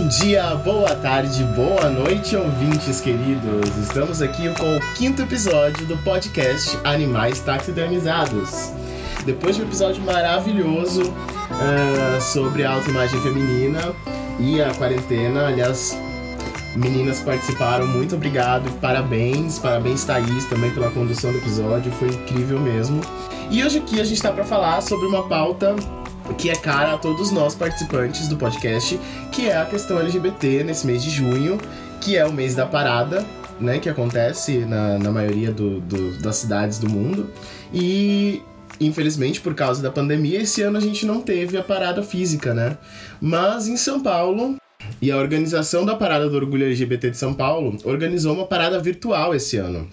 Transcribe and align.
Bom 0.00 0.08
dia, 0.08 0.54
boa 0.54 0.94
tarde, 0.94 1.44
boa 1.54 1.90
noite, 1.90 2.34
ouvintes 2.34 3.02
queridos. 3.02 3.76
Estamos 3.76 4.22
aqui 4.22 4.48
com 4.54 4.78
o 4.78 4.94
quinto 4.94 5.20
episódio 5.20 5.86
do 5.86 5.94
podcast 5.98 6.74
Animais 6.84 7.40
Taxidermizados. 7.40 8.72
Depois 9.26 9.56
de 9.56 9.62
um 9.62 9.66
episódio 9.66 10.02
maravilhoso 10.02 11.02
uh, 11.02 12.18
sobre 12.18 12.64
a 12.64 12.72
autoimagem 12.72 13.20
feminina 13.20 13.94
e 14.38 14.62
a 14.62 14.72
quarentena, 14.72 15.48
aliás, 15.48 15.94
meninas 16.74 17.20
participaram, 17.20 17.86
muito 17.86 18.14
obrigado, 18.14 18.72
parabéns, 18.80 19.58
parabéns 19.58 20.02
Thaís 20.04 20.46
também 20.46 20.70
pela 20.70 20.90
condução 20.90 21.30
do 21.30 21.36
episódio, 21.36 21.92
foi 21.92 22.08
incrível 22.08 22.58
mesmo. 22.58 23.02
E 23.50 23.62
hoje 23.62 23.76
aqui 23.76 24.00
a 24.00 24.04
gente 24.04 24.16
está 24.16 24.32
para 24.32 24.44
falar 24.44 24.80
sobre 24.80 25.06
uma 25.06 25.28
pauta 25.28 25.76
que 26.38 26.50
é 26.50 26.54
cara 26.54 26.94
a 26.94 26.98
todos 26.98 27.30
nós 27.30 27.54
participantes 27.54 28.28
do 28.28 28.36
podcast, 28.36 28.98
que 29.32 29.48
é 29.48 29.56
a 29.56 29.64
questão 29.64 29.98
LGBT 29.98 30.64
nesse 30.64 30.86
mês 30.86 31.02
de 31.02 31.10
junho, 31.10 31.58
que 32.00 32.16
é 32.16 32.26
o 32.26 32.32
mês 32.32 32.54
da 32.54 32.66
parada, 32.66 33.24
né, 33.60 33.78
que 33.78 33.88
acontece 33.88 34.58
na, 34.58 34.98
na 34.98 35.10
maioria 35.10 35.52
do, 35.52 35.80
do, 35.80 36.18
das 36.22 36.36
cidades 36.36 36.78
do 36.78 36.88
mundo. 36.88 37.30
E 37.72 38.42
infelizmente, 38.80 39.40
por 39.40 39.54
causa 39.54 39.82
da 39.82 39.90
pandemia, 39.90 40.40
esse 40.40 40.62
ano 40.62 40.78
a 40.78 40.80
gente 40.80 41.04
não 41.04 41.20
teve 41.20 41.58
a 41.58 41.62
parada 41.62 42.02
física, 42.02 42.54
né? 42.54 42.78
Mas 43.20 43.68
em 43.68 43.76
São 43.76 44.00
Paulo, 44.00 44.56
e 45.02 45.10
a 45.10 45.16
organização 45.18 45.84
da 45.84 45.94
Parada 45.94 46.28
do 46.28 46.36
Orgulho 46.36 46.64
LGBT 46.64 47.10
de 47.10 47.16
São 47.18 47.34
Paulo 47.34 47.76
organizou 47.84 48.34
uma 48.34 48.46
parada 48.46 48.78
virtual 48.78 49.34
esse 49.34 49.58
ano 49.58 49.88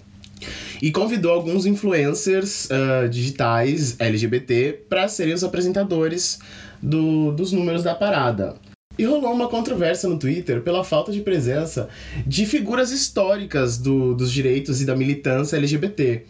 e 0.80 0.90
convidou 0.90 1.32
alguns 1.32 1.66
influencers 1.66 2.66
uh, 2.66 3.08
digitais 3.08 3.96
LGBT 3.98 4.84
para 4.88 5.08
serem 5.08 5.34
os 5.34 5.44
apresentadores 5.44 6.38
do, 6.82 7.32
dos 7.32 7.52
números 7.52 7.82
da 7.82 7.94
parada. 7.94 8.56
E 8.98 9.04
rolou 9.04 9.32
uma 9.32 9.48
controvérsia 9.48 10.08
no 10.08 10.18
Twitter 10.18 10.60
pela 10.60 10.82
falta 10.82 11.12
de 11.12 11.20
presença 11.20 11.88
de 12.26 12.44
figuras 12.46 12.90
históricas 12.90 13.78
do, 13.78 14.12
dos 14.12 14.32
direitos 14.32 14.80
e 14.80 14.84
da 14.84 14.96
militância 14.96 15.56
LGBT. 15.56 16.24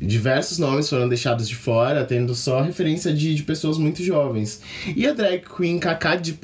Diversos 0.00 0.58
nomes 0.58 0.88
foram 0.88 1.08
deixados 1.08 1.48
de 1.48 1.54
fora, 1.54 2.04
tendo 2.04 2.34
só 2.34 2.60
referência 2.60 3.14
de, 3.14 3.36
de 3.36 3.42
pessoas 3.44 3.78
muito 3.78 4.02
jovens. 4.02 4.60
E 4.96 5.06
a 5.06 5.12
drag 5.12 5.44
queen 5.56 5.78
Kaká 5.78 6.16
de 6.16 6.36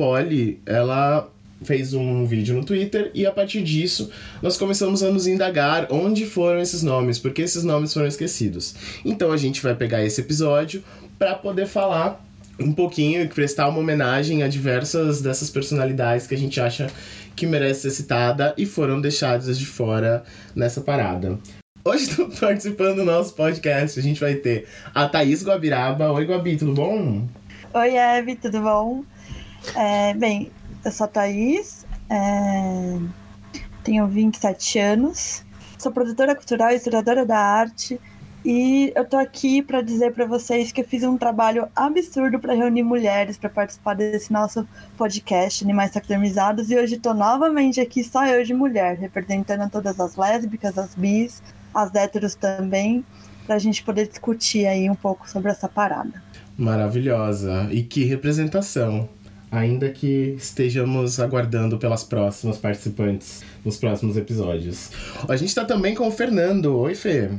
ela 0.64 1.28
fez 1.62 1.94
um 1.94 2.24
vídeo 2.24 2.54
no 2.54 2.64
Twitter 2.64 3.10
e 3.14 3.26
a 3.26 3.32
partir 3.32 3.62
disso 3.62 4.10
nós 4.40 4.56
começamos 4.56 5.02
a 5.02 5.10
nos 5.10 5.26
indagar 5.26 5.88
onde 5.90 6.26
foram 6.26 6.60
esses 6.60 6.82
nomes, 6.82 7.18
porque 7.18 7.42
esses 7.42 7.64
nomes 7.64 7.92
foram 7.92 8.06
esquecidos. 8.06 8.74
Então 9.04 9.32
a 9.32 9.36
gente 9.36 9.62
vai 9.62 9.74
pegar 9.74 10.04
esse 10.04 10.20
episódio 10.20 10.82
para 11.18 11.34
poder 11.34 11.66
falar 11.66 12.24
um 12.60 12.72
pouquinho 12.72 13.22
e 13.22 13.28
prestar 13.28 13.68
uma 13.68 13.78
homenagem 13.78 14.42
a 14.42 14.48
diversas 14.48 15.20
dessas 15.20 15.50
personalidades 15.50 16.26
que 16.26 16.34
a 16.34 16.38
gente 16.38 16.60
acha 16.60 16.90
que 17.36 17.46
merece 17.46 17.82
ser 17.82 17.90
citada 17.90 18.52
e 18.58 18.66
foram 18.66 19.00
deixadas 19.00 19.58
de 19.58 19.64
fora 19.66 20.24
nessa 20.56 20.80
parada. 20.80 21.38
Hoje 21.84 22.04
estou 22.10 22.28
participando 22.28 22.96
do 22.96 23.04
nosso 23.04 23.34
podcast, 23.34 23.98
a 23.98 24.02
gente 24.02 24.20
vai 24.20 24.34
ter 24.34 24.66
a 24.92 25.08
Thaís 25.08 25.44
Guabiraba. 25.44 26.10
Oi, 26.10 26.24
Guabi, 26.24 26.56
tudo 26.56 26.74
bom? 26.74 27.26
Oi, 27.72 27.96
Eve, 27.96 28.34
tudo 28.34 28.60
bom? 28.60 29.04
É, 29.76 30.14
bem, 30.14 30.50
eu 30.84 30.92
sou 30.92 31.04
a 31.04 31.08
Thaís, 31.08 31.86
é... 32.08 32.98
tenho 33.82 34.06
27 34.06 34.78
anos, 34.78 35.44
sou 35.78 35.92
produtora 35.92 36.34
cultural 36.34 36.70
e 36.70 36.76
historiadora 36.76 37.24
da 37.24 37.38
arte. 37.38 38.00
E 38.44 38.92
eu 38.94 39.04
tô 39.04 39.16
aqui 39.16 39.60
para 39.60 39.82
dizer 39.82 40.12
para 40.12 40.24
vocês 40.24 40.70
que 40.70 40.80
eu 40.80 40.84
fiz 40.84 41.02
um 41.02 41.18
trabalho 41.18 41.68
absurdo 41.74 42.38
para 42.38 42.54
reunir 42.54 42.84
mulheres 42.84 43.36
para 43.36 43.50
participar 43.50 43.94
desse 43.94 44.32
nosso 44.32 44.66
podcast 44.96 45.64
Animais 45.64 45.90
Taxidermizados. 45.90 46.70
E 46.70 46.76
hoje 46.76 46.98
tô 46.98 47.12
novamente 47.12 47.80
aqui, 47.80 48.02
só 48.04 48.24
eu 48.26 48.44
de 48.44 48.54
mulher, 48.54 48.96
representando 48.96 49.68
todas 49.68 49.98
as 49.98 50.16
lésbicas, 50.16 50.78
as 50.78 50.94
bis, 50.94 51.42
as 51.74 51.92
héteros 51.94 52.36
também, 52.36 53.04
para 53.44 53.56
a 53.56 53.58
gente 53.58 53.82
poder 53.82 54.06
discutir 54.06 54.66
aí 54.66 54.88
um 54.88 54.94
pouco 54.94 55.28
sobre 55.28 55.50
essa 55.50 55.68
parada. 55.68 56.22
Maravilhosa. 56.56 57.68
E 57.70 57.82
que 57.82 58.04
representação 58.04 59.08
ainda 59.50 59.88
que 59.90 60.34
estejamos 60.38 61.18
aguardando 61.20 61.78
pelas 61.78 62.04
próximas 62.04 62.58
participantes 62.58 63.42
nos 63.64 63.76
próximos 63.76 64.16
episódios. 64.16 64.90
A 65.28 65.36
gente 65.36 65.48
está 65.48 65.64
também 65.64 65.94
com 65.94 66.06
o 66.06 66.10
Fernando. 66.10 66.76
Oi, 66.76 66.94
Fê. 66.94 67.30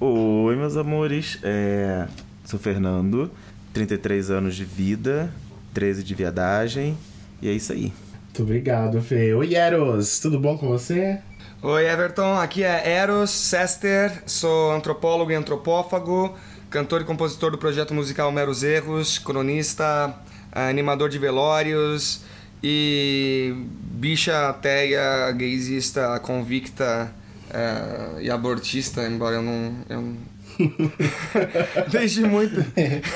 Oi, 0.00 0.56
meus 0.56 0.76
amores. 0.76 1.38
É... 1.42 2.06
Sou 2.44 2.60
Fernando, 2.60 3.30
33 3.72 4.30
anos 4.30 4.54
de 4.54 4.64
vida, 4.64 5.32
13 5.74 6.04
de 6.04 6.14
viadagem, 6.14 6.96
e 7.42 7.48
é 7.48 7.52
isso 7.52 7.72
aí. 7.72 7.92
Muito 8.26 8.42
obrigado, 8.42 9.02
Fê. 9.02 9.34
Oi, 9.34 9.54
Eros. 9.54 10.20
Tudo 10.20 10.38
bom 10.38 10.56
com 10.56 10.68
você? 10.68 11.18
Oi, 11.62 11.88
Everton. 11.88 12.38
Aqui 12.38 12.62
é 12.62 12.88
Eros 12.88 13.30
Sester. 13.30 14.22
Sou 14.26 14.72
antropólogo 14.72 15.32
e 15.32 15.34
antropófago, 15.34 16.36
cantor 16.70 17.00
e 17.00 17.04
compositor 17.04 17.50
do 17.50 17.58
projeto 17.58 17.92
musical 17.92 18.30
Meros 18.30 18.62
Erros, 18.62 19.18
cronista, 19.18 20.14
animador 20.56 21.08
de 21.08 21.18
velórios 21.18 22.22
e 22.62 23.54
bicha 23.96 24.48
ateia, 24.48 25.30
gaysista, 25.32 26.18
convicta 26.20 27.12
uh, 27.50 28.20
e 28.20 28.30
abortista, 28.30 29.06
embora 29.06 29.36
eu 29.36 29.42
não. 29.42 29.74
Eu... 29.88 30.14
desde 31.90 32.22
muito. 32.22 32.64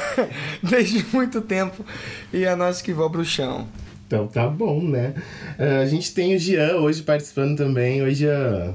desde 0.62 1.04
muito 1.12 1.40
tempo. 1.40 1.84
E 2.32 2.44
é 2.44 2.54
nós 2.54 2.82
que 2.82 2.92
vou 2.92 3.10
pro 3.10 3.24
chão. 3.24 3.66
Então 4.06 4.26
tá 4.26 4.46
bom, 4.46 4.82
né? 4.82 5.14
Uh, 5.58 5.82
a 5.82 5.86
gente 5.86 6.12
tem 6.12 6.34
o 6.34 6.38
Jean 6.38 6.76
hoje 6.76 7.02
participando 7.02 7.56
também. 7.56 8.02
Oi, 8.02 8.14
Jean. 8.14 8.74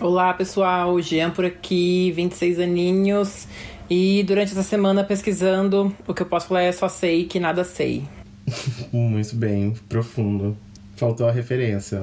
Olá, 0.00 0.32
pessoal. 0.32 0.94
O 0.94 1.02
Jean 1.02 1.30
por 1.30 1.44
aqui, 1.44 2.12
26 2.12 2.60
aninhos. 2.60 3.48
E 3.88 4.22
durante 4.24 4.52
essa 4.52 4.62
semana 4.62 5.04
pesquisando, 5.04 5.94
o 6.06 6.14
que 6.14 6.22
eu 6.22 6.26
posso 6.26 6.48
falar 6.48 6.62
é 6.62 6.72
só 6.72 6.88
sei 6.88 7.24
que 7.24 7.38
nada 7.38 7.62
sei. 7.64 8.04
Muito 8.92 9.36
bem, 9.36 9.74
profundo. 9.88 10.56
Faltou 10.96 11.28
a 11.28 11.32
referência. 11.32 12.00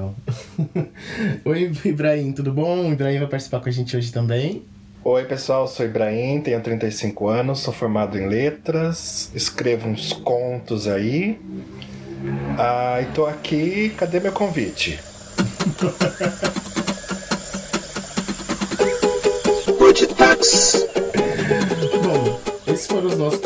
Oi, 1.44 1.72
Ibrahim, 1.84 2.32
tudo 2.32 2.52
bom? 2.52 2.88
O 2.88 2.92
Ibrahim 2.92 3.18
vai 3.18 3.28
participar 3.28 3.60
com 3.60 3.68
a 3.68 3.72
gente 3.72 3.96
hoje 3.96 4.12
também. 4.12 4.62
Oi, 5.02 5.24
pessoal, 5.24 5.68
sou 5.68 5.84
Ibrahim, 5.84 6.40
tenho 6.40 6.60
35 6.62 7.28
anos, 7.28 7.60
sou 7.60 7.74
formado 7.74 8.18
em 8.18 8.26
letras, 8.26 9.30
escrevo 9.34 9.88
uns 9.88 10.14
contos 10.14 10.86
aí. 10.86 11.38
Ah, 12.56 13.02
e 13.02 13.06
tô 13.12 13.26
aqui, 13.26 13.90
cadê 13.98 14.18
meu 14.20 14.32
convite? 14.32 14.98
Esses 22.84 22.86
foram 22.86 23.08
os 23.08 23.16
nossos, 23.16 23.40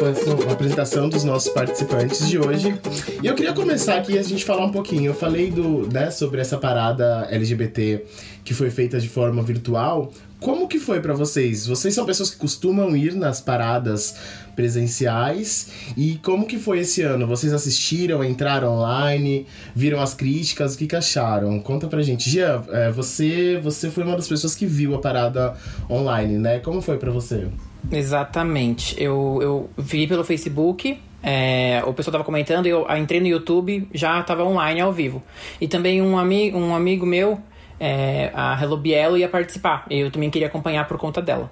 a 0.49 0.53
apresentação 0.53 1.09
dos 1.09 1.25
nossos 1.25 1.53
participantes 1.53 2.29
de 2.29 2.39
hoje. 2.39 2.79
E 3.23 3.27
eu 3.27 3.35
queria 3.35 3.53
começar 3.53 3.97
aqui 3.97 4.19
a 4.19 4.23
gente 4.23 4.45
falar 4.45 4.65
um 4.65 4.73
pouquinho. 4.73 5.07
Eu 5.07 5.15
falei 5.15 5.51
do, 5.51 5.89
né, 5.93 6.11
sobre 6.11 6.41
essa 6.41 6.59
parada 6.59 7.27
LGBT 7.31 8.05
que 8.45 8.53
foi 8.55 8.71
feita 8.71 8.99
de 8.99 9.09
forma 9.09 9.43
virtual. 9.43 10.11
Como 10.41 10.69
que 10.69 10.79
foi 10.79 11.01
para 11.01 11.15
vocês? 11.15 11.67
Vocês 11.67 11.95
são 11.95 12.07
pessoas 12.07 12.31
que 12.31 12.37
costumam 12.37 12.97
ir 12.97 13.15
nas 13.15 13.41
paradas 13.41 14.17
presenciais 14.55 15.69
e 15.97 16.19
como 16.23 16.47
que 16.47 16.59
foi 16.59 16.81
esse 16.81 17.03
ano? 17.03 17.27
Vocês 17.27 17.53
assistiram, 17.53 18.25
entraram 18.25 18.73
online, 18.73 19.47
viram 19.75 20.01
as 20.01 20.15
críticas, 20.15 20.75
o 20.75 20.79
que, 20.79 20.87
que 20.87 20.97
acharam? 20.97 21.61
Conta 21.61 21.87
pra 21.87 22.03
gente. 22.03 22.31
Gia, 22.31 22.63
é, 22.71 22.91
você, 22.91 23.61
você 23.63 23.91
foi 23.91 24.05
uma 24.05 24.17
das 24.17 24.29
pessoas 24.29 24.55
que 24.55 24.67
viu 24.67 24.95
a 24.95 24.99
parada 24.99 25.57
online, 25.91 26.39
né? 26.39 26.59
Como 26.61 26.81
foi 26.81 26.97
para 26.97 27.11
você? 27.11 27.49
Exatamente. 27.91 29.01
Eu, 29.03 29.39
eu 29.41 29.71
vi 29.77 30.07
pelo 30.07 30.25
Facebook, 30.25 30.99
é, 31.23 31.83
o 31.87 31.93
pessoal 31.93 32.13
tava 32.13 32.25
comentando, 32.25 32.67
eu 32.67 32.87
entrei 32.97 33.21
no 33.21 33.27
YouTube, 33.27 33.89
já 33.93 34.23
tava 34.23 34.45
online 34.45 34.81
ao 34.81 34.93
vivo. 34.93 35.23
E 35.61 35.67
também 35.67 36.01
um, 36.03 36.19
ami 36.19 36.53
um 36.55 36.75
amigo 36.75 37.05
meu, 37.07 37.41
é, 37.81 38.31
a 38.35 38.61
Hello 38.61 38.77
Bielo, 38.77 39.17
ia 39.17 39.29
participar. 39.29 39.87
Eu 39.91 40.11
também 40.11 40.31
queria 40.31 40.49
acompanhar 40.49 40.87
por 40.87 40.99
conta 40.99 41.21
dela. 41.21 41.51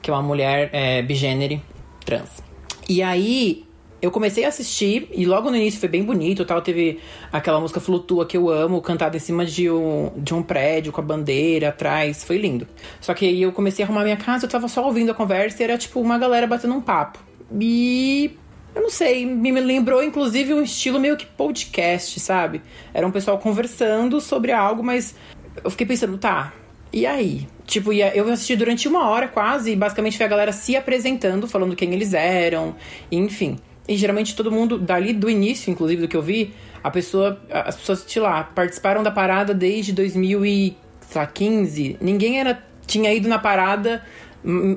Que 0.00 0.10
é 0.10 0.12
uma 0.12 0.22
mulher 0.22 0.70
é, 0.72 1.02
bigênero 1.02 1.60
trans. 2.04 2.42
E 2.88 3.02
aí, 3.02 3.64
eu 4.02 4.10
comecei 4.10 4.44
a 4.44 4.48
assistir 4.48 5.08
e 5.12 5.24
logo 5.24 5.48
no 5.48 5.56
início 5.56 5.78
foi 5.78 5.88
bem 5.88 6.02
bonito, 6.02 6.44
tal, 6.44 6.60
teve 6.60 6.98
aquela 7.32 7.60
música 7.60 7.78
Flutua 7.78 8.26
que 8.26 8.36
eu 8.36 8.50
amo, 8.50 8.82
cantada 8.82 9.16
em 9.16 9.20
cima 9.20 9.46
de 9.46 9.70
um, 9.70 10.10
de 10.16 10.34
um 10.34 10.42
prédio 10.42 10.90
com 10.90 11.00
a 11.00 11.04
bandeira 11.04 11.68
atrás, 11.68 12.24
foi 12.24 12.36
lindo. 12.36 12.66
Só 13.00 13.14
que 13.14 13.24
aí 13.24 13.40
eu 13.40 13.52
comecei 13.52 13.84
a 13.84 13.86
arrumar 13.86 14.02
minha 14.02 14.16
casa, 14.16 14.44
eu 14.44 14.50
tava 14.50 14.66
só 14.66 14.84
ouvindo 14.84 15.12
a 15.12 15.14
conversa 15.14 15.62
e 15.62 15.64
era 15.64 15.78
tipo 15.78 16.00
uma 16.00 16.18
galera 16.18 16.48
batendo 16.48 16.74
um 16.74 16.80
papo. 16.80 17.20
E 17.60 18.36
eu 18.74 18.82
não 18.82 18.90
sei, 18.90 19.24
me 19.24 19.52
lembrou 19.52 20.02
inclusive 20.02 20.52
um 20.52 20.62
estilo 20.62 20.98
meio 20.98 21.16
que 21.16 21.24
podcast, 21.24 22.18
sabe? 22.18 22.60
Era 22.92 23.06
um 23.06 23.12
pessoal 23.12 23.38
conversando 23.38 24.20
sobre 24.20 24.50
algo, 24.50 24.82
mas 24.82 25.14
eu 25.62 25.70
fiquei 25.70 25.86
pensando, 25.86 26.18
tá, 26.18 26.52
e 26.92 27.06
aí? 27.06 27.46
Tipo, 27.64 27.92
eu 27.92 28.28
assisti 28.32 28.56
durante 28.56 28.88
uma 28.88 29.08
hora 29.08 29.28
quase, 29.28 29.70
e 29.70 29.76
basicamente 29.76 30.16
foi 30.16 30.26
a 30.26 30.28
galera 30.28 30.50
se 30.50 30.74
apresentando, 30.74 31.46
falando 31.46 31.76
quem 31.76 31.92
eles 31.92 32.12
eram, 32.12 32.74
enfim. 33.10 33.58
E 33.88 33.96
geralmente 33.96 34.36
todo 34.36 34.50
mundo, 34.50 34.78
dali 34.78 35.12
do 35.12 35.28
início, 35.28 35.70
inclusive, 35.70 36.02
do 36.02 36.08
que 36.08 36.16
eu 36.16 36.22
vi, 36.22 36.54
a 36.82 36.90
pessoa, 36.90 37.40
as 37.50 37.76
pessoas, 37.76 38.04
sei 38.06 38.22
lá, 38.22 38.44
participaram 38.44 39.02
da 39.02 39.10
parada 39.10 39.52
desde 39.52 39.92
2015. 39.92 41.98
Ninguém 42.00 42.40
era, 42.40 42.62
tinha 42.86 43.12
ido 43.12 43.28
na 43.28 43.38
parada 43.38 44.02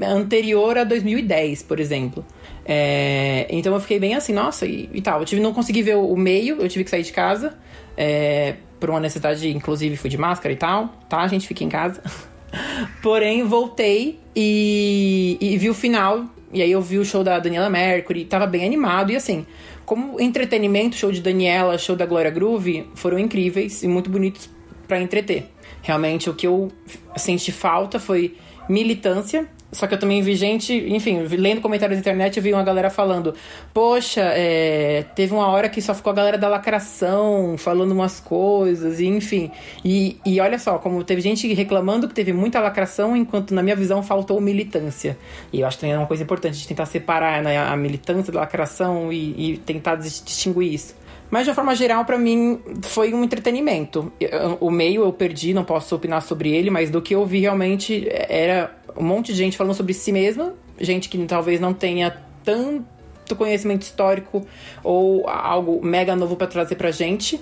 anterior 0.04 0.78
a 0.78 0.84
2010, 0.84 1.64
por 1.64 1.80
exemplo. 1.80 2.26
É, 2.66 3.48
então 3.50 3.74
eu 3.74 3.80
fiquei 3.80 4.00
bem 4.00 4.16
assim, 4.16 4.34
nossa, 4.34 4.66
e, 4.66 4.90
e 4.94 5.02
tal. 5.02 5.20
Eu 5.20 5.26
tive, 5.26 5.42
não 5.42 5.54
consegui 5.54 5.84
ver 5.84 5.96
o, 5.96 6.06
o, 6.06 6.18
meio, 6.18 6.62
eu 6.62 6.68
tive 6.68 6.84
que 6.84 6.90
sair 6.90 7.04
de 7.04 7.12
casa. 7.12 7.56
É, 7.98 8.56
por 8.80 8.90
uma 8.90 9.00
necessidade, 9.00 9.50
inclusive 9.50 9.96
fui 9.96 10.10
de 10.10 10.18
máscara 10.18 10.54
e 10.54 10.58
tal, 10.58 10.88
tá? 11.08 11.20
A 11.20 11.28
gente 11.28 11.48
fica 11.48 11.64
em 11.64 11.70
casa. 11.70 12.02
Porém, 13.02 13.44
voltei 13.44 14.20
e, 14.36 15.38
e 15.40 15.58
vi 15.58 15.70
o 15.70 15.74
final. 15.74 16.26
E 16.56 16.62
aí 16.62 16.72
eu 16.72 16.82
vi 16.82 16.98
o 16.98 17.04
show 17.04 17.22
da 17.22 17.38
Daniela 17.38 17.70
Mercury, 17.70 18.24
tava 18.24 18.48
bem 18.48 18.66
animado. 18.66 19.12
E 19.12 19.16
assim, 19.18 19.46
como 19.86 20.22
entretenimento, 20.22 20.96
show 20.96 21.12
de 21.12 21.22
Daniela, 21.22 21.78
show 21.78 21.98
da 21.98 22.06
Glória 22.06 22.32
Groove 22.32 22.88
foram 22.96 23.20
incríveis 23.20 23.84
e 23.84 23.90
muito 23.90 24.10
bonitos 24.10 24.50
para 24.88 25.02
entreter. 25.02 25.48
Realmente, 25.82 26.30
o 26.30 26.34
que 26.34 26.48
eu 26.48 26.72
senti 27.18 27.52
falta 27.52 28.00
foi 28.00 28.38
militância 28.70 29.50
só 29.76 29.88
que 29.88 29.94
eu 29.94 30.00
também 30.00 30.22
vi 30.22 30.36
gente, 30.36 30.74
enfim, 30.74 31.20
lendo 31.24 31.60
comentários 31.60 31.98
na 31.98 32.00
internet, 32.00 32.38
eu 32.38 32.44
vi 32.44 32.54
uma 32.54 32.64
galera 32.64 32.90
falando: 32.90 33.34
Poxa, 33.74 34.22
é, 34.22 35.04
teve 35.16 35.34
uma 35.34 35.48
hora 35.48 35.68
que 35.68 35.82
só 35.82 35.94
ficou 35.94 36.12
a 36.12 36.16
galera 36.16 36.38
da 36.38 36.48
lacração 36.48 37.56
falando 37.58 37.92
umas 37.92 38.20
coisas, 38.20 39.00
e 39.00 39.06
enfim. 39.06 39.52
E, 39.84 40.18
e 40.26 40.40
olha 40.40 40.58
só, 40.58 40.78
como 40.78 41.04
teve 41.04 41.22
gente 41.22 41.54
reclamando 41.54 42.08
que 42.08 42.14
teve 42.14 42.32
muita 42.32 42.60
lacração, 42.62 43.16
enquanto 43.18 43.54
na 43.54 43.62
minha 43.62 43.76
visão 43.76 44.02
faltou 44.02 44.40
militância. 44.40 45.18
E 45.52 45.60
eu 45.60 45.68
acho 45.68 45.78
que 45.78 45.86
é 45.86 45.98
uma 45.98 46.08
coisa 46.08 46.24
importante 46.24 46.58
de 46.58 46.68
tentar 46.68 46.86
separar 46.86 47.44
né, 47.44 47.58
a 47.58 47.76
militância 47.76 48.32
da 48.32 48.40
lacração 48.40 49.12
e, 49.12 49.54
e 49.54 49.58
tentar 49.58 49.96
distinguir 49.96 50.74
isso. 50.74 50.96
Mas 51.30 51.44
de 51.44 51.50
uma 51.50 51.56
forma 51.56 51.76
geral, 51.76 52.06
para 52.06 52.18
mim, 52.18 52.62
foi 52.84 53.14
um 53.14 53.24
entretenimento. 53.24 54.12
O 54.60 54.70
meio 54.70 55.04
eu 55.04 55.12
perdi, 55.12 55.54
não 55.54 55.64
posso 55.64 55.96
opinar 55.96 56.22
sobre 56.22 56.52
ele, 56.54 56.70
mas 56.70 56.90
do 56.90 57.02
que 57.02 57.16
eu 57.16 57.26
vi 57.26 57.40
realmente 57.40 58.08
era 58.10 58.76
um 58.96 59.04
monte 59.04 59.34
de 59.34 59.38
gente 59.40 59.58
falando 59.58 59.74
sobre 59.74 59.94
si 59.94 60.12
mesma, 60.12 60.54
gente 60.80 61.10
que 61.10 61.18
talvez 61.26 61.60
não 61.60 61.74
tenha 61.74 62.16
tanto 62.44 63.36
conhecimento 63.36 63.82
histórico 63.82 64.46
ou 64.84 65.28
algo 65.28 65.84
mega 65.84 66.16
novo 66.16 66.36
para 66.36 66.48
trazer 66.48 66.76
pra 66.76 66.92
gente. 66.92 67.42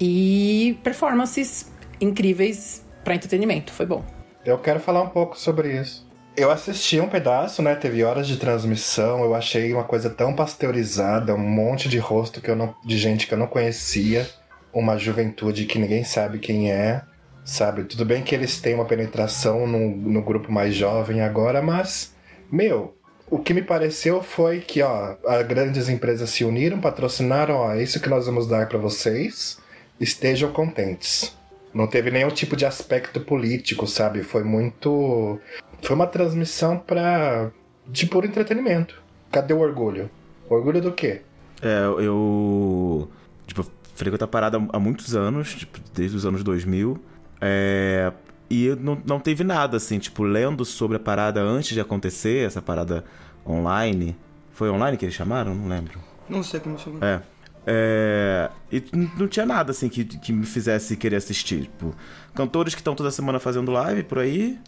E 0.00 0.76
performances 0.82 1.72
incríveis 2.00 2.84
para 3.04 3.14
entretenimento. 3.14 3.72
Foi 3.72 3.86
bom. 3.86 4.04
Eu 4.44 4.58
quero 4.58 4.80
falar 4.80 5.02
um 5.02 5.08
pouco 5.08 5.38
sobre 5.38 5.80
isso. 5.80 6.03
Eu 6.36 6.50
assisti 6.50 6.98
um 7.00 7.08
pedaço, 7.08 7.62
né? 7.62 7.76
Teve 7.76 8.02
horas 8.02 8.26
de 8.26 8.36
transmissão. 8.36 9.22
Eu 9.22 9.34
achei 9.34 9.72
uma 9.72 9.84
coisa 9.84 10.10
tão 10.10 10.34
pasteurizada, 10.34 11.34
um 11.34 11.38
monte 11.38 11.88
de 11.88 11.98
rosto 11.98 12.40
que 12.40 12.50
eu 12.50 12.56
não, 12.56 12.74
de 12.84 12.98
gente 12.98 13.26
que 13.26 13.34
eu 13.34 13.38
não 13.38 13.46
conhecia, 13.46 14.28
uma 14.72 14.98
juventude 14.98 15.64
que 15.64 15.78
ninguém 15.78 16.02
sabe 16.02 16.40
quem 16.40 16.72
é, 16.72 17.02
sabe? 17.44 17.84
Tudo 17.84 18.04
bem 18.04 18.22
que 18.22 18.34
eles 18.34 18.60
têm 18.60 18.74
uma 18.74 18.84
penetração 18.84 19.64
no, 19.64 19.90
no 19.96 20.22
grupo 20.22 20.50
mais 20.50 20.74
jovem 20.74 21.20
agora, 21.20 21.62
mas 21.62 22.12
meu, 22.50 22.96
o 23.30 23.38
que 23.38 23.54
me 23.54 23.62
pareceu 23.62 24.20
foi 24.22 24.60
que, 24.60 24.82
ó, 24.82 25.16
as 25.26 25.46
grandes 25.46 25.88
empresas 25.88 26.30
se 26.30 26.44
uniram, 26.44 26.80
patrocinaram, 26.80 27.54
ó, 27.56 27.72
é 27.72 27.82
isso 27.82 28.00
que 28.00 28.08
nós 28.08 28.26
vamos 28.26 28.48
dar 28.48 28.68
para 28.68 28.78
vocês, 28.78 29.58
estejam 30.00 30.52
contentes. 30.52 31.36
Não 31.74 31.86
teve 31.88 32.10
nenhum 32.10 32.30
tipo 32.30 32.56
de 32.56 32.64
aspecto 32.64 33.20
político, 33.20 33.86
sabe? 33.86 34.22
Foi 34.22 34.44
muito 34.44 35.40
foi 35.84 35.94
uma 35.94 36.06
transmissão 36.06 36.78
pra. 36.78 37.50
de 37.86 38.06
puro 38.06 38.26
entretenimento. 38.26 39.00
Cadê 39.30 39.52
o 39.52 39.60
orgulho? 39.60 40.10
Orgulho 40.48 40.80
do 40.80 40.92
quê? 40.92 41.20
É, 41.60 41.84
eu. 41.84 43.08
Tipo, 43.46 43.66
frequento 43.94 44.24
a 44.24 44.28
parada 44.28 44.58
há 44.72 44.78
muitos 44.78 45.14
anos, 45.14 45.54
tipo, 45.54 45.78
desde 45.92 46.16
os 46.16 46.24
anos 46.24 46.42
2000. 46.42 46.98
É, 47.40 48.12
e 48.48 48.68
não, 48.80 49.00
não 49.04 49.20
teve 49.20 49.44
nada, 49.44 49.76
assim, 49.76 49.98
tipo, 49.98 50.22
lendo 50.22 50.64
sobre 50.64 50.96
a 50.96 51.00
parada 51.00 51.42
antes 51.42 51.74
de 51.74 51.80
acontecer, 51.80 52.46
essa 52.46 52.62
parada 52.62 53.04
online. 53.46 54.16
Foi 54.52 54.70
online 54.70 54.96
que 54.96 55.04
eles 55.04 55.14
chamaram? 55.14 55.54
Não 55.54 55.68
lembro. 55.68 55.98
Não 56.28 56.42
sei 56.42 56.60
como 56.60 56.78
chamou. 56.78 57.02
É. 57.02 57.20
É, 57.66 58.50
e 58.70 58.82
não 59.18 59.26
tinha 59.26 59.46
nada 59.46 59.70
assim 59.70 59.88
que, 59.88 60.04
que 60.04 60.32
me 60.32 60.44
fizesse 60.44 60.96
querer 60.96 61.16
assistir. 61.16 61.62
Tipo, 61.62 61.94
cantores 62.34 62.74
que 62.74 62.80
estão 62.80 62.94
toda 62.94 63.10
semana 63.10 63.38
fazendo 63.38 63.70
live 63.72 64.02
por 64.02 64.18
aí, 64.18 64.58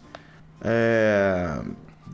é, 0.61 1.61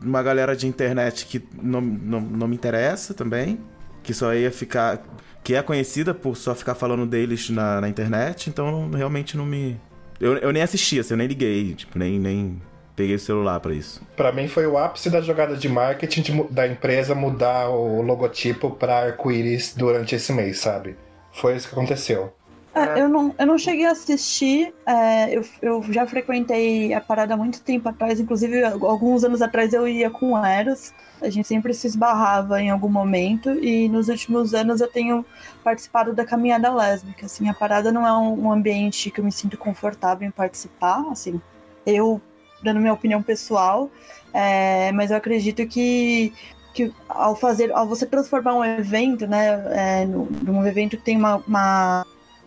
uma 0.02 0.22
galera 0.22 0.54
de 0.54 0.66
internet 0.66 1.26
que 1.26 1.42
não, 1.62 1.80
não, 1.80 2.20
não 2.20 2.48
me 2.48 2.54
interessa 2.54 3.14
também, 3.14 3.58
que 4.02 4.12
só 4.12 4.34
ia 4.34 4.50
ficar. 4.50 5.02
que 5.42 5.54
é 5.54 5.62
conhecida 5.62 6.12
por 6.12 6.36
só 6.36 6.54
ficar 6.54 6.74
falando 6.74 7.06
deles 7.06 7.48
na, 7.50 7.80
na 7.80 7.88
internet, 7.88 8.50
então 8.50 8.90
realmente 8.90 9.36
não 9.36 9.46
me. 9.46 9.80
Eu, 10.20 10.36
eu 10.38 10.52
nem 10.52 10.62
assistia, 10.62 11.00
assim, 11.00 11.14
eu 11.14 11.18
nem 11.18 11.26
liguei, 11.26 11.74
tipo, 11.74 11.98
nem, 11.98 12.18
nem 12.18 12.60
peguei 12.94 13.14
o 13.14 13.18
celular 13.18 13.60
para 13.60 13.72
isso. 13.72 14.00
Para 14.16 14.32
mim 14.32 14.48
foi 14.48 14.66
o 14.66 14.78
ápice 14.78 15.10
da 15.10 15.20
jogada 15.20 15.56
de 15.56 15.68
marketing 15.68 16.22
de, 16.22 16.42
da 16.44 16.66
empresa 16.66 17.14
mudar 17.14 17.68
o 17.68 18.02
logotipo 18.02 18.70
para 18.70 19.06
arco-íris 19.06 19.74
durante 19.76 20.14
esse 20.14 20.32
mês, 20.32 20.58
sabe? 20.58 20.96
Foi 21.32 21.56
isso 21.56 21.68
que 21.68 21.74
aconteceu. 21.74 22.32
É, 22.74 23.00
eu, 23.00 23.08
não, 23.08 23.32
eu 23.38 23.46
não 23.46 23.56
cheguei 23.56 23.86
a 23.86 23.92
assistir, 23.92 24.74
é, 24.84 25.36
eu, 25.36 25.44
eu 25.62 25.84
já 25.92 26.04
frequentei 26.08 26.92
a 26.92 27.00
parada 27.00 27.34
há 27.34 27.36
muito 27.36 27.60
tempo 27.60 27.88
atrás, 27.88 28.18
inclusive 28.18 28.64
alguns 28.64 29.22
anos 29.22 29.40
atrás 29.40 29.72
eu 29.72 29.86
ia 29.86 30.10
com 30.10 30.32
o 30.32 30.44
Eros, 30.44 30.92
a 31.22 31.30
gente 31.30 31.46
sempre 31.46 31.72
se 31.72 31.86
esbarrava 31.86 32.60
em 32.60 32.70
algum 32.70 32.88
momento, 32.88 33.50
e 33.64 33.88
nos 33.88 34.08
últimos 34.08 34.54
anos 34.54 34.80
eu 34.80 34.88
tenho 34.88 35.24
participado 35.62 36.12
da 36.12 36.24
caminhada 36.24 36.68
lésbica, 36.74 37.26
assim, 37.26 37.48
a 37.48 37.54
parada 37.54 37.92
não 37.92 38.04
é 38.04 38.12
um, 38.12 38.46
um 38.46 38.52
ambiente 38.52 39.08
que 39.08 39.20
eu 39.20 39.24
me 39.24 39.30
sinto 39.30 39.56
confortável 39.56 40.26
em 40.26 40.32
participar, 40.32 41.06
assim, 41.12 41.40
eu, 41.86 42.20
dando 42.64 42.80
minha 42.80 42.92
opinião 42.92 43.22
pessoal, 43.22 43.90
é, 44.32 44.90
mas 44.92 45.10
eu 45.10 45.16
acredito 45.16 45.66
que 45.66 46.32
que 46.72 46.92
ao 47.08 47.36
fazer, 47.36 47.70
ao 47.72 47.86
você 47.86 48.04
transformar 48.04 48.54
um 48.54 48.64
evento, 48.64 49.28
né, 49.28 50.02
é, 50.02 50.04
num 50.06 50.66
evento 50.66 50.96
que 50.96 51.04
tem 51.04 51.16
uma, 51.16 51.36
uma 51.46 52.04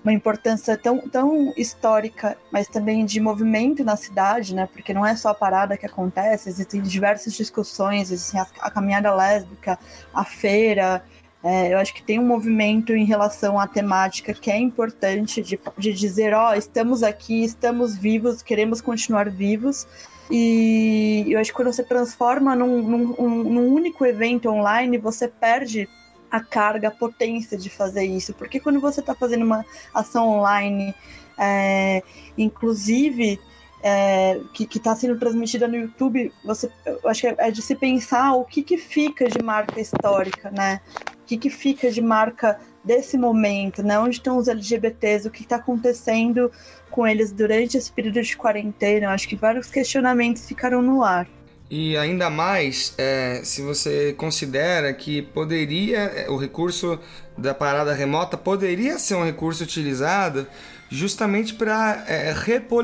uma 0.08 0.14
importância 0.14 0.78
tão, 0.78 1.00
tão 1.02 1.54
histórica, 1.58 2.38
mas 2.50 2.68
também 2.70 3.06
de 3.06 3.20
movimento 3.20 3.84
na 3.84 3.98
cidade, 3.98 4.56
né? 4.56 4.70
Porque 4.72 4.94
não 4.94 5.06
é 5.06 5.14
só 5.18 5.30
a 5.30 5.34
parada 5.34 5.78
que 5.78 5.86
acontece, 5.86 6.48
existem 6.48 6.82
diversas 6.82 7.34
discussões, 7.34 8.10
existem 8.10 8.40
a, 8.40 8.48
a 8.62 8.72
caminhada 8.72 9.14
lésbica, 9.14 9.78
a 10.14 10.24
feira. 10.24 11.04
É, 11.44 11.74
eu 11.74 11.78
acho 11.78 11.94
que 11.94 12.02
tem 12.02 12.20
um 12.20 12.26
movimento 12.26 12.96
em 12.96 13.04
relação 13.04 13.60
à 13.60 13.68
temática 13.68 14.34
que 14.34 14.50
é 14.50 14.58
importante 14.58 15.42
de, 15.42 15.60
de 15.78 15.94
dizer, 15.94 16.34
ó, 16.34 16.52
oh, 16.52 16.54
estamos 16.54 17.04
aqui, 17.04 17.44
estamos 17.44 17.98
vivos, 17.98 18.42
queremos 18.42 18.80
continuar 18.80 19.30
vivos. 19.30 19.86
E 20.30 21.26
eu 21.28 21.40
acho 21.40 21.52
que 21.52 21.56
quando 21.56 21.72
você 21.72 21.84
transforma 21.84 22.56
num, 22.56 22.82
num, 22.82 23.44
num 23.44 23.74
único 23.74 24.06
evento 24.06 24.50
online, 24.50 24.98
você 24.98 25.28
perde 25.28 25.88
a 26.30 26.42
carga, 26.42 26.90
a 26.90 26.92
potência 26.92 27.58
de 27.58 27.70
fazer 27.70 28.04
isso. 28.04 28.34
Porque 28.34 28.60
quando 28.60 28.80
você 28.80 29.00
está 29.00 29.16
fazendo 29.16 29.46
uma 29.46 29.66
ação 29.94 30.28
online, 30.28 30.94
é, 31.38 32.04
inclusive 32.38 33.40
é, 33.82 34.40
que 34.54 34.66
está 34.78 34.96
sendo 34.96 35.18
transmitida 35.18 35.68
no 35.68 35.78
YouTube, 35.78 36.32
você, 36.44 36.70
eu 36.86 37.10
acho 37.10 37.22
que 37.22 37.28
é 37.28 37.52
de 37.52 37.62
se 37.62 37.76
pensar 37.76 38.34
o 38.34 38.44
que, 38.44 38.62
que 38.64 38.78
fica 38.78 39.30
de 39.30 39.42
marca 39.42 39.80
histórica, 39.80 40.52
né? 40.52 40.82
Que, 41.28 41.38
que 41.38 41.50
fica 41.50 41.92
de 41.92 42.02
marca 42.02 42.58
desse 42.84 43.18
momento, 43.18 43.84
né? 43.84 44.00
Onde 44.00 44.16
estão 44.16 44.38
os 44.38 44.48
LGBTs, 44.48 45.28
o 45.28 45.32
que 45.32 45.44
está 45.44 45.58
acontecendo 45.58 46.50
com 46.90 47.06
eles 47.06 47.32
durante 47.32 47.78
esse 47.78 47.92
período 47.92 48.22
de 48.22 48.38
quarentena? 48.38 49.08
Eu 49.08 49.10
acho 49.10 49.28
que 49.28 49.36
vários 49.36 49.68
questionamentos 49.70 50.46
ficaram 50.46 50.82
no 50.82 51.04
ar. 51.04 51.28
E 51.70 51.98
ainda 51.98 52.30
mais 52.30 52.94
é, 52.98 53.42
se 53.44 53.62
você 53.62 54.14
considera 54.14 54.94
que 54.94 55.22
poderia, 55.22 56.00
é, 56.00 56.30
o 56.30 56.38
recurso 56.38 56.98
da 57.38 57.54
parada 57.54 57.94
remota 57.94 58.38
poderia 58.38 58.98
ser 58.98 59.16
um 59.16 59.26
recurso 59.26 59.64
utilizado 59.64 60.48
justamente 60.90 61.54
para 61.54 62.06
é, 62.08 62.32
repol, 62.34 62.82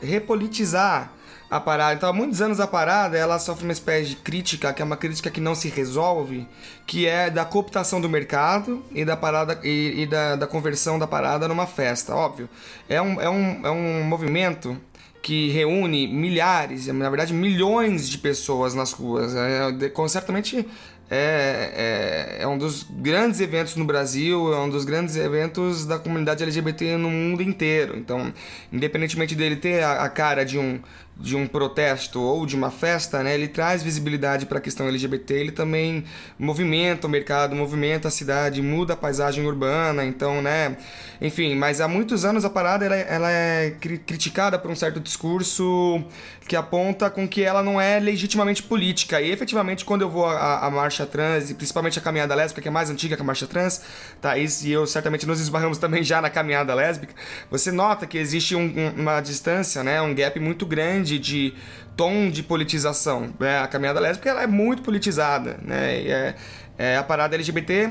repolitizar 0.00 1.12
a 1.50 1.60
parada. 1.60 1.94
Então, 1.94 2.08
há 2.08 2.12
muitos 2.12 2.40
anos 2.40 2.60
a 2.60 2.66
parada 2.66 3.16
ela 3.16 3.38
sofre 3.38 3.64
uma 3.64 3.72
espécie 3.72 4.10
de 4.10 4.16
crítica, 4.16 4.72
que 4.72 4.82
é 4.82 4.84
uma 4.84 4.96
crítica 4.96 5.30
que 5.30 5.40
não 5.40 5.54
se 5.54 5.68
resolve, 5.68 6.46
que 6.86 7.06
é 7.06 7.30
da 7.30 7.44
cooptação 7.44 8.00
do 8.00 8.08
mercado 8.08 8.84
e 8.92 9.04
da 9.04 9.16
parada 9.16 9.58
e, 9.62 10.02
e 10.02 10.06
da, 10.06 10.36
da, 10.36 10.46
conversão 10.46 10.98
da 10.98 11.06
parada 11.06 11.46
numa 11.46 11.66
festa. 11.66 12.14
Óbvio, 12.14 12.48
é 12.88 13.00
um, 13.00 13.20
é 13.20 13.30
um, 13.30 13.66
é 13.66 13.70
um 13.70 14.02
movimento 14.04 14.76
que 15.22 15.50
reúne 15.50 16.06
milhares, 16.06 16.86
na 16.86 17.08
verdade 17.10 17.34
milhões 17.34 18.08
de 18.08 18.18
pessoas 18.18 18.74
nas 18.74 18.92
ruas. 18.92 19.34
É, 19.34 19.88
com, 19.88 20.06
certamente 20.08 20.66
é, 21.08 22.36
é, 22.38 22.42
é, 22.42 22.46
um 22.48 22.58
dos 22.58 22.84
grandes 22.84 23.40
eventos 23.40 23.76
no 23.76 23.84
Brasil, 23.84 24.52
é 24.52 24.58
um 24.58 24.68
dos 24.68 24.84
grandes 24.84 25.16
eventos 25.16 25.86
da 25.86 25.98
comunidade 25.98 26.42
LGBT 26.42 26.96
no 26.96 27.10
mundo 27.10 27.42
inteiro. 27.42 27.96
Então, 27.96 28.32
independentemente 28.72 29.34
dele 29.34 29.56
ter 29.56 29.82
a, 29.84 30.02
a 30.04 30.08
cara 30.08 30.44
de 30.44 30.58
um 30.58 30.80
de 31.18 31.34
um 31.34 31.46
protesto 31.46 32.20
ou 32.20 32.44
de 32.44 32.54
uma 32.54 32.70
festa, 32.70 33.22
né, 33.22 33.34
ele 33.34 33.48
traz 33.48 33.82
visibilidade 33.82 34.44
para 34.44 34.58
a 34.58 34.60
questão 34.60 34.86
LGBT, 34.86 35.34
ele 35.34 35.52
também 35.52 36.04
movimenta 36.38 37.06
o 37.06 37.10
mercado, 37.10 37.56
movimenta 37.56 38.08
a 38.08 38.10
cidade, 38.10 38.60
muda 38.60 38.92
a 38.92 38.96
paisagem 38.96 39.46
urbana, 39.46 40.04
então, 40.04 40.42
né, 40.42 40.76
enfim, 41.20 41.54
mas 41.54 41.80
há 41.80 41.88
muitos 41.88 42.24
anos 42.24 42.44
a 42.44 42.50
parada 42.50 42.84
ela, 42.84 42.96
ela 42.96 43.30
é 43.30 43.70
criticada 44.06 44.58
por 44.58 44.70
um 44.70 44.76
certo 44.76 45.00
discurso 45.00 46.04
que 46.46 46.56
aponta 46.56 47.10
com 47.10 47.26
que 47.26 47.42
ela 47.42 47.62
não 47.62 47.80
é 47.80 47.98
legitimamente 47.98 48.62
política, 48.62 49.20
e 49.20 49.30
efetivamente 49.30 49.84
quando 49.84 50.02
eu 50.02 50.10
vou 50.10 50.26
à, 50.26 50.70
marcha 50.70 51.04
trans, 51.04 51.50
e 51.50 51.54
principalmente 51.54 51.98
a 51.98 52.02
caminhada 52.02 52.34
lésbica, 52.34 52.62
que 52.62 52.68
é 52.68 52.70
mais 52.70 52.90
antiga 52.90 53.16
que 53.16 53.22
a 53.22 53.24
marcha 53.24 53.46
trans, 53.46 53.82
Thaís 54.20 54.64
e 54.64 54.70
eu 54.70 54.86
certamente 54.86 55.26
nos 55.26 55.40
esbarramos 55.40 55.78
também 55.78 56.02
já 56.02 56.20
na 56.20 56.30
caminhada 56.30 56.74
lésbica, 56.74 57.14
você 57.50 57.70
nota 57.72 58.06
que 58.06 58.18
existe 58.18 58.54
um, 58.54 58.92
uma 58.96 59.20
distância, 59.20 59.82
né, 59.82 60.00
um 60.00 60.14
gap 60.14 60.38
muito 60.40 60.64
grande 60.64 60.86
grande 60.86 61.18
de 61.18 61.54
tom 61.96 62.30
de 62.30 62.42
politização. 62.42 63.32
Né? 63.38 63.58
A 63.60 63.66
caminhada 63.66 64.00
lésbica 64.00 64.30
ela 64.30 64.42
é 64.42 64.46
muito 64.46 64.82
politizada. 64.82 65.58
Né? 65.62 65.98
É, 66.06 66.34
é, 66.78 66.96
a 66.96 67.02
parada 67.02 67.34
LGBT 67.34 67.90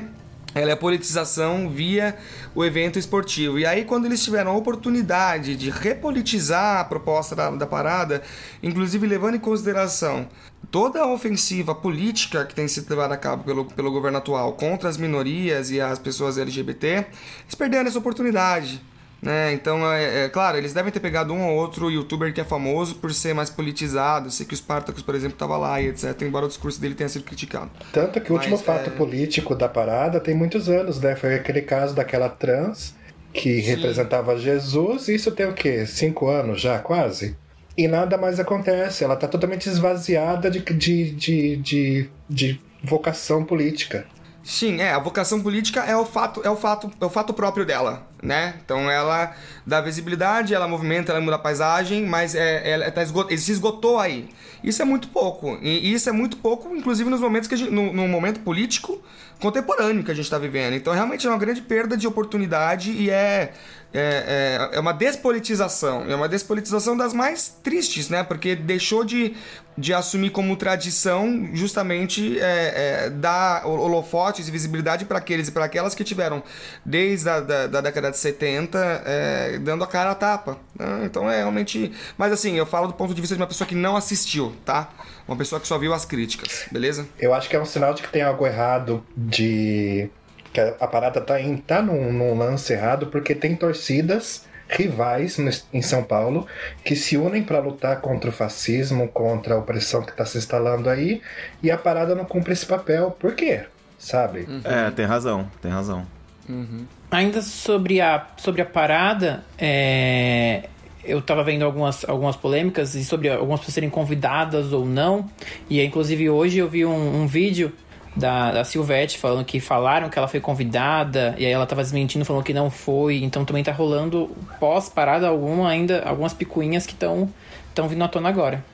ela 0.56 0.70
é 0.70 0.72
a 0.72 0.76
politização 0.76 1.68
via 1.68 2.16
o 2.54 2.64
evento 2.64 2.98
esportivo. 2.98 3.58
E 3.58 3.66
aí, 3.66 3.84
quando 3.84 4.06
eles 4.06 4.24
tiveram 4.24 4.52
a 4.52 4.56
oportunidade 4.56 5.54
de 5.54 5.68
repolitizar 5.68 6.80
a 6.80 6.84
proposta 6.84 7.36
da, 7.36 7.50
da, 7.50 7.66
parada, 7.66 8.22
inclusive 8.62 9.06
levando 9.06 9.34
em 9.34 9.38
consideração 9.38 10.26
toda 10.70 11.00
a 11.00 11.12
ofensiva 11.12 11.74
política 11.74 12.46
que 12.46 12.54
tem 12.54 12.66
sido 12.66 12.88
levada 12.88 13.14
a 13.14 13.18
cabo 13.18 13.44
pelo, 13.44 13.66
pelo 13.66 13.90
governo 13.90 14.16
atual 14.16 14.54
contra 14.54 14.88
as 14.88 14.96
minorias 14.96 15.70
e 15.70 15.78
as 15.78 15.98
pessoas 15.98 16.38
LGBT, 16.38 16.86
eles 16.86 17.54
perderam 17.56 17.86
essa 17.86 17.98
oportunidade. 17.98 18.82
Né? 19.20 19.52
Então, 19.52 19.90
é, 19.90 20.24
é, 20.24 20.28
claro, 20.28 20.58
eles 20.58 20.74
devem 20.74 20.92
ter 20.92 21.00
pegado 21.00 21.32
um 21.32 21.42
ou 21.48 21.56
outro 21.56 21.90
youtuber 21.90 22.32
que 22.32 22.40
é 22.40 22.44
famoso 22.44 22.96
por 22.96 23.12
ser 23.12 23.34
mais 23.34 23.48
politizado. 23.48 24.30
sei 24.30 24.46
que 24.46 24.54
o 24.54 24.56
Spartacus, 24.56 25.02
por 25.02 25.14
exemplo, 25.14 25.34
estava 25.34 25.56
lá 25.56 25.80
e 25.80 25.88
etc. 25.88 26.20
Embora 26.22 26.44
o 26.44 26.48
discurso 26.48 26.80
dele 26.80 26.94
tenha 26.94 27.08
sido 27.08 27.24
criticado. 27.24 27.70
Tanto 27.92 28.20
que 28.20 28.30
o 28.30 28.34
último 28.34 28.58
fato 28.58 28.90
é... 28.90 28.92
político 28.92 29.54
da 29.54 29.68
parada 29.68 30.20
tem 30.20 30.34
muitos 30.34 30.68
anos, 30.68 31.00
né? 31.00 31.16
Foi 31.16 31.34
aquele 31.34 31.62
caso 31.62 31.94
daquela 31.94 32.28
trans 32.28 32.94
que 33.32 33.60
Sim. 33.60 33.68
representava 33.68 34.36
Jesus. 34.38 35.08
Isso 35.08 35.32
tem 35.32 35.46
o 35.46 35.54
quê? 35.54 35.86
Cinco 35.86 36.28
anos 36.28 36.60
já, 36.60 36.78
quase? 36.78 37.36
E 37.76 37.86
nada 37.88 38.16
mais 38.16 38.38
acontece. 38.40 39.04
Ela 39.04 39.14
está 39.14 39.26
totalmente 39.26 39.66
esvaziada 39.68 40.50
de, 40.50 40.60
de, 40.60 41.10
de, 41.10 41.56
de, 41.56 42.10
de 42.28 42.60
vocação 42.82 43.44
política. 43.44 44.06
Sim, 44.46 44.80
é, 44.80 44.92
a 44.92 44.98
vocação 45.00 45.42
política 45.42 45.80
é 45.80 45.96
o 45.96 46.04
fato, 46.06 46.40
é 46.44 46.48
o 46.48 46.54
fato, 46.54 46.88
é 47.00 47.04
o 47.04 47.10
fato 47.10 47.34
próprio 47.34 47.66
dela, 47.66 48.06
né? 48.22 48.54
Então 48.64 48.88
ela 48.88 49.34
dá 49.66 49.80
visibilidade, 49.80 50.54
ela 50.54 50.68
movimenta, 50.68 51.10
ela 51.10 51.20
muda 51.20 51.34
a 51.34 51.38
paisagem, 51.38 52.06
mas 52.06 52.36
é, 52.36 52.70
ela 52.70 52.88
tá 52.92 53.02
esgot, 53.02 53.36
se 53.36 53.50
esgotou 53.50 53.98
aí. 53.98 54.28
Isso 54.62 54.80
é 54.80 54.84
muito 54.84 55.08
pouco. 55.08 55.58
E 55.60 55.92
isso 55.92 56.08
é 56.08 56.12
muito 56.12 56.36
pouco, 56.36 56.72
inclusive 56.76 57.10
nos 57.10 57.20
momentos 57.20 57.48
que 57.48 57.56
gente, 57.56 57.72
no, 57.72 57.92
no, 57.92 58.06
momento 58.06 58.38
político 58.38 59.02
contemporâneo 59.40 60.04
que 60.04 60.12
a 60.12 60.14
gente 60.14 60.26
está 60.26 60.38
vivendo. 60.38 60.74
Então 60.74 60.94
realmente 60.94 61.26
é 61.26 61.30
uma 61.30 61.38
grande 61.38 61.60
perda 61.60 61.96
de 61.96 62.06
oportunidade 62.06 62.92
e 62.92 63.10
é 63.10 63.52
é, 63.94 64.68
é, 64.72 64.76
é, 64.76 64.80
uma 64.80 64.92
despolitização. 64.92 66.04
É 66.08 66.14
uma 66.14 66.28
despolitização 66.28 66.96
das 66.96 67.14
mais 67.14 67.48
tristes, 67.62 68.10
né? 68.10 68.22
Porque 68.22 68.54
deixou 68.54 69.04
de, 69.04 69.34
de 69.76 69.92
assumir 69.92 70.30
como 70.30 70.56
tradição 70.56 71.50
justamente 71.52 72.38
é, 72.40 73.04
é, 73.04 73.10
dar 73.10 73.66
holofotes 73.66 74.48
e 74.48 74.50
visibilidade 74.50 75.04
para 75.04 75.18
aqueles 75.18 75.48
e 75.48 75.52
para 75.52 75.66
aquelas 75.66 75.94
que 75.94 76.02
tiveram 76.02 76.42
desde 76.84 77.28
a 77.28 77.40
da, 77.40 77.66
da 77.66 77.80
década 77.80 78.10
de 78.10 78.16
70 78.16 79.02
é, 79.04 79.58
dando 79.58 79.84
a 79.84 79.86
cara 79.86 80.12
a 80.12 80.14
tapa. 80.14 80.58
Né? 80.78 81.02
Então 81.04 81.30
é 81.30 81.38
realmente. 81.38 81.92
Mas 82.16 82.32
assim, 82.32 82.56
eu 82.56 82.66
falo 82.66 82.88
do 82.88 82.94
ponto 82.94 83.14
de 83.14 83.20
vista 83.20 83.36
de 83.36 83.42
uma 83.42 83.46
pessoa 83.48 83.68
que 83.68 83.74
não 83.74 83.96
assistiu, 83.96 84.54
tá? 84.64 84.88
Uma 85.28 85.36
pessoa 85.36 85.60
que 85.60 85.66
só 85.66 85.76
viu 85.78 85.92
as 85.92 86.04
críticas, 86.04 86.66
beleza? 86.70 87.06
Eu 87.18 87.34
acho 87.34 87.48
que 87.48 87.56
é 87.56 87.60
um 87.60 87.66
sinal 87.66 87.92
de 87.92 88.02
que 88.02 88.08
tem 88.08 88.22
algo 88.22 88.46
errado 88.46 89.04
de 89.16 90.08
que 90.52 90.60
a, 90.60 90.86
parada 90.86 91.20
tá, 91.20 91.38
em, 91.38 91.56
tá 91.58 91.82
num, 91.82 92.12
num 92.12 92.38
lance 92.38 92.72
errado 92.72 93.08
porque 93.08 93.34
tem 93.34 93.54
torcidas 93.54 94.44
rivais 94.68 95.38
em 95.72 95.82
São 95.82 96.02
Paulo 96.02 96.46
que 96.84 96.96
se 96.96 97.16
unem 97.16 97.42
para 97.42 97.58
lutar 97.58 98.00
contra 98.00 98.30
o 98.30 98.32
fascismo, 98.32 99.08
contra 99.08 99.54
a 99.54 99.58
opressão 99.58 100.02
que 100.02 100.10
está 100.10 100.24
se 100.24 100.38
instalando 100.38 100.88
aí, 100.88 101.22
e 101.62 101.70
a 101.70 101.78
parada 101.78 102.14
não 102.14 102.24
cumpre 102.24 102.52
esse 102.52 102.66
papel. 102.66 103.10
Por 103.18 103.34
quê? 103.34 103.64
Sabe? 103.98 104.40
Uhum. 104.40 104.60
É, 104.64 104.90
tem 104.90 105.06
razão, 105.06 105.50
tem 105.62 105.70
razão. 105.70 106.06
Uhum. 106.48 106.84
Ainda 107.10 107.42
sobre 107.42 108.00
a, 108.00 108.26
sobre 108.36 108.62
a 108.62 108.66
parada, 108.66 109.44
é, 109.58 110.68
eu 111.04 111.20
estava 111.20 111.42
vendo 111.42 111.64
algumas, 111.64 112.04
algumas 112.08 112.36
polêmicas 112.36 112.94
e 112.94 113.04
sobre 113.04 113.28
algumas 113.28 113.60
pessoas 113.60 113.74
serem 113.74 113.90
convidadas 113.90 114.72
ou 114.72 114.84
não. 114.84 115.30
E 115.70 115.82
inclusive 115.82 116.28
hoje 116.28 116.58
eu 116.58 116.68
vi 116.68 116.84
um, 116.84 117.22
um 117.22 117.26
vídeo 117.26 117.72
da, 118.16 118.50
da 118.50 118.64
Silvete 118.64 119.18
falando 119.18 119.44
que 119.44 119.60
falaram 119.60 120.08
que 120.08 120.18
ela 120.18 120.26
foi 120.26 120.40
convidada 120.40 121.34
e 121.38 121.44
aí 121.44 121.52
ela 121.52 121.66
tava 121.66 121.82
desmentindo 121.82 122.24
falando 122.24 122.42
que 122.42 122.54
não 122.54 122.70
foi. 122.70 123.22
Então 123.22 123.44
também 123.44 123.62
tá 123.62 123.72
rolando 123.72 124.30
pós-parada 124.58 125.28
alguma 125.28 125.68
ainda, 125.68 126.02
algumas 126.02 126.32
picuinhas 126.32 126.86
que 126.86 126.94
estão 126.94 127.28
estão 127.68 127.88
vindo 127.88 128.02
à 128.02 128.08
tona 128.08 128.28
agora. 128.28 128.64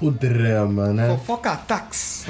O 0.00 0.10
drama, 0.10 0.92
né? 0.92 1.08
Fofoca 1.08 1.52
ataques. 1.52 2.26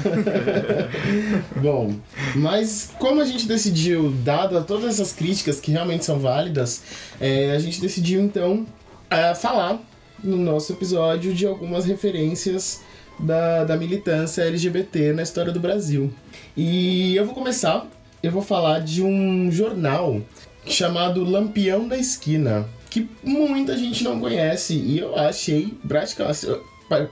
Bom, 1.61 1.93
mas 2.35 2.91
como 2.97 3.21
a 3.21 3.25
gente 3.25 3.47
decidiu, 3.47 4.11
dado 4.23 4.57
a 4.57 4.61
todas 4.61 4.85
essas 4.85 5.11
críticas 5.11 5.59
que 5.59 5.71
realmente 5.71 6.05
são 6.05 6.17
válidas, 6.19 6.81
é, 7.19 7.51
a 7.51 7.59
gente 7.59 7.81
decidiu 7.81 8.21
então 8.21 8.65
é, 9.09 9.35
falar 9.35 9.79
no 10.23 10.37
nosso 10.37 10.73
episódio 10.73 11.33
de 11.33 11.45
algumas 11.45 11.85
referências 11.85 12.81
da, 13.19 13.63
da 13.63 13.77
militância 13.77 14.43
LGBT 14.43 15.13
na 15.13 15.23
história 15.23 15.51
do 15.51 15.59
Brasil. 15.59 16.11
E 16.55 17.15
eu 17.15 17.25
vou 17.25 17.33
começar, 17.33 17.87
eu 18.21 18.31
vou 18.31 18.41
falar 18.41 18.79
de 18.79 19.03
um 19.03 19.51
jornal 19.51 20.21
chamado 20.65 21.23
Lampião 21.23 21.87
da 21.87 21.97
Esquina, 21.97 22.65
que 22.89 23.07
muita 23.23 23.77
gente 23.77 24.03
não 24.03 24.19
conhece 24.19 24.73
e 24.73 24.99
eu 24.99 25.15
achei 25.17 25.73
praticamente 25.87 26.47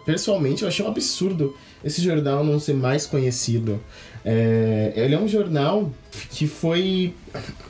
pessoalmente 0.05 0.61
eu 0.61 0.67
achei 0.67 0.85
um 0.85 0.87
absurdo 0.87 1.55
esse 1.83 2.01
jornal 2.01 2.43
não 2.43 2.59
ser 2.59 2.73
mais 2.73 3.05
conhecido. 3.05 3.79
É, 4.23 4.93
ele 4.95 5.15
é 5.15 5.19
um 5.19 5.27
jornal 5.27 5.91
que 6.31 6.47
foi 6.47 7.13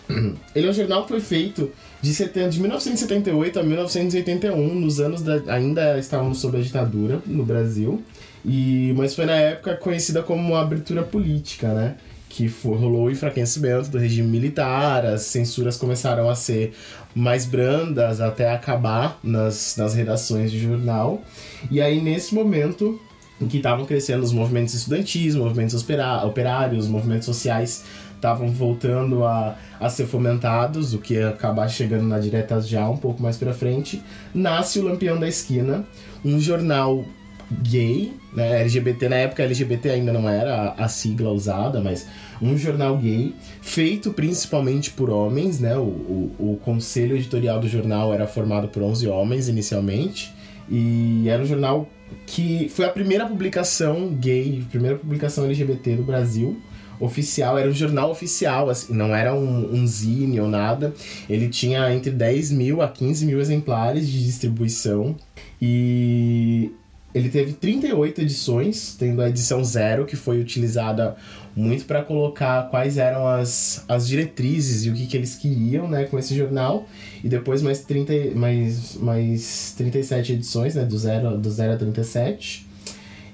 ele 0.53 0.67
é 0.67 0.69
um 0.69 0.73
jornal 0.73 1.03
que 1.03 1.09
foi 1.09 1.19
feito 1.19 1.71
de, 2.01 2.13
setembro, 2.13 2.51
de 2.51 2.59
1978 2.59 3.59
a 3.59 3.63
1981, 3.63 4.75
nos 4.75 4.99
anos 4.99 5.21
da, 5.21 5.41
ainda 5.47 5.97
estávamos 5.97 6.39
sob 6.39 6.57
a 6.57 6.61
ditadura 6.61 7.21
no 7.25 7.43
Brasil. 7.43 8.03
E, 8.45 8.93
mas 8.97 9.15
foi 9.15 9.25
na 9.25 9.35
época 9.35 9.75
conhecida 9.75 10.21
como 10.21 10.41
uma 10.41 10.61
abertura 10.61 11.03
política, 11.03 11.73
né? 11.73 11.95
Que 12.27 12.47
rolou 12.47 13.05
o 13.05 13.11
enfraquecimento 13.11 13.89
do 13.89 13.97
regime 13.97 14.27
militar, 14.27 15.05
as 15.05 15.21
censuras 15.21 15.77
começaram 15.77 16.29
a 16.29 16.35
ser 16.35 16.73
mais 17.15 17.45
brandas 17.45 18.19
até 18.19 18.51
acabar 18.51 19.19
nas, 19.23 19.77
nas 19.77 19.93
redações 19.93 20.51
de 20.51 20.59
jornal. 20.59 21.21
E 21.69 21.79
aí, 21.79 22.01
nesse 22.01 22.33
momento 22.33 22.99
em 23.39 23.47
que 23.47 23.57
estavam 23.57 23.85
crescendo 23.85 24.23
os 24.23 24.31
movimentos 24.31 24.73
estudantis, 24.73 25.35
movimentos 25.35 25.85
operários, 26.23 26.87
movimentos 26.87 27.25
sociais 27.25 27.83
estavam 28.15 28.49
voltando 28.49 29.25
a, 29.25 29.57
a 29.79 29.89
ser 29.89 30.05
fomentados, 30.07 30.93
o 30.93 30.99
que 30.99 31.15
ia 31.15 31.29
acabar 31.29 31.67
chegando 31.67 32.05
na 32.05 32.19
direta 32.19 32.61
já 32.61 32.89
um 32.89 32.95
pouco 32.95 33.21
mais 33.21 33.35
para 33.35 33.53
frente, 33.53 34.01
nasce 34.33 34.79
o 34.79 34.83
Lampião 34.83 35.19
da 35.19 35.27
Esquina, 35.27 35.85
um 36.23 36.39
jornal 36.39 37.03
gay, 37.51 38.13
né? 38.33 38.61
LGBT 38.61 39.09
na 39.09 39.15
época 39.17 39.43
LGBT 39.43 39.91
ainda 39.91 40.13
não 40.13 40.27
era 40.27 40.71
a, 40.71 40.87
sigla 40.87 41.31
usada, 41.31 41.81
mas 41.81 42.07
um 42.41 42.57
jornal 42.57 42.97
gay 42.97 43.33
feito 43.61 44.11
principalmente 44.11 44.91
por 44.91 45.09
homens, 45.09 45.59
né? 45.59 45.77
O, 45.77 45.81
o, 45.81 46.35
o, 46.39 46.59
conselho 46.63 47.15
editorial 47.15 47.59
do 47.59 47.67
jornal 47.67 48.13
era 48.13 48.27
formado 48.27 48.67
por 48.67 48.81
11 48.81 49.07
homens 49.07 49.47
inicialmente 49.47 50.33
e 50.69 51.25
era 51.27 51.41
um 51.41 51.45
jornal 51.45 51.87
que 52.25 52.69
foi 52.69 52.85
a 52.85 52.89
primeira 52.89 53.25
publicação 53.25 54.09
gay, 54.09 54.63
primeira 54.69 54.97
publicação 54.97 55.45
LGBT 55.45 55.95
do 55.95 56.03
Brasil 56.03 56.61
oficial, 56.99 57.57
era 57.57 57.69
um 57.69 57.73
jornal 57.73 58.11
oficial, 58.11 58.69
assim, 58.69 58.93
não 58.93 59.13
era 59.15 59.33
um, 59.33 59.73
um 59.73 59.85
zine 59.85 60.39
ou 60.39 60.47
nada. 60.47 60.93
Ele 61.29 61.49
tinha 61.49 61.93
entre 61.93 62.11
10 62.11 62.51
mil 62.51 62.81
a 62.81 62.87
15 62.87 63.25
mil 63.25 63.39
exemplares 63.39 64.07
de 64.07 64.23
distribuição. 64.23 65.15
E 65.61 66.71
ele 67.13 67.29
teve 67.29 67.53
38 67.53 68.21
edições, 68.21 68.95
tendo 68.97 69.21
a 69.21 69.29
edição 69.29 69.63
zero, 69.63 70.05
que 70.05 70.15
foi 70.15 70.39
utilizada 70.39 71.15
muito 71.55 71.85
para 71.85 72.01
colocar 72.01 72.69
quais 72.69 72.97
eram 72.97 73.27
as, 73.27 73.85
as 73.87 74.07
diretrizes 74.07 74.85
e 74.85 74.89
o 74.89 74.93
que, 74.93 75.05
que 75.05 75.15
eles 75.15 75.35
queriam 75.35 75.87
né, 75.87 76.05
com 76.05 76.17
esse 76.17 76.35
jornal. 76.35 76.87
E 77.23 77.29
depois 77.29 77.61
mais, 77.61 77.81
30, 77.81 78.35
mais, 78.35 78.95
mais 78.95 79.73
37 79.77 80.33
edições, 80.33 80.75
né, 80.75 80.83
do 80.83 80.97
0 80.97 81.37
do 81.37 81.51
zero 81.51 81.73
a 81.73 81.77
37. 81.77 82.67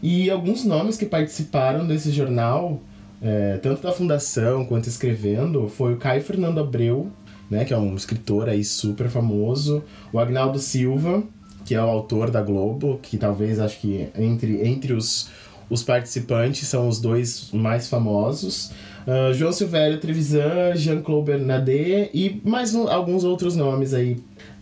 E 0.04 0.30
alguns 0.30 0.66
nomes 0.66 0.98
que 0.98 1.06
participaram 1.06 1.88
desse 1.88 2.12
jornal, 2.12 2.82
é, 3.22 3.58
tanto 3.58 3.82
da 3.82 3.92
fundação 3.92 4.66
quanto 4.66 4.88
escrevendo, 4.88 5.70
foi 5.70 5.94
o 5.94 5.98
Caio 5.98 6.22
Fernando 6.22 6.60
Abreu, 6.60 7.12
né, 7.50 7.66
que 7.66 7.74
é 7.74 7.78
um 7.78 7.96
escritor 7.96 8.50
aí 8.50 8.64
super 8.64 9.10
famoso, 9.10 9.84
o 10.14 10.20
Agnaldo 10.20 10.60
Silva, 10.60 11.24
que 11.70 11.76
é 11.76 11.84
o 11.84 11.86
autor 11.86 12.32
da 12.32 12.42
Globo, 12.42 13.00
que 13.00 13.16
talvez 13.16 13.60
acho 13.60 13.80
que 13.80 14.10
entre, 14.18 14.68
entre 14.68 14.92
os, 14.92 15.30
os 15.70 15.84
participantes 15.84 16.68
são 16.68 16.88
os 16.88 17.00
dois 17.00 17.52
mais 17.54 17.88
famosos. 17.88 18.72
Uh, 19.06 19.32
João 19.36 19.52
Silvério 19.52 20.00
Trevisan, 20.00 20.76
Jean-Claude 20.76 21.28
Bernadette 21.28 22.10
e 22.12 22.42
mais 22.44 22.74
um, 22.74 22.90
alguns 22.90 23.24
outros 23.24 23.56
nomes 23.56 23.94
aí 23.94 24.14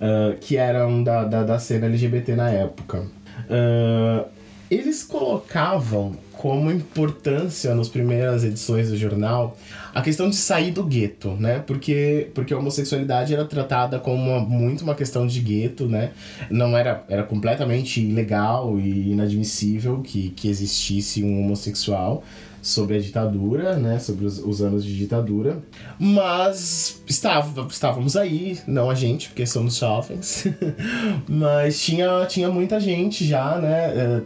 uh, 0.02 0.36
que 0.42 0.58
eram 0.58 1.02
da, 1.02 1.24
da, 1.24 1.44
da, 1.44 1.60
cena 1.60 1.86
LGBT 1.86 2.36
na 2.36 2.50
época. 2.50 3.06
Uh, 3.50 4.28
eles 4.70 5.02
colocavam 5.02 6.18
como 6.34 6.70
importância 6.70 7.74
nas 7.74 7.88
primeiras 7.88 8.44
edições 8.44 8.90
do 8.90 8.98
jornal 8.98 9.58
a 9.98 10.02
questão 10.04 10.30
de 10.30 10.36
sair 10.36 10.70
do 10.70 10.84
gueto, 10.84 11.32
né? 11.32 11.58
Porque, 11.66 12.30
porque 12.36 12.54
a 12.54 12.58
homossexualidade 12.60 13.34
era 13.34 13.44
tratada 13.46 13.98
como 14.00 14.30
uma, 14.30 14.40
muito 14.40 14.84
uma 14.84 14.94
questão 14.94 15.26
de 15.26 15.40
gueto, 15.40 15.88
né? 15.88 16.12
Não 16.52 16.78
era, 16.78 17.04
era 17.10 17.24
completamente 17.24 18.00
ilegal 18.00 18.80
e 18.80 19.12
inadmissível 19.12 20.00
que, 20.04 20.30
que 20.30 20.48
existisse 20.50 21.24
um 21.24 21.42
homossexual 21.42 22.24
sobre 22.68 22.98
a 22.98 23.00
ditadura, 23.00 23.78
né, 23.78 23.98
sobre 23.98 24.26
os, 24.26 24.40
os 24.40 24.62
anos 24.62 24.84
de 24.84 24.94
ditadura, 24.94 25.64
mas 25.98 27.02
estava, 27.08 27.66
estávamos 27.68 28.18
aí, 28.18 28.60
não 28.68 28.90
a 28.90 28.94
gente, 28.94 29.30
porque 29.30 29.46
somos 29.46 29.78
jovens, 29.78 30.46
mas 31.30 31.82
tinha, 31.82 32.26
tinha 32.26 32.50
muita 32.50 32.78
gente 32.78 33.26
já, 33.26 33.58
né, 33.58 34.22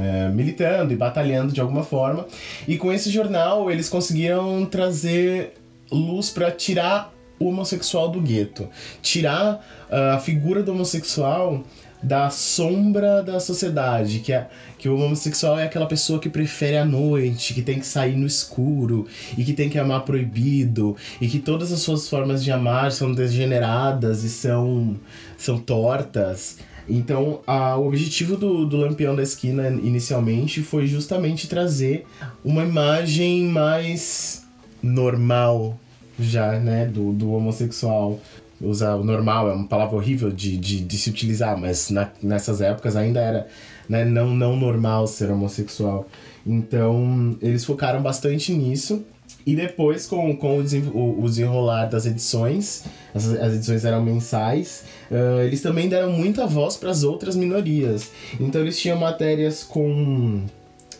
é, 0.00 0.28
militando 0.30 0.92
e 0.92 0.96
batalhando 0.96 1.52
de 1.52 1.60
alguma 1.60 1.84
forma, 1.84 2.26
e 2.66 2.76
com 2.76 2.92
esse 2.92 3.08
jornal 3.08 3.70
eles 3.70 3.88
conseguiram 3.88 4.66
trazer 4.66 5.54
luz 5.88 6.28
para 6.28 6.50
tirar 6.50 7.14
o 7.38 7.48
homossexual 7.48 8.08
do 8.08 8.20
gueto, 8.20 8.68
tirar 9.00 9.64
uh, 9.90 10.14
a 10.16 10.18
figura 10.18 10.62
do 10.62 10.72
homossexual 10.72 11.62
da 12.06 12.30
sombra 12.30 13.20
da 13.20 13.40
sociedade, 13.40 14.20
que 14.20 14.32
é 14.32 14.48
que 14.78 14.88
o 14.88 14.96
homossexual 14.96 15.58
é 15.58 15.64
aquela 15.64 15.86
pessoa 15.86 16.20
que 16.20 16.28
prefere 16.28 16.76
a 16.76 16.84
noite, 16.84 17.52
que 17.52 17.62
tem 17.62 17.80
que 17.80 17.86
sair 17.86 18.16
no 18.16 18.26
escuro 18.26 19.08
e 19.36 19.42
que 19.42 19.52
tem 19.52 19.68
que 19.68 19.76
amar 19.76 20.04
proibido 20.04 20.96
e 21.20 21.26
que 21.26 21.40
todas 21.40 21.72
as 21.72 21.80
suas 21.80 22.08
formas 22.08 22.44
de 22.44 22.52
amar 22.52 22.92
são 22.92 23.12
degeneradas 23.12 24.22
e 24.22 24.30
são 24.30 24.96
são 25.36 25.58
tortas. 25.58 26.58
Então, 26.88 27.40
a, 27.44 27.76
o 27.76 27.88
objetivo 27.88 28.36
do, 28.36 28.64
do 28.64 28.76
Lampião 28.76 29.16
da 29.16 29.22
Esquina 29.24 29.68
inicialmente 29.68 30.62
foi 30.62 30.86
justamente 30.86 31.48
trazer 31.48 32.06
uma 32.44 32.62
imagem 32.62 33.46
mais 33.46 34.46
normal 34.80 35.76
já, 36.18 36.58
né, 36.60 36.86
do, 36.86 37.12
do 37.12 37.32
homossexual 37.32 38.20
usar 38.60 38.94
o 38.94 39.04
normal, 39.04 39.50
é 39.50 39.52
uma 39.52 39.66
palavra 39.66 39.96
horrível 39.96 40.30
de, 40.30 40.56
de, 40.56 40.80
de 40.80 40.98
se 40.98 41.10
utilizar, 41.10 41.58
mas 41.58 41.90
na, 41.90 42.10
nessas 42.22 42.60
épocas 42.60 42.96
ainda 42.96 43.20
era 43.20 43.46
né, 43.88 44.04
não, 44.04 44.30
não 44.30 44.56
normal 44.56 45.06
ser 45.06 45.30
homossexual. 45.30 46.06
Então, 46.46 47.36
eles 47.42 47.64
focaram 47.64 48.02
bastante 48.02 48.52
nisso. 48.52 49.04
E 49.44 49.54
depois, 49.54 50.06
com, 50.06 50.36
com 50.36 50.58
o, 50.58 50.62
desenrolar 50.62 51.86
das 51.86 52.04
edições, 52.04 52.84
as, 53.14 53.28
as 53.28 53.54
edições 53.54 53.84
eram 53.84 54.02
mensais, 54.02 54.84
uh, 55.10 55.42
eles 55.42 55.62
também 55.62 55.88
deram 55.88 56.10
muita 56.12 56.46
voz 56.46 56.76
para 56.76 56.90
as 56.90 57.04
outras 57.04 57.36
minorias. 57.36 58.10
Então, 58.40 58.60
eles 58.60 58.78
tinham 58.78 58.98
matérias 58.98 59.62
com 59.62 60.42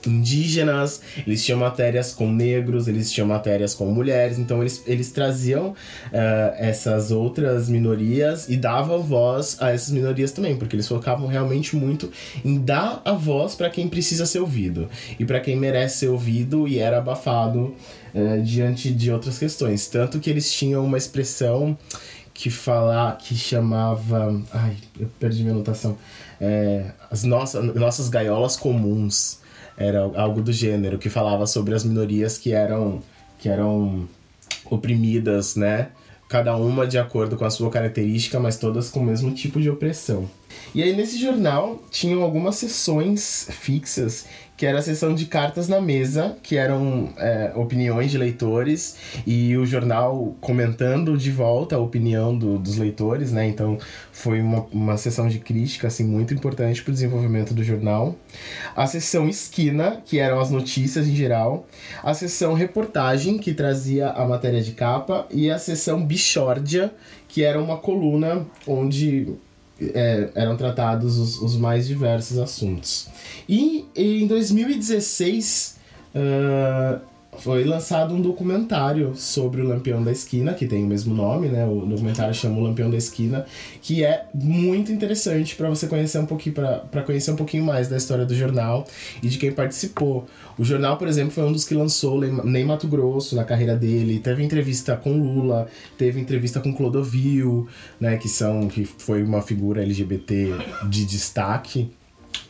indígenas, 0.06 1.00
eles 1.26 1.44
tinham 1.44 1.58
matérias 1.58 2.12
com 2.12 2.30
negros, 2.30 2.88
eles 2.88 3.10
tinham 3.10 3.26
matérias 3.26 3.74
com 3.74 3.86
mulheres, 3.86 4.38
então 4.38 4.60
eles, 4.60 4.82
eles 4.86 5.10
traziam 5.10 5.68
uh, 5.68 5.74
essas 6.56 7.10
outras 7.10 7.68
minorias 7.68 8.48
e 8.48 8.56
davam 8.56 9.02
voz 9.02 9.56
a 9.60 9.70
essas 9.70 9.90
minorias 9.90 10.32
também, 10.32 10.56
porque 10.56 10.76
eles 10.76 10.88
focavam 10.88 11.26
realmente 11.26 11.76
muito 11.76 12.10
em 12.44 12.58
dar 12.58 13.00
a 13.04 13.12
voz 13.12 13.54
para 13.54 13.70
quem 13.70 13.88
precisa 13.88 14.26
ser 14.26 14.40
ouvido 14.40 14.88
e 15.18 15.24
para 15.24 15.40
quem 15.40 15.56
merece 15.56 15.98
ser 16.00 16.08
ouvido 16.08 16.66
e 16.66 16.78
era 16.78 16.98
abafado 16.98 17.74
uh, 18.14 18.42
diante 18.42 18.92
de 18.92 19.10
outras 19.10 19.38
questões. 19.38 19.86
Tanto 19.86 20.18
que 20.18 20.28
eles 20.28 20.52
tinham 20.52 20.84
uma 20.84 20.98
expressão 20.98 21.76
que 22.36 22.50
falar 22.50 23.16
que 23.16 23.34
chamava. 23.34 24.40
Ai, 24.52 24.76
eu 25.00 25.08
perdi 25.18 25.42
minha 25.42 25.54
anotação. 25.54 25.96
É, 26.38 26.90
as 27.10 27.24
nossas, 27.24 27.74
nossas 27.74 28.08
gaiolas 28.10 28.56
comuns 28.56 29.38
era 29.76 30.00
algo 30.14 30.40
do 30.40 30.52
gênero 30.52 30.98
que 30.98 31.08
falava 31.08 31.46
sobre 31.46 31.74
as 31.74 31.84
minorias 31.84 32.38
que 32.38 32.52
eram 32.52 33.02
que 33.38 33.48
eram 33.48 34.08
oprimidas, 34.64 35.56
né? 35.56 35.88
Cada 36.28 36.56
uma 36.56 36.86
de 36.86 36.98
acordo 36.98 37.36
com 37.36 37.44
a 37.44 37.50
sua 37.50 37.70
característica, 37.70 38.40
mas 38.40 38.56
todas 38.56 38.88
com 38.90 39.00
o 39.00 39.04
mesmo 39.04 39.32
tipo 39.32 39.60
de 39.60 39.70
opressão. 39.70 40.28
E 40.74 40.82
aí 40.82 40.96
nesse 40.96 41.18
jornal 41.18 41.82
tinham 41.90 42.22
algumas 42.22 42.56
sessões 42.56 43.48
fixas 43.50 44.26
que 44.56 44.64
era 44.64 44.78
a 44.78 44.82
sessão 44.82 45.14
de 45.14 45.26
cartas 45.26 45.68
na 45.68 45.80
mesa, 45.80 46.36
que 46.42 46.56
eram 46.56 47.10
é, 47.18 47.52
opiniões 47.54 48.10
de 48.10 48.18
leitores 48.18 48.96
e 49.26 49.56
o 49.56 49.66
jornal 49.66 50.34
comentando 50.40 51.16
de 51.16 51.30
volta 51.30 51.76
a 51.76 51.78
opinião 51.78 52.36
do, 52.36 52.58
dos 52.58 52.76
leitores, 52.76 53.32
né? 53.32 53.46
Então 53.46 53.78
foi 54.10 54.40
uma, 54.40 54.66
uma 54.72 54.96
sessão 54.96 55.28
de 55.28 55.38
crítica 55.38 55.88
assim, 55.88 56.04
muito 56.04 56.32
importante 56.32 56.82
para 56.82 56.90
o 56.90 56.94
desenvolvimento 56.94 57.52
do 57.52 57.62
jornal. 57.62 58.16
A 58.74 58.86
sessão 58.86 59.28
esquina, 59.28 60.02
que 60.04 60.18
eram 60.18 60.40
as 60.40 60.50
notícias 60.50 61.06
em 61.06 61.14
geral. 61.14 61.66
A 62.02 62.14
sessão 62.14 62.54
reportagem, 62.54 63.38
que 63.38 63.52
trazia 63.52 64.08
a 64.08 64.26
matéria 64.26 64.62
de 64.62 64.72
capa. 64.72 65.26
E 65.30 65.50
a 65.50 65.58
sessão 65.58 66.04
bichórdia, 66.04 66.92
que 67.28 67.42
era 67.42 67.60
uma 67.60 67.76
coluna 67.76 68.46
onde 68.66 69.36
é, 69.80 70.30
eram 70.34 70.56
tratados 70.56 71.18
os, 71.18 71.40
os, 71.40 71.56
mais 71.56 71.86
diversos 71.86 72.38
assuntos. 72.38 73.08
E 73.48 73.84
em 73.94 74.26
2016 74.26 75.76
uh, 76.14 77.00
foi 77.38 77.64
lançado 77.64 78.14
um 78.14 78.20
documentário 78.20 79.14
sobre 79.14 79.60
o 79.60 79.68
Lampião 79.68 80.02
da 80.02 80.12
Esquina, 80.12 80.54
que 80.54 80.66
tem 80.66 80.84
o 80.84 80.86
mesmo 80.86 81.14
nome, 81.14 81.48
né? 81.48 81.66
O 81.66 81.86
documentário 81.86 82.34
chama 82.34 82.58
o 82.58 82.62
Lampião 82.62 82.90
da 82.90 82.96
Esquina, 82.96 83.46
que 83.80 84.04
é 84.04 84.26
muito 84.34 84.92
interessante 84.92 85.54
para 85.54 85.68
você 85.68 85.86
conhecer 85.86 86.18
um 86.18 86.26
pouquinho 86.26 86.54
para 86.54 87.02
conhecer 87.02 87.30
um 87.30 87.36
pouquinho 87.36 87.64
mais 87.64 87.88
da 87.88 87.96
história 87.96 88.24
do 88.24 88.34
jornal 88.34 88.86
e 89.22 89.28
de 89.28 89.38
quem 89.38 89.52
participou. 89.52 90.26
O 90.58 90.64
jornal, 90.64 90.96
por 90.96 91.08
exemplo, 91.08 91.30
foi 91.30 91.44
um 91.44 91.52
dos 91.52 91.64
que 91.64 91.74
lançou 91.74 92.20
Ney 92.20 92.64
Mato 92.64 92.88
Grosso 92.88 93.36
na 93.36 93.44
carreira 93.44 93.76
dele. 93.76 94.18
Teve 94.18 94.42
entrevista 94.42 94.96
com 94.96 95.12
Lula, 95.12 95.66
teve 95.98 96.20
entrevista 96.20 96.60
com 96.60 96.72
Clodovil, 96.72 97.68
né, 98.00 98.16
que 98.16 98.28
são 98.28 98.68
que 98.68 98.84
foi 98.84 99.22
uma 99.22 99.42
figura 99.42 99.82
LGBT 99.82 100.54
de 100.88 101.04
destaque 101.04 101.90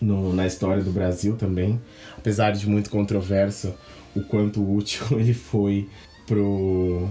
no, 0.01 0.33
na 0.33 0.47
história 0.47 0.83
do 0.83 0.91
Brasil 0.91 1.37
também, 1.37 1.81
apesar 2.17 2.53
de 2.53 2.69
muito 2.69 2.91
controverso 2.91 3.75
o 4.17 4.25
quanto 4.25 4.63
útil 4.63 5.07
ele 5.19 5.35
foi 5.35 5.89
pro 6.27 7.09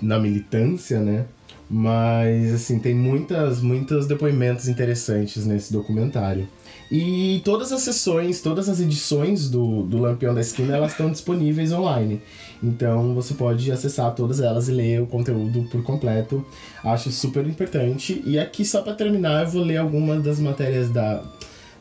na 0.00 0.18
militância, 0.18 1.00
né? 1.00 1.26
Mas 1.68 2.54
assim, 2.54 2.78
tem 2.78 2.94
muitas 2.94 3.60
muitos 3.60 4.06
depoimentos 4.06 4.68
interessantes 4.68 5.44
nesse 5.44 5.72
documentário. 5.72 6.48
E 6.90 7.42
todas 7.44 7.70
as 7.70 7.82
sessões, 7.82 8.40
todas 8.40 8.66
as 8.66 8.80
edições 8.80 9.50
do, 9.50 9.82
do 9.82 9.98
Lampião 9.98 10.34
da 10.34 10.40
Esquina, 10.40 10.74
elas 10.74 10.92
estão 10.92 11.10
disponíveis 11.10 11.70
online. 11.70 12.22
Então 12.62 13.14
você 13.14 13.34
pode 13.34 13.70
acessar 13.70 14.14
todas 14.14 14.40
elas 14.40 14.68
e 14.68 14.72
ler 14.72 15.02
o 15.02 15.06
conteúdo 15.06 15.68
por 15.70 15.82
completo. 15.82 16.44
Acho 16.82 17.10
super 17.10 17.46
importante. 17.46 18.22
E 18.24 18.38
aqui, 18.38 18.64
só 18.64 18.80
para 18.80 18.94
terminar, 18.94 19.44
eu 19.44 19.50
vou 19.50 19.62
ler 19.62 19.76
algumas 19.76 20.22
das 20.22 20.40
matérias 20.40 20.88
da, 20.88 21.22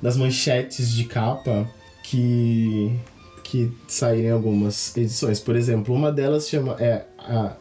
das 0.01 0.17
manchetes 0.17 0.91
de 0.91 1.05
capa 1.05 1.65
que, 2.03 2.91
que 3.47 3.71
saíram 3.87 4.27
em 4.27 4.31
algumas 4.31 4.95
edições. 4.97 5.39
Por 5.39 5.55
exemplo, 5.55 5.95
uma 5.95 6.11
delas 6.11 6.49
chama 6.49 6.75
é 6.79 7.05
a 7.17 7.53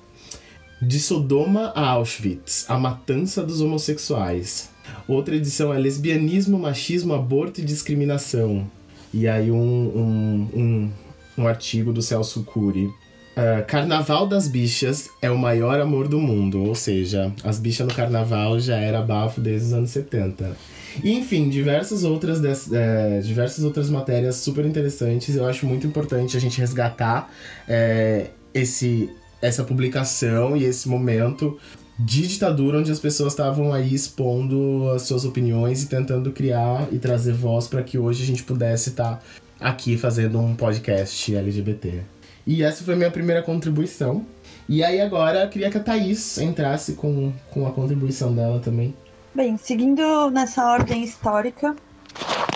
De 0.83 0.99
Sodoma 0.99 1.73
a 1.77 1.91
Auschwitz, 1.91 2.67
a 2.69 2.77
matança 2.77 3.43
dos 3.43 3.61
homossexuais. 3.61 4.71
Outra 5.07 5.37
edição 5.37 5.73
é 5.73 5.79
Lesbianismo, 5.79 6.59
Machismo, 6.59 7.15
Aborto 7.15 7.61
e 7.61 7.65
Discriminação. 7.65 8.69
E 9.15 9.29
aí 9.29 9.51
um, 9.51 9.57
um, 9.57 10.49
um, 10.55 10.91
um 11.39 11.47
artigo 11.47 11.93
do 11.93 12.03
Celso 12.03 12.43
Cury. 12.43 12.87
Uh, 12.87 13.65
carnaval 13.69 14.27
das 14.27 14.49
bichas 14.49 15.09
é 15.23 15.31
o 15.31 15.39
maior 15.39 15.79
amor 15.79 16.09
do 16.09 16.19
mundo, 16.19 16.65
ou 16.65 16.75
seja, 16.75 17.33
as 17.45 17.59
bichas 17.59 17.87
no 17.87 17.95
carnaval 17.95 18.59
já 18.59 18.77
era 18.77 19.03
bafo 19.03 19.41
desde 19.41 19.69
os 19.69 19.73
anos 19.75 19.91
70. 19.91 20.57
E, 21.03 21.13
enfim, 21.13 21.49
diversas 21.49 22.05
outras, 22.05 22.41
é, 22.73 23.21
diversas 23.21 23.65
outras 23.65 23.91
matérias 23.91 24.37
super 24.37 24.65
interessantes. 24.65 25.37
Eu 25.37 25.47
acho 25.47 25.67
muito 25.67 25.87
importante 25.87 26.37
a 26.37 26.41
gente 26.41 26.59
resgatar 26.59 27.33
é, 27.69 28.31
esse, 28.53 29.11
essa 29.41 29.65
publicação 29.65 30.57
e 30.57 30.65
esse 30.65 30.89
momento 30.89 31.59
de 31.99 32.27
ditadura 32.27 32.79
onde 32.79 32.93
as 32.93 32.99
pessoas 32.99 33.33
estavam 33.33 33.73
aí 33.73 33.95
expondo 33.95 34.91
as 34.91 35.03
suas 35.03 35.25
opiniões 35.25 35.83
e 35.83 35.87
tentando 35.87 36.31
criar 36.31 36.89
e 36.93 36.99
trazer 36.99 37.33
voz 37.33 37.67
para 37.67 37.83
que 37.83 37.99
hoje 37.99 38.23
a 38.23 38.27
gente 38.27 38.43
pudesse 38.43 38.91
estar 38.91 39.17
tá 39.17 39.23
aqui 39.59 39.97
fazendo 39.97 40.39
um 40.39 40.55
podcast 40.55 41.35
LGBT. 41.35 42.01
E 42.47 42.63
essa 42.63 42.85
foi 42.85 42.95
a 42.95 42.97
minha 42.97 43.11
primeira 43.11 43.43
contribuição. 43.43 44.25
E 44.69 44.85
aí 44.85 45.01
agora 45.01 45.45
eu 45.45 45.49
queria 45.49 45.71
que 45.71 45.79
a 45.79 45.81
Thaís 45.81 46.39
entrasse 46.39 46.93
com, 46.93 47.33
com 47.51 47.67
a 47.67 47.73
contribuição 47.73 48.35
dela 48.35 48.61
também. 48.61 48.95
Bem, 49.37 49.59
seguindo 49.59 50.31
nessa 50.31 50.65
ordem 50.65 51.05
histórica, 51.05 51.77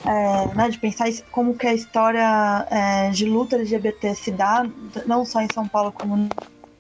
é, 0.07 0.55
né, 0.55 0.71
de 0.71 0.79
pensar 0.79 1.11
como 1.31 1.55
que 1.55 1.67
a 1.67 1.75
história 1.75 2.67
é, 2.71 3.11
de 3.11 3.27
luta 3.27 3.57
LGBT 3.57 4.15
se 4.15 4.31
dá, 4.31 4.67
não 5.05 5.27
só 5.27 5.43
em 5.43 5.49
São 5.53 5.69
Paulo 5.69 5.93
como 5.93 6.17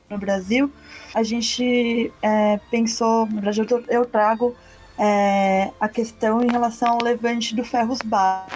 no 0.08 0.18
Brasil, 0.18 0.72
a 1.14 1.22
gente 1.22 2.10
é, 2.22 2.58
pensou, 2.70 3.26
no 3.26 3.42
Brasil 3.42 3.66
eu 3.90 4.06
trago 4.06 4.56
é, 4.98 5.70
a 5.78 5.86
questão 5.86 6.42
em 6.42 6.50
relação 6.50 6.92
ao 6.92 7.04
levante 7.04 7.54
do 7.54 7.62
Ferros 7.62 7.98
Bar, 8.02 8.46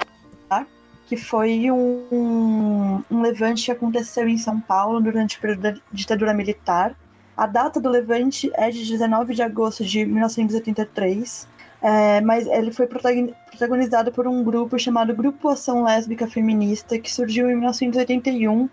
que 1.06 1.18
foi 1.18 1.70
um, 1.70 3.02
um, 3.10 3.20
levante 3.20 3.66
que 3.66 3.70
aconteceu 3.70 4.26
em 4.26 4.38
São 4.38 4.58
Paulo 4.58 4.98
durante 4.98 5.38
a 5.44 5.74
ditadura 5.92 6.32
militar. 6.32 6.96
A 7.36 7.46
data 7.46 7.80
do 7.80 7.88
levante 7.88 8.50
é 8.54 8.70
de 8.70 8.86
19 8.86 9.34
de 9.34 9.42
agosto 9.42 9.84
de 9.84 10.04
1983, 10.04 11.48
é, 11.82 12.20
mas 12.20 12.46
ele 12.46 12.72
foi 12.72 12.86
protagonizado 12.86 14.12
por 14.12 14.26
um 14.26 14.42
grupo 14.44 14.78
chamado 14.78 15.14
Grupo 15.14 15.48
Ação 15.48 15.82
Lésbica 15.82 16.28
Feminista, 16.28 16.98
que 16.98 17.12
surgiu 17.12 17.50
em 17.50 17.56
1981 17.56 18.68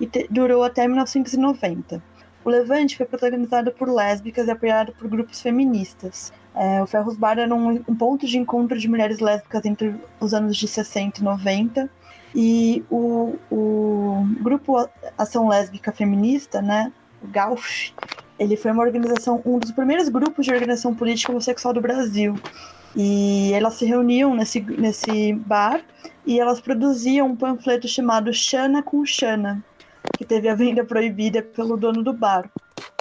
e 0.00 0.10
durou 0.30 0.64
até 0.64 0.88
1990. 0.88 2.02
O 2.42 2.48
levante 2.48 2.96
foi 2.96 3.04
protagonizado 3.04 3.70
por 3.72 3.88
lésbicas 3.88 4.48
e 4.48 4.50
apoiado 4.50 4.92
por 4.92 5.06
grupos 5.06 5.42
feministas. 5.42 6.32
É, 6.54 6.82
o 6.82 6.86
Ferros 6.86 7.16
Bar 7.16 7.38
era 7.38 7.54
um, 7.54 7.72
um, 7.86 7.94
ponto 7.94 8.26
de 8.26 8.38
encontro 8.38 8.78
de 8.78 8.88
mulheres 8.88 9.20
lésbicas 9.20 9.64
entre 9.66 9.94
os 10.18 10.32
anos 10.32 10.56
de 10.56 10.66
60 10.66 11.20
e 11.20 11.22
90. 11.22 11.90
E 12.34 12.84
o, 12.90 13.36
o 13.50 14.26
grupo 14.40 14.88
Ação 15.18 15.48
Lésbica 15.48 15.92
Feminista, 15.92 16.62
né, 16.62 16.90
GALF, 17.24 17.92
ele 18.38 18.56
foi 18.56 18.70
uma 18.70 18.82
organização, 18.82 19.40
um 19.44 19.58
dos 19.58 19.70
primeiros 19.70 20.08
grupos 20.08 20.46
de 20.46 20.52
organização 20.52 20.94
política 20.94 21.30
homossexual 21.30 21.74
do 21.74 21.80
Brasil. 21.80 22.34
E 22.96 23.52
elas 23.52 23.74
se 23.74 23.84
reuniam 23.84 24.34
nesse, 24.34 24.60
nesse 24.60 25.32
bar 25.34 25.80
e 26.26 26.40
elas 26.40 26.60
produziam 26.60 27.28
um 27.28 27.36
panfleto 27.36 27.86
chamado 27.86 28.32
Xana 28.32 28.82
com 28.82 29.04
Xana, 29.04 29.62
que 30.16 30.24
teve 30.24 30.48
a 30.48 30.54
venda 30.54 30.84
proibida 30.84 31.42
pelo 31.42 31.76
dono 31.76 32.02
do 32.02 32.12
bar. 32.12 32.50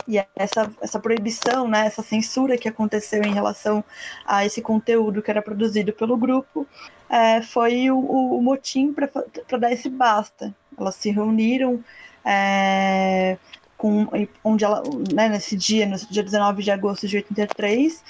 E 0.08 0.18
essa, 0.36 0.72
essa 0.82 1.00
proibição, 1.00 1.68
né, 1.68 1.86
essa 1.86 2.02
censura 2.02 2.58
que 2.58 2.68
aconteceu 2.68 3.22
em 3.24 3.34
relação 3.34 3.84
a 4.26 4.46
esse 4.46 4.62
conteúdo 4.62 5.22
que 5.22 5.32
era 5.32 5.42
produzido 5.42 5.94
pelo 5.94 6.18
grupo, 6.18 6.68
é, 7.10 7.42
foi 7.42 7.90
o, 7.90 8.00
o 8.00 8.42
motim 8.42 8.94
para 8.94 9.58
dar 9.58 9.72
esse 9.72 9.90
basta. 9.90 10.54
Elas 10.78 10.96
se 10.96 11.12
reuniram, 11.12 11.84
é, 12.26 13.38
com, 13.80 14.06
onde 14.44 14.66
ela, 14.66 14.84
né, 15.14 15.30
nesse 15.30 15.56
dia, 15.56 15.86
no 15.86 15.96
dia 15.96 16.22
19 16.22 16.62
de 16.62 16.70
agosto 16.70 17.08
de 17.08 17.16
83, 17.16 18.04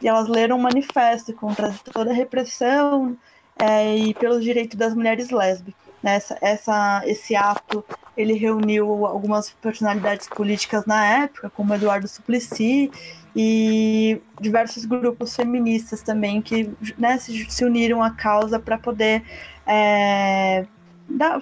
e 0.00 0.06
elas 0.06 0.28
leram 0.28 0.56
um 0.56 0.62
manifesto 0.62 1.32
contra 1.32 1.74
toda 1.92 2.12
a 2.12 2.14
repressão 2.14 3.16
é, 3.58 3.96
e 3.96 4.14
pelos 4.14 4.44
direitos 4.44 4.78
das 4.78 4.94
mulheres 4.94 5.30
lésbicas. 5.30 5.84
Essa, 6.04 6.38
essa, 6.40 7.02
esse 7.06 7.34
ato 7.34 7.84
ele 8.16 8.34
reuniu 8.34 9.04
algumas 9.04 9.50
personalidades 9.50 10.28
políticas 10.28 10.86
na 10.86 11.04
época, 11.24 11.50
como 11.50 11.74
Eduardo 11.74 12.06
Suplicy 12.06 12.92
e 13.34 14.22
diversos 14.40 14.84
grupos 14.84 15.34
feministas 15.34 16.02
também 16.02 16.40
que 16.40 16.70
né, 16.96 17.18
se, 17.18 17.50
se, 17.50 17.64
uniram 17.64 18.00
à 18.00 18.12
causa 18.12 18.60
para 18.60 18.78
poder 18.78 19.24
é, 19.66 20.64
dar, 21.08 21.40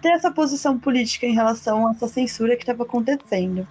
ter 0.00 0.10
essa 0.10 0.30
posição 0.30 0.78
política 0.78 1.26
em 1.26 1.34
relação 1.34 1.88
a 1.88 1.90
essa 1.92 2.08
censura 2.08 2.56
que 2.56 2.62
estava 2.62 2.82
acontecendo. 2.82 3.66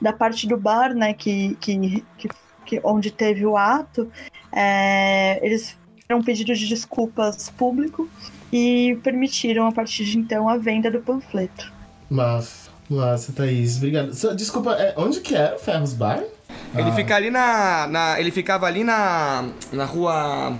Da 0.00 0.12
parte 0.12 0.46
do 0.46 0.56
bar, 0.56 0.94
né, 0.94 1.12
que, 1.12 1.54
que, 1.60 2.02
que, 2.16 2.28
que 2.64 2.80
onde 2.82 3.10
teve 3.10 3.44
o 3.44 3.56
ato, 3.56 4.10
é, 4.50 5.38
eles 5.44 5.76
fizeram 5.94 6.20
um 6.20 6.22
pedido 6.22 6.54
de 6.54 6.66
desculpas 6.66 7.50
público 7.50 8.08
e 8.52 8.98
permitiram 9.02 9.66
a 9.66 9.72
partir 9.72 10.04
de 10.04 10.18
então 10.18 10.48
a 10.48 10.56
venda 10.56 10.90
do 10.90 11.00
panfleto. 11.00 11.72
Massa, 12.08 12.70
massa, 12.88 13.32
Thaís, 13.32 13.76
obrigado. 13.76 14.12
Desculpa, 14.34 14.72
é, 14.74 14.94
onde 14.96 15.20
que 15.20 15.34
era 15.34 15.56
o 15.56 15.58
Ferros 15.58 15.92
Bar? 15.92 16.22
Ele 16.74 16.90
ah. 16.90 16.92
fica 16.92 17.16
ali 17.16 17.30
na, 17.30 17.86
na, 17.86 18.20
Ele 18.20 18.30
ficava 18.30 18.66
ali 18.66 18.84
na. 18.84 19.48
na 19.72 19.84
rua. 19.84 20.56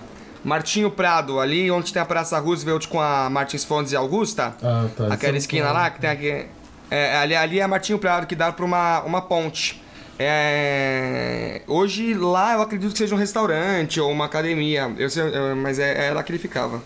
Martinho 0.46 0.88
Prado, 0.92 1.40
ali 1.40 1.68
onde 1.72 1.92
tem 1.92 2.00
a 2.00 2.04
Praça 2.04 2.38
Roosevelt 2.38 2.86
com 2.86 3.00
a 3.00 3.28
Martins 3.28 3.64
Fontes 3.64 3.90
e 3.90 3.96
Augusta. 3.96 4.54
Ah, 4.62 4.86
tá. 4.96 5.12
Aquela 5.12 5.36
esquina 5.36 5.72
lá 5.72 5.90
que 5.90 6.00
tem 6.00 6.08
aqui. 6.08 6.46
É, 6.88 7.16
ali, 7.16 7.34
ali 7.34 7.58
é 7.58 7.66
Martinho 7.66 7.98
Prado 7.98 8.28
que 8.28 8.36
dá 8.36 8.52
pra 8.52 8.64
uma, 8.64 9.00
uma 9.00 9.20
ponte. 9.20 9.82
É, 10.16 11.62
hoje 11.66 12.14
lá 12.14 12.54
eu 12.54 12.62
acredito 12.62 12.92
que 12.92 12.98
seja 12.98 13.12
um 13.16 13.18
restaurante 13.18 14.00
ou 14.00 14.08
uma 14.08 14.26
academia, 14.26 14.94
eu 14.96 15.10
sei, 15.10 15.24
mas 15.56 15.80
é, 15.80 16.06
é 16.06 16.12
lá 16.12 16.22
que 16.22 16.30
ele 16.30 16.38
ficava. 16.38 16.80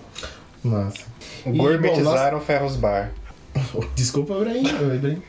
Massa. 0.64 1.04
Gourmetizaram 1.44 2.38
nós... 2.38 2.46
Ferros 2.46 2.76
Bar. 2.76 3.10
Desculpa, 3.94 4.32
Ibrahim. 4.36 5.22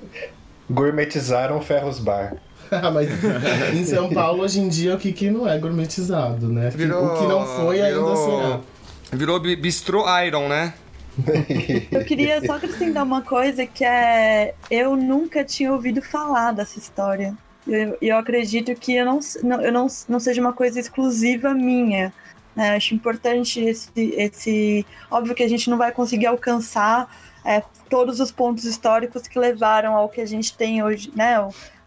Gourmetizaram 0.69 1.61
Ferros 1.61 1.99
Bar. 1.99 2.37
Mas 2.93 3.09
em 3.73 3.85
São 3.85 4.09
Paulo, 4.09 4.43
hoje 4.43 4.59
em 4.59 4.69
dia, 4.69 4.95
o 4.95 4.97
que, 4.97 5.11
que 5.11 5.29
não 5.29 5.47
é 5.47 5.57
gourmetizado, 5.57 6.47
né? 6.47 6.69
Virou, 6.69 7.05
o 7.05 7.17
que 7.17 7.27
não 7.27 7.45
foi 7.45 7.81
virou, 7.81 8.09
ainda 8.09 8.15
será. 8.15 8.59
Virou 9.11 9.39
bistrô 9.39 10.05
Iron, 10.21 10.47
né? 10.47 10.73
Eu 11.91 12.05
queria 12.05 12.43
só 12.45 12.53
acrescentar 12.53 13.03
uma 13.03 13.21
coisa 13.21 13.65
que 13.65 13.83
é... 13.83 14.53
Eu 14.69 14.95
nunca 14.95 15.43
tinha 15.43 15.71
ouvido 15.71 16.01
falar 16.01 16.53
dessa 16.53 16.79
história. 16.79 17.35
E 17.67 17.73
eu, 17.73 17.97
eu, 18.01 18.17
acredito 18.17 18.73
que 18.73 18.95
eu 18.95 19.05
não, 19.05 19.19
não, 19.43 19.61
eu 19.61 19.71
não, 19.71 19.87
não 20.07 20.19
seja 20.19 20.39
uma 20.39 20.53
coisa 20.53 20.79
exclusiva 20.79 21.53
minha. 21.53 22.13
Né? 22.55 22.75
Acho 22.75 22.95
importante 22.95 23.59
esse, 23.59 23.91
esse. 23.95 24.85
Óbvio 25.11 25.35
que 25.35 25.43
a 25.43 25.47
gente 25.49 25.69
não 25.69 25.77
vai 25.77 25.91
conseguir 25.91 26.25
alcançar 26.25 27.13
é, 27.43 27.63
todos 27.89 28.19
os 28.19 28.31
pontos 28.31 28.65
históricos 28.65 29.27
que 29.27 29.37
levaram 29.37 29.95
ao 29.95 30.09
que 30.09 30.21
a 30.21 30.25
gente 30.25 30.55
tem 30.55 30.83
hoje, 30.83 31.11
né? 31.15 31.35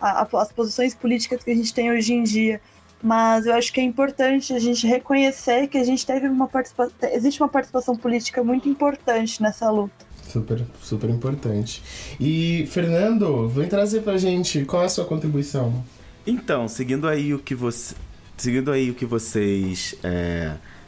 A, 0.01 0.23
a, 0.23 0.29
as 0.43 0.53
posições 0.53 0.95
políticas 0.95 1.43
que 1.43 1.51
a 1.51 1.55
gente 1.55 1.73
tem 1.73 1.91
hoje 1.91 2.13
em 2.13 2.23
dia. 2.23 2.61
Mas 3.03 3.45
eu 3.45 3.55
acho 3.55 3.73
que 3.73 3.81
é 3.81 3.83
importante 3.83 4.55
a 4.55 4.59
gente 4.59 4.87
reconhecer 4.87 5.69
que 5.69 5.77
a 5.77 5.85
gente 5.85 6.07
teve 6.07 6.27
uma 6.27 6.49
participação. 6.49 6.95
Existe 7.13 7.43
uma 7.43 7.49
participação 7.49 7.95
política 7.97 8.43
muito 8.43 8.69
importante 8.69 9.43
nessa 9.43 9.71
luta. 9.71 10.07
Super, 10.27 10.65
super 10.83 11.11
importante. 11.11 11.83
E, 12.19 12.67
Fernando, 12.71 13.47
vem 13.49 13.69
trazer 13.69 14.01
pra 14.01 14.17
gente 14.17 14.65
qual 14.65 14.83
é 14.83 14.87
a 14.87 14.89
sua 14.89 15.05
contribuição. 15.05 15.85
Então, 16.27 16.67
seguindo 16.67 17.07
aí 17.07 17.35
o 17.35 17.39
que 17.39 17.55
você 17.55 17.95
seguindo 18.37 18.73
aí 18.73 18.91
o 18.91 18.95
que 18.95 19.07
vocês 19.07 19.95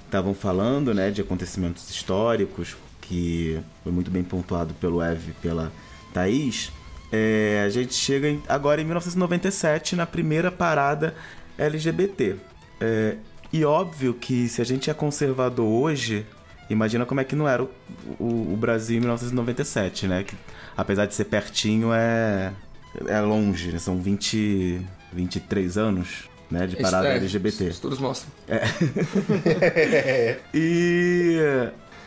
estavam 0.04 0.32
é, 0.32 0.34
falando, 0.34 0.92
né, 0.92 1.10
de 1.10 1.20
acontecimentos 1.20 1.88
históricos, 1.90 2.76
que 3.08 3.60
foi 3.82 3.92
muito 3.92 4.10
bem 4.10 4.22
pontuado 4.22 4.74
pelo 4.74 5.02
Ev 5.02 5.28
e 5.28 5.32
pela 5.32 5.72
Thaís, 6.12 6.72
é, 7.12 7.62
a 7.64 7.68
gente 7.68 7.94
chega 7.94 8.28
em, 8.28 8.42
agora 8.48 8.80
em 8.80 8.84
1997 8.84 9.94
na 9.94 10.06
primeira 10.06 10.50
parada 10.50 11.14
LGBT. 11.56 12.36
É, 12.80 13.16
e 13.52 13.64
óbvio 13.64 14.12
que 14.14 14.48
se 14.48 14.60
a 14.60 14.64
gente 14.64 14.90
é 14.90 14.94
conservador 14.94 15.66
hoje, 15.66 16.26
imagina 16.68 17.06
como 17.06 17.20
é 17.20 17.24
que 17.24 17.36
não 17.36 17.48
era 17.48 17.62
o, 17.62 17.70
o, 18.18 18.52
o 18.54 18.56
Brasil 18.56 18.96
em 18.96 19.00
1997, 19.00 20.06
né? 20.08 20.24
Que, 20.24 20.34
apesar 20.76 21.06
de 21.06 21.14
ser 21.14 21.26
pertinho, 21.26 21.92
é, 21.92 22.52
é 23.06 23.20
longe, 23.20 23.70
né? 23.70 23.78
são 23.78 24.00
20, 24.00 24.80
23 25.12 25.78
anos 25.78 26.28
né, 26.50 26.66
de 26.66 26.76
parada 26.76 27.08
é, 27.08 27.16
LGBT. 27.16 27.68
Estudos 27.68 27.98
mostram. 27.98 28.30
É. 28.48 28.62
e 30.52 31.38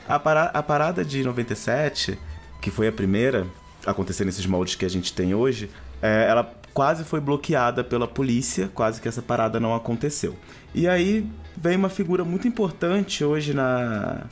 a, 0.09 0.19
para, 0.19 0.45
a 0.45 0.63
parada 0.63 1.05
de 1.05 1.23
97, 1.23 2.17
que 2.59 2.71
foi 2.71 2.87
a 2.87 2.91
primeira 2.91 3.45
a 3.85 3.91
acontecer 3.91 4.25
nesses 4.25 4.45
moldes 4.45 4.75
que 4.75 4.83
a 4.83 4.89
gente 4.89 5.13
tem 5.13 5.33
hoje, 5.33 5.69
é, 6.01 6.25
ela 6.27 6.51
quase 6.73 7.03
foi 7.03 7.21
bloqueada 7.21 7.83
pela 7.83 8.07
polícia, 8.07 8.69
quase 8.73 8.99
que 8.99 9.07
essa 9.07 9.21
parada 9.21 9.59
não 9.59 9.73
aconteceu. 9.73 10.35
E 10.73 10.87
aí 10.87 11.29
vem 11.55 11.77
uma 11.77 11.89
figura 11.89 12.25
muito 12.25 12.47
importante 12.47 13.23
hoje 13.23 13.53
na, 13.53 14.23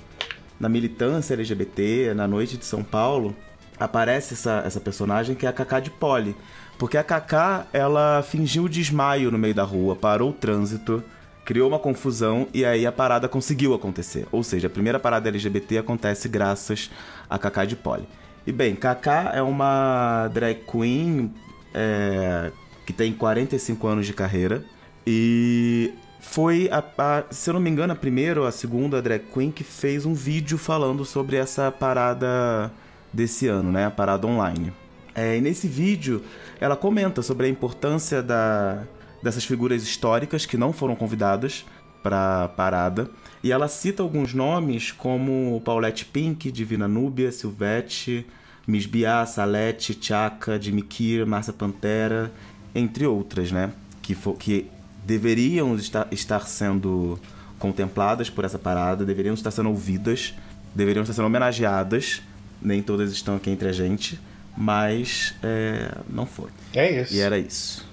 na 0.60 0.68
militância 0.68 1.36
LGBT, 1.36 2.14
na 2.16 2.28
noite 2.28 2.58
de 2.58 2.66
São 2.66 2.84
Paulo, 2.84 3.36
aparece 3.80 4.34
essa, 4.34 4.64
essa 4.66 4.80
personagem 4.80 5.36
que 5.36 5.46
é 5.46 5.50
a 5.50 5.54
Cacá 5.54 5.80
de 5.80 5.92
Poli, 5.92 6.36
porque 6.80 6.98
a 6.98 7.04
Kaká, 7.04 7.68
ela 7.72 8.24
fingiu 8.24 8.68
desmaio 8.68 9.32
no 9.32 9.38
meio 9.38 9.54
da 9.54 9.64
rua, 9.64 9.96
parou 9.96 10.32
o 10.32 10.34
trânsito, 10.34 11.04
criou 11.48 11.70
uma 11.70 11.80
confusão 11.80 12.46
e 12.54 12.66
aí 12.66 12.86
a 12.86 12.92
parada 12.92 13.30
conseguiu 13.30 13.74
acontecer. 13.74 14.28
Ou 14.34 14.44
seja, 14.44 14.68
a 14.68 14.70
primeira 14.70 15.00
parada 15.00 15.30
LGBT 15.30 15.78
acontece 15.78 16.28
graças 16.28 16.92
a 17.30 17.40
Kaká 17.40 17.64
de 17.64 17.78
Poli. 17.78 18.04
E 18.46 18.52
bem, 18.52 18.76
Kaká 18.76 19.32
é 19.34 19.42
uma 19.42 20.28
drag 20.34 20.60
queen 20.70 21.34
é, 21.74 22.52
que 22.86 22.92
tem 22.92 23.14
45 23.14 23.88
anos 23.88 24.06
de 24.06 24.12
carreira 24.14 24.66
e 25.06 25.94
foi, 26.20 26.70
a, 26.70 26.84
a, 26.98 27.24
se 27.32 27.50
eu 27.50 27.54
não 27.54 27.62
me 27.62 27.70
engano, 27.70 27.94
a 27.94 27.96
primeira 27.96 28.42
ou 28.42 28.46
a 28.46 28.52
segunda 28.52 29.02
drag 29.02 29.24
queen 29.34 29.50
que 29.50 29.64
fez 29.64 30.06
um 30.06 30.14
vídeo 30.14 30.58
falando 30.58 31.06
sobre 31.06 31.38
essa 31.38 31.72
parada 31.72 32.70
desse 33.14 33.48
ano, 33.48 33.72
né? 33.72 33.86
A 33.86 33.92
parada 33.92 34.28
online. 34.28 34.74
É, 35.16 35.38
e 35.38 35.42
nesse 35.42 35.66
vídeo 35.66 36.22
ela 36.60 36.76
comenta 36.76 37.22
sobre 37.22 37.48
a 37.48 37.50
importância 37.50 38.22
da, 38.22 38.84
dessas 39.22 39.46
figuras 39.46 39.84
históricas 39.84 40.46
que 40.46 40.58
não 40.58 40.72
foram 40.74 40.96
convidadas 40.96 41.66
pra 42.04 42.48
parada. 42.50 43.10
E 43.44 43.52
ela 43.52 43.68
cita 43.68 44.02
alguns 44.04 44.34
nomes 44.34 44.92
como 44.92 45.62
Paulette 45.64 46.06
Pink, 46.06 46.52
Divina 46.52 46.88
Núbia, 46.88 47.32
Silvete, 47.32 48.26
Miss 48.66 48.86
Bia, 48.86 49.26
Salete, 49.26 49.98
Chaka, 50.00 50.60
Jimmy 50.62 50.82
Kier, 50.82 51.26
Márcia 51.26 51.54
Pantera, 51.54 52.32
entre 52.76 53.06
outras, 53.06 53.52
né? 53.52 53.72
Que, 54.02 54.14
fo- 54.16 54.34
que 54.34 54.70
deveriam 55.06 55.76
estar, 55.76 56.08
estar 56.12 56.42
sendo 56.48 57.20
contempladas 57.60 58.30
por 58.30 58.46
essa 58.46 58.60
parada, 58.60 59.06
deveriam 59.06 59.34
estar 59.34 59.52
sendo 59.52 59.70
ouvidas, 59.70 60.34
deveriam 60.76 61.02
estar 61.04 61.14
sendo 61.14 61.26
homenageadas. 61.26 62.22
Nem 62.62 62.82
todas 62.82 63.12
estão 63.12 63.36
aqui 63.36 63.50
entre 63.50 63.70
a 63.70 63.72
gente, 63.72 64.20
mas 64.58 65.36
é, 65.44 65.92
não 66.10 66.26
foram. 66.26 66.52
É 66.74 67.02
isso. 67.02 67.14
E 67.14 67.20
era 67.20 67.38
isso. 67.38 67.86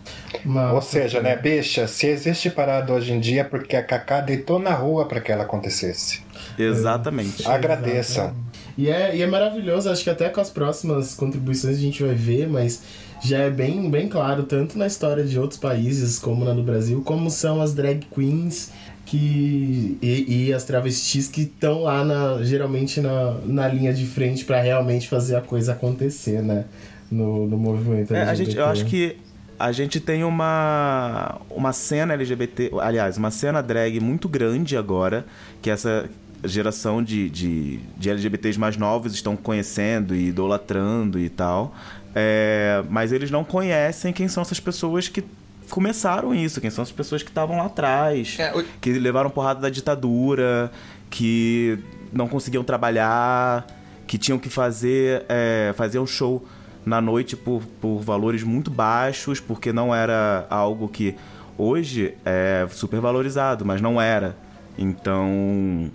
Ou 0.73 0.83
seja, 0.83 1.21
né, 1.21 1.37
bicha, 1.37 1.87
se 1.87 2.09
existe 2.09 2.51
parada 2.51 2.93
hoje 2.93 3.13
em 3.13 3.21
dia 3.21 3.43
é 3.43 3.45
porque 3.45 3.77
a 3.77 3.83
Kaká 3.83 4.21
deitou 4.21 4.59
na 4.59 4.73
rua 4.73 5.07
para 5.07 5.21
que 5.21 5.31
ela 5.31 5.45
acontecesse. 5.45 6.23
Exatamente. 6.59 7.47
Agradeçam. 7.47 8.35
E 8.77 8.89
é, 8.89 9.15
e 9.15 9.23
é 9.23 9.27
maravilhoso, 9.27 9.89
acho 9.89 10.03
que 10.03 10.11
até 10.11 10.29
com 10.29 10.41
as 10.41 10.51
próximas 10.51 11.15
contribuições 11.15 11.77
a 11.77 11.81
gente 11.81 12.03
vai 12.03 12.15
ver, 12.15 12.49
mas 12.49 12.83
já 13.23 13.39
é 13.39 13.51
bem, 13.51 13.89
bem 13.89 14.09
claro, 14.09 14.43
tanto 14.43 14.77
na 14.77 14.87
história 14.87 15.25
de 15.25 15.39
outros 15.39 15.61
países 15.61 16.19
como 16.19 16.45
na 16.45 16.53
do 16.53 16.63
Brasil, 16.63 17.01
como 17.03 17.31
são 17.31 17.63
as 17.63 17.73
drag 17.73 18.05
queens 18.13 18.73
que 19.07 19.99
e, 20.01 20.47
e 20.47 20.53
as 20.53 20.65
travestis 20.65 21.29
que 21.29 21.43
estão 21.43 21.83
lá 21.83 22.05
na, 22.05 22.43
geralmente 22.43 23.01
na, 23.01 23.39
na 23.45 23.69
linha 23.69 23.93
de 23.93 24.07
frente 24.07 24.45
pra 24.45 24.61
realmente 24.61 25.09
fazer 25.09 25.37
a 25.37 25.41
coisa 25.41 25.73
acontecer, 25.73 26.43
né? 26.43 26.65
No, 27.11 27.47
no 27.47 27.57
movimento 27.57 28.15
É, 28.15 28.23
a 28.23 28.35
gente, 28.35 28.57
eu 28.57 28.65
LGBT. 28.65 28.71
acho 28.71 28.85
que 28.87 29.17
a 29.59 29.71
gente 29.73 30.01
tem 30.01 30.25
uma, 30.25 31.41
uma 31.49 31.73
cena 31.73 32.15
LGBT, 32.15 32.71
aliás, 32.81 33.17
uma 33.17 33.31
cena 33.31 33.63
drag 33.63 34.01
muito 34.01 34.29
grande 34.29 34.77
agora, 34.77 35.25
que 35.63 35.71
essa 35.71 36.09
geração 36.43 37.03
de, 37.03 37.31
de, 37.31 37.81
de 37.97 38.11
LGBTs 38.11 38.59
mais 38.59 38.77
novos 38.77 39.15
estão 39.15 39.37
conhecendo 39.37 40.15
e 40.15 40.29
idolatrando 40.29 41.19
e 41.19 41.29
tal. 41.29 41.75
É, 42.15 42.83
mas 42.91 43.13
eles 43.13 43.31
não 43.31 43.45
conhecem 43.45 44.13
quem 44.13 44.29
são 44.29 44.43
essas 44.43 44.61
pessoas 44.61 45.09
que 45.09 45.25
começaram 45.71 46.35
isso, 46.35 46.61
quem 46.61 46.71
são 46.71 46.83
as 46.83 46.91
pessoas 46.93 47.23
que 47.23 47.31
estavam 47.31 47.57
lá 47.59 47.67
atrás, 47.67 48.37
É, 48.39 48.55
o- 48.57 48.65
que 48.81 48.93
levaram 48.93 49.31
porrada 49.31 49.61
da 49.61 49.71
ditadura, 49.71 50.71
que 51.11 51.79
não 52.13 52.29
conseguiam 52.29 52.63
trabalhar, 52.65 53.67
que 54.07 54.19
tinham 54.19 54.39
que 54.39 54.49
fazer, 54.49 55.25
é, 55.29 55.73
fazer 55.77 55.99
um 55.99 56.07
show 56.07 56.45
na 56.85 57.01
noite 57.01 57.35
por, 57.37 57.63
por 57.81 58.01
valores 58.01 58.43
muito 58.43 58.71
baixos, 58.71 59.41
porque 59.41 59.73
não 59.73 59.95
era 59.95 60.47
algo 60.51 60.89
que 60.89 61.15
hoje 61.57 62.15
é 62.25 62.67
super 62.71 63.01
valorizado, 63.01 63.65
mas 63.65 63.81
não 63.81 64.01
era. 64.01 64.37
Então, 64.77 65.91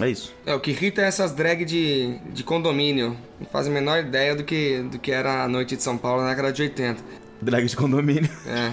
é 0.00 0.10
isso. 0.10 0.34
É, 0.44 0.54
o 0.54 0.60
que 0.60 0.70
irrita 0.70 1.00
é 1.02 1.06
essas 1.06 1.32
drag 1.32 1.64
de, 1.64 2.18
de 2.32 2.42
condomínio. 2.42 3.16
Não 3.40 3.46
fazem 3.46 3.72
a 3.72 3.74
menor 3.74 4.00
ideia 4.00 4.34
do 4.36 4.44
que, 4.44 4.82
do 4.90 4.98
que 4.98 5.10
era 5.10 5.44
a 5.44 5.48
noite 5.48 5.76
de 5.76 5.82
São 5.82 5.96
Paulo 5.96 6.22
na 6.22 6.30
década 6.30 6.52
de 6.52 6.62
80. 6.62 7.02
Drag 7.44 7.64
de 7.66 7.76
condomínio. 7.76 8.28
É. 8.46 8.72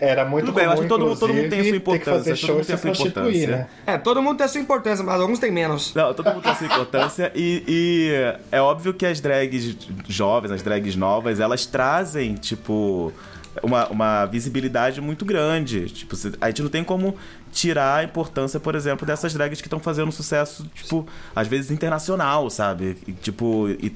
Era 0.00 0.24
muito 0.24 0.46
Tudo 0.46 0.54
bem, 0.54 0.64
eu 0.64 0.70
comum, 0.70 0.72
acho 0.72 0.82
que 0.82 0.88
todo 0.88 1.06
mundo- 1.06 1.18
todo 1.18 1.32
mundo 1.34 1.48
tem 1.48 1.60
a 1.60 1.64
sua 1.64 1.76
importância, 1.76 2.36
todo 2.36 2.54
mundo 2.54 2.64
tem 2.66 2.74
a 2.74 2.78
sua 2.78 2.90
importância. 2.90 3.46
né? 3.48 3.66
É, 3.86 3.98
todo 3.98 4.22
mundo 4.22 4.36
tem 4.36 4.44
a 4.44 4.48
sua 4.48 4.60
importância, 4.60 5.04
mas 5.04 5.20
alguns 5.20 5.38
têm 5.38 5.50
menos. 5.50 5.94
Não, 5.94 6.12
todo 6.14 6.30
mundo 6.30 6.42
tem 6.42 6.54
sua 6.54 6.66
importância 6.66 7.32
e, 7.34 7.62
e 7.66 8.12
é 8.50 8.60
óbvio 8.60 8.92
que 8.94 9.06
as 9.06 9.20
drags 9.20 9.76
jovens, 10.08 10.50
as 10.50 10.62
drags 10.62 10.96
novas, 10.96 11.40
elas 11.40 11.66
trazem, 11.66 12.34
tipo, 12.34 13.12
uma, 13.62 13.86
uma 13.88 14.26
visibilidade 14.26 15.00
muito 15.00 15.24
grande. 15.24 15.86
Tipo, 15.90 16.14
a 16.40 16.48
gente 16.48 16.62
não 16.62 16.68
tem 16.70 16.84
como 16.84 17.16
tirar 17.52 17.96
a 17.96 18.04
importância, 18.04 18.60
por 18.60 18.74
exemplo, 18.74 19.06
dessas 19.06 19.32
drags 19.32 19.60
que 19.62 19.66
estão 19.66 19.80
fazendo 19.80 20.12
sucesso, 20.12 20.66
tipo, 20.74 21.06
às 21.34 21.48
vezes 21.48 21.70
internacional, 21.70 22.50
sabe? 22.50 22.98
E, 23.06 23.12
tipo, 23.12 23.68
e 23.80 23.88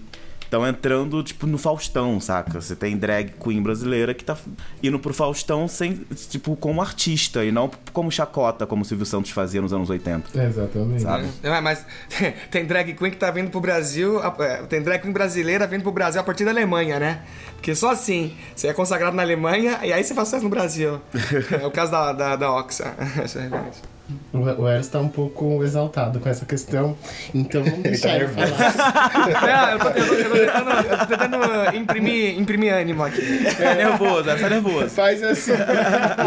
estão 0.50 0.66
entrando, 0.66 1.22
tipo, 1.22 1.46
no 1.46 1.56
Faustão, 1.56 2.20
saca? 2.20 2.60
Você 2.60 2.74
tem 2.74 2.96
drag 2.96 3.32
queen 3.40 3.62
brasileira 3.62 4.12
que 4.12 4.24
tá 4.24 4.36
indo 4.82 4.98
pro 4.98 5.14
Faustão 5.14 5.68
sem, 5.68 5.94
tipo, 6.28 6.56
como 6.56 6.82
artista 6.82 7.44
e 7.44 7.52
não 7.52 7.70
como 7.92 8.10
chacota, 8.10 8.66
como 8.66 8.82
o 8.82 8.84
Silvio 8.84 9.06
Santos 9.06 9.30
fazia 9.30 9.62
nos 9.62 9.72
anos 9.72 9.88
80. 9.88 10.42
Exatamente. 10.42 11.02
Sabe? 11.02 11.28
É, 11.44 11.60
mas 11.60 11.86
tem 12.50 12.66
drag 12.66 12.94
queen 12.94 13.12
que 13.12 13.16
tá 13.16 13.30
vindo 13.30 13.48
pro 13.48 13.60
Brasil, 13.60 14.20
é, 14.40 14.62
tem 14.64 14.82
drag 14.82 15.00
queen 15.00 15.12
brasileira 15.12 15.68
vindo 15.68 15.82
pro 15.82 15.92
Brasil 15.92 16.20
a 16.20 16.24
partir 16.24 16.44
da 16.44 16.50
Alemanha, 16.50 16.98
né? 16.98 17.22
Porque 17.54 17.72
só 17.76 17.92
assim, 17.92 18.36
você 18.56 18.66
é 18.66 18.72
consagrado 18.72 19.14
na 19.14 19.22
Alemanha 19.22 19.78
e 19.84 19.92
aí 19.92 20.02
você 20.02 20.14
faz 20.14 20.28
sucesso 20.28 20.44
no 20.44 20.50
Brasil. 20.50 21.00
É 21.60 21.66
o 21.66 21.70
caso 21.70 21.92
da, 21.92 22.12
da, 22.12 22.36
da 22.36 22.52
Oxa. 22.52 22.94
É. 24.34 24.36
O, 24.36 24.68
Eros 24.68 24.88
tá 24.88 24.98
um 25.00 25.08
pouco 25.08 25.62
exaltado 25.64 26.20
com 26.20 26.28
essa 26.28 26.44
questão, 26.44 26.96
então 27.34 27.62
vamos 27.64 27.80
deixar 27.82 28.08
tá 28.10 28.14
ele 28.16 28.26
nervoso. 28.26 28.54
falar. 28.54 29.40
Não, 29.46 29.70
eu 29.72 29.78
tô, 29.78 29.88
eu 29.88 30.06
tô- 30.06 30.14
eu 30.14 30.30
tô 30.30 30.36
tentando, 30.36 30.70
eu 30.70 30.98
tô 30.98 31.06
tentando 31.06 31.76
imprimir, 31.76 32.38
imprimir 32.38 32.74
ânimo 32.74 33.02
aqui. 33.04 33.44
Tá 33.56 33.74
nervoso, 33.74 34.24
tá 34.24 34.48
nervoso. 34.48 34.88
Faz 34.90 35.22
assim. 35.22 35.52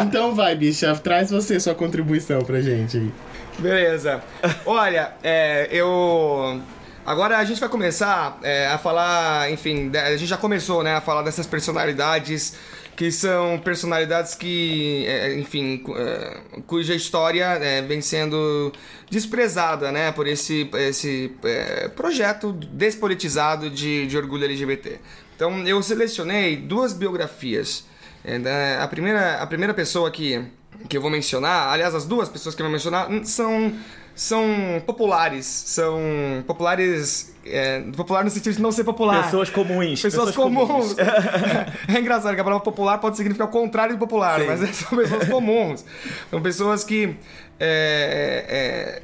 Então 0.05 0.33
vai, 0.35 0.55
bicha, 0.55 0.93
traz 0.95 1.29
você 1.31 1.59
sua 1.59 1.73
contribuição 1.75 2.41
pra 2.43 2.59
gente 2.61 2.97
aí. 2.97 3.11
Beleza. 3.59 4.21
Olha, 4.65 5.11
é, 5.23 5.67
eu. 5.71 6.59
Agora 7.05 7.37
a 7.37 7.43
gente 7.43 7.59
vai 7.59 7.67
começar 7.67 8.39
é, 8.43 8.67
a 8.67 8.77
falar, 8.77 9.51
enfim, 9.51 9.91
a 9.93 10.11
gente 10.15 10.25
já 10.25 10.37
começou, 10.37 10.81
né, 10.83 10.95
a 10.95 11.01
falar 11.01 11.21
dessas 11.21 11.45
personalidades 11.45 12.55
que 12.95 13.11
são 13.11 13.59
personalidades 13.59 14.35
que, 14.35 15.03
é, 15.07 15.33
enfim, 15.39 15.77
cu- 15.77 15.95
é, 15.97 16.37
cuja 16.67 16.93
história 16.93 17.45
é, 17.45 17.81
vem 17.81 18.01
sendo 18.01 18.71
desprezada, 19.09 19.91
né, 19.91 20.11
por 20.11 20.27
esse, 20.27 20.69
esse 20.75 21.31
é, 21.43 21.87
projeto 21.89 22.51
despolitizado 22.53 23.69
de, 23.69 24.05
de 24.05 24.17
orgulho 24.17 24.45
LGBT. 24.45 24.99
Então 25.35 25.65
eu 25.67 25.81
selecionei 25.81 26.55
duas 26.55 26.93
biografias. 26.93 27.85
É, 28.23 28.37
da- 28.39 28.83
a, 28.83 28.87
primeira, 28.87 29.35
a 29.41 29.47
primeira 29.47 29.73
pessoa 29.73 30.09
que, 30.11 30.41
que 30.87 30.95
eu 30.95 31.01
vou 31.01 31.09
mencionar, 31.09 31.73
aliás, 31.73 31.93
as 31.95 32.05
duas 32.05 32.29
pessoas 32.29 32.53
que 32.55 32.61
eu 32.61 32.65
vou 32.65 32.71
mencionar 32.71 33.09
hum, 33.11 33.23
são, 33.25 33.73
são 34.15 34.81
populares. 34.85 35.45
São 35.45 35.99
populares. 36.45 37.33
É, 37.45 37.81
popular 37.97 38.23
no 38.23 38.29
sentido 38.29 38.55
de 38.55 38.61
não 38.61 38.71
ser 38.71 38.83
popular. 38.83 39.25
Pessoas 39.25 39.49
comuns. 39.49 40.01
Pessoas, 40.01 40.33
comuns. 40.33 40.95
é 41.93 41.99
engraçado 41.99 42.33
que 42.35 42.39
a 42.39 42.43
palavra 42.43 42.63
popular 42.63 42.99
pode 42.99 43.17
significar 43.17 43.47
o 43.47 43.51
contrário 43.51 43.93
de 43.93 43.99
popular, 43.99 44.39
Sim. 44.39 44.47
mas 44.47 44.69
são 44.75 44.97
pessoas 44.97 45.27
comuns. 45.27 45.85
São 46.29 46.41
pessoas 46.41 46.83
que 46.83 47.17
é, 47.59 48.45
é, 48.47 49.01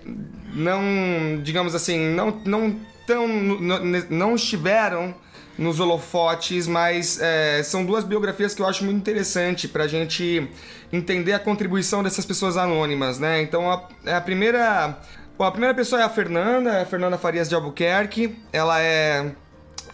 não, 0.54 1.42
digamos 1.42 1.76
assim, 1.76 2.14
não, 2.14 2.40
não, 2.46 2.76
tão, 3.06 3.28
não, 3.28 3.80
não 4.10 4.36
estiveram 4.36 5.14
nos 5.60 5.80
holofotes, 5.80 6.68
mas 6.68 7.20
é, 7.22 7.62
são 7.64 7.86
duas 7.86 8.06
biografias 8.06 8.56
que 8.56 8.62
eu 8.62 8.66
acho 8.66 8.86
muito 8.86 8.98
interessante 8.98 9.68
para 9.68 9.84
a 9.84 9.88
gente 9.88 10.50
entender 10.92 11.34
a 11.34 11.40
contribuição 11.40 12.02
dessas 12.02 12.26
pessoas 12.26 12.56
anônimas, 12.56 13.20
né? 13.20 13.42
Então 13.42 13.70
a, 13.70 13.88
a 14.18 14.22
primeira 14.22 14.98
Bom, 15.38 15.46
a 15.46 15.52
primeira 15.52 15.74
pessoa 15.74 16.02
é 16.02 16.04
a 16.04 16.10
Fernanda, 16.10 16.82
a 16.82 16.86
Fernanda 16.86 17.18
Farias 17.18 17.48
de 17.48 17.56
Albuquerque. 17.56 18.38
Ela 18.52 18.82
é, 18.82 19.32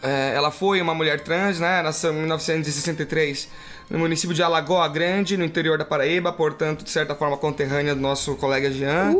é, 0.02 0.34
ela 0.34 0.50
foi 0.50 0.82
uma 0.82 0.96
mulher 0.96 1.22
trans, 1.22 1.60
né? 1.60 1.84
Nasceu 1.84 2.12
em 2.12 2.18
1963 2.18 3.48
no 3.90 4.00
município 4.00 4.34
de 4.36 4.42
Alagoa 4.42 4.88
Grande, 4.88 5.38
no 5.38 5.46
interior 5.46 5.78
da 5.78 5.86
Paraíba, 5.86 6.32
portanto, 6.32 6.84
de 6.84 6.90
certa 6.90 7.16
forma 7.16 7.38
conterrânea 7.38 7.94
do 7.94 8.02
nosso 8.02 8.36
colega 8.36 8.72
Jean. 8.72 9.16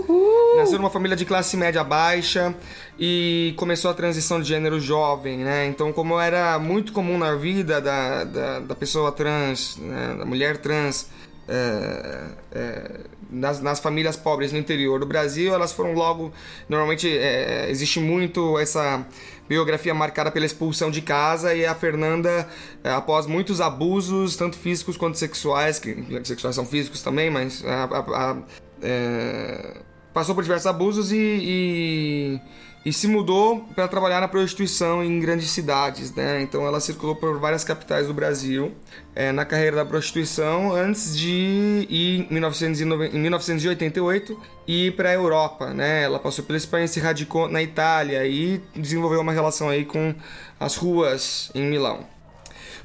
Nasceu 0.58 0.78
numa 0.78 0.90
família 0.90 1.16
de 1.16 1.26
classe 1.26 1.56
média 1.58 1.84
baixa 1.84 2.54
e 2.98 3.54
começou 3.58 3.92
a 3.92 3.94
transição 3.94 4.42
de 4.42 4.48
gênero 4.48 4.80
jovem, 4.80 5.40
né? 5.40 5.68
Então, 5.68 5.92
como 5.92 6.20
era 6.20 6.58
muito 6.58 6.94
comum 6.94 7.18
na 7.18 7.36
vida 7.36 7.82
da, 7.82 8.24
da, 8.24 8.60
da 8.60 8.76
pessoa 8.76 9.12
trans, 9.12 9.78
né? 9.78 10.16
da 10.18 10.26
mulher 10.26 10.58
trans, 10.58 11.10
é, 11.48 12.24
é, 12.54 12.92
nas, 13.30 13.62
nas 13.62 13.80
famílias 13.80 14.16
pobres 14.16 14.52
no 14.52 14.58
interior 14.58 15.00
do 15.00 15.06
Brasil, 15.06 15.54
elas 15.54 15.72
foram 15.72 15.94
logo. 15.94 16.32
Normalmente 16.70 17.10
é, 17.10 17.70
existe 17.70 18.00
muito 18.00 18.58
essa 18.60 19.06
biografia 19.48 19.94
marcada 19.94 20.32
pela 20.32 20.46
expulsão 20.46 20.90
de 20.90 21.02
casa 21.02 21.54
e 21.54 21.66
a 21.66 21.76
Fernanda, 21.76 22.48
é, 22.84 22.90
após 22.92 23.28
muitos 23.28 23.62
abusos, 23.62 24.36
tanto 24.36 24.58
físicos 24.58 24.98
quanto 24.98 25.18
sexuais, 25.18 25.78
que 25.80 25.96
sexuais 26.24 26.56
são 26.56 26.66
físicos 26.66 27.02
também, 27.04 27.30
mas 27.30 27.64
a- 27.66 27.84
a- 27.86 28.32
a- 28.32 28.38
é, 28.82 29.78
passou 30.14 30.34
por 30.34 30.44
diversos 30.44 30.68
abusos 30.68 31.12
e, 31.12 31.18
e, 31.18 32.40
e 32.86 32.94
se 32.94 33.08
mudou 33.08 33.62
para 33.74 33.88
trabalhar 33.88 34.22
na 34.22 34.28
prostituição 34.28 35.04
em 35.04 35.20
grandes 35.20 35.50
cidades, 35.50 36.14
né? 36.14 36.40
Então 36.44 36.68
ela 36.68 36.80
circulou 36.80 37.16
por 37.16 37.40
várias 37.40 37.64
capitais 37.64 38.06
do 38.06 38.14
Brasil 38.14 38.74
é, 39.16 39.32
na 39.32 39.44
carreira 39.44 39.78
da 39.78 39.86
prostituição 39.86 40.72
antes 40.72 41.18
de 41.18 41.88
ir 41.90 42.28
em, 42.30 42.34
1909 42.34 43.08
em 43.08 43.20
1988 43.20 44.40
ir 44.68 44.96
para 44.96 45.10
a 45.10 45.14
Europa, 45.14 45.74
né? 45.74 46.04
Ela 46.04 46.20
passou 46.20 46.46
pela 46.46 46.58
Espanha, 46.58 46.88
se 46.88 47.00
radicou 47.00 47.50
na 47.50 47.64
Itália 47.64 48.24
e 48.28 48.62
desenvolveu 48.76 49.20
uma 49.20 49.34
relação 49.34 49.68
aí 49.68 49.84
com 49.84 50.14
as 50.60 50.76
ruas 50.76 51.50
em 51.56 51.64
Milão. 51.64 52.06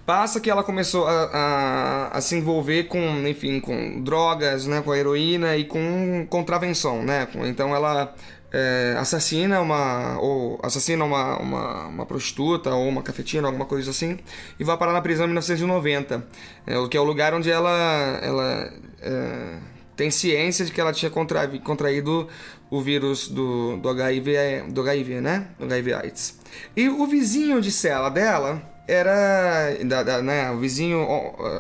Passa 0.07 0.41
que 0.41 0.51
ela 0.51 0.65
começou 0.65 1.07
a, 1.07 1.25
a, 1.25 2.09
a, 2.17 2.21
se 2.23 2.35
envolver 2.35 2.85
com, 2.85 2.99
enfim, 3.29 3.61
com 3.61 4.03
drogas, 4.03 4.67
né, 4.67 4.81
com 4.81 4.95
heroína 4.95 5.57
e 5.57 5.65
com 5.65 6.27
contravenção, 6.29 7.05
né? 7.05 7.29
Então 7.45 7.77
ela 7.77 8.15
é, 8.53 8.97
assassina 8.99 9.61
uma 9.61 10.19
ou 10.21 10.59
assassina 10.63 11.05
uma, 11.05 11.39
uma, 11.39 11.87
uma, 11.87 12.07
prostituta 12.07 12.75
ou 12.75 12.89
uma 12.89 13.03
cafetina, 13.03 13.47
alguma 13.47 13.65
coisa 13.65 13.91
assim, 13.91 14.19
e 14.59 14.65
vai 14.65 14.77
parar 14.77 14.93
na 14.93 15.01
prisão 15.01 15.25
em 15.25 15.29
1990, 15.29 16.27
é, 16.67 16.79
o 16.79 16.89
que 16.89 16.97
é 16.97 17.01
o 17.01 17.05
lugar 17.05 17.33
onde 17.35 17.51
ela 17.51 18.19
ela 18.23 18.73
é, 19.01 19.59
tem 19.97 20.11
ciência 20.11 20.65
de 20.65 20.73
que 20.73 20.81
ela 20.81 20.93
tinha 20.93 21.11
contra, 21.11 21.47
contraído 21.59 22.27
o 22.71 22.81
vírus 22.81 23.29
do, 23.29 23.77
do 23.77 23.89
HIV, 23.89 24.65
do 24.69 24.81
HIV, 24.81 25.21
né? 25.21 25.49
Do 25.59 25.65
HIV 25.67 25.93
AIDS. 25.93 26.39
E 26.77 26.89
o 26.89 27.07
vizinho 27.07 27.61
de 27.61 27.71
cela 27.71 28.09
dela 28.09 28.63
era 28.89 29.77
da, 29.85 30.03
da, 30.03 30.23
né, 30.23 30.51
o 30.51 30.59
vizinho 30.59 31.07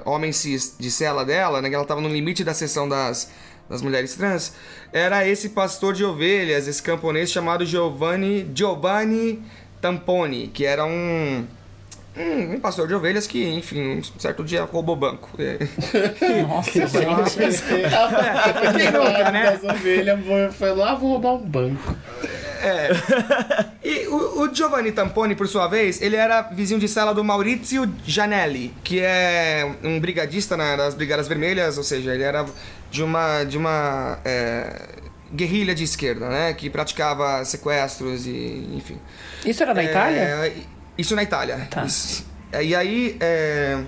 homem 0.04 0.32
cis 0.32 0.74
de 0.78 0.90
cela 0.90 1.24
dela, 1.24 1.62
né, 1.62 1.68
que 1.68 1.74
ela 1.74 1.84
estava 1.84 2.00
no 2.00 2.08
limite 2.08 2.42
da 2.42 2.52
sessão 2.52 2.88
das, 2.88 3.30
das 3.70 3.80
mulheres 3.80 4.16
trans, 4.16 4.52
era 4.92 5.26
esse 5.26 5.50
pastor 5.50 5.94
de 5.94 6.04
ovelhas, 6.04 6.66
esse 6.66 6.82
camponês 6.82 7.30
chamado 7.30 7.64
Giovanni, 7.64 8.50
Giovanni 8.52 9.40
Tamponi, 9.80 10.48
que 10.48 10.66
era 10.66 10.84
um 10.84 11.46
um, 12.16 12.54
um, 12.54 12.60
pastor 12.60 12.88
de 12.88 12.94
ovelhas 12.94 13.26
que, 13.26 13.48
enfim, 13.48 13.98
um 13.98 14.02
certo 14.18 14.42
dia 14.42 14.64
roubou 14.64 14.96
banco. 14.96 15.30
Nossa, 16.48 16.72
gente. 16.72 16.96
é, 16.96 18.72
quem 18.76 18.90
nunca, 18.90 19.30
né? 19.30 19.48
As 19.48 19.62
ovelhas 19.62 20.18
foi 20.56 20.74
lá, 20.74 20.94
vou 20.96 21.12
roubar 21.12 21.34
um 21.34 21.38
banco. 21.38 21.96
É. 22.62 22.90
E 23.82 24.06
o, 24.08 24.42
o, 24.42 24.54
Giovanni 24.54 24.92
Tamponi, 24.92 25.34
por 25.34 25.48
sua 25.48 25.66
vez, 25.66 26.02
ele 26.02 26.16
era 26.16 26.42
vizinho 26.42 26.78
de 26.78 26.88
cela 26.88 27.14
do 27.14 27.24
Maurizio 27.24 27.90
Janelli, 28.04 28.74
que 28.84 29.00
é 29.00 29.76
um 29.82 29.98
brigadista 29.98 30.56
nas 30.56 30.76
das 30.76 30.94
Brigadas 30.94 31.26
Vermelhas, 31.26 31.78
ou 31.78 31.84
seja, 31.84 32.12
ele 32.12 32.22
era 32.22 32.44
de 32.90 33.02
uma, 33.02 33.44
de 33.44 33.56
uma 33.56 34.18
é, 34.24 34.88
guerrilha 35.32 35.74
de 35.74 35.84
esquerda, 35.84 36.28
né? 36.28 36.52
Que 36.52 36.68
praticava 36.68 37.44
sequestros 37.44 38.26
e, 38.26 38.68
enfim. 38.74 38.98
Isso 39.44 39.62
era 39.62 39.72
na 39.72 39.82
é, 39.82 39.84
Itália? 39.84 40.52
Isso 40.98 41.14
na 41.14 41.22
Itália. 41.22 41.68
Tá. 41.70 41.84
Isso. 41.84 42.26
E 42.60 42.74
aí, 42.74 43.16
é, 43.20 43.78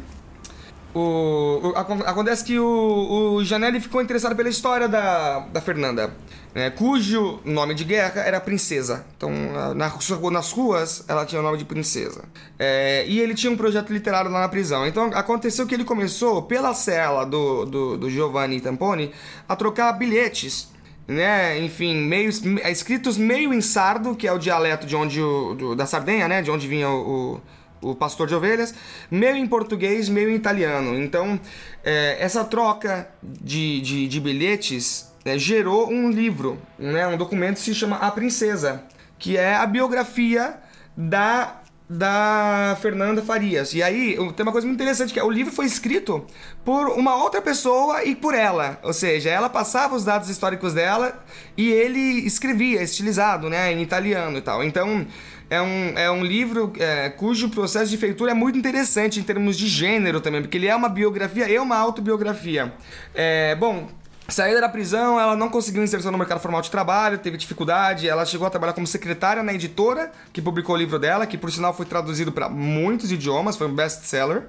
o, 0.95 1.71
o, 1.71 1.73
acontece 1.77 2.45
que 2.45 2.59
o, 2.59 3.35
o 3.37 3.45
Janelli 3.45 3.81
ficou 3.81 4.03
interessado 4.03 4.37
pela 4.37 4.49
história 4.49 4.87
da, 4.87 5.41
da 5.41 5.61
Fernanda, 5.61 6.15
né, 6.55 6.71
cujo 6.71 7.41
nome 7.45 7.75
de 7.75 7.85
guerra 7.85 8.21
era 8.21 8.41
Princesa. 8.41 9.05
Então, 9.17 9.31
na, 9.75 9.91
nas 10.31 10.53
ruas, 10.53 11.05
ela 11.09 11.25
tinha 11.25 11.41
o 11.41 11.45
nome 11.45 11.57
de 11.57 11.65
Princesa. 11.65 12.25
É, 12.59 13.05
e 13.07 13.21
ele 13.21 13.35
tinha 13.35 13.51
um 13.51 13.57
projeto 13.57 13.93
literário 13.93 14.31
lá 14.31 14.41
na 14.41 14.49
prisão. 14.49 14.87
Então, 14.87 15.11
aconteceu 15.15 15.67
que 15.67 15.75
ele 15.75 15.85
começou, 15.85 16.43
pela 16.43 16.75
cela 16.75 17.25
do, 17.25 17.65
do, 17.65 17.97
do 17.97 18.11
Giovanni 18.11 18.61
Tamponi, 18.61 19.13
a 19.49 19.57
trocar 19.57 19.93
bilhetes 19.93 20.73
né, 21.07 21.59
enfim, 21.59 21.97
meio, 21.97 22.31
escritos 22.71 23.17
meio 23.17 23.53
em 23.53 23.61
sardo, 23.61 24.15
que 24.15 24.27
é 24.27 24.33
o 24.33 24.39
dialeto 24.39 24.87
de 24.87 24.95
onde 24.95 25.21
o, 25.21 25.55
do, 25.55 25.75
da 25.75 25.85
Sardenha, 25.85 26.29
né, 26.29 26.43
de 26.43 26.51
onde 26.51 26.69
vinha 26.69 26.89
o, 26.89 27.35
o, 27.35 27.41
o, 27.83 27.95
pastor 27.95 28.27
de 28.27 28.35
ovelhas, 28.35 28.75
meio 29.11 29.37
em 29.37 29.47
português, 29.47 30.09
meio 30.09 30.31
em 30.31 30.35
italiano. 30.35 30.99
Então, 30.99 31.39
é, 31.85 32.17
essa 32.21 32.45
troca 32.45 33.09
de, 33.23 33.81
de, 33.81 34.09
de 34.09 34.21
bilhetes 34.21 35.13
é, 35.25 35.39
gerou 35.39 35.91
um 35.91 36.11
livro, 36.11 36.61
né, 36.79 37.07
um 37.07 37.17
documento 37.17 37.57
que 37.57 37.63
se 37.63 37.75
chama 37.75 37.97
A 37.97 38.11
Princesa, 38.11 38.85
que 39.19 39.37
é 39.37 39.55
a 39.55 39.67
biografia 39.67 40.59
da 40.97 41.63
da 41.93 42.77
Fernanda 42.81 43.23
Farias. 43.23 43.75
E 43.75 43.83
aí, 43.83 44.17
tem 44.35 44.45
uma 44.45 44.53
coisa 44.53 44.67
muito 44.67 44.81
interessante 44.81 45.13
que 45.13 45.21
é, 45.21 45.25
o 45.25 45.31
livro 45.31 45.53
foi 45.53 45.67
escrito 45.67 46.25
por 46.65 46.89
uma 46.89 47.17
outra 47.17 47.43
pessoa 47.43 48.03
e 48.05 48.17
por 48.17 48.35
ela. 48.35 48.79
Ou 48.83 48.95
seja, 48.95 49.29
ela 49.29 49.51
passava 49.51 49.95
os 49.95 50.05
dados 50.05 50.31
históricos 50.31 50.73
dela 50.73 51.23
e 51.57 51.71
ele 51.71 52.27
escrevia, 52.27 52.83
estilizado, 52.83 53.51
né, 53.51 53.73
em 53.73 53.83
italiano 53.83 54.39
e 54.39 54.41
tal. 54.41 54.65
Então, 54.65 55.07
é 55.53 55.61
um, 55.61 55.99
é 55.99 56.11
um 56.11 56.25
livro 56.25 56.73
é, 56.79 57.11
cujo 57.11 57.51
processo 57.51 57.91
de 57.91 57.99
feitura 57.99 58.31
é 58.31 58.35
muito 58.35 58.59
interessante 58.59 59.21
em 59.21 59.23
termos 59.23 59.59
de 59.59 59.69
gênero 59.69 60.19
também, 60.19 60.41
porque 60.41 60.57
ele 60.57 60.67
é 60.67 60.75
uma 60.75 60.89
biografia 60.89 61.47
e 61.47 61.59
uma 61.59 61.77
autobiografia. 61.77 62.73
É, 63.15 63.55
bom, 63.57 63.87
Saída 64.29 64.63
da 64.63 64.69
prisão, 64.69 65.21
ela 65.21 65.37
não 65.37 65.51
conseguiu 65.51 65.83
inserção 65.83 66.11
no 66.11 66.17
mercado 66.17 66.41
formal 66.41 66.63
de 66.63 66.71
trabalho, 66.71 67.19
teve 67.19 67.37
dificuldade. 67.37 68.09
Ela 68.09 68.25
chegou 68.25 68.47
a 68.47 68.51
trabalhar 68.51 68.73
como 68.73 68.87
secretária 68.87 69.43
na 69.43 69.53
editora 69.53 70.11
que 70.33 70.41
publicou 70.41 70.75
o 70.75 70.79
livro 70.79 70.99
dela, 70.99 71.27
que 71.27 71.37
por 71.37 71.53
sinal 71.53 71.75
foi 71.75 71.85
traduzido 71.85 72.33
para 72.33 72.49
muitos 72.49 73.13
idiomas, 73.13 73.55
foi 73.55 73.67
um 73.67 73.75
best-seller. 73.75 74.45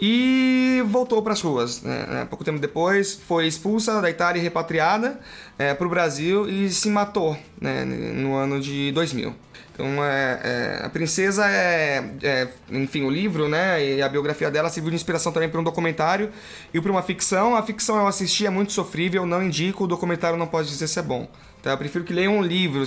E 0.00 0.82
voltou 0.86 1.20
para 1.20 1.34
as 1.34 1.42
ruas. 1.42 1.82
Né, 1.82 2.06
né? 2.08 2.24
Pouco 2.24 2.42
tempo 2.42 2.58
depois, 2.58 3.20
foi 3.28 3.46
expulsa 3.46 4.00
da 4.00 4.08
Itália 4.08 4.40
e 4.40 4.42
repatriada 4.42 5.20
é, 5.58 5.74
para 5.74 5.86
o 5.86 5.90
Brasil 5.90 6.48
e 6.48 6.70
se 6.70 6.88
matou 6.88 7.36
né, 7.60 7.84
no 7.84 8.34
ano 8.34 8.58
de 8.60 8.92
2000. 8.92 9.51
Então, 9.72 10.04
é, 10.04 10.40
é, 10.44 10.80
a 10.84 10.88
princesa 10.90 11.46
é, 11.48 12.04
é, 12.22 12.48
enfim, 12.70 13.04
o 13.04 13.10
livro, 13.10 13.48
né, 13.48 13.82
e 13.82 14.02
a 14.02 14.08
biografia 14.08 14.50
dela 14.50 14.68
serviu 14.68 14.90
de 14.90 14.96
inspiração 14.96 15.32
também 15.32 15.48
para 15.48 15.58
um 15.60 15.64
documentário 15.64 16.30
e 16.72 16.80
para 16.80 16.90
uma 16.90 17.02
ficção. 17.02 17.56
A 17.56 17.62
ficção 17.62 17.96
eu 17.96 18.06
assisti, 18.06 18.46
é 18.46 18.50
muito 18.50 18.72
sofrível, 18.72 19.24
não 19.24 19.42
indico, 19.42 19.84
o 19.84 19.86
documentário 19.86 20.36
não 20.36 20.46
pode 20.46 20.68
dizer 20.68 20.88
se 20.88 20.98
é 20.98 21.02
bom. 21.02 21.26
Então, 21.62 21.72
eu 21.72 21.78
prefiro 21.78 22.04
que 22.04 22.12
leiam 22.12 22.38
um 22.38 22.42
livro. 22.42 22.82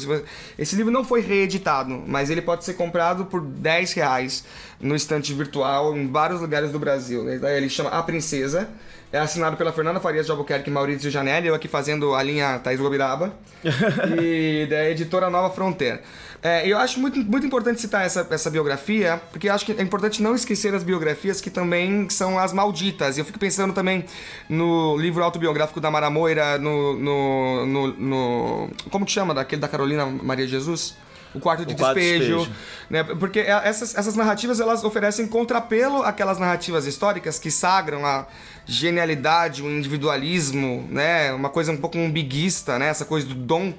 Esse 0.59 0.75
livro 0.75 0.91
não 0.91 1.03
foi 1.03 1.21
reeditado, 1.21 2.03
mas 2.05 2.29
ele 2.29 2.41
pode 2.41 2.65
ser 2.65 2.73
comprado 2.73 3.25
por 3.25 3.41
10 3.41 3.93
reais 3.93 4.43
no 4.81 4.93
estante 4.93 5.33
virtual 5.33 5.95
em 5.95 6.11
vários 6.11 6.41
lugares 6.41 6.71
do 6.71 6.77
Brasil. 6.77 7.23
Né? 7.23 7.39
Ele 7.57 7.69
chama 7.69 7.89
A 7.89 8.03
Princesa. 8.03 8.69
É 9.13 9.19
assinado 9.19 9.55
pela 9.55 9.71
Fernanda 9.71 10.01
Farias 10.01 10.25
de 10.25 10.31
Albuquerque 10.33 10.69
e 10.69 10.73
Maurício 10.73 11.09
Janelli, 11.09 11.47
eu 11.47 11.55
aqui 11.55 11.69
fazendo 11.69 12.13
a 12.13 12.21
linha 12.21 12.59
Thaís 12.59 12.81
Gobiraba. 12.81 13.33
e 14.21 14.67
da 14.69 14.89
editora 14.89 15.29
Nova 15.29 15.53
Fronteira. 15.55 16.01
É, 16.45 16.67
eu 16.67 16.77
acho 16.77 16.99
muito, 16.99 17.17
muito 17.17 17.43
importante 17.43 17.81
citar 17.81 18.05
essa, 18.05 18.27
essa 18.29 18.51
biografia, 18.51 19.19
porque 19.31 19.49
eu 19.49 19.53
acho 19.53 19.65
que 19.65 19.71
é 19.71 19.81
importante 19.81 20.21
não 20.21 20.35
esquecer 20.35 20.75
as 20.75 20.83
biografias 20.83 21.41
que 21.41 21.49
também 21.49 22.07
são 22.07 22.37
as 22.37 22.53
malditas. 22.53 23.17
E 23.17 23.19
eu 23.19 23.25
fico 23.25 23.39
pensando 23.39 23.73
também 23.73 24.05
no 24.47 24.95
livro 24.95 25.23
autobiográfico 25.23 25.81
da 25.81 25.89
Mara 25.89 26.07
Moira, 26.11 26.59
no. 26.59 26.93
no, 26.99 27.65
no, 27.65 27.87
no 27.87 28.69
como 28.91 29.07
que 29.07 29.11
chama? 29.11 29.33
Daquele 29.33 29.59
da 29.59 29.67
Carolina 29.67 30.05
Maria 30.05 30.47
Jesus? 30.47 30.95
o 31.33 31.39
quarto 31.39 31.65
de 31.65 31.73
o 31.73 31.75
despejo, 31.75 32.37
despejo, 32.37 32.51
né? 32.89 33.03
Porque 33.03 33.39
é, 33.39 33.61
essas, 33.65 33.93
essas 33.93 34.15
narrativas 34.15 34.61
elas 34.61 34.85
oferecem 34.85 35.27
contrapelo 35.27 36.01
àquelas 36.03 36.39
narrativas 36.39 36.85
históricas 36.85 37.37
que 37.37 37.51
sagram 37.51 38.05
a 38.05 38.25
genialidade, 38.65 39.61
o 39.61 39.69
individualismo, 39.69 40.87
né? 40.89 41.33
Uma 41.33 41.49
coisa 41.49 41.73
um 41.73 41.77
pouco 41.77 41.97
umbiguista, 41.97 42.79
né? 42.79 42.87
Essa 42.87 43.03
coisa 43.03 43.27
do 43.27 43.35
dom 43.35 43.73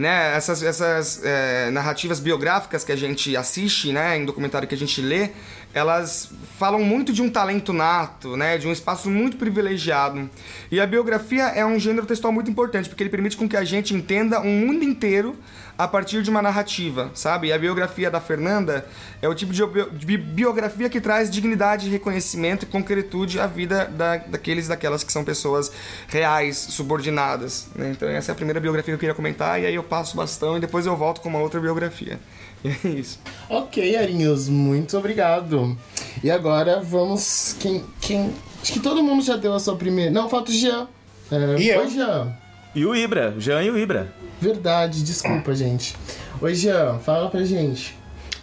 né, 0.00 0.34
essas, 0.34 0.62
essas 0.62 1.22
é, 1.24 1.70
narrativas 1.70 2.18
biográficas 2.18 2.84
que 2.84 2.92
a 2.92 2.96
gente 2.96 3.36
assiste, 3.36 3.92
né, 3.92 4.16
em 4.16 4.24
documentário 4.24 4.66
que 4.66 4.74
a 4.74 4.78
gente 4.78 5.00
lê, 5.02 5.30
elas 5.74 6.30
falam 6.58 6.82
muito 6.82 7.12
de 7.12 7.22
um 7.22 7.30
talento 7.30 7.72
nato, 7.72 8.36
né, 8.36 8.58
de 8.58 8.66
um 8.66 8.72
espaço 8.72 9.10
muito 9.10 9.36
privilegiado. 9.36 10.28
E 10.70 10.80
a 10.80 10.86
biografia 10.86 11.44
é 11.44 11.64
um 11.64 11.78
gênero 11.78 12.06
textual 12.06 12.32
muito 12.32 12.50
importante, 12.50 12.88
porque 12.88 13.02
ele 13.02 13.10
permite 13.10 13.36
com 13.36 13.48
que 13.48 13.56
a 13.56 13.64
gente 13.64 13.94
entenda 13.94 14.40
um 14.40 14.66
mundo 14.66 14.84
inteiro 14.84 15.36
a 15.82 15.88
partir 15.88 16.22
de 16.22 16.30
uma 16.30 16.40
narrativa, 16.40 17.10
sabe? 17.12 17.48
E 17.48 17.52
a 17.52 17.58
biografia 17.58 18.08
da 18.08 18.20
Fernanda 18.20 18.86
é 19.20 19.28
o 19.28 19.34
tipo 19.34 19.52
de 19.52 20.16
biografia 20.16 20.88
que 20.88 21.00
traz 21.00 21.28
dignidade, 21.28 21.88
reconhecimento 21.88 22.62
e 22.62 22.66
concretude 22.66 23.40
à 23.40 23.46
vida 23.48 23.86
da, 23.86 24.16
daqueles 24.18 24.68
daquelas 24.68 25.02
que 25.02 25.12
são 25.12 25.24
pessoas 25.24 25.72
reais, 26.06 26.56
subordinadas. 26.56 27.66
Né? 27.74 27.90
Então 27.90 28.08
essa 28.08 28.30
é 28.30 28.32
a 28.32 28.36
primeira 28.36 28.60
biografia 28.60 28.92
que 28.92 28.94
eu 28.94 28.98
queria 28.98 29.14
comentar, 29.14 29.60
e 29.60 29.66
aí 29.66 29.74
eu 29.74 29.82
passo 29.82 30.16
bastão 30.16 30.56
e 30.56 30.60
depois 30.60 30.86
eu 30.86 30.96
volto 30.96 31.20
com 31.20 31.28
uma 31.28 31.40
outra 31.40 31.60
biografia. 31.60 32.20
é 32.64 32.88
isso. 32.88 33.18
Ok, 33.48 33.96
Arinhos, 33.96 34.48
muito 34.48 34.96
obrigado. 34.96 35.76
E 36.22 36.30
agora 36.30 36.80
vamos. 36.80 37.56
Quem, 37.58 37.84
quem. 38.00 38.32
Acho 38.62 38.72
que 38.72 38.80
todo 38.80 39.02
mundo 39.02 39.22
já 39.24 39.36
deu 39.36 39.52
a 39.52 39.58
sua 39.58 39.74
primeira. 39.74 40.12
Não, 40.12 40.28
falta 40.28 40.52
o 40.52 40.54
Jean. 40.54 40.86
É, 41.30 41.60
e 41.60 41.68
eu? 41.68 41.90
Jean. 41.90 42.41
E 42.74 42.86
o 42.86 42.96
Ibra, 42.96 43.34
Jean 43.38 43.62
e 43.62 43.70
o 43.70 43.78
Ibra. 43.78 44.10
Verdade, 44.40 45.04
desculpa, 45.04 45.54
gente. 45.54 45.94
Oi, 46.40 46.54
Jean, 46.54 46.98
fala 47.00 47.28
pra 47.28 47.44
gente. 47.44 47.94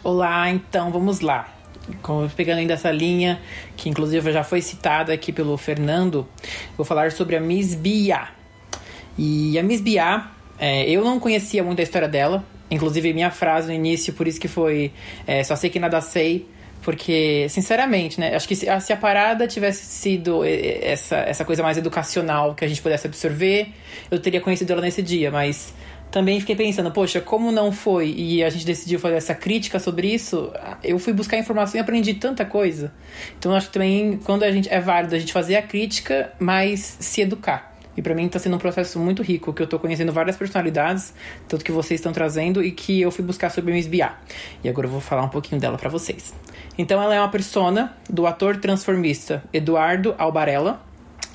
Olá, 0.03 0.47
então 0.51 0.91
vamos 0.91 1.19
lá. 1.19 1.51
Pegando 2.35 2.59
ainda 2.59 2.75
essa 2.75 2.91
linha, 2.91 3.41
que 3.75 3.89
inclusive 3.89 4.31
já 4.31 4.43
foi 4.43 4.61
citada 4.61 5.11
aqui 5.11 5.33
pelo 5.33 5.57
Fernando, 5.57 6.27
vou 6.77 6.85
falar 6.85 7.11
sobre 7.11 7.35
a 7.35 7.39
Miss 7.39 7.73
Bia. 7.73 8.27
E 9.17 9.57
a 9.57 9.63
Miss 9.63 9.81
Bia, 9.81 10.27
é, 10.59 10.87
eu 10.87 11.03
não 11.03 11.19
conhecia 11.19 11.63
muito 11.63 11.79
a 11.79 11.83
história 11.83 12.07
dela, 12.07 12.43
inclusive 12.69 13.11
minha 13.11 13.31
frase 13.31 13.67
no 13.69 13.73
início, 13.73 14.13
por 14.13 14.27
isso 14.27 14.39
que 14.39 14.47
foi 14.47 14.93
é, 15.25 15.43
só 15.43 15.55
sei 15.55 15.71
que 15.71 15.79
nada 15.79 15.99
sei, 16.01 16.47
porque, 16.89 17.45
sinceramente, 17.49 18.19
né? 18.19 18.35
Acho 18.35 18.47
que 18.47 18.55
se 18.55 18.67
a, 18.67 18.79
se 18.79 18.91
a, 18.91 18.97
parada 18.97 19.45
tivesse 19.45 19.85
sido 19.85 20.41
essa, 20.43 21.17
essa 21.17 21.45
coisa 21.45 21.61
mais 21.61 21.77
educacional 21.77 22.55
que 22.55 22.65
a 22.65 22.67
gente 22.67 22.81
pudesse 22.81 23.05
absorver, 23.05 23.67
eu 24.09 24.17
teria 24.17 24.41
conhecido 24.41 24.73
ela 24.73 24.81
nesse 24.81 25.03
dia, 25.03 25.29
mas 25.29 25.71
também 26.09 26.39
fiquei 26.39 26.55
pensando, 26.55 26.89
poxa, 26.89 27.21
como 27.21 27.51
não 27.51 27.71
foi 27.71 28.09
e 28.09 28.43
a 28.43 28.49
gente 28.49 28.65
decidiu 28.65 28.99
fazer 28.99 29.17
essa 29.17 29.35
crítica 29.35 29.77
sobre 29.77 30.11
isso, 30.11 30.51
eu 30.83 30.97
fui 30.97 31.13
buscar 31.13 31.37
informação 31.37 31.77
e 31.77 31.79
aprendi 31.79 32.15
tanta 32.15 32.43
coisa. 32.43 32.91
Então 33.37 33.53
acho 33.53 33.67
que 33.67 33.73
também 33.73 34.19
quando 34.23 34.41
a 34.41 34.51
gente 34.51 34.67
é 34.67 34.79
válido 34.79 35.13
a 35.13 35.19
gente 35.19 35.31
fazer 35.31 35.57
a 35.57 35.61
crítica, 35.61 36.33
mas 36.39 36.97
se 36.99 37.21
educar. 37.21 37.68
E 37.99 38.01
para 38.01 38.15
mim 38.15 38.29
tá 38.29 38.39
sendo 38.39 38.55
um 38.55 38.59
processo 38.59 38.97
muito 38.97 39.21
rico, 39.21 39.51
que 39.51 39.61
eu 39.61 39.67
tô 39.67 39.77
conhecendo 39.77 40.13
várias 40.13 40.37
personalidades, 40.37 41.13
tanto 41.49 41.65
que 41.65 41.71
vocês 41.73 41.99
estão 41.99 42.13
trazendo 42.13 42.63
e 42.63 42.71
que 42.71 43.01
eu 43.01 43.11
fui 43.11 43.25
buscar 43.25 43.49
sobre 43.49 43.73
Miss 43.73 43.87
Bia. 43.87 44.13
E 44.63 44.69
agora 44.69 44.87
eu 44.87 44.91
vou 44.91 45.01
falar 45.01 45.21
um 45.23 45.27
pouquinho 45.27 45.59
dela 45.59 45.77
para 45.77 45.89
vocês. 45.89 46.33
Então 46.77 47.03
ela 47.03 47.13
é 47.13 47.19
uma 47.19 47.27
persona 47.27 47.97
do 48.09 48.25
ator 48.25 48.55
transformista 48.55 49.43
Eduardo 49.51 50.15
Albarella, 50.17 50.81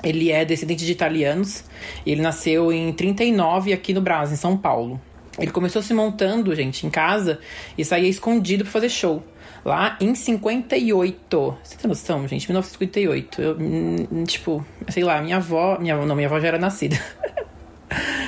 ele 0.03 0.31
é 0.31 0.43
descendente 0.43 0.83
de 0.83 0.91
italianos. 0.91 1.63
Ele 2.03 2.23
nasceu 2.23 2.73
em 2.73 2.91
39 2.91 3.71
aqui 3.71 3.93
no 3.93 4.01
Brasil, 4.01 4.33
em 4.33 4.37
São 4.37 4.57
Paulo. 4.57 4.99
Ele 5.37 5.51
começou 5.51 5.83
se 5.83 5.93
montando, 5.93 6.55
gente, 6.55 6.87
em 6.87 6.89
casa 6.89 7.39
e 7.77 7.85
saía 7.85 8.09
escondido 8.09 8.63
para 8.63 8.73
fazer 8.73 8.89
show. 8.89 9.23
Lá 9.65 9.97
em 9.99 10.13
58. 10.13 11.57
Você 11.63 11.75
tem 11.75 11.89
noção, 11.89 12.27
gente? 12.27 12.47
1958. 12.47 13.41
Eu, 13.41 13.57
hum, 13.59 14.23
tipo, 14.23 14.63
sei 14.89 15.03
lá, 15.03 15.19
minha 15.19 15.37
avó. 15.37 15.79
Minha, 15.79 15.97
não, 16.05 16.15
minha 16.15 16.27
avó 16.27 16.39
já 16.39 16.49
era 16.49 16.59
nascida. 16.59 16.95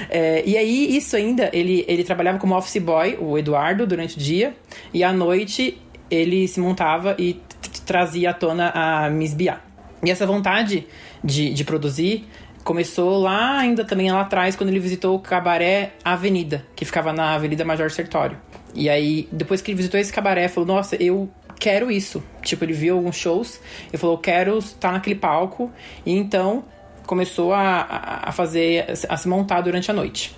É, 0.09 0.41
e 0.45 0.55
aí, 0.55 0.95
isso 0.95 1.17
ainda, 1.17 1.49
ele, 1.51 1.83
ele 1.85 2.01
trabalhava 2.01 2.37
como 2.37 2.55
office 2.55 2.81
boy, 2.81 3.17
o 3.19 3.37
Eduardo, 3.37 3.85
durante 3.85 4.15
o 4.15 4.19
dia, 4.19 4.55
e 4.93 5.03
à 5.03 5.11
noite 5.11 5.77
ele 6.09 6.47
se 6.47 6.61
montava 6.61 7.13
e 7.19 7.41
trazia 7.85 8.29
à 8.29 8.33
tona 8.33 8.71
a 8.73 9.09
Miss 9.09 9.33
Bia. 9.33 9.59
E 10.01 10.09
essa 10.09 10.25
vontade 10.25 10.87
de, 11.21 11.53
de 11.53 11.63
produzir 11.65 12.25
começou 12.63 13.17
lá 13.19 13.57
ainda 13.57 13.83
também 13.83 14.11
lá 14.11 14.21
atrás, 14.21 14.55
quando 14.55 14.69
ele 14.69 14.79
visitou 14.79 15.15
o 15.15 15.19
cabaré 15.19 15.93
Avenida, 16.05 16.65
que 16.75 16.85
ficava 16.85 17.11
na 17.11 17.33
Avenida 17.33 17.65
Major 17.65 17.89
Sertório. 17.91 18.37
E 18.73 18.89
aí, 18.89 19.27
depois 19.31 19.61
que 19.61 19.71
ele 19.71 19.77
visitou 19.77 19.99
esse 19.99 20.11
cabaré, 20.13 20.47
falou: 20.47 20.67
Nossa, 20.67 20.95
eu 20.95 21.29
quero 21.59 21.91
isso. 21.91 22.23
Tipo, 22.41 22.65
ele 22.65 22.73
viu 22.73 22.95
alguns 22.95 23.15
shows, 23.15 23.59
ele 23.87 23.97
falou: 23.97 24.17
Quero 24.17 24.57
estar 24.57 24.91
naquele 24.91 25.15
palco. 25.15 25.71
E 26.05 26.13
então 26.13 26.63
começou 27.05 27.53
a, 27.53 28.21
a 28.23 28.31
fazer, 28.31 28.85
a 29.07 29.17
se 29.17 29.27
montar 29.27 29.61
durante 29.61 29.89
a 29.89 29.93
noite. 29.93 30.35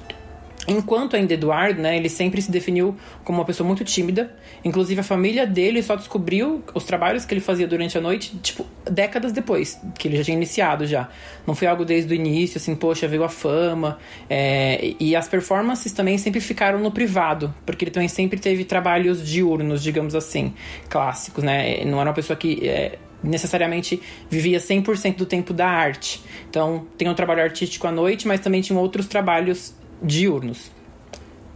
Enquanto 0.69 1.15
ainda 1.15 1.33
Eduardo, 1.33 1.81
né, 1.81 1.97
ele 1.97 2.07
sempre 2.07 2.39
se 2.43 2.51
definiu 2.51 2.95
como 3.23 3.39
uma 3.39 3.45
pessoa 3.45 3.65
muito 3.65 3.83
tímida. 3.83 4.31
Inclusive, 4.63 5.01
a 5.01 5.03
família 5.03 5.47
dele 5.47 5.81
só 5.81 5.95
descobriu 5.95 6.63
os 6.75 6.83
trabalhos 6.83 7.25
que 7.25 7.33
ele 7.33 7.41
fazia 7.41 7.65
durante 7.65 7.97
a 7.97 8.01
noite, 8.01 8.37
tipo, 8.37 8.63
décadas 8.89 9.31
depois, 9.31 9.81
que 9.97 10.07
ele 10.07 10.17
já 10.17 10.23
tinha 10.23 10.37
iniciado 10.37 10.85
já. 10.85 11.09
Não 11.47 11.55
foi 11.55 11.67
algo 11.67 11.83
desde 11.83 12.13
o 12.13 12.15
início, 12.15 12.57
assim, 12.57 12.75
poxa, 12.75 13.07
veio 13.07 13.23
a 13.23 13.29
fama. 13.29 13.97
É, 14.29 14.93
e 14.99 15.15
as 15.15 15.27
performances 15.27 15.91
também 15.91 16.19
sempre 16.19 16.39
ficaram 16.39 16.79
no 16.79 16.91
privado, 16.91 17.51
porque 17.65 17.85
ele 17.85 17.91
também 17.91 18.07
sempre 18.07 18.39
teve 18.39 18.63
trabalhos 18.63 19.27
diurnos, 19.27 19.81
digamos 19.81 20.13
assim, 20.13 20.53
clássicos, 20.87 21.43
né? 21.43 21.83
Não 21.83 21.99
era 21.99 22.09
uma 22.09 22.15
pessoa 22.15 22.37
que 22.37 22.67
é, 22.67 22.99
necessariamente 23.23 23.99
vivia 24.29 24.59
100% 24.59 25.15
do 25.15 25.25
tempo 25.25 25.51
da 25.51 25.67
arte. 25.67 26.21
Então, 26.47 26.85
tem 26.95 27.09
um 27.09 27.15
trabalho 27.15 27.41
artístico 27.41 27.87
à 27.87 27.91
noite, 27.91 28.27
mas 28.27 28.39
também 28.39 28.61
tinha 28.61 28.77
outros 28.77 29.07
trabalhos 29.07 29.78
diurnos. 30.01 30.71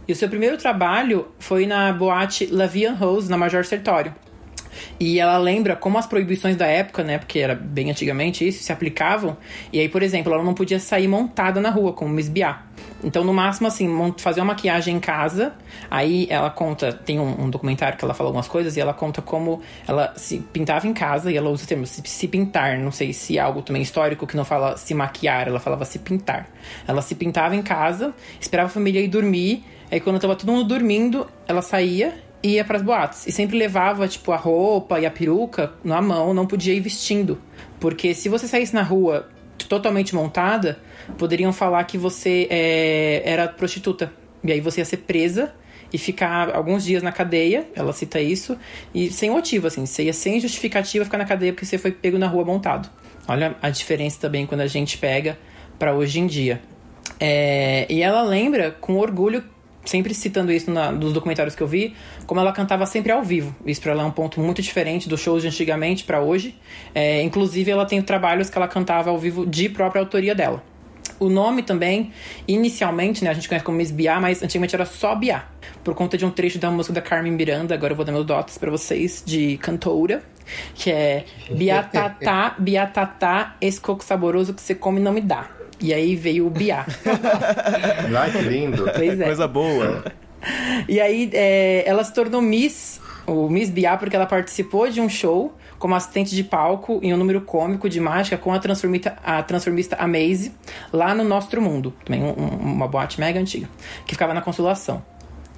E 0.06 0.12
o 0.12 0.16
seu 0.16 0.28
primeiro 0.28 0.58
trabalho 0.58 1.28
foi 1.38 1.66
na 1.66 1.92
boate 1.92 2.46
La 2.46 2.66
Vie 2.66 2.86
en 2.86 2.94
Rose, 2.94 3.30
na 3.30 3.38
Major 3.38 3.64
Sertório. 3.64 4.14
E 4.98 5.18
ela 5.18 5.38
lembra 5.38 5.76
como 5.76 5.98
as 5.98 6.06
proibições 6.06 6.56
da 6.56 6.66
época, 6.66 7.02
né, 7.02 7.18
porque 7.18 7.38
era 7.38 7.54
bem 7.54 7.90
antigamente 7.90 8.46
isso, 8.46 8.62
se 8.62 8.72
aplicavam. 8.72 9.36
E 9.72 9.80
aí, 9.80 9.88
por 9.88 10.02
exemplo, 10.02 10.32
ela 10.32 10.42
não 10.42 10.54
podia 10.54 10.78
sair 10.78 11.08
montada 11.08 11.60
na 11.60 11.70
rua, 11.70 11.92
como 11.92 12.12
Miss 12.12 12.28
Bia. 12.28 12.58
Então, 13.04 13.22
no 13.22 13.34
máximo, 13.34 13.68
assim, 13.68 13.86
fazer 14.16 14.40
uma 14.40 14.54
maquiagem 14.54 14.96
em 14.96 15.00
casa. 15.00 15.52
Aí 15.90 16.26
ela 16.30 16.50
conta, 16.50 16.92
tem 16.92 17.20
um, 17.20 17.42
um, 17.42 17.50
documentário 17.50 17.98
que 17.98 18.04
ela 18.04 18.14
fala 18.14 18.28
algumas 18.28 18.48
coisas, 18.48 18.76
e 18.76 18.80
ela 18.80 18.94
conta 18.94 19.20
como 19.20 19.60
ela 19.86 20.14
se 20.16 20.38
pintava 20.38 20.86
em 20.86 20.94
casa, 20.94 21.30
e 21.30 21.36
ela 21.36 21.50
usa 21.50 21.64
o 21.64 21.66
termo 21.66 21.86
se, 21.86 22.02
se 22.04 22.26
pintar. 22.26 22.78
Não 22.78 22.90
sei 22.90 23.12
se 23.12 23.36
é 23.36 23.40
algo 23.40 23.60
também 23.62 23.82
histórico 23.82 24.26
que 24.26 24.36
não 24.36 24.44
fala 24.44 24.76
se 24.76 24.94
maquiar, 24.94 25.46
ela 25.46 25.60
falava 25.60 25.84
se 25.84 25.98
pintar. 25.98 26.48
Ela 26.88 27.02
se 27.02 27.14
pintava 27.14 27.54
em 27.54 27.62
casa, 27.62 28.14
esperava 28.40 28.68
a 28.68 28.72
família 28.72 29.00
ir 29.00 29.08
dormir. 29.08 29.64
Aí 29.90 30.00
quando 30.00 30.18
tava 30.18 30.34
todo 30.34 30.50
mundo 30.50 30.64
dormindo, 30.64 31.26
ela 31.46 31.60
saía 31.60 32.14
e 32.42 32.54
ia 32.54 32.64
para 32.64 32.78
as 32.78 32.82
boates. 32.82 33.26
E 33.26 33.32
sempre 33.32 33.58
levava, 33.58 34.08
tipo, 34.08 34.32
a 34.32 34.36
roupa 34.36 34.98
e 34.98 35.06
a 35.06 35.10
peruca 35.10 35.72
na 35.84 36.00
mão, 36.00 36.32
não 36.32 36.46
podia 36.46 36.72
ir 36.72 36.80
vestindo. 36.80 37.40
Porque 37.78 38.14
se 38.14 38.28
você 38.28 38.48
saísse 38.48 38.74
na 38.74 38.82
rua 38.82 39.28
totalmente 39.68 40.14
montada, 40.14 40.78
poderiam 41.18 41.52
falar 41.52 41.84
que 41.84 41.98
você 41.98 42.46
é, 42.50 43.22
era 43.24 43.48
prostituta. 43.48 44.12
E 44.42 44.52
aí 44.52 44.60
você 44.60 44.80
ia 44.80 44.84
ser 44.84 44.98
presa 44.98 45.54
e 45.92 45.98
ficar 45.98 46.54
alguns 46.54 46.84
dias 46.84 47.02
na 47.02 47.12
cadeia, 47.12 47.68
ela 47.74 47.92
cita 47.92 48.20
isso, 48.20 48.58
e 48.92 49.12
sem 49.12 49.30
motivo, 49.30 49.68
assim, 49.68 49.86
você 49.86 50.02
ia 50.02 50.12
sem 50.12 50.40
justificativa 50.40 51.04
ficar 51.04 51.18
na 51.18 51.24
cadeia 51.24 51.52
porque 51.52 51.64
você 51.64 51.78
foi 51.78 51.92
pego 51.92 52.18
na 52.18 52.26
rua 52.26 52.44
montado. 52.44 52.90
Olha 53.28 53.54
a 53.62 53.70
diferença 53.70 54.18
também 54.20 54.44
quando 54.44 54.62
a 54.62 54.66
gente 54.66 54.98
pega 54.98 55.38
para 55.78 55.94
hoje 55.94 56.18
em 56.18 56.26
dia. 56.26 56.60
É, 57.20 57.86
e 57.88 58.02
ela 58.02 58.22
lembra 58.22 58.72
com 58.72 58.96
orgulho, 58.96 59.44
sempre 59.84 60.12
citando 60.14 60.50
isso 60.50 60.70
na, 60.70 60.90
nos 60.90 61.12
documentários 61.12 61.54
que 61.54 61.62
eu 61.62 61.66
vi, 61.66 61.94
como 62.26 62.40
ela 62.40 62.52
cantava 62.52 62.84
sempre 62.86 63.12
ao 63.12 63.22
vivo. 63.22 63.54
Isso 63.64 63.80
para 63.80 63.92
ela 63.92 64.02
é 64.02 64.06
um 64.06 64.10
ponto 64.10 64.40
muito 64.40 64.60
diferente 64.60 65.08
dos 65.08 65.20
shows 65.20 65.42
de 65.42 65.48
antigamente 65.48 66.04
para 66.04 66.20
hoje. 66.20 66.58
É, 66.94 67.22
inclusive, 67.22 67.70
ela 67.70 67.86
tem 67.86 68.02
trabalhos 68.02 68.50
que 68.50 68.58
ela 68.58 68.66
cantava 68.68 69.10
ao 69.10 69.18
vivo 69.18 69.46
de 69.46 69.68
própria 69.68 70.00
autoria 70.00 70.34
dela. 70.34 70.73
O 71.18 71.28
nome 71.28 71.62
também, 71.62 72.12
inicialmente, 72.46 73.22
né, 73.22 73.30
a 73.30 73.34
gente 73.34 73.48
conhece 73.48 73.64
como 73.64 73.78
Miss 73.78 73.90
Bia, 73.90 74.18
mas 74.20 74.42
antigamente 74.42 74.74
era 74.74 74.84
só 74.84 75.14
Bia. 75.14 75.42
Por 75.82 75.94
conta 75.94 76.16
de 76.16 76.24
um 76.24 76.30
trecho 76.30 76.58
da 76.58 76.70
música 76.70 76.94
da 76.94 77.00
Carmen 77.00 77.32
Miranda, 77.32 77.74
agora 77.74 77.92
eu 77.92 77.96
vou 77.96 78.04
dar 78.04 78.12
meus 78.12 78.26
dotes 78.26 78.58
para 78.58 78.70
vocês, 78.70 79.22
de 79.24 79.56
cantora, 79.58 80.22
que 80.74 80.90
é 80.90 81.24
Biatatá, 81.50 82.54
Biatatá, 82.58 83.56
esse 83.60 83.80
coco 83.80 84.04
saboroso 84.04 84.54
que 84.54 84.62
você 84.62 84.74
come 84.74 85.00
não 85.00 85.12
me 85.12 85.20
dá. 85.20 85.48
E 85.80 85.92
aí 85.92 86.16
veio 86.16 86.46
o 86.46 86.50
Bia. 86.50 86.86
Ai, 88.16 88.30
que 88.30 88.38
lindo. 88.38 88.84
Pois 88.94 89.20
é. 89.20 89.24
Coisa 89.24 89.46
boa. 89.46 90.04
E 90.88 91.00
aí 91.00 91.30
é, 91.32 91.82
ela 91.86 92.04
se 92.04 92.12
tornou 92.12 92.40
Miss, 92.40 93.00
o 93.26 93.48
Miss 93.48 93.70
Bia, 93.70 93.96
porque 93.96 94.14
ela 94.14 94.26
participou 94.26 94.88
de 94.88 95.00
um 95.00 95.08
show 95.08 95.54
como 95.84 95.94
assistente 95.94 96.34
de 96.34 96.42
palco 96.42 96.98
em 97.02 97.12
um 97.12 97.16
número 97.18 97.42
cômico 97.42 97.90
de 97.90 98.00
mágica 98.00 98.38
com 98.38 98.54
a 98.54 98.58
transformista, 98.58 99.18
a 99.22 99.42
transformista 99.42 99.96
Amaze, 99.96 100.50
lá 100.90 101.14
no 101.14 101.22
Nosso 101.22 101.60
Mundo, 101.60 101.92
também 102.06 102.22
um, 102.22 102.32
uma 102.32 102.88
boate 102.88 103.20
mega 103.20 103.38
antiga, 103.38 103.68
que 104.06 104.14
ficava 104.14 104.32
na 104.32 104.40
Consolação. 104.40 105.02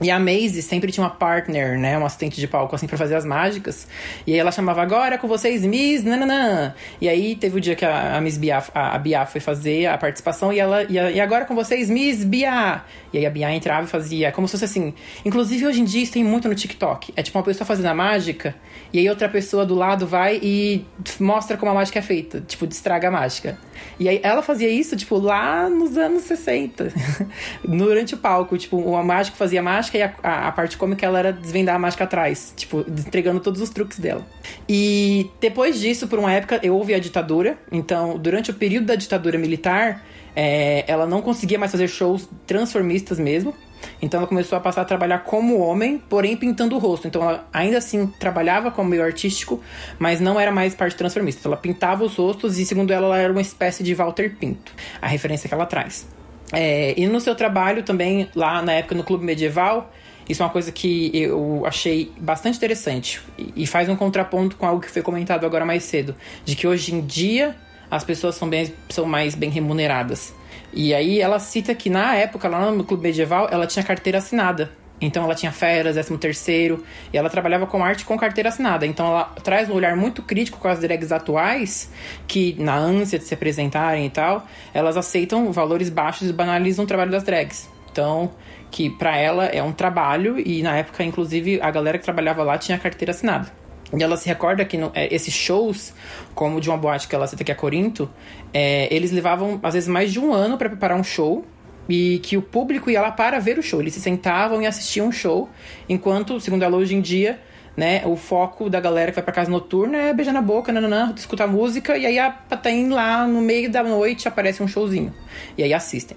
E 0.01 0.11
a 0.11 0.21
Maisie 0.21 0.61
sempre 0.61 0.93
tinha 0.93 1.05
uma 1.05 1.11
partner, 1.11 1.79
né? 1.79 1.97
Uma 1.97 2.07
assistente 2.07 2.39
de 2.39 2.47
palco, 2.47 2.75
assim, 2.75 2.87
pra 2.87 2.99
fazer 2.99 3.15
as 3.15 3.25
mágicas. 3.25 3.89
E 4.27 4.35
aí 4.35 4.39
ela 4.39 4.53
chamava, 4.53 4.83
agora 4.83 5.17
com 5.17 5.27
vocês, 5.27 5.65
Miss 5.65 6.05
Nananã. 6.05 6.75
E 7.01 7.09
aí 7.09 7.35
teve 7.35 7.57
o 7.57 7.61
dia 7.61 7.75
que 7.75 7.85
a, 7.85 8.17
a 8.17 8.21
Miss 8.21 8.37
Bia, 8.37 8.63
a, 8.75 8.95
a 8.95 8.99
Bia 8.99 9.25
foi 9.25 9.41
fazer 9.41 9.87
a 9.87 9.97
participação 9.97 10.53
e 10.53 10.59
ela, 10.59 10.83
e, 10.83 10.99
a, 10.99 11.11
e, 11.11 11.19
agora 11.19 11.47
com 11.47 11.55
vocês, 11.55 11.89
Miss 11.89 12.25
Bia. 12.25 12.83
E 13.11 13.19
aí 13.19 13.25
a 13.25 13.31
Bia 13.31 13.51
entrava 13.55 13.87
e 13.87 13.89
fazia, 13.89 14.31
como 14.33 14.47
se 14.47 14.53
fosse 14.53 14.67
assim. 14.67 14.93
Inclusive 15.25 15.67
hoje 15.67 15.81
em 15.81 15.85
dia 15.85 16.03
isso 16.03 16.13
tem 16.13 16.23
muito 16.23 16.47
no 16.47 16.55
TikTok. 16.55 17.15
É 17.17 17.23
tipo 17.23 17.39
uma 17.39 17.45
pessoa 17.45 17.67
fazendo 17.67 17.87
a 17.87 17.95
mágica 17.95 18.55
e 18.93 18.99
aí 18.99 19.09
outra 19.09 19.29
pessoa 19.29 19.65
do 19.65 19.75
lado 19.75 20.07
vai 20.07 20.39
e 20.43 20.85
mostra 21.19 21.57
como 21.57 21.71
a 21.71 21.75
mágica 21.75 21.99
é 21.99 22.03
feita. 22.03 22.43
Tipo, 22.47 22.67
destraga 22.67 23.09
a 23.09 23.11
mágica. 23.11 23.59
E 23.99 24.09
aí 24.09 24.21
ela 24.23 24.43
fazia 24.43 24.69
isso, 24.69 24.97
tipo, 24.97 25.19
lá 25.19 25.69
nos 25.69 25.97
anos 25.97 26.25
60. 26.25 26.93
Durante 27.65 28.15
o 28.15 28.19
palco. 28.19 28.57
Tipo, 28.59 28.77
o 28.77 29.03
mágico 29.03 29.37
fazia 29.37 29.63
mágica 29.63 29.99
e 29.99 30.03
a, 30.03 30.15
a, 30.23 30.49
a, 30.49 30.53
parte 30.53 30.77
cômica 30.77 31.07
ela 31.07 31.19
era 31.19 31.33
desvendar 31.33 31.77
a 31.77 31.79
mágica 31.79 32.05
atrás, 32.05 32.53
tipo, 32.57 32.85
entregando 32.89 33.41
todos 33.41 33.61
os 33.61 33.71
truques 33.71 33.99
dela. 33.99 34.27
E 34.69 35.31
depois 35.41 35.81
disso, 35.81 36.07
por 36.09 36.19
uma 36.19 36.33
época, 36.33 36.61
eu 36.63 36.77
ouvi 36.77 36.95
a 36.95 36.99
ditadura. 36.99 37.59
Então, 37.71 38.19
durante 38.19 38.51
o 38.51 38.55
período 38.55 38.87
da 38.87 38.95
ditadura 38.95 39.39
militar, 39.39 40.05
é, 40.35 40.85
ela 40.87 41.07
não 41.07 41.23
conseguia 41.23 41.59
mais 41.59 41.73
fazer 41.73 41.89
shows 41.89 42.29
transformistas 42.47 43.19
mesmo. 43.19 43.55
Então 44.01 44.21
ela 44.21 44.27
começou 44.27 44.57
a 44.57 44.61
passar 44.61 44.83
a 44.83 44.85
trabalhar 44.85 45.21
como 45.21 45.59
homem, 45.59 45.99
porém 46.09 46.37
pintando 46.37 46.77
o 46.77 46.79
rosto. 46.79 47.07
Então 47.07 47.23
ela 47.23 47.49
ainda 47.53 47.79
assim 47.79 48.07
trabalhava 48.07 48.71
como 48.71 48.91
meio 48.91 49.03
artístico, 49.03 49.63
mas 49.99 50.21
não 50.21 50.39
era 50.39 50.51
mais 50.51 50.75
parte 50.75 50.97
transformista. 50.97 51.41
Então, 51.41 51.53
ela 51.53 51.61
pintava 51.61 52.05
os 52.05 52.17
rostos 52.17 52.59
e, 52.59 52.67
segundo 52.67 52.93
ela, 52.93 53.07
ela 53.07 53.19
era 53.19 53.33
uma 53.33 53.41
espécie 53.41 53.83
de 53.83 53.95
Walter 53.95 54.37
Pinto, 54.37 54.73
a 55.01 55.07
referência 55.07 55.49
que 55.49 55.55
ela 55.55 55.67
traz. 55.67 56.07
É, 56.53 56.95
e 56.97 57.07
no 57.07 57.21
seu 57.21 57.35
trabalho 57.35 57.83
também, 57.83 58.29
lá 58.35 58.63
na 58.63 58.73
época 58.73 58.95
no 58.95 59.03
Clube 59.03 59.25
Medieval, 59.25 59.93
isso 60.29 60.43
é 60.43 60.47
uma 60.47 60.53
coisa 60.53 60.73
que 60.73 61.11
eu 61.15 61.65
achei 61.65 62.13
bastante 62.19 62.57
interessante 62.57 63.21
e 63.55 63.67
faz 63.67 63.89
um 63.89 63.97
contraponto 63.97 64.57
com 64.57 64.67
algo 64.67 64.81
que 64.81 64.91
foi 64.91 65.03
comentado 65.03 65.47
agora 65.47 65.65
mais 65.65 65.85
cedo, 65.85 66.15
de 66.45 66.57
que 66.57 66.67
hoje 66.67 66.95
em 66.95 67.01
dia 67.01 67.55
as 67.91 68.03
pessoas 68.03 68.35
são, 68.35 68.49
bem, 68.49 68.73
são 68.89 69.07
mais 69.07 69.35
bem 69.35 69.51
remuneradas. 69.51 70.35
E 70.73 70.95
aí 70.95 71.21
ela 71.21 71.39
cita 71.39 71.75
que 71.75 71.89
na 71.89 72.15
época, 72.15 72.49
lá 72.49 72.71
no 72.71 72.85
Clube 72.85 73.05
Medieval, 73.05 73.49
ela 73.51 73.67
tinha 73.67 73.85
carteira 73.85 74.19
assinada. 74.19 74.71
Então 75.01 75.25
ela 75.25 75.35
tinha 75.35 75.53
férias, 75.53 75.95
décimo 75.95 76.17
terceiro, 76.17 76.83
e 77.13 77.19
ela 77.19 77.29
trabalhava 77.29 77.67
com 77.67 77.85
arte 77.85 78.05
com 78.05 78.17
carteira 78.17 78.49
assinada. 78.49 78.87
Então 78.87 79.07
ela 79.07 79.25
traz 79.43 79.69
um 79.69 79.75
olhar 79.75 79.95
muito 79.97 80.23
crítico 80.23 80.59
com 80.59 80.69
as 80.69 80.81
drags 80.81 81.13
atuais, 81.13 81.91
que 82.27 82.57
na 82.59 82.75
ânsia 82.75 83.19
de 83.19 83.25
se 83.25 83.35
apresentarem 83.35 84.07
e 84.07 84.11
tal, 84.11 84.47
elas 84.73 84.97
aceitam 84.97 85.53
valores 85.53 85.91
baixos 85.91 86.31
e 86.31 86.33
banalizam 86.33 86.85
o 86.85 86.89
trabalho 86.89 87.11
das 87.11 87.25
drags. 87.25 87.69
Então, 87.93 88.33
que 88.71 88.91
para 88.91 89.17
ela 89.17 89.47
é 89.47 89.63
um 89.63 89.73
trabalho 89.73 90.39
e 90.39 90.63
na 90.63 90.77
época, 90.77 91.05
inclusive, 91.05 91.61
a 91.61 91.71
galera 91.71 91.99
que 91.99 92.05
trabalhava 92.05 92.43
lá 92.43 92.59
tinha 92.59 92.79
carteira 92.79 93.13
assinada. 93.13 93.66
E 93.97 94.03
ela 94.03 94.17
se 94.17 94.27
recorda 94.29 94.65
que 94.65 94.77
no, 94.77 94.91
é, 94.95 95.13
esses 95.15 95.33
shows, 95.33 95.93
como 96.35 96.61
de 96.61 96.69
uma 96.69 96.77
boate 96.77 97.07
que 97.07 97.15
ela 97.15 97.27
cita 97.27 97.45
que 97.45 97.53
é 97.53 97.55
Corinto, 97.55 98.11
é, 98.53 98.93
eles 98.95 99.13
levavam 99.13 99.61
às 99.63 99.75
vezes 99.75 99.89
mais 99.89 100.13
de 100.13 100.19
um 100.19 100.33
ano 100.33 100.59
para 100.59 100.69
preparar 100.69 100.99
um 100.99 101.05
show 101.05 101.45
e 101.89 102.19
que 102.19 102.37
o 102.37 102.43
público 102.43 102.91
ia 102.91 103.01
lá 103.01 103.13
para 103.13 103.39
ver 103.39 103.59
o 103.59 103.63
show. 103.63 103.81
Eles 103.81 103.95
se 103.95 104.01
sentavam 104.01 104.61
e 104.61 104.67
assistiam 104.67 105.09
o 105.09 105.13
show, 105.13 105.49
enquanto, 105.89 106.41
segundo 106.41 106.65
ela 106.65 106.77
hoje 106.77 106.95
em 106.95 107.01
dia, 107.01 107.39
né, 107.77 108.03
o 108.07 108.17
foco 108.17 108.71
da 108.71 108.81
galera 108.81 109.11
que 109.11 109.17
vai 109.17 109.25
pra 109.25 109.35
casa 109.35 109.51
noturna 109.51 109.99
é 109.99 110.15
beijar 110.15 110.33
na 110.33 110.41
boca, 110.41 110.73
nananã, 110.73 111.13
escutar 111.15 111.47
música, 111.47 111.97
e 111.97 112.07
aí 112.07 112.19
a 112.19 112.31
Patain 112.31 112.89
lá 112.89 113.27
no 113.27 113.41
meio 113.41 113.71
da 113.71 113.83
noite 113.83 114.27
aparece 114.27 114.63
um 114.63 114.69
showzinho. 114.69 115.15
E 115.57 115.63
aí 115.63 115.75
assistem. 115.75 116.17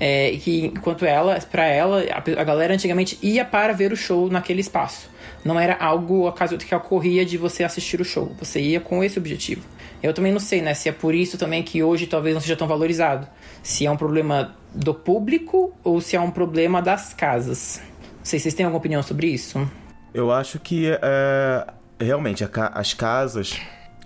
É, 0.00 0.30
que 0.40 0.66
enquanto 0.66 1.04
ela, 1.04 1.38
para 1.50 1.66
ela, 1.66 2.02
a, 2.10 2.40
a, 2.40 2.44
galera 2.44 2.74
antigamente 2.74 3.18
ia 3.22 3.44
para 3.44 3.72
ver 3.72 3.92
o 3.92 3.96
show 3.96 4.28
naquele 4.28 4.60
espaço. 4.60 5.08
Não 5.44 5.60
era 5.60 5.76
algo 5.76 6.26
acaso 6.26 6.56
que 6.56 6.74
ocorria 6.74 7.24
de 7.24 7.36
você 7.36 7.62
assistir 7.62 8.00
o 8.00 8.04
show. 8.04 8.34
Você 8.38 8.60
ia 8.60 8.80
com 8.80 9.04
esse 9.04 9.18
objetivo. 9.18 9.62
Eu 10.02 10.14
também 10.14 10.32
não 10.32 10.40
sei, 10.40 10.62
né, 10.62 10.74
se 10.74 10.88
é 10.88 10.92
por 10.92 11.14
isso 11.14 11.36
também 11.36 11.62
que 11.62 11.82
hoje 11.82 12.06
talvez 12.06 12.34
não 12.34 12.40
seja 12.40 12.56
tão 12.56 12.66
valorizado. 12.66 13.26
Se 13.62 13.86
é 13.86 13.90
um 13.90 13.96
problema 13.96 14.54
do 14.74 14.94
público 14.94 15.72
ou 15.84 16.00
se 16.00 16.16
é 16.16 16.20
um 16.20 16.30
problema 16.30 16.80
das 16.80 17.12
casas. 17.12 17.80
Não 18.18 18.24
sei 18.24 18.38
se 18.38 18.44
vocês 18.44 18.54
têm 18.54 18.64
alguma 18.64 18.78
opinião 18.78 19.02
sobre 19.02 19.26
isso. 19.28 19.68
Eu 20.14 20.30
acho 20.30 20.58
que 20.58 20.86
é, 20.90 21.66
realmente 22.00 22.44
as 22.72 22.94
casas 22.94 23.60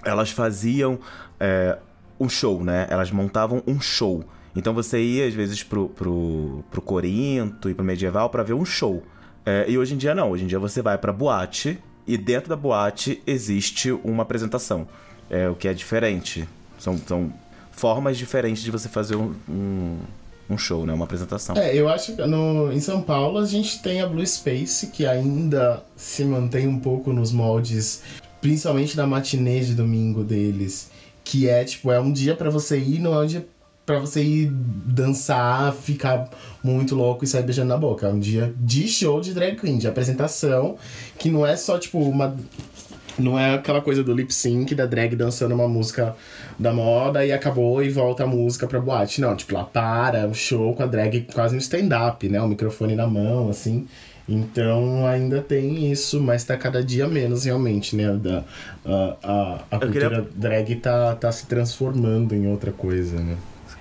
elas 0.04 0.30
faziam 0.30 0.98
é, 1.38 1.78
um 2.18 2.28
show, 2.28 2.64
né? 2.64 2.86
Elas 2.90 3.10
montavam 3.10 3.62
um 3.66 3.80
show. 3.80 4.24
Então 4.56 4.74
você 4.74 5.00
ia 5.00 5.26
às 5.26 5.34
vezes 5.34 5.62
pro, 5.62 5.88
pro, 5.88 6.64
pro 6.70 6.80
Corinto 6.80 7.70
e 7.70 7.74
pro 7.74 7.84
Medieval 7.84 8.30
para 8.30 8.42
ver 8.42 8.54
um 8.54 8.64
show. 8.64 9.02
É, 9.48 9.64
e 9.66 9.78
hoje 9.78 9.94
em 9.94 9.96
dia 9.96 10.14
não. 10.14 10.30
Hoje 10.30 10.44
em 10.44 10.46
dia 10.46 10.58
você 10.58 10.82
vai 10.82 10.98
pra 10.98 11.10
boate 11.10 11.78
e 12.06 12.18
dentro 12.18 12.50
da 12.50 12.56
boate 12.56 13.22
existe 13.26 13.90
uma 13.90 14.22
apresentação. 14.22 14.86
É, 15.30 15.48
o 15.48 15.54
que 15.54 15.66
é 15.66 15.72
diferente. 15.72 16.46
São, 16.78 16.98
são 16.98 17.32
formas 17.72 18.18
diferentes 18.18 18.62
de 18.62 18.70
você 18.70 18.90
fazer 18.90 19.16
um, 19.16 19.34
um, 19.48 19.96
um 20.50 20.58
show, 20.58 20.84
né? 20.84 20.92
Uma 20.92 21.06
apresentação. 21.06 21.56
É, 21.56 21.74
eu 21.74 21.88
acho 21.88 22.14
que 22.14 22.26
no, 22.26 22.70
em 22.70 22.78
São 22.78 23.00
Paulo 23.00 23.38
a 23.38 23.46
gente 23.46 23.80
tem 23.80 24.02
a 24.02 24.06
Blue 24.06 24.26
Space, 24.26 24.88
que 24.88 25.06
ainda 25.06 25.82
se 25.96 26.24
mantém 26.26 26.68
um 26.68 26.78
pouco 26.78 27.10
nos 27.10 27.32
moldes, 27.32 28.02
principalmente 28.42 28.94
da 28.94 29.06
matinê 29.06 29.60
de 29.60 29.74
domingo 29.74 30.22
deles. 30.22 30.90
Que 31.24 31.48
é, 31.48 31.64
tipo, 31.64 31.90
é 31.90 31.98
um 31.98 32.12
dia 32.12 32.34
para 32.34 32.50
você 32.50 32.78
ir, 32.78 32.98
não 32.98 33.14
é 33.14 33.24
um 33.24 33.26
dia 33.26 33.46
pra 33.88 33.98
você 33.98 34.22
ir 34.22 34.50
dançar, 34.52 35.72
ficar 35.72 36.28
muito 36.62 36.94
louco 36.94 37.24
e 37.24 37.26
sair 37.26 37.42
beijando 37.42 37.70
na 37.70 37.76
boca. 37.78 38.06
É 38.06 38.10
um 38.10 38.18
dia 38.20 38.52
de 38.58 38.86
show 38.86 39.18
de 39.18 39.32
drag 39.32 39.56
queen, 39.56 39.78
de 39.78 39.88
apresentação, 39.88 40.76
que 41.18 41.30
não 41.30 41.46
é 41.46 41.56
só, 41.56 41.78
tipo, 41.78 41.98
uma 41.98 42.36
não 43.18 43.36
é 43.36 43.54
aquela 43.54 43.80
coisa 43.80 44.04
do 44.04 44.14
lip 44.14 44.32
sync 44.32 44.74
da 44.74 44.86
drag 44.86 45.16
dançando 45.16 45.54
uma 45.54 45.66
música 45.66 46.14
da 46.58 46.72
moda 46.72 47.24
e 47.24 47.32
acabou 47.32 47.82
e 47.82 47.88
volta 47.88 48.24
a 48.24 48.26
música 48.26 48.66
pra 48.66 48.78
boate. 48.78 49.22
Não, 49.22 49.34
tipo, 49.34 49.54
lá 49.54 49.64
para, 49.64 50.28
o 50.28 50.34
show 50.34 50.74
com 50.74 50.82
a 50.82 50.86
drag 50.86 51.26
quase 51.32 51.56
um 51.56 51.58
stand-up, 51.58 52.28
né? 52.28 52.40
O 52.42 52.46
microfone 52.46 52.94
na 52.94 53.06
mão, 53.06 53.48
assim. 53.48 53.88
Então 54.28 55.06
ainda 55.06 55.40
tem 55.40 55.90
isso, 55.90 56.20
mas 56.20 56.44
tá 56.44 56.56
cada 56.56 56.84
dia 56.84 57.08
menos 57.08 57.44
realmente, 57.44 57.96
né? 57.96 58.12
Da, 58.12 58.44
a, 58.84 59.16
a, 59.22 59.54
a 59.70 59.78
cultura 59.78 60.08
queria... 60.10 60.28
drag 60.36 60.76
tá, 60.76 61.14
tá 61.16 61.32
se 61.32 61.46
transformando 61.46 62.34
em 62.34 62.46
outra 62.46 62.70
coisa, 62.70 63.18
né? 63.18 63.36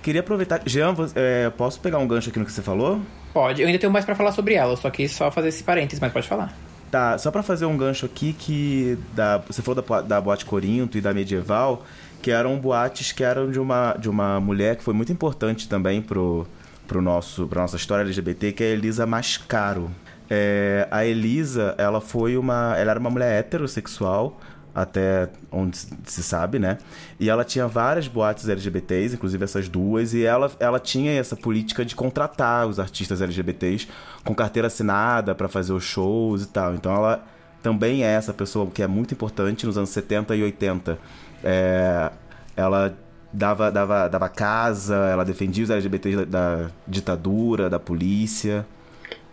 Queria 0.08 0.22
aproveitar. 0.22 0.62
Jean, 0.64 0.94
é, 1.14 1.50
posso 1.50 1.78
pegar 1.80 1.98
um 1.98 2.08
gancho 2.08 2.30
aqui 2.30 2.38
no 2.38 2.46
que 2.46 2.50
você 2.50 2.62
falou? 2.62 2.98
Pode. 3.30 3.60
Eu 3.60 3.66
ainda 3.66 3.78
tenho 3.78 3.92
mais 3.92 4.06
para 4.06 4.14
falar 4.14 4.32
sobre 4.32 4.54
ela, 4.54 4.74
só 4.74 4.88
que 4.88 5.06
só 5.06 5.30
fazer 5.30 5.48
esse 5.48 5.62
parênteses, 5.62 6.00
mas 6.00 6.10
pode 6.10 6.26
falar. 6.26 6.56
Tá, 6.90 7.18
só 7.18 7.30
para 7.30 7.42
fazer 7.42 7.66
um 7.66 7.76
gancho 7.76 8.06
aqui 8.06 8.32
que 8.32 8.98
da, 9.14 9.36
você 9.36 9.60
falou 9.60 9.82
da, 9.82 10.00
da 10.00 10.18
boate 10.18 10.46
Corinto 10.46 10.96
e 10.96 11.02
da 11.02 11.12
medieval, 11.12 11.84
que 12.22 12.30
eram 12.30 12.58
boates 12.58 13.12
que 13.12 13.22
eram 13.22 13.50
de 13.50 13.60
uma, 13.60 13.96
de 13.98 14.08
uma 14.08 14.40
mulher 14.40 14.76
que 14.76 14.82
foi 14.82 14.94
muito 14.94 15.12
importante 15.12 15.68
também 15.68 16.00
pro, 16.00 16.46
pro 16.86 17.02
nosso, 17.02 17.46
pra 17.46 17.60
nossa 17.60 17.76
história 17.76 18.00
LGBT, 18.00 18.52
que 18.52 18.64
é 18.64 18.68
a 18.68 18.70
Elisa 18.70 19.04
Mascaro. 19.04 19.90
É, 20.30 20.88
a 20.90 21.04
Elisa, 21.04 21.74
ela 21.76 22.00
foi 22.00 22.38
uma. 22.38 22.74
Ela 22.78 22.92
era 22.92 22.98
uma 22.98 23.10
mulher 23.10 23.40
heterossexual, 23.40 24.40
até 24.82 25.28
onde 25.50 25.76
se 25.76 26.22
sabe, 26.22 26.58
né? 26.58 26.78
E 27.18 27.28
ela 27.28 27.44
tinha 27.44 27.66
várias 27.66 28.06
boates 28.06 28.48
LGBTs, 28.48 29.14
inclusive 29.14 29.42
essas 29.42 29.68
duas, 29.68 30.14
e 30.14 30.24
ela, 30.24 30.50
ela 30.60 30.78
tinha 30.78 31.12
essa 31.12 31.34
política 31.34 31.84
de 31.84 31.96
contratar 31.96 32.66
os 32.66 32.78
artistas 32.78 33.20
LGBTs 33.20 33.88
com 34.24 34.34
carteira 34.34 34.68
assinada 34.68 35.34
para 35.34 35.48
fazer 35.48 35.72
os 35.72 35.82
shows 35.82 36.44
e 36.44 36.48
tal. 36.48 36.74
Então 36.74 36.94
ela 36.94 37.26
também 37.62 38.04
é 38.04 38.08
essa 38.08 38.32
pessoa 38.32 38.70
que 38.70 38.82
é 38.82 38.86
muito 38.86 39.12
importante 39.12 39.66
nos 39.66 39.76
anos 39.76 39.90
70 39.90 40.36
e 40.36 40.42
80. 40.44 40.98
É, 41.42 42.10
ela 42.56 42.96
dava, 43.32 43.70
dava, 43.70 44.08
dava 44.08 44.28
casa, 44.28 44.94
ela 44.94 45.24
defendia 45.24 45.64
os 45.64 45.70
LGBTs 45.70 46.16
da, 46.16 46.24
da 46.24 46.70
ditadura, 46.86 47.68
da 47.68 47.80
polícia. 47.80 48.64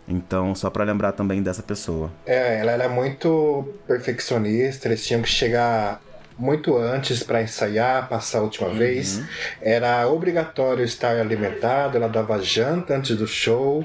Então, 0.08 0.54
só 0.54 0.70
para 0.70 0.84
lembrar 0.84 1.12
também 1.12 1.42
dessa 1.42 1.62
pessoa. 1.62 2.12
É, 2.24 2.60
ela 2.60 2.72
era 2.72 2.88
muito 2.88 3.74
perfeccionista, 3.86 4.86
eles 4.86 5.04
tinham 5.04 5.20
que 5.20 5.28
chegar 5.28 6.00
muito 6.38 6.76
antes 6.76 7.22
para 7.22 7.42
ensaiar, 7.42 8.08
passar 8.08 8.38
a 8.38 8.42
última 8.42 8.68
uhum. 8.68 8.76
vez. 8.76 9.22
Era 9.60 10.06
obrigatório 10.08 10.84
estar 10.84 11.16
alimentado, 11.16 11.96
ela 11.96 12.08
dava 12.08 12.40
janta 12.42 12.96
antes 12.96 13.16
do 13.16 13.26
show. 13.26 13.84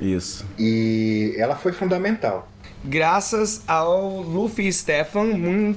Isso. 0.00 0.46
E 0.58 1.34
ela 1.36 1.56
foi 1.56 1.72
fundamental. 1.72 2.48
Graças 2.82 3.62
ao 3.68 4.22
Luffy 4.22 4.72
Stefan, 4.72 5.24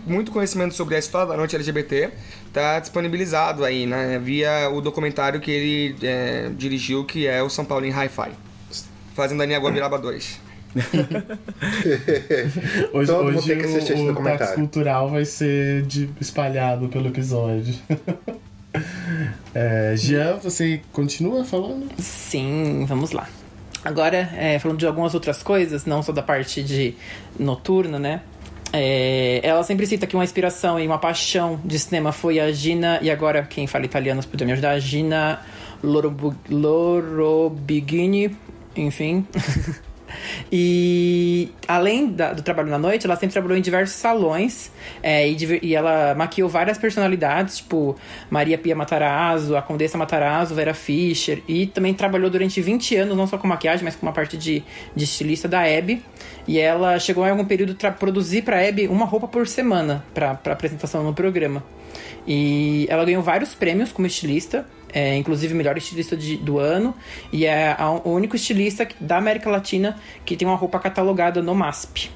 muito 0.05 0.31
conhecimento 0.31 0.73
sobre 0.73 0.95
a 0.95 0.99
história 0.99 1.27
da 1.27 1.35
noite 1.35 1.53
LGBT, 1.53 2.11
tá 2.53 2.79
disponibilizado 2.79 3.65
aí, 3.65 3.85
né? 3.85 4.17
Via 4.23 4.69
o 4.69 4.79
documentário 4.79 5.41
que 5.41 5.51
ele 5.51 5.95
é, 6.01 6.49
dirigiu, 6.55 7.03
que 7.03 7.27
é 7.27 7.43
o 7.43 7.49
São 7.49 7.65
Paulo 7.65 7.85
em 7.85 7.91
Hi-Fi 7.91 8.31
fazendo 9.13 9.41
a 9.41 9.55
Água 9.55 9.71
Viraba 9.71 9.97
2. 9.97 10.53
hoje 12.93 13.11
Todo 13.11 13.27
hoje 13.27 13.47
tem 13.47 13.59
que 13.59 13.65
assistir 13.65 13.93
o, 13.93 14.11
o 14.11 14.23
táxi 14.23 14.55
cultural 14.55 15.07
vai 15.09 15.23
ser 15.23 15.83
de, 15.83 16.09
espalhado 16.19 16.87
pelo 16.89 17.07
episódio. 17.07 17.75
é, 19.53 19.93
Jean, 19.95 20.37
você 20.37 20.81
continua 20.91 21.45
falando? 21.45 21.87
Sim, 21.99 22.85
vamos 22.87 23.11
lá. 23.11 23.27
Agora, 23.85 24.29
é, 24.35 24.57
falando 24.59 24.79
de 24.79 24.87
algumas 24.87 25.13
outras 25.13 25.43
coisas, 25.43 25.85
não 25.85 26.01
só 26.01 26.11
da 26.11 26.23
parte 26.23 26.63
de 26.63 26.95
noturno, 27.37 27.99
né? 27.99 28.21
É, 28.71 29.39
ela 29.43 29.61
sempre 29.63 29.85
cita 29.85 30.07
que 30.07 30.15
uma 30.15 30.23
inspiração 30.23 30.79
e 30.79 30.87
uma 30.87 30.97
paixão 30.97 31.59
de 31.63 31.77
cinema 31.77 32.11
foi 32.11 32.39
a 32.39 32.51
Gina, 32.51 32.97
e 33.03 33.11
agora 33.11 33.43
quem 33.43 33.67
fala 33.67 33.85
italiano 33.85 34.23
pode 34.23 34.43
me 34.45 34.53
ajudar, 34.53 34.71
a 34.71 34.79
Gina 34.79 35.41
Lorobigini, 36.49 38.35
enfim. 38.75 39.25
e 40.51 41.49
além 41.67 42.07
da, 42.07 42.33
do 42.33 42.41
trabalho 42.41 42.69
na 42.69 42.77
noite, 42.77 43.05
ela 43.05 43.15
sempre 43.15 43.33
trabalhou 43.33 43.57
em 43.57 43.61
diversos 43.61 43.95
salões 43.95 44.71
é, 45.01 45.27
e, 45.27 45.59
e, 45.61 45.75
ela 45.75 46.13
maquiou 46.15 46.49
várias 46.49 46.77
personalidades, 46.77 47.57
tipo 47.57 47.95
Maria 48.29 48.57
Pia 48.57 48.75
Matarazzo, 48.75 49.55
a 49.55 49.61
Condessa 49.61 49.97
Matarazzo, 49.97 50.55
Vera 50.55 50.73
Fischer, 50.73 51.41
e 51.47 51.67
também 51.67 51.93
trabalhou 51.93 52.29
durante 52.29 52.61
20 52.61 52.95
anos, 52.95 53.17
não 53.17 53.27
só 53.27 53.37
com 53.37 53.47
maquiagem, 53.47 53.83
mas 53.83 53.95
com 53.95 54.05
uma 54.05 54.13
parte 54.13 54.37
de, 54.37 54.63
de 54.95 55.03
estilista 55.03 55.47
da 55.47 55.65
Hebe. 55.67 56.03
E 56.47 56.59
ela 56.59 56.99
chegou 56.99 57.25
em 57.25 57.29
algum 57.29 57.45
período 57.45 57.75
a 57.85 57.91
produzir 57.91 58.41
para 58.41 58.57
a 58.57 58.91
uma 58.91 59.05
roupa 59.05 59.27
por 59.27 59.47
semana 59.47 60.03
para 60.13 60.31
apresentação 60.31 61.03
no 61.03 61.13
programa. 61.13 61.63
E 62.27 62.85
ela 62.89 63.03
ganhou 63.05 63.21
vários 63.21 63.53
prêmios 63.53 63.91
como 63.91 64.07
estilista, 64.07 64.65
é, 64.93 65.17
inclusive 65.17 65.53
melhor 65.53 65.77
estilista 65.77 66.15
de, 66.15 66.37
do 66.37 66.59
ano, 66.59 66.95
e 67.31 67.45
é 67.45 67.75
a, 67.77 67.89
o 67.89 68.11
único 68.11 68.35
estilista 68.35 68.87
da 68.99 69.17
América 69.17 69.49
Latina 69.49 69.97
que 70.25 70.35
tem 70.35 70.47
uma 70.47 70.55
roupa 70.55 70.79
catalogada 70.79 71.41
no 71.41 71.55
MASP. 71.55 72.11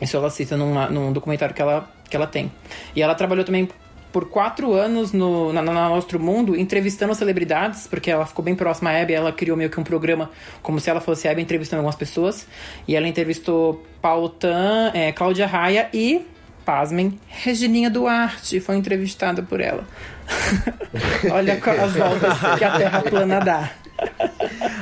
Isso 0.00 0.16
ela 0.16 0.30
cita 0.30 0.56
num, 0.56 0.74
num 0.90 1.12
documentário 1.12 1.54
que 1.54 1.62
ela, 1.62 1.88
que 2.08 2.16
ela 2.16 2.26
tem. 2.26 2.50
E 2.96 3.02
ela 3.02 3.14
trabalhou 3.14 3.44
também 3.44 3.68
por 4.12 4.28
quatro 4.28 4.74
anos 4.74 5.12
no, 5.12 5.52
na, 5.52 5.62
na 5.62 5.88
Mundo, 6.18 6.54
entrevistando 6.54 7.14
celebridades, 7.14 7.86
porque 7.86 8.10
ela 8.10 8.26
ficou 8.26 8.44
bem 8.44 8.54
próxima 8.54 8.90
à 8.90 8.92
Hebe, 8.92 9.14
ela 9.14 9.32
criou 9.32 9.56
meio 9.56 9.70
que 9.70 9.80
um 9.80 9.84
programa 9.84 10.30
como 10.62 10.78
se 10.78 10.90
ela 10.90 11.00
fosse 11.00 11.26
a 11.26 11.32
Hebe 11.32 11.40
entrevistando 11.40 11.80
algumas 11.80 11.96
pessoas. 11.96 12.46
E 12.86 12.94
ela 12.94 13.08
entrevistou 13.08 13.82
Paulo 14.02 14.28
Tan, 14.28 14.90
é, 14.92 15.12
Cláudia 15.12 15.46
Raia 15.46 15.88
e 15.94 16.26
pasmem, 16.64 17.18
Regininha 17.28 17.90
Duarte 17.90 18.60
foi 18.60 18.76
entrevistada 18.76 19.42
por 19.42 19.60
ela. 19.60 19.84
Olha 21.30 21.54
as 21.54 21.92
voltas 21.92 22.58
que 22.58 22.64
a 22.64 22.78
Terra 22.78 23.02
plana 23.02 23.40
dá. 23.40 23.70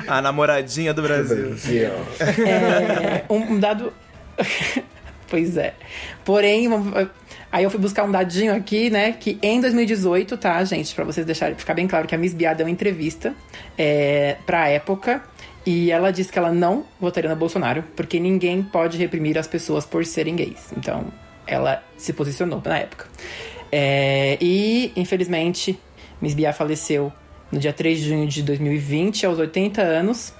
A 0.06 0.20
namoradinha 0.20 0.92
do 0.92 1.02
Brasil. 1.02 1.54
É, 2.46 3.24
um 3.28 3.58
dado. 3.58 3.92
pois 5.28 5.56
é. 5.56 5.74
Porém, 6.24 6.68
aí 7.52 7.64
eu 7.64 7.70
fui 7.70 7.80
buscar 7.80 8.04
um 8.04 8.10
dadinho 8.10 8.54
aqui, 8.54 8.90
né? 8.90 9.12
Que 9.12 9.38
em 9.42 9.60
2018, 9.60 10.36
tá, 10.36 10.62
gente? 10.64 10.94
Pra 10.94 11.04
vocês 11.04 11.24
deixarem 11.24 11.54
ficar 11.54 11.74
bem 11.74 11.86
claro 11.86 12.06
que 12.06 12.14
a 12.14 12.18
Miss 12.18 12.34
Bia 12.34 12.54
deu 12.54 12.66
uma 12.66 12.72
entrevista 12.72 13.34
é, 13.78 14.36
pra 14.46 14.68
época. 14.68 15.22
E 15.64 15.90
ela 15.90 16.10
disse 16.10 16.32
que 16.32 16.38
ela 16.38 16.50
não 16.50 16.86
votaria 16.98 17.28
no 17.28 17.36
Bolsonaro, 17.36 17.84
porque 17.94 18.18
ninguém 18.18 18.62
pode 18.62 18.96
reprimir 18.96 19.36
as 19.36 19.46
pessoas 19.46 19.84
por 19.84 20.06
serem 20.06 20.34
gays. 20.34 20.72
Então, 20.76 21.12
ela 21.46 21.82
se 21.98 22.12
posicionou 22.12 22.62
na 22.64 22.78
época. 22.78 23.06
É, 23.72 24.36
e, 24.40 24.92
infelizmente, 24.96 25.78
Miss 26.20 26.34
Bia 26.34 26.52
faleceu 26.52 27.12
no 27.50 27.58
dia 27.58 27.72
3 27.72 27.98
de 27.98 28.08
junho 28.08 28.26
de 28.26 28.42
2020, 28.42 29.26
aos 29.26 29.38
80 29.38 29.80
anos. 29.82 30.32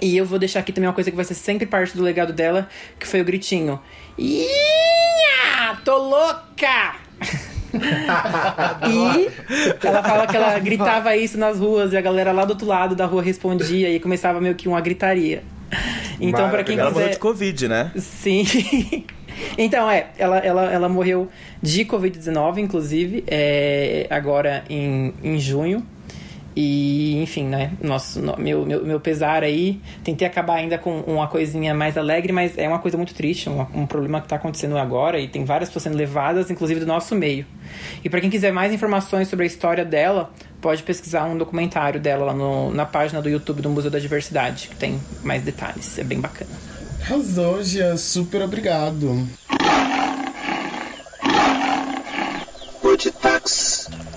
E 0.00 0.16
eu 0.16 0.24
vou 0.24 0.38
deixar 0.38 0.60
aqui 0.60 0.72
também 0.72 0.88
uma 0.88 0.94
coisa 0.94 1.10
que 1.10 1.16
vai 1.16 1.24
ser 1.24 1.34
sempre 1.34 1.66
parte 1.66 1.96
do 1.96 2.02
legado 2.02 2.32
dela, 2.32 2.68
que 2.98 3.06
foi 3.06 3.20
o 3.20 3.24
gritinho. 3.24 3.80
Ia! 4.16 5.76
Tô 5.84 5.98
louca! 5.98 6.96
e 8.88 9.86
ela 9.86 10.02
fala 10.02 10.26
que 10.26 10.36
ela 10.36 10.58
gritava 10.58 11.16
isso 11.16 11.36
nas 11.36 11.58
ruas 11.58 11.92
e 11.92 11.96
a 11.96 12.00
galera 12.00 12.32
lá 12.32 12.44
do 12.44 12.50
outro 12.50 12.66
lado 12.66 12.94
da 12.94 13.04
rua 13.06 13.22
respondia 13.22 13.90
e 13.90 14.00
começava 14.00 14.40
meio 14.40 14.54
que 14.54 14.68
uma 14.68 14.80
gritaria. 14.80 15.42
Então, 16.20 16.48
para 16.50 16.64
quem 16.64 16.76
Ela 16.76 16.88
quiser. 16.88 17.00
morreu 17.00 17.10
de 17.10 17.18
Covid, 17.18 17.68
né? 17.68 17.92
Sim. 17.96 18.44
Então, 19.56 19.90
é, 19.90 20.06
ela, 20.18 20.38
ela, 20.38 20.64
ela 20.72 20.88
morreu 20.88 21.28
de 21.62 21.84
Covid-19, 21.84 22.58
inclusive, 22.58 23.24
é, 23.26 24.06
agora 24.10 24.64
em, 24.68 25.12
em 25.22 25.38
junho. 25.38 25.84
E, 26.60 27.22
enfim, 27.22 27.44
né? 27.44 27.70
Nosso, 27.80 28.20
no- 28.20 28.36
meu, 28.36 28.66
meu, 28.66 28.84
meu 28.84 28.98
pesar 28.98 29.44
aí. 29.44 29.80
Tentei 30.02 30.26
acabar 30.26 30.54
ainda 30.56 30.76
com 30.76 31.02
uma 31.02 31.28
coisinha 31.28 31.72
mais 31.72 31.96
alegre, 31.96 32.32
mas 32.32 32.58
é 32.58 32.66
uma 32.66 32.80
coisa 32.80 32.96
muito 32.96 33.14
triste, 33.14 33.48
um, 33.48 33.60
um 33.72 33.86
problema 33.86 34.20
que 34.20 34.26
tá 34.26 34.34
acontecendo 34.36 34.76
agora. 34.76 35.20
E 35.20 35.28
tem 35.28 35.44
várias 35.44 35.68
pessoas 35.68 35.84
sendo 35.84 35.96
levadas, 35.96 36.50
inclusive 36.50 36.80
do 36.80 36.86
nosso 36.86 37.14
meio. 37.14 37.46
E 38.02 38.08
para 38.10 38.20
quem 38.20 38.28
quiser 38.28 38.52
mais 38.52 38.72
informações 38.72 39.28
sobre 39.28 39.44
a 39.44 39.46
história 39.46 39.84
dela, 39.84 40.32
pode 40.60 40.82
pesquisar 40.82 41.26
um 41.26 41.38
documentário 41.38 42.00
dela 42.00 42.24
lá 42.24 42.34
no, 42.34 42.72
na 42.74 42.84
página 42.84 43.22
do 43.22 43.28
YouTube 43.28 43.62
do 43.62 43.70
Museu 43.70 43.90
da 43.90 44.00
Diversidade, 44.00 44.66
que 44.66 44.74
tem 44.74 44.98
mais 45.22 45.42
detalhes. 45.42 45.96
É 45.96 46.02
bem 46.02 46.18
bacana. 46.20 46.50
Arrasou, 47.02 47.62
Jean. 47.62 47.96
Super 47.96 48.42
obrigado. 48.42 49.26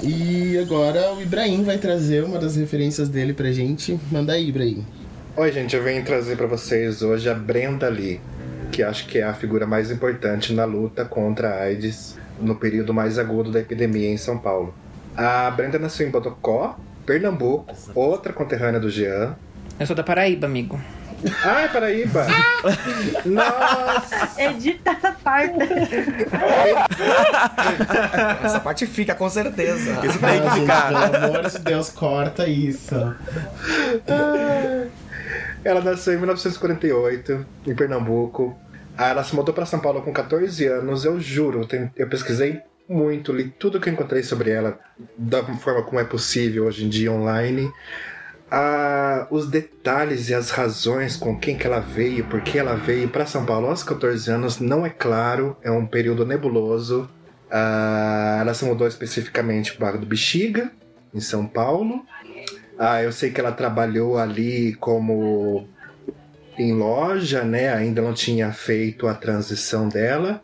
E 0.05 0.57
agora 0.57 1.13
o 1.13 1.21
Ibrahim 1.21 1.63
vai 1.63 1.77
trazer 1.77 2.25
uma 2.25 2.37
das 2.37 2.57
referências 2.57 3.07
dele 3.07 3.33
pra 3.33 3.53
gente. 3.53 3.97
Manda 4.11 4.33
aí, 4.33 4.49
Ibrahim. 4.49 4.85
Oi, 5.37 5.49
gente, 5.49 5.77
eu 5.77 5.81
venho 5.81 6.03
trazer 6.03 6.35
pra 6.35 6.45
vocês 6.45 7.01
hoje 7.01 7.29
a 7.29 7.33
Brenda 7.33 7.87
Lee, 7.87 8.19
que 8.69 8.83
acho 8.83 9.07
que 9.07 9.19
é 9.19 9.23
a 9.23 9.33
figura 9.33 9.65
mais 9.65 9.89
importante 9.89 10.51
na 10.51 10.65
luta 10.65 11.05
contra 11.05 11.51
a 11.51 11.61
AIDS 11.61 12.19
no 12.37 12.53
período 12.53 12.93
mais 12.93 13.17
agudo 13.17 13.49
da 13.49 13.61
epidemia 13.61 14.09
em 14.09 14.17
São 14.17 14.37
Paulo. 14.37 14.75
A 15.15 15.49
Brenda 15.51 15.79
nasceu 15.79 16.05
em 16.05 16.11
Bodocó, 16.11 16.77
Pernambuco, 17.05 17.73
outra 17.95 18.33
conterrânea 18.33 18.81
do 18.81 18.89
Jean. 18.89 19.37
Eu 19.79 19.87
sou 19.87 19.95
da 19.95 20.03
Paraíba, 20.03 20.47
amigo. 20.47 20.77
Ai, 21.43 21.69
Paraíba! 21.71 22.25
Nossa! 23.25 24.41
Edita 24.41 24.91
essa 24.91 25.11
parte. 25.23 25.55
Essa 28.43 28.59
parte 28.59 28.85
fica 28.85 29.15
com 29.15 29.29
certeza. 29.29 29.91
Isso 30.05 30.19
tem 30.19 30.41
que 30.41 30.47
Ah, 30.47 30.51
ficar. 30.51 31.11
pelo 31.11 31.25
amor 31.25 31.49
de 31.49 31.59
Deus, 31.59 31.89
corta 31.89 32.47
isso. 32.47 32.95
Ela 35.63 35.81
nasceu 35.81 36.13
em 36.13 36.17
1948, 36.17 37.45
em 37.67 37.75
Pernambuco. 37.75 38.57
Ah, 38.97 39.09
Ela 39.09 39.23
se 39.23 39.35
mudou 39.35 39.53
para 39.53 39.65
São 39.65 39.79
Paulo 39.79 40.01
com 40.01 40.11
14 40.11 40.65
anos. 40.67 41.05
Eu 41.05 41.19
juro, 41.19 41.67
eu 41.95 42.07
pesquisei 42.07 42.61
muito, 42.87 43.31
li 43.31 43.45
tudo 43.45 43.79
que 43.79 43.87
eu 43.89 43.93
encontrei 43.93 44.21
sobre 44.23 44.51
ela, 44.51 44.77
da 45.17 45.41
forma 45.57 45.81
como 45.83 45.99
é 45.99 46.03
possível 46.03 46.65
hoje 46.65 46.85
em 46.85 46.89
dia 46.89 47.11
online. 47.11 47.71
Ah, 48.55 49.25
os 49.31 49.47
detalhes 49.47 50.29
e 50.29 50.33
as 50.35 50.51
razões 50.51 51.17
com 51.17 51.35
quem 51.35 51.57
que 51.57 51.65
ela 51.65 51.79
veio, 51.79 52.23
por 52.25 52.39
que 52.41 52.59
ela 52.59 52.75
veio 52.75 53.09
para 53.09 53.25
São 53.25 53.47
Paulo 53.47 53.65
aos 53.65 53.81
14 53.81 54.29
anos, 54.29 54.59
não 54.59 54.85
é 54.85 54.91
claro, 54.91 55.57
é 55.63 55.71
um 55.71 55.87
período 55.87 56.23
nebuloso. 56.23 57.09
Ah, 57.49 58.37
ela 58.41 58.53
se 58.53 58.63
mudou 58.63 58.87
especificamente 58.87 59.75
para 59.75 59.97
o 59.97 59.99
do 59.99 60.05
Bexiga, 60.05 60.71
em 61.11 61.19
São 61.19 61.47
Paulo. 61.47 62.05
Ah, 62.77 63.01
eu 63.01 63.11
sei 63.11 63.31
que 63.31 63.41
ela 63.41 63.51
trabalhou 63.51 64.19
ali 64.19 64.75
como 64.75 65.67
em 66.55 66.75
loja, 66.75 67.43
né? 67.43 67.73
Ainda 67.73 68.03
não 68.03 68.13
tinha 68.13 68.51
feito 68.51 69.07
a 69.07 69.15
transição 69.15 69.89
dela. 69.89 70.43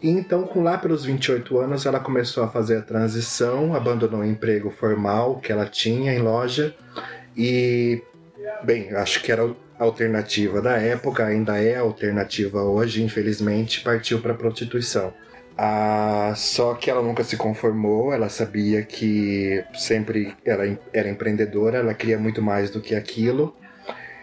E 0.00 0.08
então, 0.08 0.44
com 0.44 0.62
lá 0.62 0.78
pelos 0.78 1.04
28 1.04 1.58
anos, 1.58 1.86
ela 1.86 1.98
começou 1.98 2.44
a 2.44 2.48
fazer 2.48 2.76
a 2.76 2.82
transição, 2.82 3.74
abandonou 3.74 4.20
o 4.20 4.24
emprego 4.24 4.70
formal 4.70 5.40
que 5.40 5.50
ela 5.50 5.66
tinha 5.66 6.14
em 6.14 6.20
loja 6.20 6.72
e, 7.36 8.02
bem, 8.64 8.94
acho 8.94 9.22
que 9.22 9.32
era 9.32 9.54
a 9.78 9.84
alternativa 9.84 10.60
da 10.60 10.76
época, 10.76 11.26
ainda 11.26 11.58
é 11.58 11.76
a 11.76 11.80
alternativa 11.80 12.62
hoje, 12.62 13.02
infelizmente, 13.02 13.80
partiu 13.80 14.20
para 14.20 14.32
a 14.32 14.36
prostituição. 14.36 15.12
Ah, 15.56 16.32
só 16.34 16.74
que 16.74 16.90
ela 16.90 17.02
nunca 17.02 17.22
se 17.24 17.36
conformou, 17.36 18.12
ela 18.12 18.28
sabia 18.28 18.82
que 18.82 19.62
sempre 19.74 20.34
ela 20.44 20.78
era 20.92 21.08
empreendedora, 21.08 21.78
ela 21.78 21.94
queria 21.94 22.18
muito 22.18 22.40
mais 22.40 22.70
do 22.70 22.80
que 22.80 22.94
aquilo. 22.94 23.54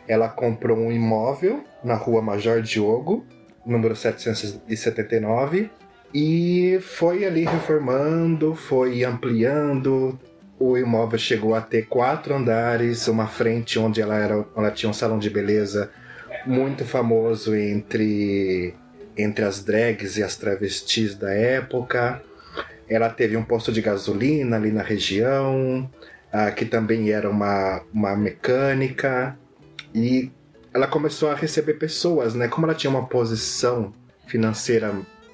Ela 0.08 0.28
comprou 0.28 0.78
um 0.78 0.92
imóvel 0.92 1.64
na 1.84 1.94
rua 1.94 2.22
Major 2.22 2.62
Diogo, 2.62 3.26
número 3.66 3.96
779, 3.96 5.70
e 6.14 6.80
foi 6.82 7.26
ali 7.26 7.46
reformando, 7.46 8.56
foi 8.56 9.04
ampliando. 9.04 10.20
O 10.60 10.78
imóvel 10.78 11.18
chegou 11.18 11.56
a 11.56 11.62
ter 11.62 11.88
quatro 11.88 12.36
andares, 12.36 13.08
uma 13.08 13.28
frente 13.28 13.80
onde 13.80 14.02
ela, 14.02 14.18
era, 14.18 14.46
ela 14.56 14.72
tinha 14.72 14.90
um 14.90 14.94
salão 14.94 15.18
de 15.18 15.30
beleza 15.30 15.90
muito 16.46 16.84
famoso 16.84 17.56
entre, 17.56 18.74
entre 19.18 19.46
as 19.46 19.64
drags 19.64 20.18
e 20.18 20.24
as 20.24 20.36
travestis 20.36 21.16
da 21.16 21.32
época. 21.32 22.22
Ela 22.90 23.10
teve 23.10 23.38
um 23.38 23.44
posto 23.44 23.72
de 23.72 23.82
gasolina 23.82 24.58
ali 24.58 24.72
na 24.72 24.82
região, 24.82 25.90
ah, 26.32 26.52
que 26.52 26.66
também 26.66 27.10
era 27.10 27.30
uma, 27.30 27.82
uma 27.94 28.16
mecânica. 28.18 29.38
E 29.96 30.30
ela 30.74 30.88
começou 30.88 31.30
a 31.30 31.36
receber 31.36 31.76
pessoas, 31.76 32.36
né? 32.36 32.50
Como 32.50 32.66
ela 32.66 32.76
tinha 32.76 32.92
uma 32.92 33.06
posição 33.06 33.94
financeira, 34.28 34.94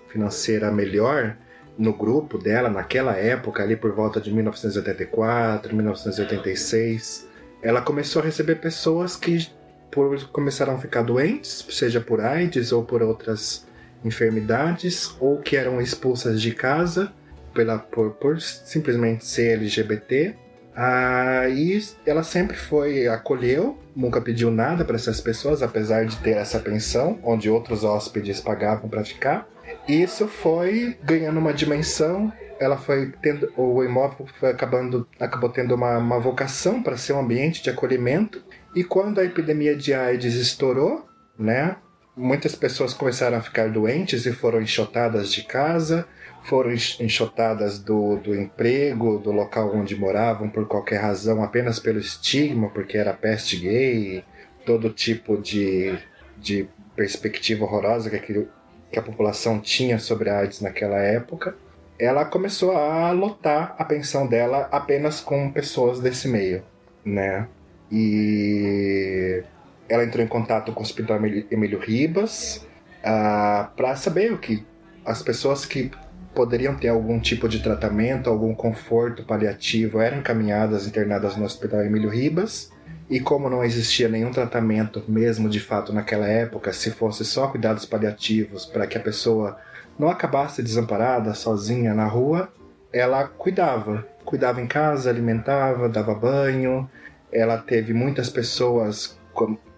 financeira 0.09 0.71
melhor 0.71 1.35
no 1.77 1.93
grupo 1.93 2.37
dela 2.37 2.69
naquela 2.69 3.15
época, 3.15 3.63
ali 3.63 3.75
por 3.75 3.91
volta 3.91 4.19
de 4.21 4.31
1984, 4.33 5.75
1986, 5.75 7.27
ela 7.61 7.81
começou 7.81 8.21
a 8.21 8.25
receber 8.25 8.55
pessoas 8.55 9.15
que 9.15 9.49
por, 9.91 10.27
começaram 10.27 10.75
a 10.75 10.77
ficar 10.77 11.01
doentes, 11.01 11.65
seja 11.69 11.99
por 11.99 12.21
AIDS 12.21 12.71
ou 12.71 12.83
por 12.83 13.01
outras 13.01 13.65
enfermidades, 14.03 15.15
ou 15.19 15.39
que 15.39 15.55
eram 15.55 15.81
expulsas 15.81 16.41
de 16.41 16.53
casa 16.53 17.11
pela, 17.53 17.79
por, 17.79 18.11
por 18.11 18.39
simplesmente 18.39 19.25
ser 19.25 19.53
LGBT. 19.53 20.35
Ah, 20.75 21.47
e 21.47 21.81
ela 22.05 22.21
sempre 22.21 22.57
foi, 22.57 23.07
acolheu, 23.07 23.79
nunca 23.95 24.19
pediu 24.19 24.51
nada 24.51 24.83
para 24.83 24.97
essas 24.97 25.21
pessoas, 25.21 25.63
apesar 25.63 26.05
de 26.05 26.17
ter 26.17 26.35
essa 26.35 26.59
pensão, 26.59 27.17
onde 27.23 27.49
outros 27.49 27.83
hóspedes 27.83 28.41
pagavam 28.41 28.89
para 28.89 29.03
ficar. 29.03 29.47
Isso 29.87 30.27
foi 30.27 30.97
ganhando 31.03 31.39
uma 31.39 31.53
dimensão. 31.53 32.31
Ela 32.59 32.77
foi 32.77 33.11
tendo, 33.21 33.51
o 33.57 33.83
imóvel 33.83 34.25
foi 34.39 34.49
acabando, 34.49 35.07
acabou 35.19 35.49
tendo 35.49 35.75
uma, 35.75 35.97
uma 35.97 36.19
vocação 36.19 36.81
para 36.81 36.97
ser 36.97 37.13
um 37.13 37.19
ambiente 37.19 37.61
de 37.61 37.69
acolhimento. 37.69 38.43
E 38.75 38.83
quando 38.83 39.19
a 39.19 39.25
epidemia 39.25 39.75
de 39.75 39.93
AIDS 39.93 40.35
estourou, 40.35 41.05
né, 41.37 41.77
muitas 42.15 42.55
pessoas 42.55 42.93
começaram 42.93 43.37
a 43.37 43.41
ficar 43.41 43.69
doentes 43.69 44.25
e 44.25 44.31
foram 44.31 44.61
enxotadas 44.61 45.31
de 45.31 45.43
casa, 45.43 46.07
foram 46.43 46.71
enxotadas 46.71 47.79
do, 47.79 48.17
do 48.17 48.33
emprego, 48.33 49.19
do 49.19 49.31
local 49.31 49.75
onde 49.75 49.95
moravam 49.95 50.49
por 50.49 50.67
qualquer 50.67 51.01
razão, 51.01 51.43
apenas 51.43 51.79
pelo 51.79 51.99
estigma, 51.99 52.69
porque 52.69 52.97
era 52.97 53.13
peste 53.13 53.57
gay, 53.57 54.23
todo 54.65 54.89
tipo 54.89 55.37
de, 55.37 55.97
de 56.37 56.67
perspectiva 56.95 57.65
horrorosa 57.65 58.09
que, 58.09 58.47
que 58.91 58.99
a 58.99 59.01
população 59.01 59.59
tinha 59.59 59.99
sobre 59.99 60.29
a 60.29 60.39
AIDS 60.39 60.61
naquela 60.61 60.97
época. 60.97 61.55
Ela 61.97 62.25
começou 62.25 62.75
a 62.75 63.11
lotar 63.11 63.75
a 63.77 63.85
pensão 63.85 64.27
dela 64.27 64.67
apenas 64.71 65.21
com 65.21 65.51
pessoas 65.51 65.99
desse 65.99 66.27
meio, 66.27 66.63
né? 67.03 67.47
E 67.91 69.43
ela 69.87 70.03
entrou 70.03 70.23
em 70.23 70.27
contato 70.27 70.71
com 70.71 70.79
o 70.79 70.83
Hospital 70.83 71.17
Emílio 71.51 71.79
Ribas 71.79 72.65
uh, 73.01 73.67
para 73.75 73.95
saber 73.95 74.33
o 74.33 74.37
que 74.37 74.65
as 75.05 75.21
pessoas 75.21 75.65
que 75.65 75.91
poderiam 76.33 76.75
ter 76.75 76.89
algum 76.89 77.19
tipo 77.19 77.47
de 77.47 77.61
tratamento, 77.61 78.29
algum 78.29 78.53
conforto 78.53 79.23
paliativo, 79.23 80.01
eram 80.01 80.17
encaminhadas, 80.17 80.85
internadas 80.85 81.37
no 81.37 81.45
Hospital 81.45 81.81
Emílio 81.81 82.09
Ribas. 82.09 82.71
E 83.09 83.19
como 83.19 83.49
não 83.49 83.63
existia 83.63 84.09
nenhum 84.09 84.31
tratamento, 84.31 85.03
mesmo 85.07 85.47
de 85.47 85.59
fato 85.59 85.93
naquela 85.93 86.27
época, 86.27 86.73
se 86.73 86.89
fosse 86.89 87.23
só 87.23 87.47
cuidados 87.47 87.85
paliativos 87.85 88.65
para 88.65 88.87
que 88.87 88.97
a 88.97 89.01
pessoa 89.01 89.57
não 89.97 90.09
acabasse 90.09 90.63
desamparada, 90.63 91.33
sozinha 91.33 91.93
na 91.93 92.05
rua, 92.05 92.49
ela 92.91 93.27
cuidava. 93.27 94.05
Cuidava 94.25 94.59
em 94.59 94.67
casa, 94.67 95.09
alimentava, 95.09 95.87
dava 95.87 96.15
banho. 96.15 96.89
Ela 97.31 97.57
teve 97.57 97.93
muitas 97.93 98.29
pessoas 98.29 99.19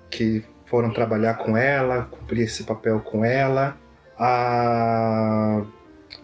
que 0.10 0.44
foram 0.66 0.92
trabalhar 0.92 1.36
com 1.36 1.58
ela, 1.58 2.04
cumprir 2.10 2.44
esse 2.44 2.64
papel 2.64 3.02
com 3.02 3.26
ela. 3.26 3.76
Ah, 4.18 5.64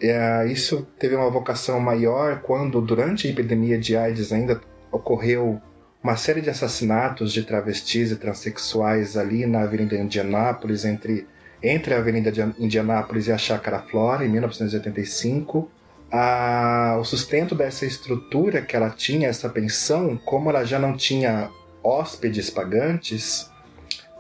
é, 0.02 0.48
isso 0.48 0.88
teve 0.98 1.16
uma 1.16 1.30
vocação 1.30 1.80
maior 1.80 2.42
quando, 2.42 2.82
durante 2.82 3.28
a 3.28 3.32
epidemia 3.32 3.78
de 3.78 3.96
AIDS, 3.96 4.32
ainda 4.32 4.62
ocorreu 4.92 5.62
uma 6.04 6.18
série 6.18 6.42
de 6.42 6.50
assassinatos 6.50 7.32
de 7.32 7.44
travestis 7.44 8.12
e 8.12 8.18
transexuais 8.18 9.16
ali 9.16 9.46
na 9.46 9.62
Avenida 9.62 9.96
Indianápolis, 9.96 10.84
entre, 10.84 11.26
entre 11.64 11.94
a 11.94 11.98
Avenida 12.00 12.30
Indianápolis 12.60 13.28
e 13.28 13.32
a 13.32 13.38
Chácara 13.38 13.80
Flora, 13.80 14.26
em 14.26 14.30
1985. 14.30 15.72
Ah, 16.12 16.98
o 17.00 17.06
sustento 17.06 17.56
dessa 17.56 17.86
estrutura 17.86 18.62
que 18.62 18.76
ela 18.76 18.90
tinha, 18.90 19.30
essa 19.30 19.48
pensão, 19.48 20.18
como 20.18 20.50
ela 20.50 20.66
já 20.66 20.78
não 20.78 20.96
tinha 20.96 21.50
hóspedes 21.82 22.50
pagantes, 22.50 23.50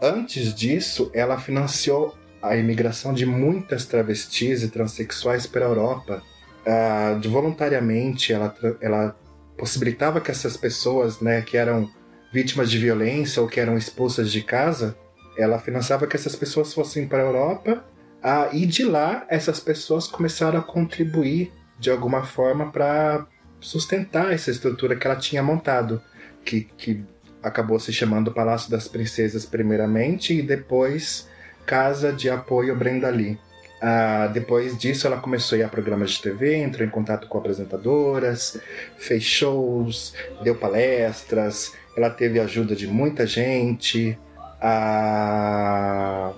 antes 0.01 0.55
disso 0.55 1.11
ela 1.13 1.38
financiou 1.38 2.17
a 2.41 2.55
imigração 2.55 3.13
de 3.13 3.25
muitas 3.25 3.86
travestis 3.86 4.63
e 4.63 4.69
transexuais 4.69 5.45
para 5.45 5.65
a 5.65 5.69
Europa. 5.69 6.23
Uh, 6.65 7.29
voluntariamente, 7.29 8.31
ela, 8.31 8.55
ela 8.81 9.15
possibilitava 9.57 10.21
que 10.21 10.31
essas 10.31 10.57
pessoas, 10.57 11.19
né, 11.19 11.41
que 11.41 11.57
eram 11.57 11.89
vítimas 12.31 12.69
de 12.69 12.77
violência 12.77 13.41
ou 13.41 13.47
que 13.47 13.59
eram 13.59 13.77
expulsas 13.77 14.31
de 14.31 14.41
casa, 14.41 14.97
ela 15.37 15.59
financiava 15.59 16.07
que 16.07 16.15
essas 16.15 16.35
pessoas 16.35 16.73
fossem 16.73 17.07
para 17.07 17.19
a 17.19 17.25
Europa. 17.25 17.85
Uh, 18.23 18.55
e 18.55 18.65
de 18.65 18.83
lá, 18.83 19.25
essas 19.29 19.59
pessoas 19.59 20.07
começaram 20.07 20.59
a 20.59 20.63
contribuir 20.63 21.51
de 21.77 21.91
alguma 21.91 22.23
forma 22.23 22.71
para 22.71 23.27
sustentar 23.59 24.33
essa 24.33 24.51
estrutura 24.51 24.95
que 24.95 25.05
ela 25.05 25.15
tinha 25.15 25.43
montado, 25.43 26.01
que, 26.43 26.61
que 26.77 27.03
acabou 27.41 27.79
se 27.79 27.91
chamando 27.91 28.31
Palácio 28.31 28.71
das 28.71 28.87
Princesas 28.87 29.45
primeiramente 29.45 30.33
e 30.33 30.41
depois 30.41 31.27
Casa 31.65 32.11
de 32.11 32.29
Apoio 32.29 32.75
Brenda 32.75 33.09
Lee. 33.09 33.37
Ah, 33.86 34.27
depois 34.27 34.77
disso, 34.77 35.05
ela 35.05 35.17
começou 35.17 35.57
a 35.57 35.59
ir 35.59 35.63
a 35.63 35.67
programas 35.67 36.11
de 36.11 36.21
TV, 36.21 36.55
entrou 36.55 36.88
em 36.88 36.89
contato 36.89 37.27
com 37.27 37.38
apresentadoras, 37.38 38.57
fez 38.95 39.23
shows, 39.23 40.13
deu 40.41 40.55
palestras, 40.55 41.73
ela 41.97 42.09
teve 42.09 42.39
ajuda 42.39 42.77
de 42.77 42.88
muita 42.88 43.27
gente. 43.27 44.17
Ah, 44.61 46.31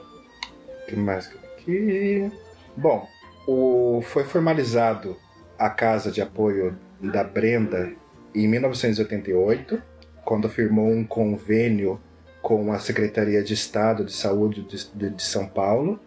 que 0.88 0.96
mais 0.96 1.28
aqui? 1.28 2.32
Bom, 2.76 3.08
o, 3.48 4.02
foi 4.02 4.24
formalizado 4.24 5.16
a 5.56 5.70
Casa 5.70 6.10
de 6.10 6.24
Apoio 6.24 6.76
da 7.00 7.24
Brenda 7.24 7.94
em 8.34 8.48
1988, 8.48 9.80
quando 10.24 10.50
firmou 10.50 10.90
um 10.90 11.04
convênio 11.06 12.02
com 12.42 12.74
a 12.74 12.80
Secretaria 12.80 13.44
de 13.44 13.54
Estado 13.54 14.04
de 14.04 14.14
Saúde 14.14 14.64
de, 14.64 14.90
de, 14.96 15.10
de 15.12 15.22
São 15.22 15.46
Paulo. 15.46 16.00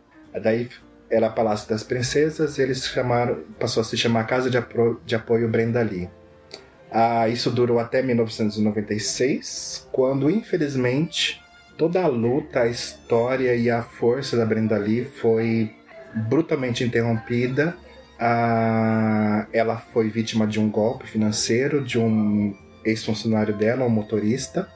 Daí 0.43 0.69
era 1.11 1.31
Palácio 1.31 1.69
das 1.69 1.83
Princesas, 1.83 2.59
eles 2.59 2.87
chamaram, 2.87 3.39
passou 3.59 3.81
a 3.81 3.85
se 3.85 3.97
chamar 3.97 4.27
Casa 4.27 4.51
de, 4.51 4.59
de 5.05 5.15
Apoio 5.15 5.49
Brenda 5.49 5.83
Lee. 5.83 6.09
Ah, 6.91 7.29
isso 7.29 7.51
durou 7.51 7.79
até 7.79 8.03
1996, 8.03 9.89
quando 9.93 10.31
infelizmente 10.31 11.43
toda 11.77 12.03
a 12.03 12.07
luta, 12.07 12.63
a 12.63 12.67
história 12.67 13.55
e 13.55 13.71
a 13.71 13.83
força 13.83 14.37
da 14.37 14.45
Brenda 14.45 14.77
Lee 14.79 15.05
foi 15.05 15.75
brutalmente 16.15 16.83
interrompida. 16.83 17.77
Ah, 18.19 19.47
ela 19.53 19.77
foi 19.77 20.09
vítima 20.09 20.47
de 20.47 20.59
um 20.59 20.71
golpe 20.71 21.07
financeiro 21.07 21.83
de 21.83 21.99
um 21.99 22.55
ex-funcionário 22.85 23.55
dela, 23.55 23.85
um 23.85 23.91
motorista, 23.91 24.69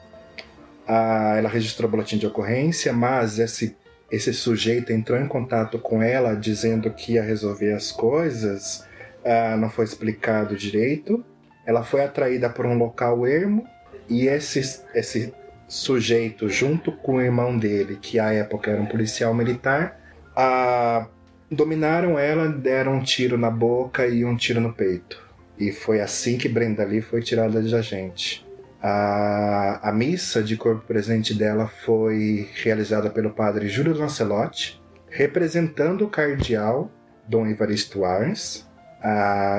a, 0.87 1.35
ela 1.37 1.49
registrou 1.49 1.89
boletim 1.89 2.17
de 2.17 2.27
ocorrência, 2.27 2.93
mas 2.93 3.39
esse, 3.39 3.75
esse 4.13 4.31
sujeito 4.31 4.93
entrou 4.93 5.19
em 5.19 5.27
contato 5.27 5.79
com 5.79 6.03
ela 6.03 6.35
dizendo 6.35 6.91
que 6.91 7.13
ia 7.13 7.23
resolver 7.23 7.73
as 7.73 7.91
coisas, 7.91 8.85
uh, 9.25 9.57
não 9.57 9.71
foi 9.71 9.85
explicado 9.85 10.55
direito. 10.55 11.25
Ela 11.65 11.83
foi 11.83 12.03
atraída 12.03 12.47
por 12.47 12.63
um 12.67 12.77
local 12.77 13.25
ermo 13.25 13.67
e 14.07 14.27
esse, 14.27 14.83
esse 14.93 15.33
sujeito, 15.67 16.47
junto 16.47 16.91
com 16.91 17.15
o 17.15 17.21
irmão 17.21 17.57
dele, 17.57 17.97
que 17.99 18.19
à 18.19 18.31
época 18.31 18.69
era 18.69 18.79
um 18.79 18.85
policial 18.85 19.33
militar, 19.33 19.99
uh, 20.37 21.07
dominaram 21.49 22.19
ela, 22.19 22.47
deram 22.47 22.97
um 22.97 23.03
tiro 23.03 23.35
na 23.35 23.49
boca 23.49 24.05
e 24.05 24.23
um 24.23 24.35
tiro 24.35 24.61
no 24.61 24.71
peito. 24.71 25.19
E 25.57 25.71
foi 25.71 26.01
assim 26.01 26.37
que 26.37 26.47
Brenda 26.47 26.85
Lee 26.85 27.01
foi 27.01 27.23
tirada 27.23 27.63
de 27.63 27.75
agente. 27.75 28.42
A, 28.83 29.79
a 29.81 29.91
missa 29.93 30.43
de 30.43 30.57
corpo 30.57 30.85
presente 30.85 31.33
dela 31.33 31.67
foi 31.85 32.49
realizada 32.61 33.09
pelo 33.09 33.29
padre 33.29 33.69
Júlio 33.69 33.97
Lancelotti, 33.97 34.81
representando 35.09 36.03
o 36.03 36.09
cardeal 36.09 36.91
Dom 37.25 37.47
Evaristo 37.47 38.03
Arns, 38.03 38.67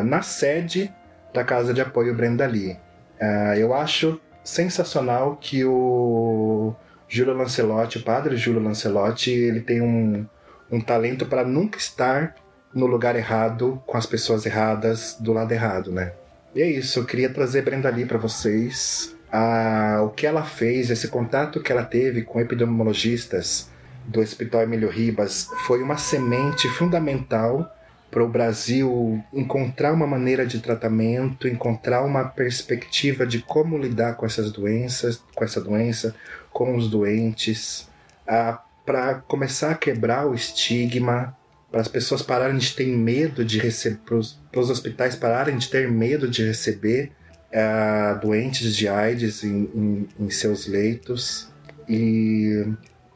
na 0.04 0.20
sede 0.20 0.92
da 1.32 1.42
Casa 1.42 1.72
de 1.72 1.80
Apoio 1.80 2.14
Brenda 2.14 2.46
Lee. 2.46 2.76
eu 3.56 3.74
acho 3.74 4.20
sensacional 4.42 5.36
que 5.36 5.64
o 5.64 6.74
Júlio 7.08 7.34
Lancelotti, 7.34 7.98
o 7.98 8.02
padre 8.02 8.36
Júlio 8.36 8.62
Lancelotti, 8.62 9.30
ele 9.30 9.60
tem 9.60 9.80
um, 9.80 10.26
um 10.70 10.80
talento 10.80 11.24
para 11.24 11.44
nunca 11.44 11.78
estar 11.78 12.34
no 12.74 12.86
lugar 12.86 13.16
errado, 13.16 13.82
com 13.86 13.96
as 13.96 14.04
pessoas 14.04 14.44
erradas, 14.44 15.16
do 15.18 15.32
lado 15.32 15.52
errado, 15.52 15.92
né? 15.92 16.12
E 16.54 16.62
é 16.62 16.70
isso, 16.70 17.00
eu 17.00 17.04
queria 17.04 17.28
trazer 17.28 17.62
Brenda 17.62 17.90
Lee 17.90 18.06
para 18.06 18.16
vocês 18.16 19.14
a, 19.32 20.00
o 20.04 20.10
que 20.10 20.24
ela 20.24 20.44
fez, 20.44 20.88
esse 20.88 21.08
contato 21.08 21.60
que 21.60 21.72
ela 21.72 21.82
teve 21.82 22.22
com 22.22 22.40
epidemiologistas 22.40 23.68
do 24.04 24.20
Hospital 24.20 24.62
Emílio 24.62 24.88
Ribas 24.88 25.48
foi 25.66 25.82
uma 25.82 25.96
semente 25.96 26.68
fundamental 26.68 27.68
para 28.08 28.22
o 28.22 28.28
Brasil 28.28 29.20
encontrar 29.32 29.92
uma 29.92 30.06
maneira 30.06 30.46
de 30.46 30.60
tratamento, 30.60 31.48
encontrar 31.48 32.04
uma 32.04 32.24
perspectiva 32.24 33.26
de 33.26 33.40
como 33.40 33.76
lidar 33.76 34.14
com 34.14 34.24
essas 34.24 34.52
doenças, 34.52 35.20
com 35.34 35.42
essa 35.42 35.60
doença, 35.60 36.14
com 36.52 36.76
os 36.76 36.88
doentes, 36.88 37.88
para 38.86 39.14
começar 39.26 39.72
a 39.72 39.74
quebrar 39.74 40.28
o 40.28 40.34
estigma, 40.34 41.36
para 41.74 41.80
as 41.80 41.88
pessoas 41.88 42.22
pararem 42.22 42.56
de 42.56 42.72
ter 42.72 42.86
medo 42.86 43.44
de 43.44 43.58
receber, 43.58 43.98
para 44.06 44.60
os 44.60 44.70
hospitais 44.70 45.16
pararem 45.16 45.56
de 45.56 45.68
ter 45.68 45.90
medo 45.90 46.30
de 46.30 46.46
receber 46.46 47.10
uh, 47.50 48.16
doentes 48.20 48.76
de 48.76 48.86
AIDS 48.86 49.42
em, 49.42 49.68
em, 49.74 50.08
em 50.20 50.30
seus 50.30 50.68
leitos 50.68 51.52
e 51.88 52.64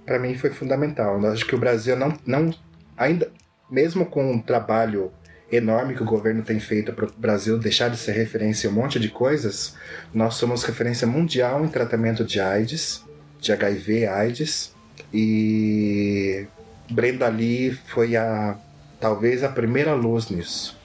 para 0.04 0.18
mim 0.18 0.34
foi 0.34 0.50
fundamental. 0.50 1.22
Eu 1.22 1.30
acho 1.30 1.46
que 1.46 1.54
o 1.54 1.58
Brasil 1.58 1.94
não, 1.94 2.18
não 2.26 2.52
ainda, 2.96 3.30
mesmo 3.70 4.04
com 4.04 4.28
um 4.28 4.42
trabalho 4.42 5.12
enorme 5.52 5.94
que 5.94 6.02
o 6.02 6.06
governo 6.06 6.42
tem 6.42 6.58
feito 6.58 6.92
para 6.92 7.06
o 7.06 7.12
Brasil 7.16 7.60
deixar 7.60 7.88
de 7.88 7.96
ser 7.96 8.10
referência 8.10 8.66
em 8.66 8.72
um 8.72 8.74
monte 8.74 8.98
de 8.98 9.08
coisas, 9.08 9.76
nós 10.12 10.34
somos 10.34 10.64
referência 10.64 11.06
mundial 11.06 11.64
em 11.64 11.68
tratamento 11.68 12.24
de 12.24 12.40
AIDS, 12.40 13.04
de 13.38 13.52
HIV, 13.52 14.06
AIDS 14.08 14.74
e 15.14 16.48
Brenda 16.90 17.28
Lee 17.28 17.76
foi 17.86 18.16
a 18.16 18.56
talvez 19.00 19.44
a 19.44 19.48
primeira 19.48 19.94
luz 19.94 20.28
nisso. 20.28 20.76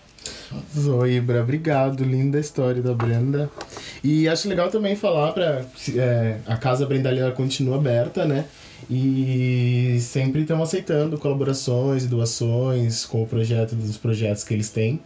Zoibra, 0.77 1.41
obrigado. 1.41 2.03
Linda 2.03 2.39
história 2.39 2.81
da 2.81 2.93
Brenda. 2.93 3.49
E 4.03 4.27
acho 4.27 4.47
legal 4.47 4.69
também 4.69 4.95
falar 4.95 5.31
para 5.31 5.65
é, 5.95 6.37
a 6.45 6.57
casa 6.57 6.85
Brenda 6.85 7.09
ela 7.09 7.31
continua 7.31 7.77
aberta, 7.77 8.25
né? 8.25 8.45
E 8.89 9.97
sempre 10.01 10.41
estão 10.41 10.61
aceitando 10.61 11.17
colaborações 11.17 12.05
doações 12.05 13.05
com 13.05 13.23
o 13.23 13.27
projeto 13.27 13.75
dos 13.75 13.97
projetos 13.97 14.43
que 14.43 14.53
eles 14.53 14.69
têm. 14.69 14.99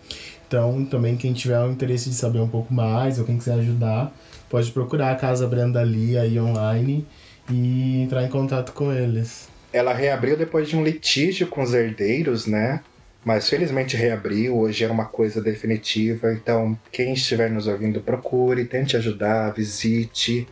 Então, 0.47 0.85
também 0.85 1.15
quem 1.15 1.33
tiver 1.33 1.59
o 1.59 1.71
interesse 1.71 2.09
de 2.09 2.15
saber 2.15 2.39
um 2.39 2.47
pouco 2.47 2.73
mais 2.73 3.19
ou 3.19 3.25
quem 3.25 3.37
quiser 3.37 3.59
ajudar, 3.59 4.11
pode 4.49 4.71
procurar 4.71 5.11
a 5.11 5.15
Casa 5.15 5.45
Brenda 5.45 5.81
Lee 5.83 6.17
aí 6.17 6.39
online 6.39 7.05
e 7.51 8.01
entrar 8.01 8.23
em 8.23 8.29
contato 8.29 8.71
com 8.71 8.91
eles. 8.91 9.47
Ela 9.71 9.93
reabriu 9.93 10.37
depois 10.37 10.69
de 10.69 10.75
um 10.75 10.83
litígio 10.83 11.47
com 11.47 11.61
os 11.61 11.73
herdeiros, 11.73 12.45
né? 12.45 12.81
Mas 13.23 13.49
felizmente 13.49 13.97
reabriu, 13.97 14.57
hoje 14.57 14.85
é 14.85 14.89
uma 14.89 15.05
coisa 15.05 15.41
definitiva. 15.41 16.31
Então, 16.31 16.79
quem 16.91 17.13
estiver 17.13 17.49
nos 17.49 17.67
ouvindo, 17.67 17.99
procure, 17.99 18.63
tente 18.65 18.95
ajudar, 18.95 19.51
visite. 19.51 20.47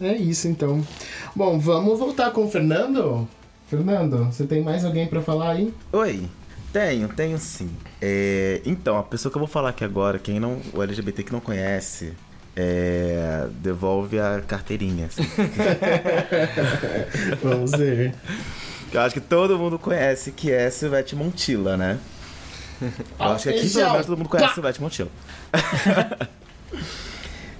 É 0.00 0.12
isso 0.12 0.46
então. 0.46 0.86
Bom, 1.34 1.58
vamos 1.58 1.98
voltar 1.98 2.30
com 2.30 2.44
o 2.44 2.50
Fernando? 2.50 3.28
Fernando, 3.66 4.26
você 4.26 4.46
tem 4.46 4.62
mais 4.62 4.84
alguém 4.84 5.06
para 5.06 5.22
falar 5.22 5.52
aí? 5.52 5.74
Oi, 5.92 6.28
tenho, 6.72 7.08
tenho 7.08 7.38
sim. 7.38 7.70
É, 8.00 8.60
então, 8.64 8.98
a 8.98 9.02
pessoa 9.02 9.30
que 9.30 9.36
eu 9.36 9.40
vou 9.40 9.48
falar 9.48 9.70
aqui 9.70 9.84
agora, 9.84 10.18
quem 10.18 10.38
não. 10.38 10.60
O 10.72 10.82
LGBT 10.82 11.22
que 11.22 11.32
não 11.32 11.40
conhece, 11.40 12.12
é, 12.56 13.48
devolve 13.60 14.20
a 14.20 14.42
carteirinha. 14.46 15.06
Assim. 15.06 15.22
Vamos 17.42 17.72
ver. 17.72 18.14
Eu 18.92 19.00
acho 19.00 19.14
que 19.14 19.20
todo 19.20 19.58
mundo 19.58 19.78
conhece 19.78 20.32
que 20.32 20.50
é 20.50 20.70
Silvete 20.70 21.16
Montilla, 21.16 21.76
né? 21.76 21.98
Eu 23.18 23.26
acho 23.26 23.44
que 23.44 23.48
aqui 23.48 23.70
pelo 23.70 23.92
menos 23.92 24.06
todo 24.06 24.18
mundo 24.18 24.28
conhece 24.28 24.54
Silvete 24.54 24.82
Montilla. 24.82 25.08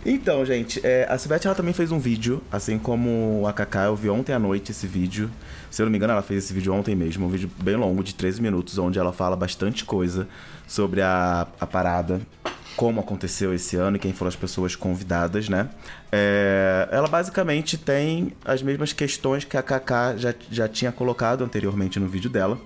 então, 0.05 0.45
gente, 0.45 0.81
é, 0.85 1.07
a 1.09 1.17
Silvete 1.17 1.47
ela 1.47 1.57
também 1.57 1.73
fez 1.73 1.91
um 1.91 1.99
vídeo, 1.99 2.43
assim 2.51 2.79
como 2.79 3.47
a 3.47 3.53
Kaká, 3.53 3.85
eu 3.85 3.97
vi 3.97 4.11
ontem 4.11 4.33
à 4.33 4.39
noite 4.39 4.73
esse 4.73 4.87
vídeo. 4.87 5.31
Se 5.71 5.81
eu 5.81 5.87
não 5.87 5.91
me 5.91 5.97
engano, 5.97 6.13
ela 6.13 6.23
fez 6.23 6.45
esse 6.45 6.53
vídeo 6.53 6.75
ontem 6.75 6.95
mesmo, 6.95 7.27
um 7.27 7.31
vídeo 7.31 7.51
bem 7.63 7.77
longo, 7.77 8.05
de 8.05 8.15
13 8.15 8.43
minutos, 8.43 8.77
onde 8.77 8.99
ela 8.99 9.13
fala 9.13 9.35
bastante 9.35 9.87
coisa 9.87 10.29
sobre 10.67 11.01
a, 11.01 11.47
a 11.59 11.67
parada, 11.67 12.21
como 12.77 13.01
aconteceu 13.01 13.55
esse 13.55 13.77
ano 13.77 13.97
e 13.97 14.01
quem 14.01 14.13
foram 14.13 14.29
as 14.29 14.37
pessoas 14.37 14.75
convidadas, 14.75 15.49
né? 15.49 15.69
É, 16.11 16.89
ela 16.91 17.09
basicamente 17.09 17.77
tem 17.77 18.33
as 18.45 18.63
mesmas 18.63 18.93
questões 18.93 19.45
que 19.45 19.57
a 19.57 19.63
Kaká 19.63 20.17
já, 20.17 20.35
já 20.51 20.69
tinha 20.69 20.93
colocado 20.93 21.45
anteriormente 21.45 21.99
no 22.01 22.07
vídeo 22.09 22.31
dela. 22.31 22.59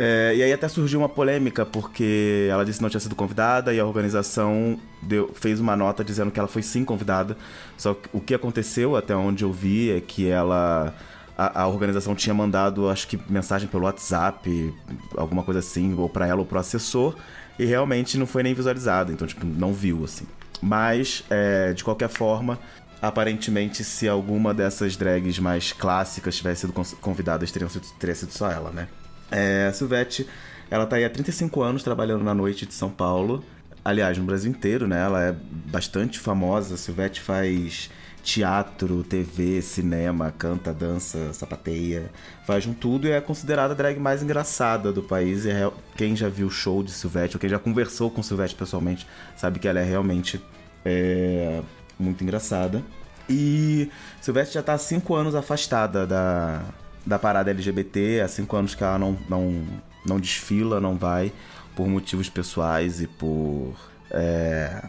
É, 0.00 0.32
e 0.36 0.42
aí 0.44 0.52
até 0.52 0.68
surgiu 0.68 1.00
uma 1.00 1.08
polêmica, 1.08 1.66
porque 1.66 2.46
ela 2.48 2.64
disse 2.64 2.78
que 2.78 2.82
não 2.84 2.88
tinha 2.88 3.00
sido 3.00 3.16
convidada 3.16 3.74
e 3.74 3.80
a 3.80 3.84
organização 3.84 4.78
deu, 5.02 5.32
fez 5.34 5.58
uma 5.58 5.74
nota 5.74 6.04
dizendo 6.04 6.30
que 6.30 6.38
ela 6.38 6.48
foi 6.48 6.62
sim 6.62 6.84
convidada. 6.84 7.36
Só 7.76 7.94
que 7.94 8.08
o 8.12 8.20
que 8.20 8.32
aconteceu, 8.32 8.94
até 8.94 9.16
onde 9.16 9.42
eu 9.42 9.52
vi, 9.52 9.90
é 9.90 10.00
que 10.00 10.28
ela. 10.28 10.94
A, 11.36 11.62
a 11.62 11.68
organização 11.68 12.14
tinha 12.14 12.34
mandado, 12.34 12.88
acho 12.88 13.06
que, 13.08 13.18
mensagem 13.28 13.68
pelo 13.68 13.84
WhatsApp, 13.84 14.74
alguma 15.16 15.42
coisa 15.42 15.60
assim, 15.60 15.94
ou 15.96 16.08
pra 16.08 16.26
ela 16.26 16.40
ou 16.40 16.46
pro 16.46 16.58
assessor, 16.58 17.16
e 17.58 17.64
realmente 17.64 18.16
não 18.16 18.26
foi 18.26 18.42
nem 18.42 18.54
visualizado, 18.54 19.12
então, 19.12 19.26
tipo, 19.26 19.44
não 19.44 19.72
viu, 19.72 20.04
assim. 20.04 20.26
Mas, 20.62 21.24
é, 21.30 21.72
de 21.72 21.82
qualquer 21.84 22.08
forma, 22.08 22.58
aparentemente, 23.00 23.84
se 23.84 24.08
alguma 24.08 24.52
dessas 24.52 24.96
drags 24.96 25.38
mais 25.38 25.72
clássicas 25.72 26.36
tivesse 26.36 26.62
sido 26.62 26.72
convidadas, 27.00 27.50
teriam 27.50 27.68
sido, 27.68 27.86
teria 27.98 28.14
sido 28.14 28.32
só 28.32 28.50
ela, 28.50 28.70
né? 28.70 28.88
É, 29.30 29.66
a 29.68 29.72
Silvete, 29.72 30.26
ela 30.70 30.86
tá 30.86 30.96
aí 30.96 31.04
há 31.04 31.10
35 31.10 31.62
anos 31.62 31.82
trabalhando 31.82 32.24
na 32.24 32.34
noite 32.34 32.66
de 32.66 32.74
São 32.74 32.90
Paulo. 32.90 33.44
Aliás, 33.84 34.18
no 34.18 34.24
Brasil 34.24 34.50
inteiro, 34.50 34.86
né? 34.86 35.00
Ela 35.02 35.22
é 35.24 35.32
bastante 35.32 36.18
famosa. 36.18 36.74
A 36.74 36.78
Silvete 36.78 37.20
faz 37.20 37.90
teatro, 38.22 39.02
TV, 39.02 39.62
cinema, 39.62 40.32
canta, 40.36 40.72
dança, 40.72 41.32
sapateia, 41.32 42.10
faz 42.46 42.66
um 42.66 42.74
tudo 42.74 43.06
e 43.06 43.10
é 43.10 43.20
considerada 43.20 43.72
a 43.72 43.76
drag 43.76 43.98
mais 43.98 44.22
engraçada 44.22 44.92
do 44.92 45.02
país. 45.02 45.44
E 45.44 45.50
é 45.50 45.70
quem 45.96 46.14
já 46.14 46.28
viu 46.28 46.48
o 46.48 46.50
show 46.50 46.82
de 46.82 46.90
Silvete, 46.90 47.36
ou 47.36 47.40
quem 47.40 47.48
já 47.48 47.58
conversou 47.58 48.10
com 48.10 48.22
Silvete 48.22 48.54
pessoalmente, 48.54 49.06
sabe 49.36 49.58
que 49.58 49.66
ela 49.66 49.80
é 49.80 49.84
realmente 49.84 50.40
é, 50.84 51.62
muito 51.98 52.22
engraçada. 52.22 52.82
E 53.28 53.90
Silvestre 54.20 54.54
já 54.54 54.62
tá 54.62 54.74
há 54.74 54.78
cinco 54.78 55.14
anos 55.14 55.34
afastada 55.34 56.06
da, 56.06 56.62
da 57.04 57.18
parada 57.18 57.50
LGBT, 57.50 58.20
há 58.20 58.28
cinco 58.28 58.56
anos 58.56 58.74
que 58.74 58.82
ela 58.82 58.98
não, 58.98 59.16
não, 59.28 59.66
não 60.04 60.18
desfila, 60.18 60.80
não 60.80 60.96
vai, 60.96 61.32
por 61.76 61.86
motivos 61.86 62.28
pessoais 62.28 63.00
e 63.00 63.06
por. 63.06 63.74
é, 64.10 64.82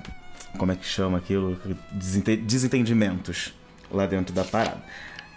como 0.58 0.72
é 0.72 0.76
que 0.76 0.86
chama 0.86 1.18
aquilo? 1.18 1.58
Desente- 1.92 2.38
desentendimentos 2.38 3.54
lá 3.92 4.06
dentro 4.06 4.34
da 4.34 4.44
parada. 4.44 4.84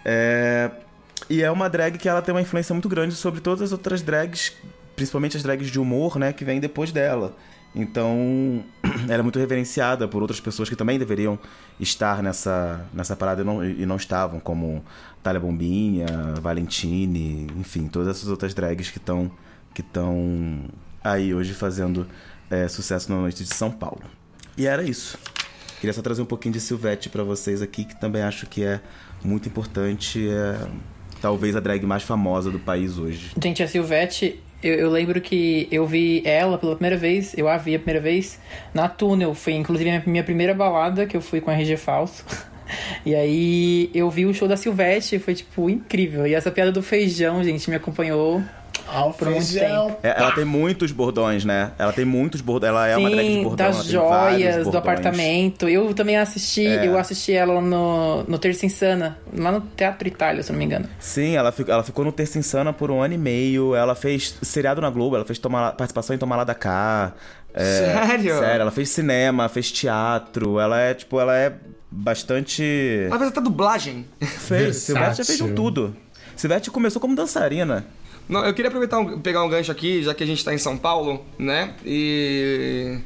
É, 0.05 0.71
e 1.29 1.41
é 1.41 1.49
uma 1.49 1.69
drag 1.69 1.97
que 1.97 2.09
ela 2.09 2.21
tem 2.21 2.33
uma 2.33 2.41
influência 2.41 2.73
muito 2.73 2.89
grande 2.89 3.15
sobre 3.15 3.39
todas 3.39 3.61
as 3.61 3.71
outras 3.71 4.01
drags, 4.01 4.53
principalmente 4.95 5.37
as 5.37 5.43
drags 5.43 5.69
de 5.69 5.79
humor, 5.79 6.17
né, 6.17 6.33
que 6.33 6.43
vêm 6.43 6.59
depois 6.59 6.91
dela. 6.91 7.35
Então, 7.75 8.63
ela 9.09 9.19
é 9.19 9.21
muito 9.21 9.39
reverenciada 9.39 10.07
por 10.07 10.21
outras 10.21 10.39
pessoas 10.39 10.69
que 10.69 10.75
também 10.75 10.99
deveriam 10.99 11.39
estar 11.79 12.21
nessa, 12.21 12.85
nessa 12.93 13.15
parada 13.15 13.41
e 13.41 13.45
não, 13.45 13.65
e 13.65 13.85
não 13.85 13.95
estavam, 13.95 14.39
como 14.39 14.83
Thalia 15.23 15.39
Bombinha, 15.39 16.05
Valentine, 16.41 17.47
enfim, 17.57 17.87
todas 17.87 18.09
essas 18.09 18.29
outras 18.29 18.53
drags 18.53 18.91
que 18.91 18.97
estão 18.97 19.31
que 19.73 19.81
estão 19.81 20.65
aí 21.03 21.33
hoje 21.33 21.51
fazendo 21.55 22.05
é, 22.47 22.67
sucesso 22.67 23.11
na 23.11 23.19
noite 23.19 23.43
de 23.43 23.51
São 23.51 23.71
Paulo. 23.71 24.03
E 24.57 24.67
era 24.67 24.83
isso. 24.83 25.17
Queria 25.79 25.93
só 25.93 26.01
trazer 26.01 26.21
um 26.21 26.25
pouquinho 26.25 26.53
de 26.53 26.61
Silvete 26.61 27.09
pra 27.09 27.23
vocês 27.23 27.61
aqui, 27.61 27.83
que 27.83 27.99
também 27.99 28.21
acho 28.21 28.45
que 28.45 28.63
é 28.63 28.79
muito 29.23 29.49
importante, 29.49 30.29
é 30.29 30.67
talvez 31.21 31.55
a 31.55 31.59
drag 31.59 31.85
mais 31.85 32.03
famosa 32.03 32.51
do 32.51 32.59
país 32.59 32.97
hoje. 32.97 33.31
Gente, 33.41 33.63
a 33.63 33.67
Silvete, 33.67 34.41
eu, 34.61 34.75
eu 34.75 34.89
lembro 34.89 35.19
que 35.21 35.67
eu 35.71 35.85
vi 35.87 36.21
ela 36.25 36.57
pela 36.57 36.75
primeira 36.75 36.97
vez, 36.97 37.33
eu 37.37 37.47
a 37.47 37.57
vi 37.57 37.75
a 37.75 37.79
primeira 37.79 38.01
vez 38.01 38.39
na 38.73 38.87
Túnel. 38.87 39.33
Foi 39.33 39.53
inclusive 39.53 39.89
a 39.89 40.03
minha, 40.05 40.23
primeira 40.23 40.53
balada 40.53 41.05
que 41.05 41.17
eu 41.17 41.21
fui 41.21 41.41
com 41.41 41.51
RG 41.51 41.77
Falso. 41.77 42.23
E 43.05 43.13
aí 43.13 43.91
eu 43.93 44.09
vi 44.09 44.25
o 44.25 44.33
show 44.33 44.47
da 44.47 44.57
Silvete 44.57 45.19
foi, 45.19 45.35
tipo, 45.35 45.69
incrível. 45.69 46.25
E 46.25 46.33
essa 46.33 46.49
piada 46.49 46.71
do 46.71 46.81
feijão, 46.81 47.43
gente, 47.43 47.69
me 47.69 47.75
acompanhou. 47.75 48.41
Ao 48.87 49.05
muito 49.05 49.17
feijão. 49.25 49.97
É, 50.03 50.09
ela 50.19 50.31
tem 50.31 50.45
muitos 50.45 50.91
bordões, 50.91 51.43
né? 51.45 51.71
Ela 51.79 51.91
tem 51.93 52.05
muitos 52.05 52.41
bordões. 52.41 52.69
Ela 52.69 52.87
é 52.87 52.97
uma 52.97 53.09
drag 53.09 53.27
de 53.27 53.33
Sim, 53.35 53.43
bordão. 53.43 53.65
das 53.67 53.75
ela 53.75 53.83
tem 53.85 54.09
vários 54.09 54.41
joias, 54.53 54.67
do 54.67 54.77
apartamento. 54.77 55.67
Eu 55.69 55.93
também 55.93 56.17
assisti, 56.17 56.65
É. 56.67 56.87
eu 56.87 56.97
assisti 56.97 57.33
ela 57.33 57.59
no, 57.61 58.23
no 58.23 58.37
Terça 58.37 58.65
Insana, 58.65 59.17
lá 59.35 59.51
no 59.51 59.61
Teatro 59.61 60.07
Itália, 60.07 60.43
se 60.43 60.49
eu 60.49 60.53
não 60.53 60.59
me 60.59 60.65
engano. 60.65 60.87
Sim, 60.99 61.35
ela, 61.35 61.51
fico- 61.51 61.71
ela 61.71 61.83
ficou 61.83 62.03
no 62.05 62.11
Terça 62.11 62.37
Insana 62.37 62.71
por 62.73 62.91
um 62.91 63.01
ano 63.01 63.13
e 63.13 63.17
meio. 63.17 63.73
Ela 63.75 63.95
fez 63.95 64.35
seriado 64.41 64.81
na 64.81 64.89
Globo, 64.89 65.15
ela 65.15 65.25
fez 65.25 65.39
toma- 65.39 65.71
participação 65.71 66.15
em 66.15 66.19
Tomar 66.19 66.37
Lá 66.37 66.43
da 66.43 66.55
Cá. 66.55 67.13
É, 67.53 67.63
Sério? 67.63 68.39
Sério, 68.39 68.61
ela 68.61 68.71
fez 68.71 68.89
cinema, 68.89 69.47
fez 69.49 69.71
teatro. 69.71 70.59
Ela 70.59 70.79
é, 70.79 70.93
tipo, 70.93 71.19
ela 71.19 71.35
é 71.37 71.53
bastante. 71.89 72.63
Ela 73.07 73.17
fez 73.19 73.29
até 73.31 73.41
dublagem. 73.41 74.05
Fez. 74.19 74.77
Silvete 74.77 75.17
já 75.17 75.25
fez 75.25 75.39
Versátil. 75.39 75.55
tudo. 75.55 75.95
Silvete 76.35 76.71
começou 76.71 76.99
como 77.01 77.15
dançarina. 77.15 77.85
Não, 78.27 78.43
eu 78.45 78.53
queria 78.53 78.67
aproveitar 78.69 78.99
um- 78.99 79.19
pegar 79.19 79.43
um 79.43 79.49
gancho 79.49 79.71
aqui, 79.71 80.01
já 80.03 80.13
que 80.13 80.23
a 80.23 80.27
gente 80.27 80.43
tá 80.43 80.53
em 80.53 80.57
São 80.57 80.77
Paulo, 80.77 81.23
né? 81.37 81.73
E. 81.85 82.97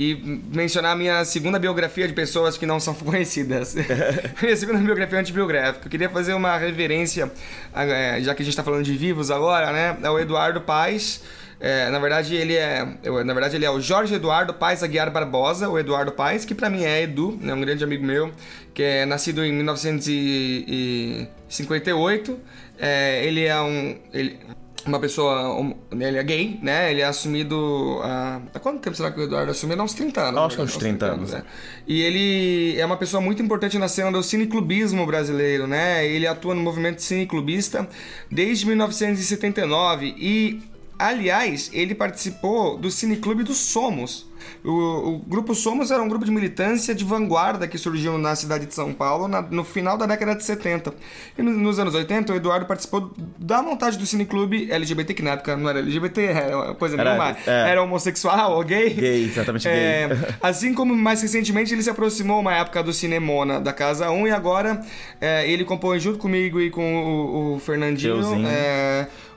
E 0.00 0.14
mencionar 0.52 0.92
a 0.92 0.96
minha 0.96 1.22
segunda 1.24 1.58
biografia 1.58 2.08
de 2.08 2.14
pessoas 2.14 2.56
que 2.56 2.64
não 2.66 2.80
são 2.80 2.94
conhecidas. 3.04 3.74
minha 4.42 4.56
segunda 4.56 4.78
biografia 4.78 5.18
antibiográfica. 5.20 5.86
Eu 5.86 5.90
queria 5.90 6.08
fazer 6.08 6.32
uma 6.34 6.56
reverência, 6.56 7.30
é, 7.76 8.18
já 8.20 8.34
que 8.34 8.42
a 8.42 8.44
gente 8.44 8.56
tá 8.56 8.64
falando 8.64 8.82
de 8.82 8.96
vivos 8.96 9.30
agora, 9.30 9.70
né? 9.70 9.96
É 10.02 10.10
o 10.10 10.18
Eduardo 10.18 10.60
Paes. 10.62 11.22
É, 11.60 11.88
na 11.90 12.00
verdade, 12.00 12.34
ele 12.34 12.56
é. 12.56 12.84
Na 13.24 13.32
verdade, 13.32 13.54
ele 13.54 13.64
é 13.64 13.70
o 13.70 13.80
Jorge 13.80 14.14
Eduardo 14.14 14.52
Paes 14.54 14.82
Aguiar 14.82 15.08
Barbosa, 15.12 15.68
o 15.68 15.78
Eduardo 15.78 16.10
Paes, 16.10 16.44
que 16.44 16.56
pra 16.56 16.68
mim 16.68 16.82
é 16.82 17.02
Edu, 17.02 17.38
é 17.44 17.54
um 17.54 17.60
grande 17.60 17.84
amigo 17.84 18.04
meu, 18.04 18.32
que 18.74 18.82
é 18.82 19.06
nascido 19.06 19.44
em 19.44 19.52
1958. 19.52 22.40
É, 22.78 23.24
ele 23.24 23.44
é 23.44 23.60
um. 23.60 23.96
Ele, 24.12 24.38
uma 24.86 24.98
pessoa. 24.98 25.56
ele 25.92 26.18
é 26.18 26.22
gay, 26.22 26.58
né? 26.62 26.90
Ele 26.90 27.00
é 27.00 27.04
assumido. 27.04 28.00
Há, 28.02 28.40
há 28.54 28.58
quanto 28.58 28.80
tempo 28.80 28.96
será 28.96 29.10
que 29.10 29.20
o 29.20 29.22
Eduardo 29.24 29.50
assumiu? 29.50 29.80
Há 29.80 29.84
uns 29.84 29.94
30 29.94 30.20
anos. 30.20 30.40
Acho 30.40 30.56
que 30.56 30.58
na 30.58 30.64
uns 30.64 30.70
verdade, 30.70 30.98
30 30.98 31.06
anos, 31.06 31.34
é. 31.34 31.42
E 31.86 32.00
ele 32.00 32.80
é 32.80 32.84
uma 32.84 32.96
pessoa 32.96 33.20
muito 33.20 33.42
importante 33.42 33.78
na 33.78 33.88
cena 33.88 34.10
do 34.10 34.22
cineclubismo 34.22 35.06
brasileiro, 35.06 35.66
né? 35.66 36.06
Ele 36.06 36.26
atua 36.26 36.54
no 36.54 36.60
movimento 36.60 37.02
cineclubista 37.02 37.88
desde 38.30 38.66
1979 38.66 40.14
e 40.18 40.71
aliás, 41.08 41.70
ele 41.72 41.94
participou 41.94 42.76
do 42.76 42.90
Cineclube 42.90 43.42
do 43.42 43.54
Somos. 43.54 44.30
O, 44.64 44.70
o, 44.70 45.18
Grupo 45.18 45.54
Somos 45.54 45.90
era 45.90 46.02
um 46.02 46.08
grupo 46.08 46.24
de 46.24 46.30
militância 46.30 46.94
de 46.94 47.04
vanguarda 47.04 47.66
que 47.66 47.76
surgiu 47.78 48.16
na 48.18 48.34
cidade 48.36 48.66
de 48.66 48.74
São 48.74 48.92
Paulo 48.92 49.26
na, 49.28 49.42
no 49.42 49.64
final 49.64 49.96
da 49.96 50.06
década 50.06 50.34
de 50.34 50.44
70. 50.44 50.94
E 51.36 51.42
no, 51.42 51.50
nos 51.50 51.78
anos 51.78 51.94
80, 51.94 52.32
o 52.32 52.36
Eduardo 52.36 52.66
participou 52.66 53.12
da 53.38 53.62
montagem 53.62 53.98
do 53.98 54.06
cineclube 54.06 54.70
LGBT, 54.70 55.14
que 55.14 55.22
na 55.22 55.32
época 55.32 55.56
não 55.56 55.68
era 55.68 55.80
LGBT, 55.80 56.22
era 56.22 56.74
coisa 56.74 56.96
era, 56.96 57.10
nenhuma, 57.10 57.36
é. 57.46 57.70
era 57.70 57.82
homossexual 57.82 58.56
ou 58.56 58.64
gay. 58.64 58.90
Gay, 58.90 59.24
exatamente 59.24 59.68
é, 59.68 60.08
gay. 60.08 60.18
Assim 60.42 60.74
como 60.74 60.94
mais 60.94 61.22
recentemente 61.22 61.72
ele 61.72 61.82
se 61.82 61.90
aproximou 61.90 62.40
uma 62.40 62.54
época 62.54 62.82
do 62.82 62.92
Cinemona 62.92 63.60
da 63.60 63.72
Casa 63.72 64.10
1 64.10 64.28
e 64.28 64.30
agora 64.30 64.80
é, 65.20 65.48
ele 65.48 65.64
compõe 65.64 65.98
junto 65.98 66.18
comigo 66.18 66.60
e 66.60 66.70
com 66.70 67.04
o, 67.04 67.54
o 67.54 67.58
Fernandinho 67.58 68.16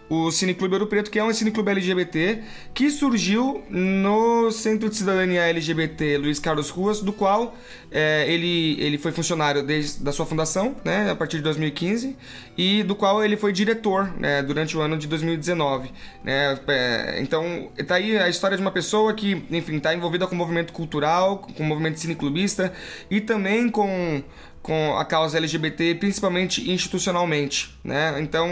o 0.10 0.32
Cineclube 0.32 0.74
Ouro 0.74 0.88
Preto, 0.88 1.10
que 1.10 1.18
é 1.18 1.24
um 1.24 1.34
cineclube 1.34 1.72
LGBT 1.72 2.42
que 2.74 2.90
surgiu 2.90 3.64
no 3.70 4.52
Centro 4.52 4.90
de 4.90 4.96
Cidadania 4.96 5.42
LGBT 5.42 6.18
Luiz 6.18 6.40
Carlos 6.40 6.70
Ruas, 6.70 7.02
do 7.02 7.12
qual 7.12 7.56
é, 7.92 8.26
ele, 8.28 8.78
ele 8.80 8.98
foi 8.98 9.12
funcionário 9.12 9.64
desde 9.64 10.04
da 10.04 10.12
sua 10.12 10.26
fundação, 10.26 10.76
né, 10.84 11.10
a 11.10 11.16
partir 11.16 11.38
de 11.38 11.44
2015, 11.44 12.16
e 12.58 12.84
do 12.84 12.96
qual 12.96 13.24
ele 13.24 13.38
foi 13.38 13.52
diretor 13.52 14.14
né, 14.20 14.44
durante 14.44 14.78
o 14.78 14.82
ano 14.82 14.98
de 14.98 15.08
2019. 15.08 15.92
Né, 16.24 16.60
é, 16.68 17.20
então, 17.22 17.70
tá 17.88 17.96
aí 17.96 18.18
a 18.18 18.30
história 18.30 18.58
de 18.58 18.62
uma 18.62 18.72
pessoa 18.72 19.14
que, 19.14 19.44
enfim, 19.50 19.78
está 19.78 19.96
envolvida 19.96 20.28
com 20.28 20.36
o 20.36 20.38
movimento 20.38 20.74
cultural, 20.74 21.38
com 21.38 21.64
o 21.64 21.66
movimento 21.66 22.00
cineclubista 22.00 22.72
e 23.10 23.22
também 23.22 23.70
com 23.70 24.22
com 24.66 24.98
a 24.98 25.06
causa 25.06 25.38
LGBT, 25.38 25.94
principalmente 25.94 26.72
institucionalmente, 26.72 27.78
né? 27.84 28.20
Então, 28.20 28.50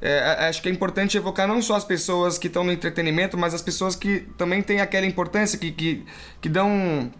é, 0.00 0.46
acho 0.48 0.62
que 0.62 0.68
é 0.68 0.72
importante 0.72 1.16
evocar 1.16 1.48
não 1.48 1.60
só 1.60 1.74
as 1.74 1.84
pessoas 1.84 2.38
que 2.38 2.46
estão 2.46 2.62
no 2.62 2.70
entretenimento, 2.70 3.36
mas 3.36 3.52
as 3.52 3.60
pessoas 3.60 3.96
que 3.96 4.20
também 4.38 4.62
têm 4.62 4.80
aquela 4.80 5.04
importância, 5.04 5.58
que, 5.58 5.72
que, 5.72 6.06
que 6.40 6.48
dão... 6.48 7.10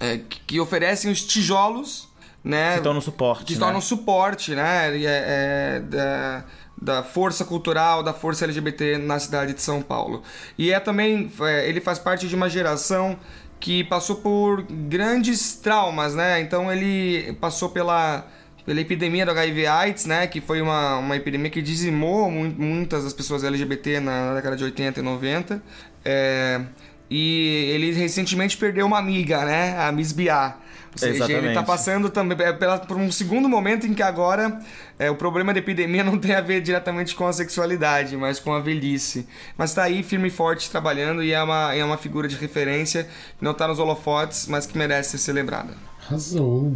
É, 0.00 0.18
que 0.46 0.58
oferecem 0.58 1.10
os 1.10 1.22
tijolos, 1.22 2.08
né? 2.42 2.78
Que 2.78 2.82
tornam 2.82 3.02
suporte, 3.02 3.44
Que 3.44 3.52
né? 3.52 3.60
tornam 3.60 3.80
suporte, 3.82 4.54
né? 4.54 4.96
É, 4.96 5.04
é, 5.04 5.80
da, 5.80 6.44
da 6.80 7.02
força 7.02 7.44
cultural, 7.44 8.02
da 8.02 8.14
força 8.14 8.46
LGBT 8.46 8.96
na 8.96 9.18
cidade 9.18 9.52
de 9.52 9.60
São 9.60 9.82
Paulo. 9.82 10.22
E 10.56 10.72
é 10.72 10.80
também... 10.80 11.30
É, 11.42 11.68
ele 11.68 11.82
faz 11.82 11.98
parte 11.98 12.26
de 12.26 12.34
uma 12.34 12.48
geração 12.48 13.18
que 13.60 13.84
passou 13.84 14.16
por 14.16 14.62
grandes 14.62 15.54
traumas, 15.54 16.14
né? 16.14 16.40
Então 16.40 16.72
ele 16.72 17.34
passou 17.34 17.68
pela, 17.68 18.26
pela 18.64 18.80
epidemia 18.80 19.26
do 19.26 19.30
HIV 19.32 19.66
AIDS, 19.66 20.06
né? 20.06 20.26
Que 20.26 20.40
foi 20.40 20.62
uma, 20.62 20.96
uma 20.96 21.14
epidemia 21.14 21.50
que 21.50 21.60
dizimou 21.60 22.30
muitas 22.30 23.04
das 23.04 23.12
pessoas 23.12 23.44
LGBT 23.44 24.00
na 24.00 24.34
década 24.34 24.56
de 24.56 24.64
80 24.64 25.00
e 25.00 25.02
90. 25.02 25.62
É, 26.02 26.62
e 27.10 27.70
ele 27.74 27.92
recentemente 27.92 28.56
perdeu 28.56 28.86
uma 28.86 28.98
amiga, 28.98 29.44
né? 29.44 29.76
A 29.78 29.92
Miss 29.92 30.12
Bia. 30.12 30.54
Seja, 30.96 31.14
Exatamente. 31.14 31.44
ele 31.46 31.54
tá 31.54 31.62
passando 31.62 32.10
também 32.10 32.36
pela, 32.36 32.78
por 32.78 32.96
um 32.96 33.10
segundo 33.12 33.48
momento 33.48 33.86
em 33.86 33.94
que 33.94 34.02
agora 34.02 34.60
é, 34.98 35.10
o 35.10 35.14
problema 35.14 35.52
da 35.52 35.58
epidemia 35.58 36.02
não 36.04 36.18
tem 36.18 36.34
a 36.34 36.40
ver 36.40 36.60
diretamente 36.60 37.14
com 37.14 37.26
a 37.26 37.32
sexualidade, 37.32 38.16
mas 38.16 38.40
com 38.40 38.52
a 38.52 38.60
velhice. 38.60 39.26
Mas 39.56 39.72
tá 39.72 39.84
aí 39.84 40.02
firme 40.02 40.28
e 40.28 40.30
forte 40.30 40.70
trabalhando 40.70 41.22
e 41.22 41.32
é 41.32 41.42
uma, 41.42 41.74
é 41.74 41.84
uma 41.84 41.96
figura 41.96 42.26
de 42.26 42.36
referência 42.36 43.04
que 43.38 43.44
não 43.44 43.54
tá 43.54 43.68
nos 43.68 43.78
holofotes, 43.78 44.46
mas 44.46 44.66
que 44.66 44.76
merece 44.76 45.16
ser 45.18 45.32
lembrada. 45.32 45.74
Arrasou. 46.06 46.72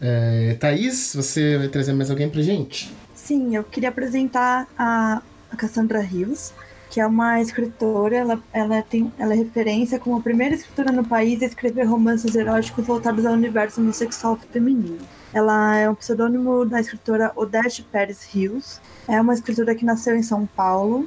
É, 0.00 0.56
Thaís, 0.60 1.14
você 1.14 1.58
vai 1.58 1.68
trazer 1.68 1.92
mais 1.92 2.10
alguém 2.10 2.28
pra 2.28 2.42
gente? 2.42 2.92
Sim, 3.14 3.56
eu 3.56 3.64
queria 3.64 3.88
apresentar 3.88 4.66
a, 4.78 5.20
a 5.50 5.56
Cassandra 5.56 6.00
Rios 6.00 6.52
que 6.90 7.00
é 7.00 7.06
uma 7.06 7.40
escritora, 7.40 8.16
ela, 8.16 8.42
ela, 8.52 8.82
tem, 8.82 9.12
ela 9.18 9.34
é 9.34 9.36
referência 9.36 9.98
como 9.98 10.16
a 10.16 10.20
primeira 10.20 10.54
escritora 10.54 10.90
no 10.90 11.04
país 11.04 11.42
a 11.42 11.46
escrever 11.46 11.84
romances 11.84 12.34
eróticos 12.34 12.86
voltados 12.86 13.26
ao 13.26 13.34
universo 13.34 13.80
homossexual 13.80 14.38
feminino. 14.50 14.98
Ela 15.32 15.76
é 15.76 15.90
um 15.90 15.94
pseudônimo 15.94 16.64
da 16.64 16.80
escritora 16.80 17.32
Odete 17.36 17.82
Pérez 17.82 18.24
Rios, 18.32 18.80
é 19.06 19.20
uma 19.20 19.34
escritora 19.34 19.74
que 19.74 19.84
nasceu 19.84 20.16
em 20.16 20.22
São 20.22 20.46
Paulo, 20.46 21.06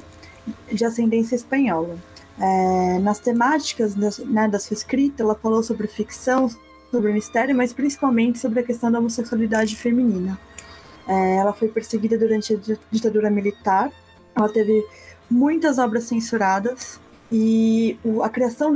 de 0.70 0.84
ascendência 0.84 1.34
espanhola. 1.34 1.96
É, 2.38 2.98
nas 3.00 3.18
temáticas 3.18 3.94
né, 3.94 4.48
da 4.48 4.58
sua 4.58 4.74
escrita, 4.74 5.22
ela 5.22 5.34
falou 5.34 5.62
sobre 5.62 5.86
ficção, 5.86 6.48
sobre 6.90 7.12
mistério, 7.12 7.54
mas 7.54 7.72
principalmente 7.72 8.38
sobre 8.38 8.60
a 8.60 8.62
questão 8.62 8.90
da 8.90 8.98
homossexualidade 8.98 9.76
feminina. 9.76 10.38
É, 11.06 11.36
ela 11.36 11.52
foi 11.52 11.68
perseguida 11.68 12.16
durante 12.16 12.54
a 12.54 12.76
ditadura 12.90 13.28
militar, 13.30 13.90
ela 14.34 14.48
teve 14.48 14.84
muitas 15.32 15.78
obras 15.78 16.04
censuradas. 16.04 17.00
E 17.34 17.96
a 18.22 18.28
criação 18.28 18.74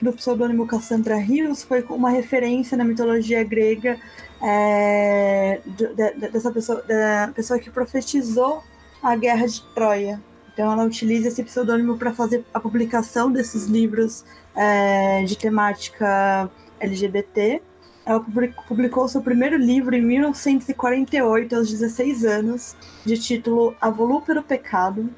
do 0.00 0.12
pseudônimo 0.12 0.64
Cassandra 0.64 1.16
Rios 1.16 1.64
foi 1.64 1.82
uma 1.90 2.08
referência 2.08 2.76
na 2.76 2.84
mitologia 2.84 3.42
grega 3.42 3.98
é, 4.40 5.60
de, 5.66 5.88
de, 5.88 6.28
dessa 6.30 6.52
pessoa, 6.52 6.82
da 6.82 7.32
pessoa 7.34 7.58
que 7.58 7.68
profetizou 7.68 8.62
a 9.02 9.16
guerra 9.16 9.46
de 9.46 9.60
Troia. 9.74 10.22
Então 10.52 10.72
ela 10.72 10.84
utiliza 10.84 11.28
esse 11.28 11.42
pseudônimo 11.42 11.98
para 11.98 12.14
fazer 12.14 12.44
a 12.54 12.60
publicação 12.60 13.30
desses 13.30 13.66
livros 13.66 14.24
é, 14.54 15.24
de 15.24 15.36
temática 15.36 16.48
LGBT. 16.78 17.60
Ela 18.06 18.24
publicou 18.68 19.08
seu 19.08 19.20
primeiro 19.20 19.56
livro 19.56 19.96
em 19.96 20.00
1948, 20.00 21.56
aos 21.56 21.68
16 21.68 22.24
anos, 22.24 22.76
de 23.04 23.18
título 23.18 23.74
A 23.80 23.90
Volúpero 23.90 24.44
Pecado, 24.44 25.10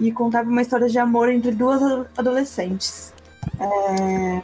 e 0.00 0.10
contava 0.10 0.48
uma 0.48 0.62
história 0.62 0.88
de 0.88 0.98
amor 0.98 1.28
entre 1.28 1.52
duas 1.52 1.80
adolescentes. 2.16 3.12
É, 3.60 4.42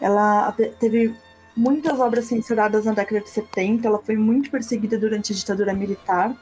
ela 0.00 0.54
teve 0.78 1.14
muitas 1.56 1.98
obras 1.98 2.26
censuradas 2.26 2.84
na 2.84 2.92
década 2.92 3.20
de 3.20 3.30
70, 3.30 3.88
ela 3.88 3.98
foi 3.98 4.16
muito 4.16 4.50
perseguida 4.50 4.98
durante 4.98 5.32
a 5.32 5.36
ditadura 5.36 5.72
militar 5.74 6.34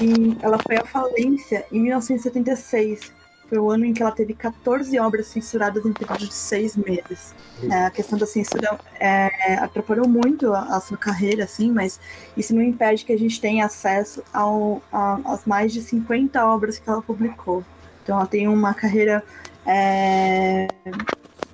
e 0.00 0.36
ela 0.40 0.58
foi 0.58 0.76
à 0.76 0.84
falência 0.84 1.64
em 1.72 1.80
1976 1.80 3.12
foi 3.50 3.58
o 3.58 3.68
ano 3.68 3.84
em 3.84 3.92
que 3.92 4.00
ela 4.00 4.12
teve 4.12 4.32
14 4.32 4.96
obras 5.00 5.26
censuradas 5.26 5.84
em 5.84 5.92
período 5.92 6.28
de 6.28 6.32
seis 6.32 6.76
meses. 6.76 7.34
É, 7.68 7.86
a 7.86 7.90
questão 7.90 8.16
da 8.16 8.24
censura 8.24 8.78
é, 8.98 9.54
atrapalhou 9.54 10.08
muito 10.08 10.54
a, 10.54 10.76
a, 10.76 10.80
sua 10.80 10.96
carreira, 10.96 11.44
assim, 11.44 11.72
mas 11.72 11.98
isso 12.36 12.54
não 12.54 12.62
impede 12.62 13.04
que 13.04 13.12
a 13.12 13.18
gente 13.18 13.40
tenha 13.40 13.66
acesso 13.66 14.22
ao, 14.32 14.80
a, 14.92 15.18
às 15.24 15.44
mais 15.44 15.72
de 15.72 15.82
50 15.82 16.46
obras 16.46 16.78
que 16.78 16.88
ela 16.88 17.02
publicou. 17.02 17.64
Então 18.04 18.16
ela 18.16 18.26
tem 18.26 18.46
uma 18.46 18.72
carreira 18.72 19.22
é, 19.66 20.68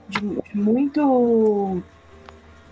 de, 0.07 0.21
de, 0.21 0.57
muito. 0.57 1.83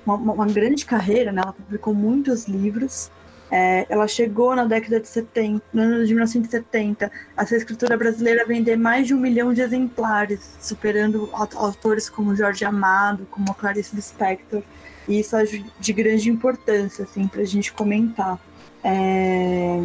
Uma, 0.04 0.16
uma, 0.16 0.46
grande 0.46 0.84
carreira, 0.84 1.32
né? 1.32 1.40
Ela 1.42 1.54
publicou 1.54 1.94
muitos 1.94 2.46
livros. 2.46 3.10
É, 3.56 3.86
ela 3.88 4.08
chegou 4.08 4.52
na 4.56 4.64
década 4.64 4.98
de 4.98 5.06
70, 5.06 5.64
no 5.72 5.80
ano 5.80 6.04
de 6.04 6.12
1970, 6.12 7.08
a 7.36 7.46
sua 7.46 7.56
escritura 7.56 7.96
brasileira 7.96 8.44
vender 8.44 8.76
mais 8.76 9.06
de 9.06 9.14
um 9.14 9.16
milhão 9.16 9.54
de 9.54 9.60
exemplares, 9.60 10.56
superando 10.60 11.30
autores 11.32 12.10
como 12.10 12.34
Jorge 12.34 12.64
Amado, 12.64 13.28
como 13.30 13.54
Clarice 13.54 13.94
Lispector. 13.94 14.60
E 15.06 15.20
isso 15.20 15.36
é 15.36 15.44
de 15.78 15.92
grande 15.92 16.28
importância, 16.28 17.04
assim, 17.04 17.28
para 17.28 17.42
a 17.42 17.44
gente 17.44 17.72
comentar. 17.72 18.40
É, 18.82 19.84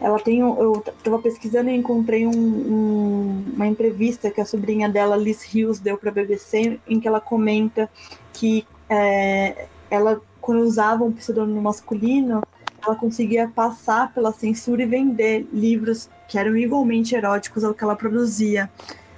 ela 0.00 0.18
tem, 0.18 0.38
eu 0.38 0.82
estava 0.96 1.18
pesquisando 1.18 1.68
e 1.68 1.76
encontrei 1.76 2.26
um, 2.26 2.30
um, 2.30 3.44
uma 3.52 3.66
entrevista 3.66 4.30
que 4.30 4.40
a 4.40 4.46
sobrinha 4.46 4.88
dela, 4.88 5.14
Liz 5.14 5.44
Hills, 5.54 5.82
deu 5.82 5.98
para 5.98 6.08
a 6.08 6.14
BBC, 6.14 6.80
em 6.88 6.98
que 6.98 7.06
ela 7.06 7.20
comenta 7.20 7.86
que 8.32 8.66
é, 8.88 9.66
ela, 9.90 10.22
quando 10.40 10.62
usava 10.62 11.04
um 11.04 11.12
pseudônimo 11.12 11.60
masculino, 11.60 12.40
ela 12.84 12.96
conseguia 12.96 13.48
passar 13.48 14.12
pela 14.12 14.32
censura 14.32 14.82
e 14.82 14.86
vender 14.86 15.46
livros 15.52 16.08
que 16.28 16.38
eram 16.38 16.56
igualmente 16.56 17.14
eróticos 17.14 17.64
ao 17.64 17.74
que 17.74 17.82
ela 17.82 17.96
produzia 17.96 18.70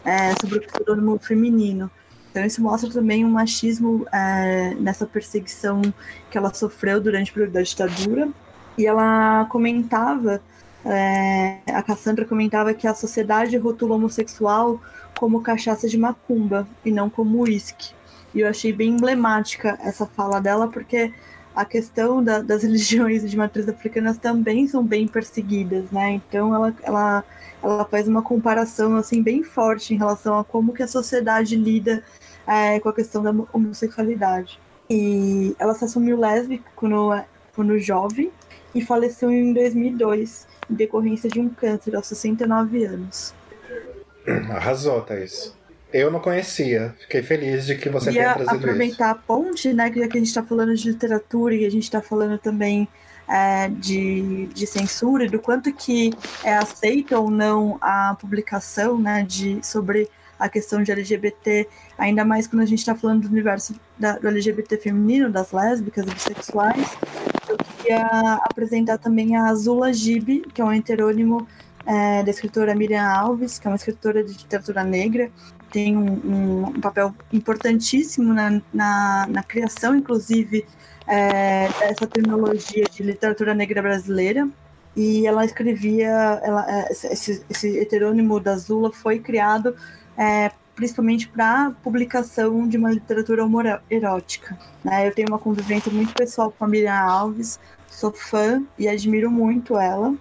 é, 0.05 0.35
sobre 0.41 0.59
o 0.59 0.63
pseudônimo 0.63 1.19
feminino. 1.19 1.91
Então 2.31 2.45
isso 2.45 2.63
mostra 2.63 2.91
também 2.91 3.25
um 3.25 3.31
machismo 3.31 4.07
é, 4.11 4.75
nessa 4.81 5.07
perseguição 5.07 5.83
que 6.31 6.39
ela 6.39 6.53
sofreu 6.53 7.01
durante 7.01 7.31
o 7.31 7.35
período 7.35 7.53
da 7.53 7.63
ditadura. 7.63 8.29
E 8.79 8.87
ela 8.87 9.45
comentava, 9.51 10.41
é, 10.85 11.59
a 11.67 11.83
Cassandra 11.83 12.25
comentava 12.25 12.73
que 12.73 12.87
a 12.87 12.95
sociedade 12.95 13.57
rotula 13.59 13.97
homossexual 13.97 14.81
como 15.19 15.43
cachaça 15.43 15.87
de 15.87 15.99
macumba 15.99 16.67
e 16.83 16.91
não 16.91 17.11
como 17.11 17.43
uísque. 17.43 17.93
E 18.35 18.41
eu 18.41 18.49
achei 18.49 18.73
bem 18.73 18.93
emblemática 18.93 19.79
essa 19.83 20.07
fala 20.07 20.41
dela, 20.41 20.69
porque 20.69 21.13
a 21.55 21.65
questão 21.65 22.23
da, 22.23 22.41
das 22.41 22.63
religiões 22.65 23.29
de 23.29 23.37
matriz 23.37 23.69
africanas 23.69 24.19
também 24.19 24.67
são 24.67 24.85
bem 24.85 25.07
perseguidas, 25.07 25.91
né? 25.91 26.13
Então 26.13 26.55
ela, 26.55 26.75
ela, 26.83 27.25
ela 27.63 27.85
faz 27.85 28.09
uma 28.09 28.23
comparação 28.23 28.97
assim 28.97 29.23
bem 29.23 29.43
forte 29.43 29.95
em 29.95 29.99
relação 29.99 30.39
a 30.39 30.45
como 30.45 30.73
que 30.73 30.83
a 30.83 30.89
sociedade 30.89 31.57
lida 31.57 32.03
é, 32.47 32.81
com 32.81 32.89
a 32.89 32.95
questão 32.95 33.23
da 33.23 33.33
homossexualidade. 33.53 34.59
E 34.89 35.55
ela 35.59 35.75
se 35.75 35.85
assumiu 35.85 36.19
lésbica 36.19 36.65
quando, 36.75 37.23
quando 37.55 37.79
jovem 37.79 38.31
e 38.75 38.81
faleceu 38.81 39.31
em 39.31 39.53
2002 39.53 40.47
em 40.71 40.75
decorrência 40.75 41.29
de 41.29 41.41
um 41.41 41.49
câncer 41.49 41.95
aos 41.95 42.07
69 42.07 42.85
anos. 42.85 43.35
Arrasou, 44.51 45.01
Thaís. 45.03 45.55
Eu 45.93 46.11
não 46.11 46.21
conhecia. 46.21 46.95
Fiquei 47.01 47.23
feliz 47.23 47.67
de 47.67 47.77
que 47.77 47.89
você 47.89 48.11
tenha 48.11 48.35
trazido 48.35 48.57
aproveitar 48.57 48.95
isso. 48.95 49.03
a 49.05 49.15
ponte, 49.15 49.73
né? 49.73 49.91
Que 49.91 50.01
a 50.01 50.05
gente 50.05 50.23
está 50.23 50.43
falando 50.43 50.75
de 50.75 50.91
literatura 50.91 51.55
e 51.55 51.67
a 51.67 51.71
gente 51.71 51.85
está 51.85 52.01
falando 52.01 52.39
também 52.39 52.89
é, 53.29 53.69
de, 53.69 54.47
de 54.47 54.67
censura, 54.67 55.29
do 55.29 55.39
quanto 55.39 55.73
que 55.73 56.13
é 56.45 56.55
aceita 56.55 57.19
ou 57.19 57.31
não 57.31 57.79
a 57.81 58.17
publicação 58.21 58.99
né, 58.99 59.23
de, 59.23 59.65
sobre 59.65 60.09
a 60.39 60.49
questão 60.49 60.83
de 60.83 60.91
LGBT, 60.91 61.69
ainda 61.97 62.25
mais 62.25 62.47
quando 62.47 62.63
a 62.63 62.67
gente 62.67 62.81
está 62.81 62.95
falando 62.95 63.23
do 63.23 63.29
universo 63.29 63.75
da, 63.99 64.19
do 64.19 64.27
LGBT 64.27 64.77
feminino, 64.77 65.31
das 65.31 65.53
lésbicas 65.53 66.05
e 66.05 66.11
bissexuais. 66.11 66.97
Eu 67.49 67.57
queria 67.57 68.41
apresentar 68.51 68.99
também 68.99 69.37
a 69.37 69.47
Azula 69.47 69.93
Gibi, 69.93 70.41
que 70.53 70.61
é 70.61 70.65
um 70.65 70.73
heterônimo 70.73 71.47
é, 71.87 72.23
da 72.23 72.31
escritora 72.31 72.75
Miriam 72.75 73.05
Alves, 73.05 73.59
que 73.59 73.67
é 73.67 73.71
uma 73.71 73.77
escritora 73.77 74.25
de 74.25 74.33
literatura 74.33 74.83
negra, 74.83 75.31
tem 75.73 75.97
um, 75.97 76.67
um, 76.67 76.81
papel 76.81 77.15
importantíssimo 77.33 78.33
na, 78.33 78.61
na, 78.73 79.27
na 79.29 79.43
criação, 79.43 79.97
inclusive, 79.97 80.67
é, 81.07 81.69
dessa 81.81 82.07
terminologia 82.07 82.85
de 82.85 83.03
literatura 83.03 83.55
negra 83.55 83.81
brasileira. 83.81 84.49
E 84.95 85.27
ela 85.27 85.45
escrevia, 85.45 86.11
ela, 86.43 86.67
é, 86.69 86.93
esse, 86.93 87.43
esse 87.49 87.79
heterônimo 87.79 88.39
da 88.39 88.57
Zula 88.57 88.93
foi 88.93 89.19
criado 89.19 89.75
é, 90.17 90.51
principalmente 90.75 91.29
para 91.29 91.73
publicação 91.83 92.67
de 92.69 92.77
uma 92.77 92.91
literatura 92.91 93.43
erótica. 93.91 94.59
Né? 94.85 95.09
Eu 95.09 95.15
tenho 95.15 95.29
uma 95.29 95.39
convivência 95.39 95.91
muito 95.93 96.15
pessoal 96.15 96.53
com 96.57 96.65
a 96.65 96.69
Miriam 96.69 96.95
Alves, 96.95 97.59
sou 97.89 98.13
fã 98.13 98.63
e 98.79 98.89
admiro 98.89 99.31
muito 99.31 99.79
ela 99.79 100.15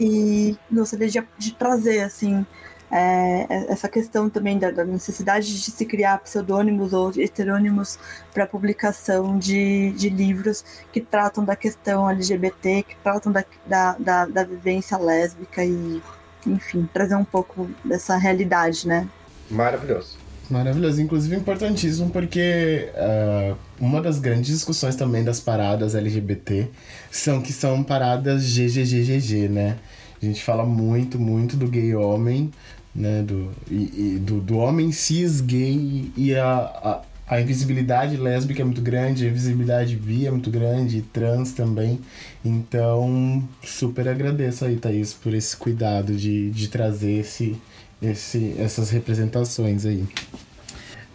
e 0.00 0.56
gostaria 0.70 1.08
de, 1.08 1.22
de 1.36 1.52
trazer 1.54 2.00
assim 2.00 2.46
é, 2.90 3.66
essa 3.70 3.88
questão 3.88 4.30
também 4.30 4.58
da, 4.58 4.70
da, 4.70 4.84
necessidade 4.84 5.46
de 5.46 5.70
se 5.70 5.84
criar 5.84 6.18
pseudônimos 6.18 6.92
ou 6.92 7.12
heterônimos 7.16 7.98
para 8.32 8.46
publicação 8.46 9.38
de, 9.38 9.92
de 9.92 10.08
livros 10.08 10.64
que 10.92 11.00
tratam 11.00 11.44
da 11.44 11.54
questão 11.54 12.08
LGBT, 12.08 12.82
que 12.82 12.96
tratam 13.02 13.30
da, 13.30 13.44
da, 13.66 13.96
da, 13.98 14.26
da 14.26 14.44
vivência 14.44 14.96
lésbica 14.96 15.64
e, 15.64 16.02
enfim, 16.46 16.88
trazer 16.92 17.16
um 17.16 17.24
pouco 17.24 17.68
dessa 17.84 18.16
realidade, 18.16 18.88
né? 18.88 19.06
Maravilhoso. 19.50 20.16
Maravilhoso, 20.50 21.02
inclusive 21.02 21.36
importantíssimo 21.36 22.08
porque 22.08 22.90
uh, 22.94 23.54
uma 23.78 24.00
das 24.00 24.18
grandes 24.18 24.50
discussões 24.50 24.96
também 24.96 25.22
das 25.22 25.40
paradas 25.40 25.94
LGBT 25.94 26.70
são 27.10 27.42
que 27.42 27.52
são 27.52 27.82
paradas 27.84 28.44
GGGGG, 28.44 29.48
né? 29.48 29.76
A 30.20 30.24
gente 30.24 30.42
fala 30.42 30.64
muito, 30.64 31.18
muito 31.18 31.56
do 31.56 31.68
gay 31.68 31.94
homem, 31.94 32.50
né? 32.98 33.22
Do, 33.22 33.50
e, 33.70 34.14
e 34.14 34.18
do, 34.18 34.40
do 34.40 34.58
homem 34.58 34.90
cis 34.90 35.40
gay 35.40 36.10
e 36.16 36.34
a, 36.34 36.44
a, 36.48 37.02
a, 37.28 37.40
invisibilidade 37.40 38.16
lésbica 38.16 38.62
é 38.62 38.64
muito 38.64 38.82
grande, 38.82 39.24
a 39.24 39.28
invisibilidade 39.28 39.94
bi 39.94 40.26
é 40.26 40.30
muito 40.30 40.50
grande, 40.50 40.98
e 40.98 41.02
trans 41.02 41.52
também. 41.52 42.00
Então, 42.44 43.46
super 43.62 44.08
agradeço 44.08 44.64
aí, 44.64 44.76
Thaís, 44.76 45.14
por 45.14 45.32
esse 45.32 45.56
cuidado 45.56 46.14
de, 46.14 46.50
de 46.50 46.68
trazer 46.68 47.20
esse, 47.20 47.56
esse, 48.02 48.56
essas 48.58 48.90
representações 48.90 49.86
aí. 49.86 50.04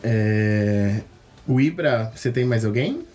É... 0.01 1.01
O 1.45 1.59
Ibra, 1.59 2.11
você 2.15 2.31
tem 2.31 2.45
mais 2.45 2.63
alguém? 2.63 3.05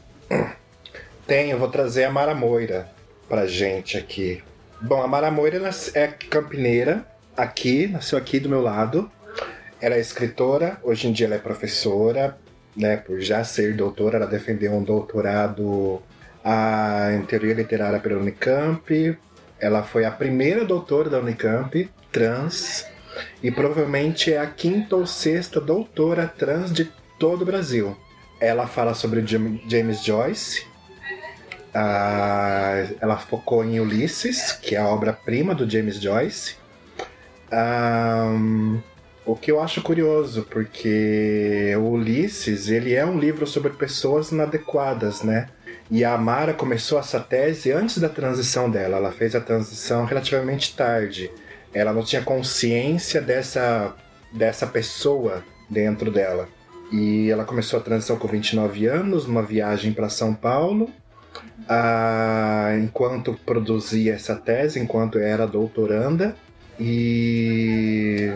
Tenho, 1.26 1.58
vou 1.58 1.68
trazer 1.68 2.04
a 2.04 2.10
Mara 2.10 2.34
Moira 2.34 2.90
pra 3.26 3.46
gente 3.46 3.96
aqui. 3.96 4.42
Bom, 4.80 5.02
a 5.02 5.08
Mara 5.08 5.30
Moira 5.30 5.70
é 5.94 6.06
campineira, 6.06 7.06
aqui, 7.38 7.86
nasceu 7.86 8.18
aqui 8.18 8.40
do 8.40 8.48
meu 8.48 8.60
lado. 8.60 9.10
Ela 9.80 9.94
é 9.94 10.00
escritora, 10.00 10.78
hoje 10.82 11.06
em 11.06 11.12
dia 11.12 11.26
ela 11.26 11.36
é 11.36 11.38
professora, 11.38 12.36
né? 12.76 12.96
Por 12.96 13.20
já 13.20 13.44
ser 13.44 13.74
doutora, 13.76 14.16
ela 14.16 14.26
defendeu 14.26 14.72
um 14.72 14.82
doutorado 14.82 16.02
a, 16.44 17.12
em 17.12 17.22
teoria 17.22 17.54
literária 17.54 18.00
pela 18.00 18.20
Unicamp. 18.20 19.16
Ela 19.60 19.84
foi 19.84 20.04
a 20.04 20.10
primeira 20.10 20.64
doutora 20.64 21.08
da 21.08 21.20
Unicamp, 21.20 21.88
trans, 22.10 22.84
e 23.42 23.50
provavelmente 23.50 24.32
é 24.32 24.38
a 24.38 24.46
quinta 24.46 24.96
ou 24.96 25.06
sexta 25.06 25.60
doutora 25.60 26.26
trans 26.26 26.72
de 26.72 26.90
todo 27.18 27.42
o 27.42 27.46
Brasil. 27.46 27.96
Ela 28.40 28.66
fala 28.66 28.94
sobre 28.94 29.24
James 29.26 30.02
Joyce. 30.04 30.66
Ah, 31.72 32.86
ela 33.00 33.16
focou 33.16 33.64
em 33.64 33.78
Ulisses, 33.78 34.52
que 34.52 34.74
é 34.74 34.78
a 34.78 34.88
obra-prima 34.88 35.54
do 35.54 35.68
James 35.68 36.00
Joyce. 36.00 36.56
Um, 37.52 38.80
o 39.24 39.36
que 39.36 39.50
eu 39.50 39.60
acho 39.60 39.82
curioso, 39.82 40.46
porque 40.50 41.74
o 41.76 41.90
Ulisses 41.90 42.68
ele 42.68 42.94
é 42.94 43.04
um 43.04 43.18
livro 43.18 43.46
sobre 43.46 43.70
pessoas 43.72 44.32
inadequadas, 44.32 45.22
né? 45.22 45.48
E 45.90 46.04
a 46.04 46.14
Amara 46.14 46.52
começou 46.52 46.98
essa 46.98 47.20
tese 47.20 47.72
antes 47.72 47.98
da 47.98 48.08
transição 48.08 48.70
dela. 48.70 48.98
Ela 48.98 49.12
fez 49.12 49.34
a 49.34 49.40
transição 49.40 50.04
relativamente 50.04 50.74
tarde. 50.74 51.30
Ela 51.72 51.92
não 51.92 52.02
tinha 52.02 52.22
consciência 52.22 53.20
dessa, 53.20 53.94
dessa 54.32 54.66
pessoa 54.66 55.42
dentro 55.68 56.10
dela. 56.10 56.48
E 56.92 57.30
ela 57.30 57.44
começou 57.44 57.78
a 57.78 57.82
transição 57.82 58.16
com 58.16 58.28
29 58.28 58.86
anos, 58.86 59.26
numa 59.26 59.42
viagem 59.42 59.92
para 59.92 60.08
São 60.08 60.34
Paulo. 60.34 60.90
Ah, 61.68 62.70
enquanto 62.82 63.38
produzia 63.44 64.14
essa 64.14 64.34
tese, 64.34 64.80
enquanto 64.80 65.18
era 65.18 65.46
doutoranda. 65.46 66.34
E. 66.80 68.32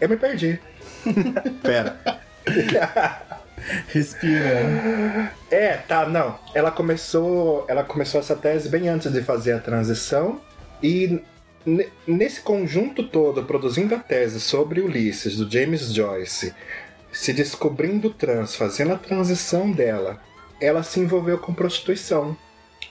Eu 0.00 0.08
me 0.08 0.16
perdi. 0.16 0.58
Pera. 1.62 2.00
Respira. 3.88 5.32
É, 5.50 5.76
tá, 5.76 6.06
não. 6.08 6.38
Ela 6.54 6.70
começou, 6.70 7.64
ela 7.68 7.84
começou 7.84 8.20
essa 8.20 8.34
tese 8.34 8.68
bem 8.68 8.88
antes 8.88 9.12
de 9.12 9.22
fazer 9.22 9.52
a 9.52 9.58
transição 9.58 10.40
e 10.82 11.22
nesse 12.06 12.40
conjunto 12.40 13.04
todo, 13.04 13.44
produzindo 13.44 13.94
a 13.94 13.98
tese 13.98 14.40
sobre 14.40 14.80
Ulisses 14.80 15.36
do 15.36 15.48
James 15.50 15.92
Joyce, 15.92 16.52
se 17.12 17.32
descobrindo 17.32 18.10
trans, 18.10 18.56
fazendo 18.56 18.94
a 18.94 18.98
transição 18.98 19.70
dela, 19.70 20.20
ela 20.60 20.82
se 20.82 20.98
envolveu 20.98 21.38
com 21.38 21.54
prostituição. 21.54 22.36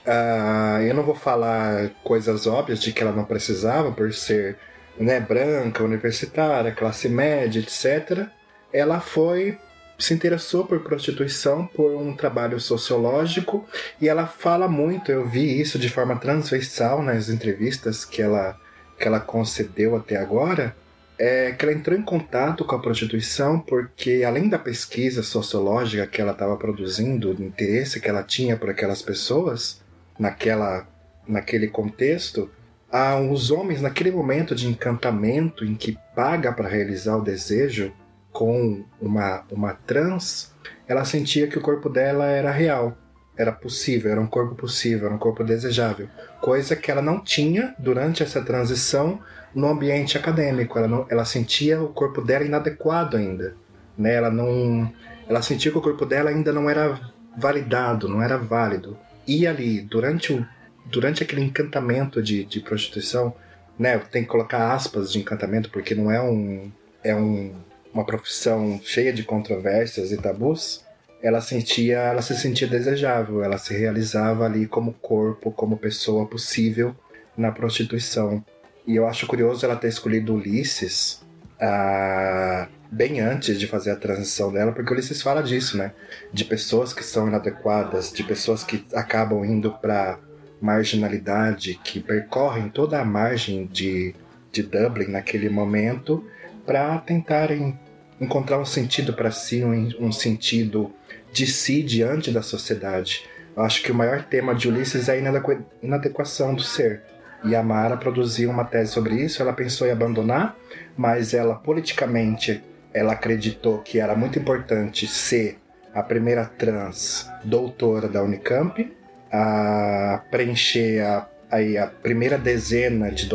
Uh, 0.06 0.82
eu 0.82 0.94
não 0.94 1.02
vou 1.02 1.14
falar 1.14 1.90
coisas 2.02 2.46
óbvias 2.46 2.80
de 2.80 2.92
que 2.92 3.02
ela 3.02 3.12
não 3.12 3.24
precisava 3.24 3.92
por 3.92 4.12
ser 4.12 4.56
né, 4.98 5.20
branca, 5.20 5.82
universitária, 5.82 6.72
classe 6.72 7.08
média, 7.08 7.60
etc. 7.60 8.26
Ela 8.72 9.00
foi 9.00 9.58
se 9.98 10.12
interessou 10.12 10.64
por 10.64 10.80
prostituição 10.80 11.64
por 11.66 11.92
um 11.94 12.14
trabalho 12.16 12.58
sociológico 12.58 13.64
e 14.00 14.08
ela 14.08 14.26
fala 14.26 14.66
muito, 14.66 15.12
eu 15.12 15.28
vi 15.28 15.60
isso 15.60 15.78
de 15.78 15.88
forma 15.88 16.16
transversal 16.16 17.02
nas 17.02 17.28
entrevistas 17.28 18.04
que 18.04 18.20
ela, 18.20 18.58
que 18.98 19.06
ela 19.06 19.20
concedeu 19.20 19.94
até 19.94 20.16
agora, 20.16 20.74
é 21.16 21.52
que 21.52 21.64
ela 21.64 21.72
entrou 21.72 21.96
em 21.96 22.02
contato 22.02 22.64
com 22.64 22.74
a 22.74 22.80
prostituição 22.80 23.60
porque, 23.60 24.24
além 24.26 24.48
da 24.48 24.58
pesquisa 24.58 25.22
sociológica 25.22 26.06
que 26.06 26.20
ela 26.20 26.32
estava 26.32 26.56
produzindo, 26.56 27.32
do 27.32 27.44
interesse 27.44 28.00
que 28.00 28.08
ela 28.08 28.24
tinha 28.24 28.56
por 28.56 28.70
aquelas 28.70 29.02
pessoas, 29.02 29.80
naquela, 30.18 30.84
naquele 31.28 31.68
contexto, 31.68 32.50
ah, 32.92 33.18
os 33.18 33.50
homens, 33.50 33.80
naquele 33.80 34.10
momento 34.10 34.54
de 34.54 34.68
encantamento 34.68 35.64
em 35.64 35.74
que 35.74 35.98
paga 36.14 36.52
para 36.52 36.68
realizar 36.68 37.16
o 37.16 37.22
desejo 37.22 37.90
com 38.30 38.84
uma, 39.00 39.44
uma 39.50 39.72
trans, 39.72 40.52
ela 40.86 41.02
sentia 41.04 41.46
que 41.46 41.56
o 41.56 41.62
corpo 41.62 41.88
dela 41.88 42.26
era 42.26 42.50
real, 42.50 42.94
era 43.34 43.50
possível, 43.50 44.12
era 44.12 44.20
um 44.20 44.26
corpo 44.26 44.54
possível, 44.54 45.06
era 45.06 45.14
um 45.14 45.18
corpo 45.18 45.42
desejável. 45.42 46.06
Coisa 46.40 46.76
que 46.76 46.90
ela 46.90 47.00
não 47.00 47.18
tinha 47.18 47.74
durante 47.78 48.22
essa 48.22 48.42
transição 48.42 49.20
no 49.54 49.68
ambiente 49.68 50.18
acadêmico. 50.18 50.78
Ela, 50.78 50.88
não, 50.88 51.06
ela 51.08 51.24
sentia 51.24 51.80
o 51.80 51.88
corpo 51.88 52.20
dela 52.20 52.44
inadequado 52.44 53.16
ainda. 53.16 53.54
Né? 53.96 54.14
Ela, 54.14 54.30
não, 54.30 54.92
ela 55.26 55.40
sentia 55.40 55.72
que 55.72 55.78
o 55.78 55.82
corpo 55.82 56.04
dela 56.04 56.28
ainda 56.28 56.52
não 56.52 56.68
era 56.68 57.00
validado, 57.38 58.06
não 58.06 58.22
era 58.22 58.36
válido. 58.36 58.98
E 59.26 59.46
ali, 59.46 59.80
durante 59.80 60.34
o 60.34 60.46
durante 60.86 61.22
aquele 61.22 61.42
encantamento 61.42 62.22
de, 62.22 62.44
de 62.44 62.60
prostituição, 62.60 63.34
né? 63.78 63.98
Tem 63.98 64.22
que 64.22 64.28
colocar 64.28 64.72
aspas 64.72 65.12
de 65.12 65.18
encantamento 65.18 65.70
porque 65.70 65.94
não 65.94 66.10
é 66.10 66.20
um 66.20 66.70
é 67.02 67.14
um, 67.14 67.52
uma 67.92 68.04
profissão 68.04 68.80
cheia 68.82 69.12
de 69.12 69.22
controvérsias 69.24 70.12
e 70.12 70.16
tabus. 70.16 70.84
Ela 71.22 71.40
sentia, 71.40 71.98
ela 71.98 72.22
se 72.22 72.36
sentia 72.36 72.66
desejável, 72.66 73.44
ela 73.44 73.58
se 73.58 73.76
realizava 73.76 74.44
ali 74.44 74.66
como 74.66 74.92
corpo, 74.94 75.52
como 75.52 75.76
pessoa 75.76 76.26
possível 76.26 76.94
na 77.36 77.52
prostituição. 77.52 78.44
E 78.86 78.96
eu 78.96 79.06
acho 79.06 79.26
curioso 79.26 79.64
ela 79.64 79.76
ter 79.76 79.88
escolhido 79.88 80.34
Ulisses 80.34 81.22
ah, 81.60 82.66
bem 82.90 83.20
antes 83.20 83.58
de 83.58 83.68
fazer 83.68 83.92
a 83.92 83.96
transição 83.96 84.52
dela, 84.52 84.72
porque 84.72 84.92
Ulisses 84.92 85.22
fala 85.22 85.42
disso, 85.42 85.76
né? 85.76 85.92
De 86.32 86.44
pessoas 86.44 86.92
que 86.92 87.04
são 87.04 87.28
inadequadas, 87.28 88.12
de 88.12 88.24
pessoas 88.24 88.64
que 88.64 88.84
acabam 88.92 89.44
indo 89.44 89.70
para 89.72 90.18
marginalidade 90.62 91.78
que 91.82 92.00
percorrem 92.00 92.68
toda 92.68 93.00
a 93.00 93.04
margem 93.04 93.66
de, 93.66 94.14
de 94.50 94.62
Dublin 94.62 95.08
naquele 95.08 95.48
momento 95.48 96.24
para 96.64 96.96
tentarem 96.98 97.78
encontrar 98.20 98.58
um 98.58 98.64
sentido 98.64 99.12
para 99.12 99.32
si, 99.32 99.64
um, 99.64 99.90
um 99.98 100.12
sentido 100.12 100.92
de 101.32 101.46
si 101.46 101.82
diante 101.82 102.30
da 102.30 102.40
sociedade. 102.40 103.24
Eu 103.56 103.64
acho 103.64 103.82
que 103.82 103.90
o 103.90 103.94
maior 103.94 104.22
tema 104.22 104.54
de 104.54 104.68
Ulisses 104.68 105.08
é 105.08 105.12
a 105.12 105.58
inadequação 105.82 106.54
do 106.54 106.62
ser. 106.62 107.02
E 107.44 107.56
a 107.56 107.62
Mara 107.62 107.96
produziu 107.96 108.48
uma 108.50 108.64
tese 108.64 108.92
sobre 108.92 109.16
isso, 109.16 109.42
ela 109.42 109.52
pensou 109.52 109.86
em 109.86 109.90
abandonar, 109.90 110.56
mas 110.96 111.34
ela 111.34 111.56
politicamente 111.56 112.62
ela 112.94 113.14
acreditou 113.14 113.78
que 113.78 113.98
era 113.98 114.14
muito 114.14 114.38
importante 114.38 115.08
ser 115.08 115.58
a 115.92 116.02
primeira 116.02 116.44
trans 116.44 117.28
doutora 117.42 118.08
da 118.08 118.22
Unicamp, 118.22 118.90
a 119.32 120.22
preencher 120.30 121.00
a, 121.00 121.28
a, 121.50 121.84
a 121.84 121.86
primeira 121.86 122.36
dezena 122.36 123.10
de 123.10 123.28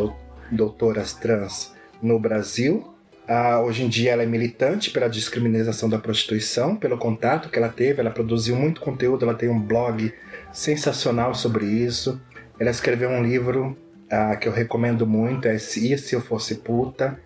doutoras 0.50 1.12
trans 1.12 1.72
no 2.00 2.18
Brasil. 2.20 2.94
Ah, 3.26 3.60
hoje 3.60 3.84
em 3.84 3.88
dia 3.88 4.12
ela 4.12 4.22
é 4.22 4.26
militante 4.26 4.90
pela 4.90 5.08
descriminalização 5.08 5.88
da 5.88 5.98
prostituição, 5.98 6.76
pelo 6.76 6.96
contato 6.96 7.50
que 7.50 7.58
ela 7.58 7.68
teve, 7.68 8.00
ela 8.00 8.10
produziu 8.10 8.56
muito 8.56 8.80
conteúdo, 8.80 9.24
ela 9.24 9.34
tem 9.34 9.50
um 9.50 9.60
blog 9.60 10.14
sensacional 10.50 11.34
sobre 11.34 11.66
isso. 11.66 12.18
Ela 12.58 12.70
escreveu 12.70 13.10
um 13.10 13.22
livro 13.22 13.76
ah, 14.10 14.34
que 14.36 14.48
eu 14.48 14.52
recomendo 14.52 15.06
muito, 15.06 15.46
é 15.46 15.56
E 15.56 15.58
Se 15.98 16.14
Eu 16.14 16.20
Fosse 16.20 16.56
Puta. 16.56 17.20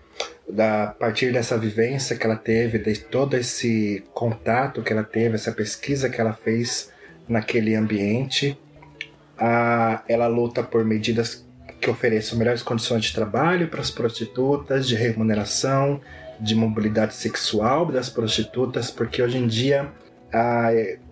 Da, 0.48 0.84
a 0.84 0.86
partir 0.88 1.32
dessa 1.32 1.56
vivência 1.56 2.16
que 2.16 2.26
ela 2.26 2.36
teve, 2.36 2.78
de 2.78 2.98
todo 2.98 3.36
esse 3.36 4.04
contato 4.12 4.82
que 4.82 4.92
ela 4.92 5.04
teve, 5.04 5.36
essa 5.36 5.52
pesquisa 5.52 6.10
que 6.10 6.20
ela 6.20 6.32
fez 6.32 6.91
naquele 7.28 7.74
ambiente, 7.74 8.58
ah, 9.38 10.02
ela 10.08 10.26
luta 10.26 10.62
por 10.62 10.84
medidas 10.84 11.46
que 11.80 11.90
ofereçam 11.90 12.38
melhores 12.38 12.62
condições 12.62 13.04
de 13.04 13.12
trabalho 13.12 13.68
para 13.68 13.80
as 13.80 13.90
prostitutas, 13.90 14.86
de 14.86 14.94
remuneração, 14.94 16.00
de 16.38 16.54
mobilidade 16.54 17.14
sexual 17.14 17.86
das 17.86 18.08
prostitutas, 18.08 18.90
porque 18.90 19.22
hoje 19.22 19.38
em 19.38 19.46
dia 19.46 19.90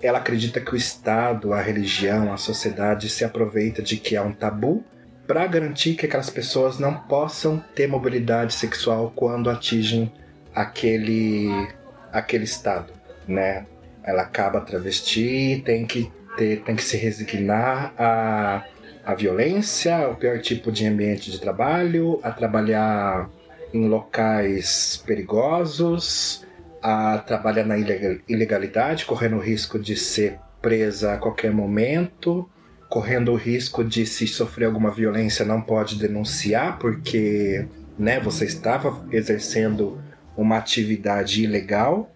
ela 0.00 0.18
acredita 0.18 0.60
que 0.60 0.72
o 0.72 0.76
Estado, 0.76 1.52
a 1.52 1.60
religião, 1.60 2.32
a 2.32 2.38
sociedade 2.38 3.10
se 3.10 3.22
aproveita 3.22 3.82
de 3.82 3.98
que 3.98 4.16
há 4.16 4.22
um 4.22 4.32
tabu 4.32 4.82
para 5.26 5.46
garantir 5.46 5.94
que 5.94 6.06
aquelas 6.06 6.30
pessoas 6.30 6.78
não 6.78 6.94
possam 6.94 7.62
ter 7.74 7.86
mobilidade 7.86 8.54
sexual 8.54 9.12
quando 9.14 9.50
atingem 9.50 10.10
aquele 10.54 11.68
aquele 12.12 12.44
estado, 12.44 12.92
né? 13.28 13.66
Ela 14.02 14.22
acaba 14.22 14.60
travesti, 14.60 15.62
tem 15.64 15.86
que 15.86 16.10
ter, 16.36 16.62
tem 16.62 16.76
que 16.76 16.82
se 16.82 16.96
resignar 16.96 17.92
a 17.98 18.64
a 19.04 19.14
violência, 19.14 20.08
o 20.08 20.14
pior 20.14 20.38
tipo 20.40 20.70
de 20.70 20.86
ambiente 20.86 21.30
de 21.30 21.40
trabalho, 21.40 22.20
a 22.22 22.30
trabalhar 22.30 23.28
em 23.72 23.88
locais 23.88 25.02
perigosos, 25.06 26.46
a 26.82 27.18
trabalhar 27.18 27.64
na 27.64 27.76
ilegalidade, 27.76 29.04
correndo 29.04 29.36
o 29.36 29.40
risco 29.40 29.78
de 29.78 29.96
ser 29.96 30.38
presa 30.60 31.14
a 31.14 31.16
qualquer 31.16 31.52
momento, 31.52 32.48
correndo 32.88 33.32
o 33.32 33.36
risco 33.36 33.84
de 33.84 34.06
se 34.06 34.26
sofrer 34.26 34.66
alguma 34.66 34.90
violência 34.90 35.44
não 35.44 35.60
pode 35.60 35.98
denunciar 35.98 36.78
porque, 36.78 37.66
né, 37.98 38.20
você 38.20 38.44
estava 38.44 39.06
exercendo 39.12 40.00
uma 40.36 40.56
atividade 40.58 41.44
ilegal 41.44 42.10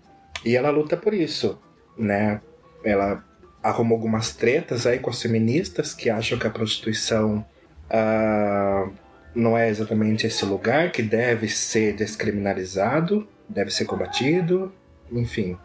e 0.44 0.56
ela 0.56 0.70
luta 0.70 0.97
por 0.97 1.15
isso, 1.15 1.59
né? 1.97 2.41
Ela 2.85 3.25
arrumou 3.62 3.97
algumas 3.97 4.35
tretas 4.35 4.87
aí 4.87 4.99
com 4.99 5.11
as 5.11 5.21
feministas 5.21 5.95
que 5.95 6.11
acham 6.11 6.39
que 6.39 6.47
a 6.47 6.51
prostituição 6.51 7.45
uh, 7.89 8.93
não 9.35 9.57
é 9.57 9.69
exatamente 9.69 10.27
esse 10.27 10.45
lugar, 10.45 10.93
que 10.93 11.03
deve 11.03 11.49
ser 11.49 11.95
descriminalizado, 11.95 13.27
deve 13.49 13.71
ser 13.71 13.87
combatido, 13.87 14.73
enfim. 15.11 15.57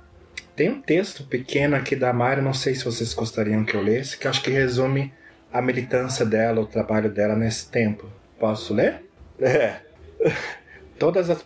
Tem 0.55 0.69
um 0.69 0.81
texto 0.81 1.23
pequeno 1.23 1.75
aqui 1.75 1.95
da 1.95 2.11
Mari, 2.11 2.41
não 2.41 2.53
sei 2.53 2.75
se 2.75 2.83
vocês 2.83 3.13
gostariam 3.13 3.63
que 3.63 3.75
eu 3.75 3.81
lesse, 3.81 4.17
que 4.17 4.27
acho 4.27 4.41
que 4.41 4.49
resume 4.49 5.13
a 5.51 5.61
militância 5.61 6.25
dela, 6.25 6.61
o 6.61 6.65
trabalho 6.65 7.09
dela 7.09 7.35
nesse 7.35 7.69
tempo. 7.69 8.09
Posso 8.39 8.73
ler? 8.73 9.03
É. 9.39 9.77
Todas 10.97 11.29
as. 11.29 11.45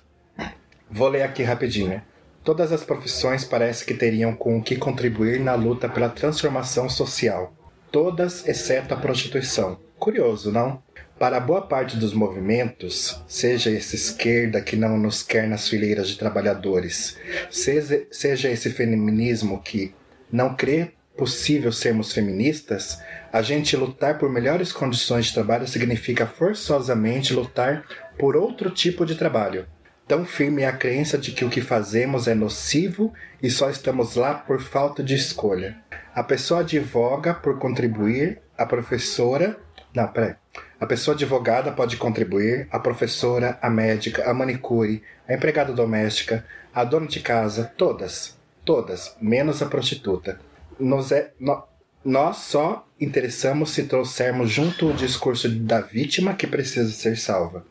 Vou 0.89 1.09
ler 1.09 1.23
aqui 1.23 1.43
rapidinho. 1.43 2.01
Todas 2.43 2.73
as 2.73 2.83
profissões 2.83 3.45
parece 3.45 3.85
que 3.85 3.93
teriam 3.93 4.35
com 4.35 4.57
o 4.57 4.61
que 4.61 4.75
contribuir 4.75 5.39
na 5.39 5.55
luta 5.55 5.87
pela 5.87 6.09
transformação 6.09 6.89
social. 6.89 7.53
Todas, 7.89 8.45
exceto 8.45 8.93
a 8.93 8.97
prostituição. 8.97 9.79
Curioso, 9.97 10.51
não? 10.51 10.83
Para 11.17 11.39
boa 11.39 11.61
parte 11.61 11.95
dos 11.95 12.13
movimentos, 12.13 13.23
seja 13.27 13.71
esse 13.71 13.95
esquerda 13.95 14.59
que 14.59 14.75
não 14.75 14.97
nos 14.97 15.23
quer 15.23 15.47
nas 15.47 15.69
fileiras 15.69 16.09
de 16.09 16.17
trabalhadores, 16.17 17.17
seja, 17.49 18.05
seja 18.11 18.49
esse 18.49 18.69
feminismo 18.71 19.61
que 19.61 19.95
não 20.29 20.53
crê 20.53 20.91
possível 21.15 21.71
sermos 21.71 22.11
feministas, 22.11 22.99
a 23.31 23.41
gente 23.41 23.77
lutar 23.77 24.17
por 24.17 24.29
melhores 24.29 24.73
condições 24.73 25.27
de 25.27 25.33
trabalho 25.33 25.67
significa 25.67 26.25
forçosamente 26.25 27.33
lutar 27.33 27.85
por 28.17 28.35
outro 28.35 28.69
tipo 28.69 29.05
de 29.05 29.15
trabalho, 29.15 29.65
Tão 30.07 30.25
firme 30.25 30.63
é 30.63 30.67
a 30.67 30.75
crença 30.75 31.17
de 31.17 31.31
que 31.31 31.45
o 31.45 31.49
que 31.49 31.61
fazemos 31.61 32.27
é 32.27 32.35
nocivo 32.35 33.13
e 33.41 33.49
só 33.49 33.69
estamos 33.69 34.15
lá 34.15 34.33
por 34.33 34.61
falta 34.61 35.01
de 35.01 35.15
escolha. 35.15 35.77
A 36.13 36.21
pessoa 36.21 36.59
advoga 36.59 37.33
por 37.33 37.57
contribuir, 37.57 38.41
a 38.57 38.65
professora. 38.65 39.57
Não, 39.95 40.07
peraí. 40.07 40.35
A 40.79 40.85
pessoa 40.85 41.15
advogada 41.15 41.71
pode 41.71 41.95
contribuir, 41.95 42.67
a 42.69 42.77
professora, 42.79 43.57
a 43.61 43.69
médica, 43.69 44.29
a 44.29 44.33
manicure, 44.33 45.01
a 45.27 45.33
empregada 45.33 45.71
doméstica, 45.71 46.45
a 46.73 46.83
dona 46.83 47.07
de 47.07 47.21
casa, 47.21 47.71
todas. 47.77 48.37
Todas, 48.65 49.15
menos 49.21 49.61
a 49.61 49.67
prostituta. 49.67 50.39
Nos 50.77 51.11
é, 51.11 51.31
no, 51.39 51.63
nós 52.03 52.37
só 52.37 52.85
interessamos 52.99 53.71
se 53.71 53.83
trouxermos 53.83 54.49
junto 54.49 54.89
o 54.89 54.93
discurso 54.93 55.49
da 55.49 55.79
vítima 55.79 56.33
que 56.33 56.45
precisa 56.45 56.91
ser 56.91 57.17
salva, 57.17 57.65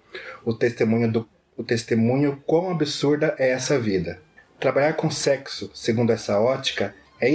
o 0.45 0.55
testemunho 0.55 1.11
do 1.11 1.29
o 1.57 1.63
testemunho 1.63 2.43
quão 2.47 2.71
absurda 2.71 3.35
é 3.39 3.51
essa 3.51 3.79
vida. 3.79 4.21
Trabalhar 4.59 4.95
com 4.95 5.11
sexo, 5.11 5.71
segundo 5.75 6.13
essa 6.13 6.41
ótica, 6.41 6.95
é 7.21 7.31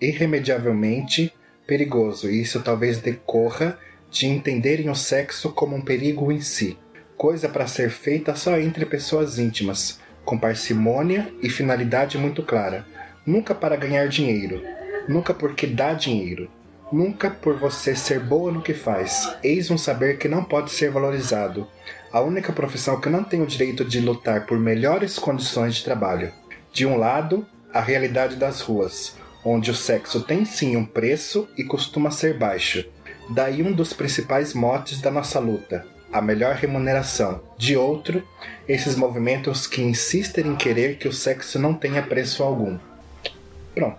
irremediavelmente 0.00 1.32
perigoso, 1.66 2.30
e 2.30 2.40
isso 2.40 2.60
talvez 2.60 2.98
decorra 2.98 3.78
de 4.10 4.26
entenderem 4.26 4.88
o 4.88 4.94
sexo 4.94 5.50
como 5.50 5.76
um 5.76 5.82
perigo 5.82 6.32
em 6.32 6.40
si, 6.40 6.78
coisa 7.16 7.48
para 7.48 7.66
ser 7.66 7.90
feita 7.90 8.34
só 8.34 8.58
entre 8.58 8.86
pessoas 8.86 9.38
íntimas, 9.38 10.00
com 10.24 10.38
parcimônia 10.38 11.32
e 11.42 11.50
finalidade 11.50 12.16
muito 12.16 12.42
clara, 12.42 12.86
nunca 13.26 13.54
para 13.54 13.76
ganhar 13.76 14.08
dinheiro, 14.08 14.62
nunca 15.08 15.34
porque 15.34 15.66
dá 15.66 15.92
dinheiro, 15.92 16.50
nunca 16.90 17.28
por 17.28 17.56
você 17.58 17.94
ser 17.94 18.20
boa 18.20 18.50
no 18.50 18.62
que 18.62 18.72
faz. 18.72 19.36
Eis 19.42 19.70
um 19.70 19.76
saber 19.76 20.16
que 20.16 20.28
não 20.28 20.42
pode 20.42 20.70
ser 20.70 20.90
valorizado, 20.90 21.68
a 22.12 22.20
única 22.20 22.52
profissão 22.52 23.00
que 23.00 23.08
não 23.08 23.22
tem 23.22 23.42
o 23.42 23.46
direito 23.46 23.84
de 23.84 24.00
lutar 24.00 24.46
por 24.46 24.58
melhores 24.58 25.18
condições 25.18 25.76
de 25.76 25.84
trabalho. 25.84 26.32
De 26.72 26.86
um 26.86 26.96
lado, 26.96 27.46
a 27.72 27.80
realidade 27.80 28.36
das 28.36 28.60
ruas, 28.60 29.16
onde 29.44 29.70
o 29.70 29.74
sexo 29.74 30.22
tem 30.22 30.44
sim 30.44 30.76
um 30.76 30.84
preço 30.84 31.48
e 31.56 31.64
costuma 31.64 32.10
ser 32.10 32.38
baixo. 32.38 32.84
Daí 33.30 33.62
um 33.62 33.72
dos 33.72 33.92
principais 33.92 34.54
motes 34.54 35.00
da 35.00 35.10
nossa 35.10 35.38
luta, 35.38 35.86
a 36.12 36.20
melhor 36.22 36.54
remuneração. 36.54 37.42
De 37.58 37.76
outro, 37.76 38.26
esses 38.66 38.96
movimentos 38.96 39.66
que 39.66 39.82
insistem 39.82 40.46
em 40.46 40.56
querer 40.56 40.96
que 40.96 41.08
o 41.08 41.12
sexo 41.12 41.58
não 41.58 41.74
tenha 41.74 42.02
preço 42.02 42.42
algum. 42.42 42.78
Pronto. 43.74 43.98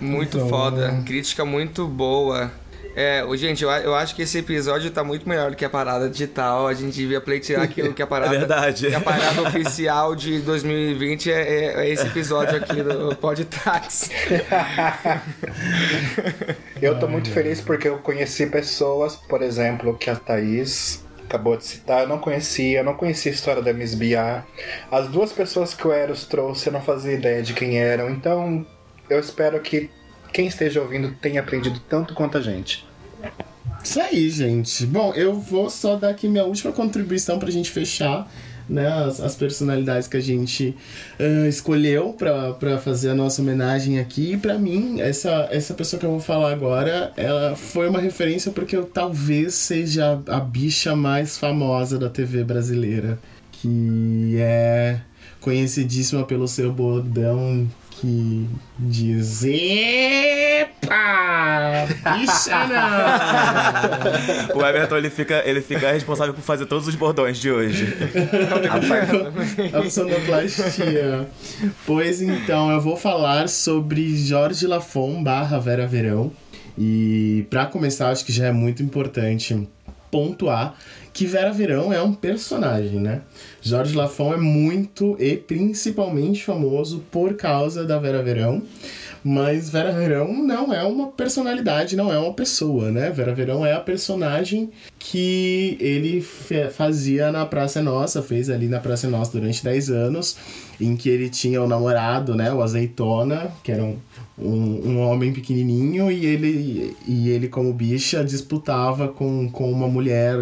Muito 0.00 0.36
então, 0.36 0.48
foda, 0.48 1.02
crítica 1.04 1.44
muito 1.44 1.86
boa. 1.86 2.52
É, 2.98 3.22
gente, 3.36 3.62
eu, 3.62 3.70
eu 3.70 3.94
acho 3.94 4.14
que 4.14 4.22
esse 4.22 4.38
episódio 4.38 4.90
tá 4.90 5.04
muito 5.04 5.28
melhor 5.28 5.50
do 5.50 5.56
que 5.56 5.66
a 5.66 5.68
parada 5.68 6.08
digital. 6.08 6.66
A 6.66 6.72
gente 6.72 6.94
devia 6.94 7.20
pleitear 7.20 7.62
aquilo 7.62 7.92
que 7.92 8.00
a 8.00 8.06
parada. 8.08 8.34
É 8.34 8.38
verdade. 8.38 8.88
Que 8.88 8.94
a 8.94 9.00
parada 9.00 9.42
oficial 9.42 10.16
de 10.16 10.40
2020 10.40 11.30
é, 11.30 11.34
é, 11.34 11.64
é 11.82 11.90
esse 11.90 12.06
episódio 12.06 12.56
aqui 12.56 12.82
do 12.82 13.14
Podtax. 13.20 14.08
eu 16.80 16.98
tô 16.98 17.06
muito 17.06 17.28
feliz 17.30 17.60
porque 17.60 17.86
eu 17.86 17.98
conheci 17.98 18.46
pessoas, 18.46 19.14
por 19.14 19.42
exemplo, 19.42 19.94
que 19.98 20.08
a 20.08 20.16
Thaís 20.16 21.04
acabou 21.26 21.56
de 21.58 21.64
citar, 21.64 22.02
eu 22.02 22.08
não 22.08 22.18
conhecia, 22.18 22.78
eu 22.78 22.84
não 22.84 22.94
conhecia 22.94 23.30
a 23.30 23.34
história 23.34 23.60
da 23.60 23.74
Miss 23.74 23.94
Bia. 23.94 24.42
As 24.90 25.06
duas 25.08 25.32
pessoas 25.32 25.74
que 25.74 25.86
o 25.86 25.92
Eros 25.92 26.24
trouxe, 26.24 26.68
eu 26.68 26.72
não 26.72 26.80
fazia 26.80 27.12
ideia 27.12 27.42
de 27.42 27.52
quem 27.52 27.78
eram, 27.78 28.08
então 28.08 28.64
eu 29.10 29.20
espero 29.20 29.60
que 29.60 29.90
quem 30.32 30.46
esteja 30.46 30.80
ouvindo 30.80 31.12
tenha 31.20 31.40
aprendido 31.40 31.80
tanto 31.88 32.14
quanto 32.14 32.38
a 32.38 32.40
gente. 32.40 32.85
Isso 33.86 34.00
aí, 34.00 34.28
gente. 34.30 34.84
Bom, 34.84 35.12
eu 35.14 35.38
vou 35.38 35.70
só 35.70 35.94
dar 35.94 36.08
aqui 36.08 36.26
minha 36.26 36.42
última 36.42 36.72
contribuição 36.72 37.38
pra 37.38 37.52
gente 37.52 37.70
fechar. 37.70 38.28
Né, 38.68 38.84
as, 38.84 39.20
as 39.20 39.36
personalidades 39.36 40.08
que 40.08 40.16
a 40.16 40.20
gente 40.20 40.74
uh, 41.20 41.46
escolheu 41.46 42.12
para 42.12 42.78
fazer 42.78 43.10
a 43.10 43.14
nossa 43.14 43.40
homenagem 43.40 44.00
aqui. 44.00 44.32
E 44.32 44.36
para 44.36 44.58
mim, 44.58 45.00
essa, 45.00 45.46
essa 45.52 45.72
pessoa 45.72 46.00
que 46.00 46.04
eu 46.04 46.10
vou 46.10 46.18
falar 46.18 46.50
agora, 46.50 47.12
ela 47.16 47.54
foi 47.54 47.88
uma 47.88 48.00
referência 48.00 48.50
porque 48.50 48.76
eu 48.76 48.84
talvez 48.84 49.54
seja 49.54 50.20
a 50.26 50.40
bicha 50.40 50.96
mais 50.96 51.38
famosa 51.38 51.96
da 51.96 52.10
TV 52.10 52.42
brasileira 52.42 53.20
que 53.52 54.36
é 54.40 55.00
conhecidíssima 55.40 56.24
pelo 56.24 56.48
seu 56.48 56.72
bordão 56.72 57.68
que 58.00 58.48
diz 58.78 59.42
Epa! 59.44 60.86
Bicha 62.12 62.66
não! 62.66 64.60
O 64.60 64.66
Everton 64.66 64.96
ele 64.96 65.10
fica, 65.10 65.42
ele 65.44 65.60
fica 65.60 65.92
responsável 65.92 66.32
por 66.34 66.42
fazer 66.42 66.66
todos 66.66 66.86
os 66.88 66.94
bordões 66.94 67.38
de 67.38 67.50
hoje. 67.50 67.94
A 69.72 69.90
sonoplastia. 69.90 71.26
Pois 71.86 72.20
então, 72.20 72.70
eu 72.70 72.80
vou 72.80 72.96
falar 72.96 73.48
sobre 73.48 74.16
Jorge 74.16 74.66
Lafon 74.66 75.22
barra 75.22 75.58
Vera 75.58 75.86
Verão. 75.86 76.32
E 76.78 77.46
para 77.48 77.66
começar, 77.66 78.10
acho 78.10 78.24
que 78.24 78.32
já 78.32 78.46
é 78.46 78.52
muito 78.52 78.82
importante 78.82 79.66
pontuar 80.10 80.74
que 81.16 81.24
Vera 81.24 81.50
Verão 81.50 81.90
é 81.94 82.02
um 82.02 82.12
personagem, 82.12 83.00
né? 83.00 83.22
Jorge 83.62 83.96
Lafon 83.96 84.34
é 84.34 84.36
muito 84.36 85.16
e 85.18 85.34
principalmente 85.34 86.44
famoso 86.44 87.02
por 87.10 87.36
causa 87.36 87.86
da 87.86 87.98
Vera 87.98 88.22
Verão. 88.22 88.62
Mas 89.28 89.68
Vera 89.68 89.90
Verão 89.90 90.32
não 90.32 90.72
é 90.72 90.84
uma 90.84 91.08
personalidade, 91.08 91.96
não 91.96 92.12
é 92.12 92.16
uma 92.16 92.32
pessoa, 92.32 92.92
né? 92.92 93.10
Vera 93.10 93.34
Verão 93.34 93.66
é 93.66 93.72
a 93.72 93.80
personagem 93.80 94.70
que 95.00 95.76
ele 95.80 96.24
fazia 96.70 97.32
na 97.32 97.44
Praça 97.44 97.82
Nossa, 97.82 98.22
fez 98.22 98.48
ali 98.48 98.68
na 98.68 98.78
Praça 98.78 99.10
Nossa 99.10 99.32
durante 99.32 99.64
10 99.64 99.90
anos, 99.90 100.36
em 100.80 100.94
que 100.94 101.08
ele 101.08 101.28
tinha 101.28 101.60
o 101.60 101.66
namorado, 101.66 102.36
né? 102.36 102.52
O 102.52 102.62
Azeitona, 102.62 103.50
que 103.64 103.72
era 103.72 103.82
um, 103.82 103.96
um, 104.38 104.90
um 104.90 105.00
homem 105.00 105.32
pequenininho, 105.32 106.08
e 106.08 106.24
ele, 106.24 106.96
e 107.04 107.28
ele 107.28 107.48
como 107.48 107.72
bicha, 107.72 108.22
disputava 108.22 109.08
com, 109.08 109.50
com 109.50 109.72
uma 109.72 109.88
mulher 109.88 110.36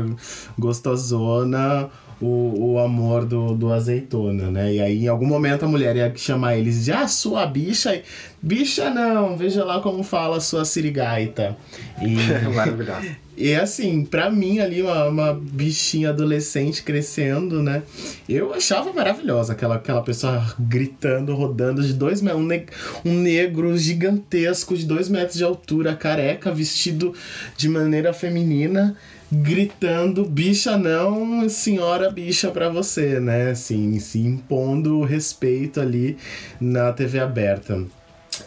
gostosona 0.58 1.88
o, 2.20 2.72
o 2.72 2.78
amor 2.78 3.24
do, 3.24 3.54
do 3.54 3.72
azeitona, 3.72 4.50
né? 4.50 4.74
E 4.74 4.80
aí, 4.80 5.04
em 5.04 5.08
algum 5.08 5.26
momento, 5.26 5.64
a 5.64 5.68
mulher 5.68 5.96
ia 5.96 6.12
chamar 6.16 6.56
eles 6.56 6.84
de 6.84 6.92
ah, 6.92 7.08
sua 7.08 7.46
bicha. 7.46 8.02
Bicha 8.40 8.90
não, 8.90 9.36
veja 9.36 9.64
lá 9.64 9.80
como 9.80 10.02
fala 10.02 10.40
sua 10.40 10.64
sirigaita. 10.64 11.56
E, 12.00 12.16
Maravilhoso. 12.54 13.24
E 13.36 13.52
assim, 13.54 14.04
pra 14.04 14.30
mim 14.30 14.60
ali, 14.60 14.80
uma, 14.80 15.08
uma 15.08 15.34
bichinha 15.34 16.10
adolescente 16.10 16.84
crescendo, 16.84 17.62
né? 17.62 17.82
Eu 18.28 18.54
achava 18.54 18.92
maravilhosa 18.92 19.54
aquela, 19.54 19.74
aquela 19.74 20.02
pessoa 20.02 20.54
gritando, 20.58 21.34
rodando 21.34 21.82
de 21.82 21.92
dois 21.94 22.22
metros. 22.22 22.40
Um, 22.40 22.46
ne 22.46 22.66
um 23.04 23.14
negro 23.14 23.76
gigantesco 23.76 24.76
de 24.76 24.86
dois 24.86 25.08
metros 25.08 25.36
de 25.36 25.42
altura, 25.42 25.96
careca, 25.96 26.52
vestido 26.52 27.12
de 27.56 27.68
maneira 27.68 28.12
feminina 28.12 28.96
gritando 29.34 30.24
bicha 30.24 30.76
não, 30.76 31.48
senhora 31.48 32.10
bicha 32.10 32.50
para 32.50 32.68
você, 32.68 33.20
né? 33.20 33.50
Assim, 33.50 33.98
se 33.98 34.18
impondo 34.18 35.02
respeito 35.02 35.80
ali 35.80 36.16
na 36.60 36.92
TV 36.92 37.18
aberta. 37.18 37.84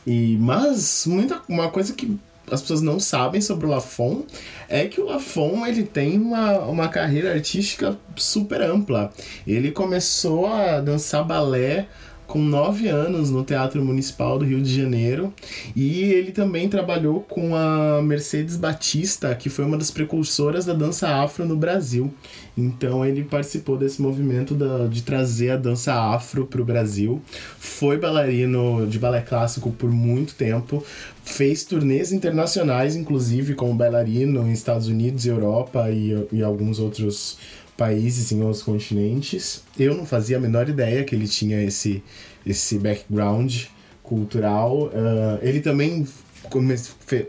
E 0.06 0.38
mas 0.40 1.06
muita 1.06 1.42
uma 1.48 1.70
coisa 1.70 1.94
que 1.94 2.18
as 2.50 2.62
pessoas 2.62 2.82
não 2.82 3.00
sabem 3.00 3.42
sobre 3.42 3.66
o 3.68 3.70
Lafon 3.70 4.24
é 4.70 4.86
que 4.86 5.02
o 5.02 5.06
Lafon 5.06 5.66
ele 5.66 5.84
tem 5.84 6.18
uma, 6.18 6.60
uma 6.60 6.88
carreira 6.88 7.34
artística 7.34 7.98
super 8.16 8.62
ampla. 8.62 9.12
Ele 9.46 9.72
começou 9.72 10.48
a 10.48 10.80
dançar 10.80 11.26
balé 11.26 11.88
com 12.28 12.40
nove 12.40 12.90
anos 12.90 13.32
no 13.32 13.44
Teatro 13.44 13.84
Municipal 13.84 14.38
do 14.38 14.46
Rio 14.46 14.62
de 14.62 14.76
Janeiro 14.76 15.34
e 15.76 16.04
ele 16.04 16.32
também 16.32 16.68
trabalhou 16.68 17.22
com 17.22 17.56
a 17.56 18.02
Mercedes 18.02 18.58
Batista, 18.58 19.34
que 19.34 19.50
foi 19.50 19.66
uma 19.66 19.78
das 19.78 19.90
precursoras 19.90 20.66
da 20.66 20.74
dança 20.74 21.08
afro 21.08 21.46
no 21.46 21.56
Brasil. 21.56 22.14
Então 22.58 23.06
ele 23.06 23.24
participou 23.24 23.78
desse 23.78 24.02
movimento 24.02 24.54
da, 24.54 24.88
de 24.88 25.04
trazer 25.04 25.52
a 25.52 25.58
dança 25.58 25.94
afro 25.94 26.46
para 26.46 26.62
o 26.62 26.66
Brasil. 26.66 27.22
Foi 27.58 27.98
bailarino 27.98 28.86
de 28.88 29.00
balé 29.00 29.22
clássico 29.22 29.72
por 29.72 29.90
muito 29.90 30.36
tempo, 30.36 30.84
fez 31.24 31.64
turnês 31.64 32.12
internacionais, 32.12 32.96
inclusive 32.96 33.54
como 33.54 33.74
bailarino 33.74 34.48
em 34.48 34.52
Estados 34.52 34.88
Unidos, 34.88 35.26
Europa 35.26 35.90
e, 35.90 36.28
e 36.32 36.44
alguns 36.44 36.80
outros 36.80 37.38
países 37.78 38.32
em 38.32 38.42
outros 38.42 38.64
continentes. 38.64 39.64
Eu 39.80 39.96
não 39.96 40.06
fazia 40.06 40.38
a 40.38 40.40
menor 40.40 40.68
ideia 40.68 41.04
que 41.04 41.16
ele 41.16 41.28
tinha 41.28 41.64
esse, 41.64 42.04
esse 42.46 42.80
background 42.80 43.66
cultural. 44.02 44.88
Uh, 44.88 45.40
ele 45.42 45.62
também 45.62 46.08
come, 46.50 46.76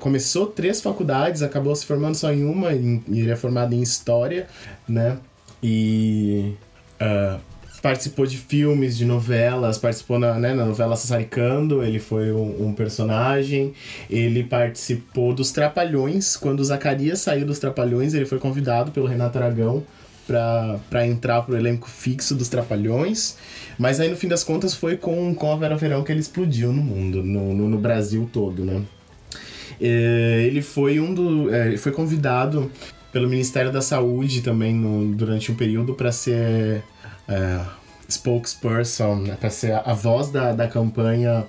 começou 0.01 0.47
três 0.47 0.81
faculdades, 0.81 1.43
acabou 1.43 1.77
se 1.77 1.85
formando 1.85 2.15
só 2.15 2.33
em 2.33 2.45
uma, 2.45 2.73
e 2.73 3.03
ele 3.09 3.31
é 3.31 3.37
formado 3.37 3.75
em 3.75 3.83
História, 3.83 4.47
né? 4.89 5.19
E 5.63 6.55
uh, 7.01 7.39
participou 7.83 8.27
de 8.27 8.39
filmes, 8.39 8.97
de 8.97 9.05
novelas, 9.05 9.77
participou 9.77 10.19
na, 10.19 10.35
né, 10.35 10.55
na 10.55 10.65
novela 10.65 10.97
Sassaricando, 10.97 11.83
ele 11.83 11.99
foi 11.99 12.33
um, 12.33 12.69
um, 12.69 12.73
personagem. 12.73 13.75
Ele 14.09 14.45
participou 14.45 15.35
dos 15.35 15.51
Trapalhões, 15.53 16.37
quando 16.37 16.61
o 16.61 16.65
Zacarias 16.65 17.21
saiu 17.21 17.45
dos 17.45 17.59
Trapalhões, 17.59 18.15
ele 18.15 18.25
foi 18.25 18.39
convidado 18.39 18.91
pelo 18.91 19.07
Renato 19.07 19.39
Aragão 19.39 19.85
para 20.29 21.07
entrar 21.07 21.43
pro 21.43 21.57
elenco 21.57 21.89
fixo 21.89 22.35
dos 22.35 22.49
Trapalhões. 22.49 23.37
Mas 23.79 23.99
aí 23.99 24.09
no 24.09 24.17
fim 24.17 24.29
das 24.29 24.45
contas 24.45 24.75
foi 24.75 24.97
com, 24.97 25.35
com 25.35 25.53
a 25.53 25.57
Vera 25.57 25.77
Verão 25.77 26.05
que 26.05 26.13
ele 26.13 26.21
explodiu 26.21 26.73
no 26.73 26.83
mundo, 26.83 27.23
no, 27.23 27.55
no, 27.55 27.69
no 27.69 27.79
Brasil 27.79 28.29
todo, 28.33 28.65
né? 28.65 28.83
É, 29.81 30.45
ele 30.47 30.61
foi 30.61 31.01
um 31.01 31.15
do. 31.15 31.55
É, 31.55 31.77
foi 31.77 31.93
convidado 31.93 32.71
pelo 33.13 33.29
Ministério 33.29 33.73
da 33.73 33.81
Saúde 33.81 34.43
também 34.43 34.75
no, 34.75 35.15
durante 35.15 35.51
um 35.51 35.55
período 35.55 35.95
para 35.95 36.13
ser 36.13 36.83
é, 37.29 37.61
spokesperson, 38.09 39.17
né, 39.17 39.37
para 39.39 39.51
ser 39.51 39.73
a 39.73 39.93
voz 39.93 40.31
da, 40.31 40.53
da 40.53 40.67
campanha 40.67 41.47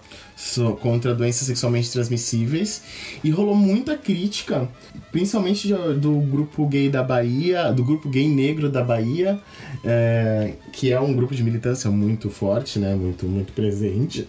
contra 0.81 1.13
doenças 1.13 1.47
sexualmente 1.47 1.91
transmissíveis. 1.91 2.83
E 3.23 3.29
rolou 3.29 3.55
muita 3.55 3.97
crítica, 3.97 4.67
principalmente 5.11 5.73
do 5.99 6.19
grupo 6.19 6.65
gay 6.67 6.89
da 6.89 7.03
Bahia, 7.03 7.71
do 7.71 7.83
grupo 7.83 8.09
gay 8.09 8.27
negro 8.27 8.69
da 8.69 8.83
Bahia, 8.83 9.39
é, 9.83 10.53
que 10.71 10.91
é 10.91 10.99
um 10.99 11.13
grupo 11.13 11.35
de 11.35 11.43
militância 11.43 11.89
muito 11.89 12.29
forte, 12.29 12.79
né, 12.79 12.95
muito, 12.95 13.25
muito 13.25 13.53
presente 13.53 14.27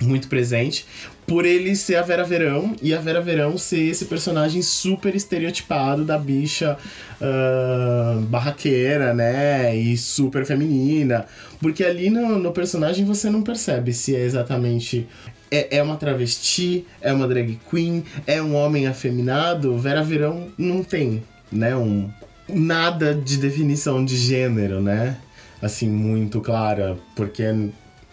muito 0.00 0.28
presente, 0.28 0.86
por 1.26 1.44
ele 1.44 1.74
ser 1.76 1.96
a 1.96 2.02
Vera 2.02 2.24
Verão 2.24 2.74
e 2.80 2.94
a 2.94 3.00
Vera 3.00 3.20
Verão 3.20 3.58
ser 3.58 3.80
esse 3.80 4.06
personagem 4.06 4.62
super 4.62 5.14
estereotipado 5.14 6.04
da 6.04 6.16
bicha 6.16 6.78
uh, 7.20 8.20
barraqueira, 8.22 9.12
né? 9.12 9.76
E 9.76 9.96
super 9.96 10.46
feminina. 10.46 11.26
Porque 11.60 11.84
ali 11.84 12.08
no, 12.08 12.38
no 12.38 12.52
personagem 12.52 13.04
você 13.04 13.28
não 13.28 13.42
percebe 13.42 13.92
se 13.92 14.14
é 14.14 14.20
exatamente 14.20 15.06
é, 15.50 15.78
é 15.78 15.82
uma 15.82 15.96
travesti, 15.96 16.86
é 17.00 17.12
uma 17.12 17.26
drag 17.26 17.58
queen, 17.70 18.04
é 18.26 18.42
um 18.42 18.54
homem 18.54 18.86
afeminado. 18.86 19.76
Vera 19.78 20.02
Verão 20.02 20.48
não 20.56 20.82
tem, 20.82 21.22
né? 21.50 21.76
Um, 21.76 22.10
nada 22.48 23.14
de 23.14 23.36
definição 23.36 24.04
de 24.04 24.16
gênero, 24.16 24.80
né? 24.80 25.16
Assim, 25.60 25.88
muito 25.88 26.40
clara, 26.40 26.96
porque 27.16 27.44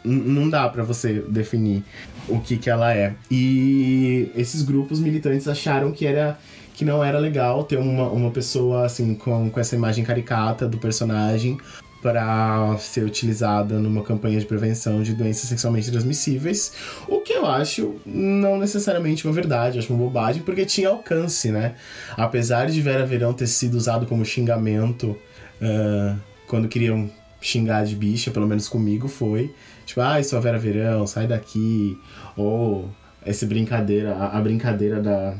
não 0.03 0.49
dá 0.49 0.68
para 0.70 0.84
você 0.84 1.24
definir 1.28 1.84
o 2.28 2.40
que 2.40 2.57
que 2.57 2.70
ela 2.70 2.94
é. 2.94 3.14
E 3.30 4.32
esses 4.36 4.62
grupos 4.62 4.99
militantes 4.99 5.48
acharam 5.48 5.91
que 5.91 6.06
era 6.06 6.38
que 6.74 6.84
não 6.84 7.02
era 7.02 7.18
legal 7.18 7.64
ter 7.64 7.78
uma, 7.78 8.10
uma 8.10 8.32
pessoa 8.32 8.86
assim 8.86 9.16
com, 9.16 9.49
com 9.49 9.60
essa 9.62 9.78
imagem 9.78 10.03
caricata 10.03 10.68
do 10.68 10.78
personagem 10.78 11.57
para 12.06 12.77
ser 12.77 13.03
utilizada 13.03 13.80
numa 13.80 14.03
campanha 14.03 14.40
de 14.40 14.45
prevenção 14.45 15.02
de 15.02 15.15
doenças 15.15 15.49
sexualmente 15.49 15.90
transmissíveis, 15.90 16.72
o 17.07 17.22
que 17.22 17.34
eu 17.34 17.48
acho 17.48 17.95
não 18.06 18.60
necessariamente 18.60 19.26
uma 19.26 19.34
verdade, 19.34 19.80
acho 19.80 19.91
uma 19.91 20.03
bobagem, 20.03 20.44
porque 20.44 20.65
tinha 20.65 20.90
alcance, 20.90 21.52
né? 21.52 21.73
Apesar 22.15 22.68
de 22.68 22.80
Vera 22.80 23.07
Verão 23.07 23.34
ter 23.34 23.48
sido 23.48 23.73
usado 23.73 24.06
como 24.06 24.23
xingamento 24.23 25.18
uh, 25.60 26.15
quando 26.45 26.68
queriam 26.68 27.10
xingar 27.41 27.86
de 27.86 27.95
bicha, 27.95 28.30
pelo 28.30 28.48
menos 28.48 28.69
comigo 28.69 29.07
foi, 29.07 29.52
Tipo, 29.84 30.02
ai, 30.02 30.22
ah, 30.22 30.23
sua 30.23 30.40
Vera 30.40 30.60
Verão, 30.60 31.07
sai 31.07 31.26
daqui. 31.26 31.98
Ou 32.38 32.88
essa 33.26 33.48
brincadeira, 33.48 34.15
a, 34.15 34.40
brincadeira 34.40 35.02
da, 35.02 35.36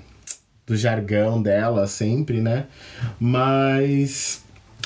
do 0.66 0.76
jargão 0.76 1.42
dela 1.42 1.86
sempre, 1.86 2.42
né? 2.42 2.66
Mas 3.20 4.44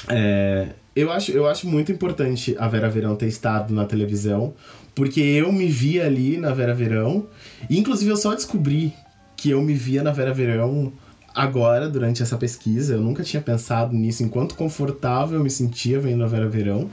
é, 0.09 0.69
eu, 0.99 1.11
acho, 1.11 1.31
eu 1.31 1.47
acho 1.47 1.67
muito 1.67 1.91
importante 1.91 2.55
a 2.59 2.67
Vera 2.67 2.89
Verão 2.89 3.15
ter 3.15 3.27
estado 3.27 3.73
na 3.73 3.85
televisão, 3.85 4.53
porque 4.93 5.21
eu 5.21 5.51
me 5.51 5.67
vi 5.67 5.99
ali 5.99 6.37
na 6.37 6.53
Vera 6.53 6.73
Verão, 6.73 7.27
inclusive 7.69 8.11
eu 8.11 8.17
só 8.17 8.33
descobri 8.33 8.93
que 9.35 9.49
eu 9.49 9.61
me 9.61 9.73
via 9.73 10.03
na 10.03 10.11
Vera 10.11 10.33
Verão 10.33 10.91
agora, 11.33 11.87
durante 11.87 12.21
essa 12.21 12.37
pesquisa. 12.37 12.95
Eu 12.95 13.01
nunca 13.01 13.23
tinha 13.23 13.41
pensado 13.41 13.95
nisso, 13.95 14.23
enquanto 14.23 14.55
confortável 14.55 15.37
eu 15.37 15.43
me 15.43 15.49
sentia 15.49 15.99
vendo 15.99 16.23
a 16.23 16.27
Vera 16.27 16.49
Verão. 16.49 16.89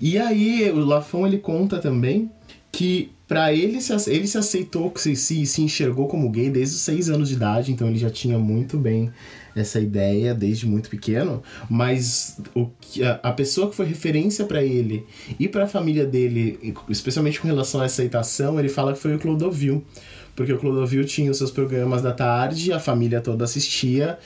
E 0.00 0.18
aí, 0.18 0.70
o 0.70 0.78
Lafon 0.78 1.26
ele 1.26 1.38
conta 1.38 1.78
também 1.78 2.30
que 2.72 3.12
para 3.28 3.52
ele 3.52 3.80
se, 3.80 3.92
ele 4.10 4.26
se 4.26 4.38
aceitou, 4.38 4.92
se, 4.96 5.16
se, 5.16 5.46
se 5.46 5.62
enxergou 5.62 6.06
como 6.06 6.30
gay 6.30 6.50
desde 6.50 6.76
os 6.76 6.82
seis 6.82 7.08
anos 7.08 7.28
de 7.28 7.34
idade, 7.34 7.72
então 7.72 7.88
ele 7.88 7.98
já 7.98 8.10
tinha 8.10 8.38
muito 8.38 8.76
bem 8.76 9.10
essa 9.56 9.80
ideia 9.80 10.34
desde 10.34 10.66
muito 10.66 10.90
pequeno, 10.90 11.42
mas 11.68 12.38
o 12.54 12.68
a, 13.02 13.30
a 13.30 13.32
pessoa 13.32 13.70
que 13.70 13.74
foi 13.74 13.86
referência 13.86 14.44
para 14.44 14.62
ele 14.62 15.04
e 15.40 15.48
para 15.48 15.64
a 15.64 15.66
família 15.66 16.06
dele, 16.06 16.74
especialmente 16.88 17.40
com 17.40 17.48
relação 17.48 17.80
à 17.80 17.84
aceitação, 17.84 18.60
ele 18.60 18.68
fala 18.68 18.92
que 18.92 18.98
foi 18.98 19.14
o 19.14 19.18
Clodovil 19.18 19.84
porque 20.36 20.52
o 20.52 20.58
Clodovil 20.58 21.02
tinha 21.06 21.30
os 21.30 21.38
seus 21.38 21.50
programas 21.50 22.02
da 22.02 22.12
tarde, 22.12 22.70
a 22.70 22.78
família 22.78 23.22
toda 23.22 23.44
assistia, 23.44 24.18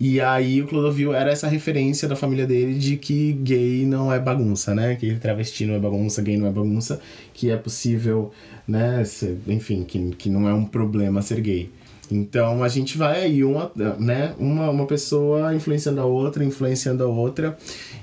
e 0.00 0.18
aí 0.18 0.62
o 0.62 0.66
Clodovil 0.66 1.12
era 1.12 1.30
essa 1.30 1.46
referência 1.46 2.08
da 2.08 2.16
família 2.16 2.46
dele 2.46 2.74
de 2.78 2.96
que 2.96 3.34
gay 3.34 3.84
não 3.84 4.10
é 4.10 4.18
bagunça, 4.18 4.74
né? 4.74 4.96
Que 4.96 5.14
travesti 5.16 5.66
não 5.66 5.74
é 5.74 5.78
bagunça, 5.78 6.22
gay 6.22 6.38
não 6.38 6.46
é 6.46 6.50
bagunça, 6.50 6.98
que 7.34 7.50
é 7.50 7.56
possível, 7.56 8.32
né? 8.66 9.02
Enfim, 9.46 9.84
que, 9.84 10.10
que 10.12 10.30
não 10.30 10.48
é 10.48 10.54
um 10.54 10.64
problema 10.64 11.20
ser 11.20 11.42
gay. 11.42 11.70
Então 12.10 12.62
a 12.62 12.68
gente 12.68 12.96
vai 12.96 13.22
aí, 13.22 13.44
uma, 13.44 13.70
né, 13.98 14.34
uma, 14.38 14.70
uma 14.70 14.86
pessoa 14.86 15.54
influenciando 15.54 16.00
a 16.00 16.04
outra, 16.04 16.42
influenciando 16.44 17.04
a 17.04 17.06
outra. 17.06 17.56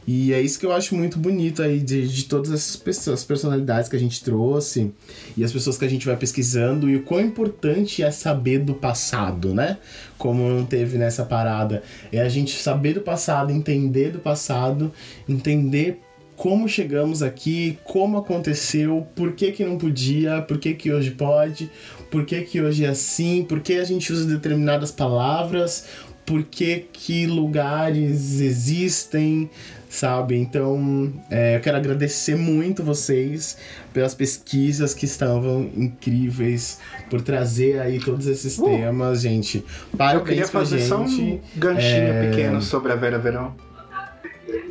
E 0.07 0.31
é 0.33 0.39
isso 0.39 0.59
que 0.59 0.65
eu 0.65 0.71
acho 0.71 0.95
muito 0.95 1.17
bonito 1.17 1.63
aí 1.63 1.79
de, 1.79 2.07
de 2.07 2.25
todas 2.25 2.51
essas 2.51 2.75
pessoas, 2.75 3.19
as 3.19 3.25
personalidades 3.25 3.89
que 3.89 3.95
a 3.95 3.99
gente 3.99 4.23
trouxe 4.23 4.91
e 5.35 5.43
as 5.43 5.51
pessoas 5.51 5.77
que 5.77 5.85
a 5.85 5.89
gente 5.89 6.05
vai 6.05 6.15
pesquisando 6.15 6.87
e 6.87 6.97
o 6.97 7.03
quão 7.03 7.21
importante 7.21 8.03
é 8.03 8.11
saber 8.11 8.59
do 8.59 8.75
passado, 8.75 9.53
né? 9.53 9.77
Como 10.17 10.47
não 10.47 10.63
teve 10.63 10.97
nessa 10.97 11.25
parada. 11.25 11.81
É 12.11 12.21
a 12.21 12.29
gente 12.29 12.55
saber 12.55 12.93
do 12.93 13.01
passado, 13.01 13.51
entender 13.51 14.11
do 14.11 14.19
passado, 14.19 14.91
entender 15.27 15.99
como 16.35 16.67
chegamos 16.67 17.23
aqui, 17.23 17.77
como 17.83 18.17
aconteceu, 18.17 19.07
por 19.15 19.33
que, 19.33 19.51
que 19.51 19.63
não 19.63 19.77
podia, 19.77 20.41
por 20.41 20.57
que, 20.57 20.73
que 20.73 20.91
hoje 20.91 21.11
pode, 21.11 21.71
por 22.09 22.25
que, 22.25 22.41
que 22.41 22.61
hoje 22.61 22.85
é 22.85 22.89
assim, 22.89 23.43
por 23.43 23.59
que 23.59 23.73
a 23.73 23.83
gente 23.83 24.11
usa 24.11 24.25
determinadas 24.25 24.91
palavras, 24.91 25.85
por 26.25 26.43
que, 26.43 26.87
que 26.91 27.27
lugares 27.27 28.41
existem, 28.41 29.49
sabe? 29.87 30.35
Então, 30.35 31.13
é, 31.29 31.55
eu 31.55 31.61
quero 31.61 31.77
agradecer 31.77 32.35
muito 32.35 32.83
vocês 32.83 33.57
pelas 33.93 34.15
pesquisas 34.15 34.93
que 34.93 35.05
estavam 35.05 35.69
incríveis, 35.75 36.79
por 37.09 37.21
trazer 37.21 37.79
aí 37.79 37.99
todos 37.99 38.25
esses 38.25 38.57
uh, 38.57 38.65
temas, 38.65 39.21
gente. 39.21 39.63
Parabéns 39.95 40.19
eu 40.19 40.25
queria 40.25 40.47
fazer 40.47 40.79
gente. 40.79 40.89
só 40.89 41.01
um 41.01 41.39
ganchinho 41.55 42.07
é... 42.07 42.29
pequeno 42.29 42.61
sobre 42.61 42.91
a 42.91 42.95
Vera 42.95 43.19
Verão. 43.19 43.55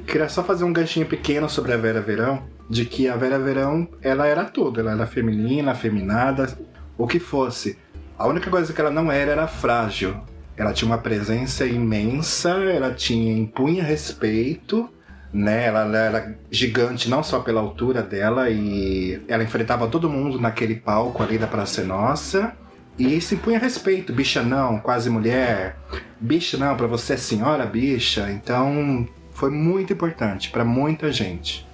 Queria 0.07 0.29
só 0.29 0.43
fazer 0.43 0.65
um 0.65 0.73
ganchinho 0.73 1.07
pequeno 1.07 1.49
sobre 1.49 1.73
a 1.73 1.77
Vera 1.77 2.01
Verão, 2.01 2.43
de 2.69 2.85
que 2.85 3.09
a 3.09 3.17
Vera 3.17 3.39
Verão, 3.39 3.89
ela 4.03 4.27
era 4.27 4.45
tudo, 4.45 4.81
ela 4.81 4.93
era 4.93 5.07
feminina, 5.07 5.73
afeminada, 5.73 6.57
o 6.97 7.07
que 7.07 7.19
fosse. 7.19 7.79
A 8.19 8.27
única 8.27 8.51
coisa 8.51 8.73
que 8.73 8.81
ela 8.81 8.91
não 8.91 9.11
era 9.11 9.33
era 9.33 9.47
frágil. 9.47 10.17
Ela 10.57 10.73
tinha 10.73 10.89
uma 10.89 10.99
presença 10.99 11.67
imensa, 11.67 12.51
ela 12.51 12.95
tinha 12.95 13.37
impunha 13.37 13.83
respeito, 13.83 14.89
né? 15.33 15.67
Ela, 15.67 15.81
ela 15.81 15.99
era 15.99 16.39
gigante 16.51 17.11
não 17.11 17.23
só 17.25 17.41
pela 17.41 17.61
altura 17.61 18.03
dela 18.03 18.49
e 18.49 19.21
ela 19.27 19.43
enfrentava 19.43 19.89
todo 19.89 20.09
mundo 20.09 20.41
naquele 20.41 20.77
palco 20.77 21.23
ali 21.23 21.37
da 21.39 21.49
Praça 21.49 21.83
Nossa. 21.83 22.53
E 22.97 23.21
se 23.21 23.35
impunha 23.35 23.59
respeito, 23.59 24.13
bicha 24.13 24.41
não, 24.41 24.79
quase 24.79 25.11
mulher, 25.11 25.77
bicha 26.21 26.57
não, 26.57 26.77
para 26.77 26.87
você 26.87 27.15
é 27.15 27.17
senhora 27.17 27.67
bicha. 27.67 28.31
Então 28.31 29.09
foi 29.33 29.51
muito 29.51 29.93
importante 29.93 30.51
para 30.51 30.65
muita 30.65 31.11
gente. 31.11 31.67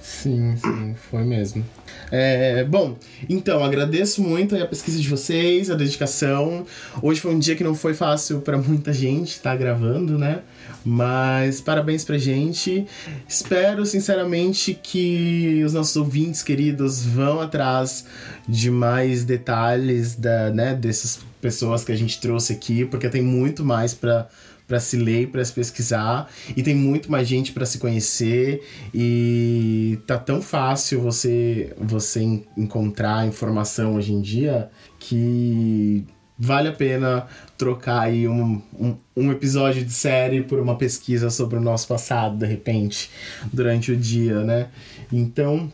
Sim, 0.00 0.56
sim, 0.56 0.94
foi 1.10 1.24
mesmo. 1.24 1.64
É, 2.10 2.64
bom, 2.64 2.96
então 3.28 3.62
agradeço 3.62 4.22
muito 4.22 4.56
a 4.56 4.66
pesquisa 4.66 4.98
de 5.00 5.08
vocês, 5.08 5.70
a 5.70 5.74
dedicação. 5.74 6.66
Hoje 7.00 7.20
foi 7.20 7.32
um 7.32 7.38
dia 7.38 7.54
que 7.54 7.62
não 7.62 7.74
foi 7.74 7.94
fácil 7.94 8.40
para 8.40 8.58
muita 8.58 8.92
gente 8.92 9.30
estar 9.30 9.50
tá 9.50 9.56
gravando, 9.56 10.18
né? 10.18 10.40
Mas 10.84 11.60
parabéns 11.60 12.04
pra 12.04 12.18
gente. 12.18 12.86
Espero 13.28 13.84
sinceramente 13.86 14.78
que 14.82 15.62
os 15.64 15.72
nossos 15.72 15.94
ouvintes 15.96 16.42
queridos 16.42 17.04
vão 17.04 17.40
atrás 17.40 18.04
de 18.48 18.70
mais 18.70 19.24
detalhes 19.24 20.16
da, 20.16 20.50
né, 20.50 20.74
dessas 20.74 21.20
pessoas 21.40 21.84
que 21.84 21.92
a 21.92 21.96
gente 21.96 22.20
trouxe 22.20 22.52
aqui, 22.52 22.84
porque 22.84 23.08
tem 23.08 23.22
muito 23.22 23.64
mais 23.64 23.94
para 23.94 24.28
para 24.70 24.78
se 24.78 24.96
ler, 24.96 25.26
para 25.30 25.44
se 25.44 25.52
pesquisar 25.52 26.30
e 26.56 26.62
tem 26.62 26.76
muito 26.76 27.10
mais 27.10 27.26
gente 27.26 27.50
para 27.50 27.66
se 27.66 27.76
conhecer 27.78 28.62
e 28.94 29.98
tá 30.06 30.16
tão 30.16 30.40
fácil 30.40 31.00
você 31.00 31.74
você 31.76 32.22
encontrar 32.56 33.26
informação 33.26 33.96
hoje 33.96 34.12
em 34.12 34.20
dia 34.20 34.70
que 35.00 36.06
vale 36.38 36.68
a 36.68 36.72
pena 36.72 37.26
trocar 37.58 38.02
aí 38.02 38.28
um, 38.28 38.62
um, 38.78 38.96
um, 39.16 39.32
episódio 39.32 39.84
de 39.84 39.92
série 39.92 40.40
por 40.42 40.60
uma 40.60 40.76
pesquisa 40.76 41.30
sobre 41.30 41.58
o 41.58 41.60
nosso 41.60 41.88
passado, 41.88 42.38
de 42.38 42.46
repente, 42.46 43.10
durante 43.52 43.92
o 43.92 43.96
dia, 43.96 44.40
né? 44.42 44.68
Então, 45.12 45.70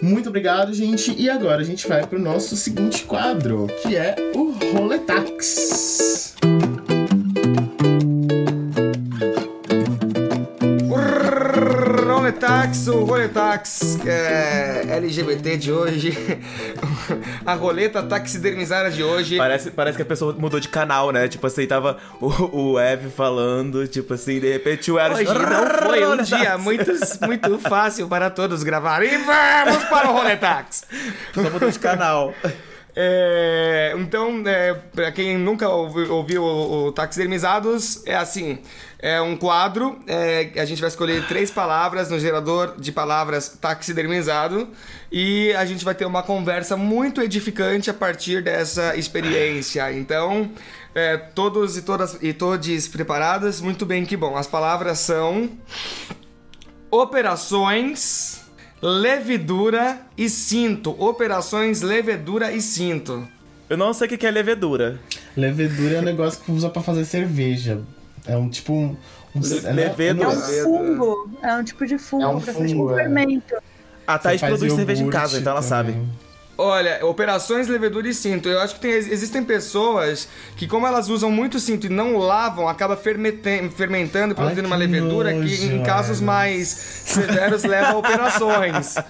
muito 0.00 0.30
obrigado, 0.30 0.74
gente. 0.74 1.14
E 1.16 1.30
agora 1.30 1.60
a 1.62 1.64
gente 1.64 1.86
vai 1.86 2.04
para 2.04 2.18
o 2.18 2.22
nosso 2.22 2.56
seguinte 2.56 3.04
quadro, 3.04 3.68
que 3.82 3.94
é 3.94 4.16
o 4.34 4.50
Roletax. 4.72 6.21
Roletax, 12.62 12.86
o 12.86 13.04
Roletax 13.04 13.98
é, 14.06 14.84
LGBT 14.88 15.56
de 15.56 15.72
hoje, 15.72 16.16
a 17.44 17.54
roleta 17.54 18.00
taxidermizada 18.04 18.88
de 18.88 19.02
hoje. 19.02 19.36
Parece, 19.36 19.70
parece 19.72 19.96
que 19.96 20.02
a 20.02 20.06
pessoa 20.06 20.32
mudou 20.32 20.60
de 20.60 20.68
canal, 20.68 21.10
né? 21.10 21.26
Tipo 21.26 21.44
assim, 21.48 21.66
tava 21.66 21.98
o, 22.20 22.72
o 22.74 22.78
Ev 22.78 23.10
falando, 23.10 23.88
tipo 23.88 24.14
assim, 24.14 24.38
de 24.38 24.52
repente 24.52 24.92
o 24.92 24.98
Eros... 24.98 25.18
Hoje 25.18 25.34
não 25.34 25.66
foi 25.82 26.06
um 26.06 26.22
dia 26.22 26.56
muito, 26.56 26.92
muito 27.26 27.58
fácil 27.58 28.06
para 28.06 28.30
todos 28.30 28.62
gravar. 28.62 29.02
E 29.02 29.08
vamos 29.08 29.84
para 29.86 30.10
o 30.10 30.12
Roletax! 30.12 30.84
Só 31.34 31.50
mudou 31.50 31.68
de 31.68 31.78
canal. 31.80 32.32
É, 32.94 33.94
então, 33.96 34.42
é, 34.46 34.74
para 34.94 35.10
quem 35.10 35.38
nunca 35.38 35.68
ouviu, 35.68 36.14
ouviu 36.14 36.42
o, 36.42 36.86
o 36.86 36.92
Taxidermizados, 36.92 38.06
é 38.06 38.14
assim: 38.14 38.58
é 39.02 39.20
um 39.20 39.36
quadro, 39.36 39.98
é, 40.06 40.52
a 40.56 40.64
gente 40.64 40.80
vai 40.80 40.88
escolher 40.88 41.26
três 41.26 41.50
palavras 41.50 42.08
no 42.08 42.20
gerador 42.20 42.76
de 42.78 42.92
palavras 42.92 43.48
taxidermizado 43.60 44.68
e 45.10 45.52
a 45.54 45.66
gente 45.66 45.84
vai 45.84 45.92
ter 45.92 46.04
uma 46.04 46.22
conversa 46.22 46.76
muito 46.76 47.20
edificante 47.20 47.90
a 47.90 47.94
partir 47.94 48.44
dessa 48.44 48.96
experiência. 48.96 49.92
Então, 49.92 50.52
é, 50.94 51.16
todos 51.16 51.76
e 51.76 51.82
todas 51.82 52.16
e 52.22 52.32
todes 52.32 52.86
preparadas? 52.86 53.60
Muito 53.60 53.84
bem, 53.84 54.06
que 54.06 54.16
bom. 54.16 54.36
As 54.36 54.46
palavras 54.46 55.00
são 55.00 55.50
operações 56.88 58.40
levedura 58.80 60.00
e 60.16 60.28
cinto. 60.28 60.90
Operações 61.02 61.82
levedura 61.82 62.52
e 62.52 62.62
cinto. 62.62 63.26
Eu 63.68 63.76
não 63.76 63.92
sei 63.92 64.06
o 64.06 64.16
que 64.16 64.24
é 64.24 64.30
levedura. 64.30 65.00
Levedura 65.36 65.96
é 65.96 66.00
um 66.00 66.04
negócio 66.04 66.40
que 66.40 66.52
usa 66.52 66.68
para 66.68 66.82
fazer 66.82 67.04
cerveja. 67.04 67.80
É 68.26 68.36
um 68.36 68.48
tipo 68.48 68.72
um. 68.72 68.96
um 69.34 69.40
levedura. 69.74 70.28
É 70.28 70.36
um 70.36 70.64
fungo. 70.64 71.30
É 71.42 71.54
um 71.54 71.64
tipo 71.64 71.86
de 71.86 71.98
fungo. 71.98 72.22
É 72.22 72.28
um 72.28 72.40
fungo, 72.40 72.66
tipo 72.66 72.92
um 72.92 72.94
fermento. 72.94 73.54
A 74.06 74.18
Thaís 74.18 74.40
produz 74.40 74.72
cerveja 74.72 75.02
em 75.02 75.10
casa, 75.10 75.38
então 75.38 75.52
ela 75.52 75.62
também. 75.62 75.94
sabe. 75.94 76.08
Olha, 76.58 77.04
operações 77.04 77.66
levedura 77.66 78.08
e 78.08 78.14
cinto. 78.14 78.48
Eu 78.48 78.60
acho 78.60 78.74
que 78.74 78.80
tem, 78.80 78.92
existem 78.92 79.42
pessoas 79.42 80.28
que, 80.54 80.66
como 80.66 80.86
elas 80.86 81.08
usam 81.08 81.30
muito 81.30 81.58
cinto 81.58 81.86
e 81.86 81.88
não 81.88 82.18
lavam, 82.18 82.68
acaba 82.68 82.96
fermentando 82.96 84.32
e 84.32 84.34
produzindo 84.34 84.66
uma 84.66 84.76
levedura 84.76 85.32
nojo, 85.32 85.48
que, 85.48 85.64
em 85.64 85.82
casos 85.82 86.20
mais 86.20 86.68
severos, 86.68 87.64
leva 87.64 87.92
a 87.92 87.96
operações. 87.96 88.94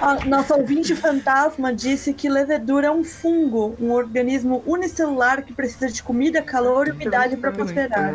A 0.00 0.24
nossa 0.24 0.56
ouvinte 0.56 0.94
fantasma 0.94 1.72
disse 1.72 2.12
que 2.12 2.28
levedura 2.28 2.88
é 2.88 2.90
um 2.90 3.04
fungo, 3.04 3.76
um 3.80 3.90
organismo 3.90 4.62
unicelular 4.66 5.42
que 5.42 5.52
precisa 5.52 5.88
de 5.88 6.02
comida, 6.02 6.40
calor 6.42 6.88
e 6.88 6.92
umidade 6.92 7.36
para 7.36 7.52
prosperar. 7.52 8.14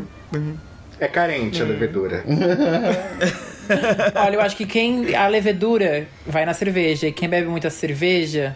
É 1.00 1.08
carente 1.08 1.62
a 1.62 1.66
levedura. 1.66 2.24
Olha, 4.16 4.36
eu 4.36 4.42
acho 4.42 4.56
que 4.56 4.66
quem. 4.66 5.16
A 5.16 5.28
levedura 5.28 6.08
vai 6.26 6.46
na 6.46 6.54
cerveja. 6.54 7.08
E 7.08 7.12
quem 7.12 7.30
bebe 7.30 7.48
muita 7.48 7.70
cerveja 7.70 8.56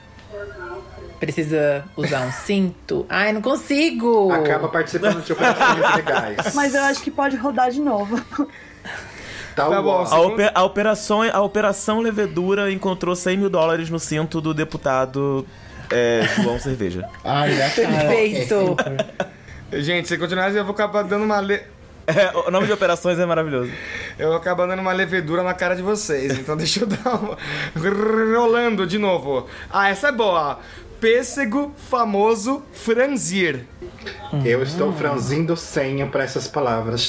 precisa 1.19 1.85
usar 1.95 2.25
um 2.25 2.31
cinto. 2.31 3.05
Ai, 3.07 3.31
não 3.31 3.41
consigo! 3.41 4.31
Acaba 4.31 4.67
participando 4.69 5.23
de 5.23 5.31
operações 5.31 5.95
legais. 5.95 6.55
Mas 6.55 6.73
eu 6.73 6.81
acho 6.81 7.03
que 7.03 7.11
pode 7.11 7.35
rodar 7.35 7.69
de 7.69 7.79
novo. 7.79 8.19
Tá, 9.55 9.67
tá 9.67 9.81
bom. 9.81 10.05
A, 10.09 10.19
oper, 10.21 10.51
a, 10.53 10.63
operação, 10.63 11.21
a 11.21 11.41
Operação 11.41 11.99
Levedura 11.99 12.71
encontrou 12.71 13.15
100 13.15 13.37
mil 13.37 13.49
dólares 13.49 13.89
no 13.89 13.99
cinto 13.99 14.39
do 14.39 14.53
deputado 14.53 15.45
é, 15.91 16.27
João 16.41 16.57
Cerveja. 16.59 17.07
Ai, 17.23 17.55
Perfeito! 17.75 18.77
Gente, 19.73 20.07
se 20.07 20.17
continuar, 20.17 20.53
eu 20.53 20.63
vou 20.63 20.73
acabar 20.73 21.03
dando 21.03 21.23
uma. 21.23 21.39
Le... 21.39 21.61
É, 22.07 22.35
o 22.47 22.51
nome 22.51 22.65
de 22.65 22.73
operações 22.73 23.19
é 23.19 23.25
maravilhoso. 23.25 23.71
eu 24.17 24.33
acabo 24.33 24.65
dando 24.65 24.79
uma 24.79 24.91
levedura 24.91 25.43
na 25.43 25.53
cara 25.53 25.75
de 25.75 25.81
vocês. 25.81 26.37
Então 26.37 26.55
deixa 26.57 26.81
eu 26.81 26.87
dar 26.87 27.15
uma. 27.15 27.37
Rolando 28.35 28.85
de 28.87 28.97
novo. 28.97 29.47
Ah, 29.69 29.89
essa 29.89 30.09
é 30.09 30.11
boa. 30.11 30.59
Pêssego 30.99 31.73
famoso 31.89 32.63
franzir. 32.73 33.65
Eu 34.45 34.61
estou 34.61 34.93
franzindo 34.93 35.53
o 35.53 35.57
senho 35.57 36.07
para 36.09 36.23
essas 36.23 36.47
palavras 36.47 37.01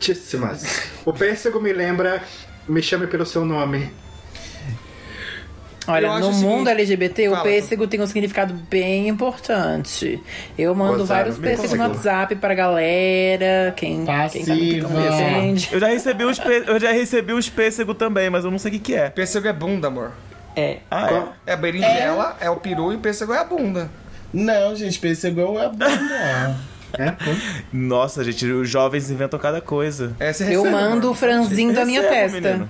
chatíssimas. 0.00 0.90
O 1.04 1.12
pêssego 1.12 1.60
me 1.60 1.72
lembra. 1.72 2.22
Me 2.68 2.82
chame 2.82 3.06
pelo 3.06 3.26
seu 3.26 3.44
nome. 3.44 3.90
Olha, 5.88 6.08
no 6.20 6.28
o 6.28 6.32
seguinte- 6.32 6.44
mundo 6.44 6.68
LGBT, 6.68 7.24
Fala, 7.30 7.40
o 7.40 7.42
pêssego 7.42 7.86
tem 7.86 8.00
um 8.00 8.06
significado 8.06 8.54
bem 8.70 9.08
importante. 9.08 10.22
Eu 10.56 10.72
mando 10.74 11.04
vários 11.04 11.36
pêssegos 11.38 11.72
no. 11.72 11.82
WhatsApp 11.88 12.36
pra 12.36 12.54
galera. 12.54 13.72
Quem, 13.76 13.96
quem 13.96 14.06
tá 14.06 14.22
Passiva. 14.24 14.54
entende. 14.54 15.68
Eu 15.72 15.80
já 15.80 15.88
recebi 15.88 16.24
uns, 16.24 16.38
pê- 16.38 16.64
eu 16.66 16.78
já 16.78 16.92
recebi 16.92 17.32
uns 17.32 17.48
pêssego 17.48 17.94
também, 17.94 18.30
mas 18.30 18.44
eu 18.44 18.50
não 18.50 18.58
sei 18.58 18.70
o 18.70 18.74
que, 18.74 18.78
que 18.80 18.94
é. 18.94 19.08
Pêssego 19.10 19.48
é 19.48 19.52
bunda, 19.52 19.88
amor. 19.88 20.12
É. 20.54 20.78
Ah, 20.90 21.32
é? 21.46 21.50
É 21.50 21.54
a 21.54 21.56
berinjela, 21.56 22.36
é. 22.40 22.48
o 22.50 22.56
peru 22.56 22.92
e 22.92 22.98
pêssego 22.98 23.32
é 23.32 23.38
a 23.38 23.44
bunda. 23.44 23.90
Não, 24.32 24.76
gente, 24.76 24.98
pêssego 24.98 25.58
é 25.58 25.68
bunda. 25.68 25.86
É? 26.98 27.14
Nossa, 27.72 28.24
gente, 28.24 28.44
os 28.46 28.68
jovens 28.68 29.10
inventam 29.10 29.38
cada 29.38 29.60
coisa. 29.60 30.14
É, 30.18 30.32
você 30.32 30.44
Eu 30.44 30.62
recebe, 30.62 30.70
mando 30.70 31.10
o 31.10 31.14
franzinho 31.14 31.72
da 31.72 31.84
minha 31.84 32.02
Recebo, 32.02 32.42
testa. 32.42 32.68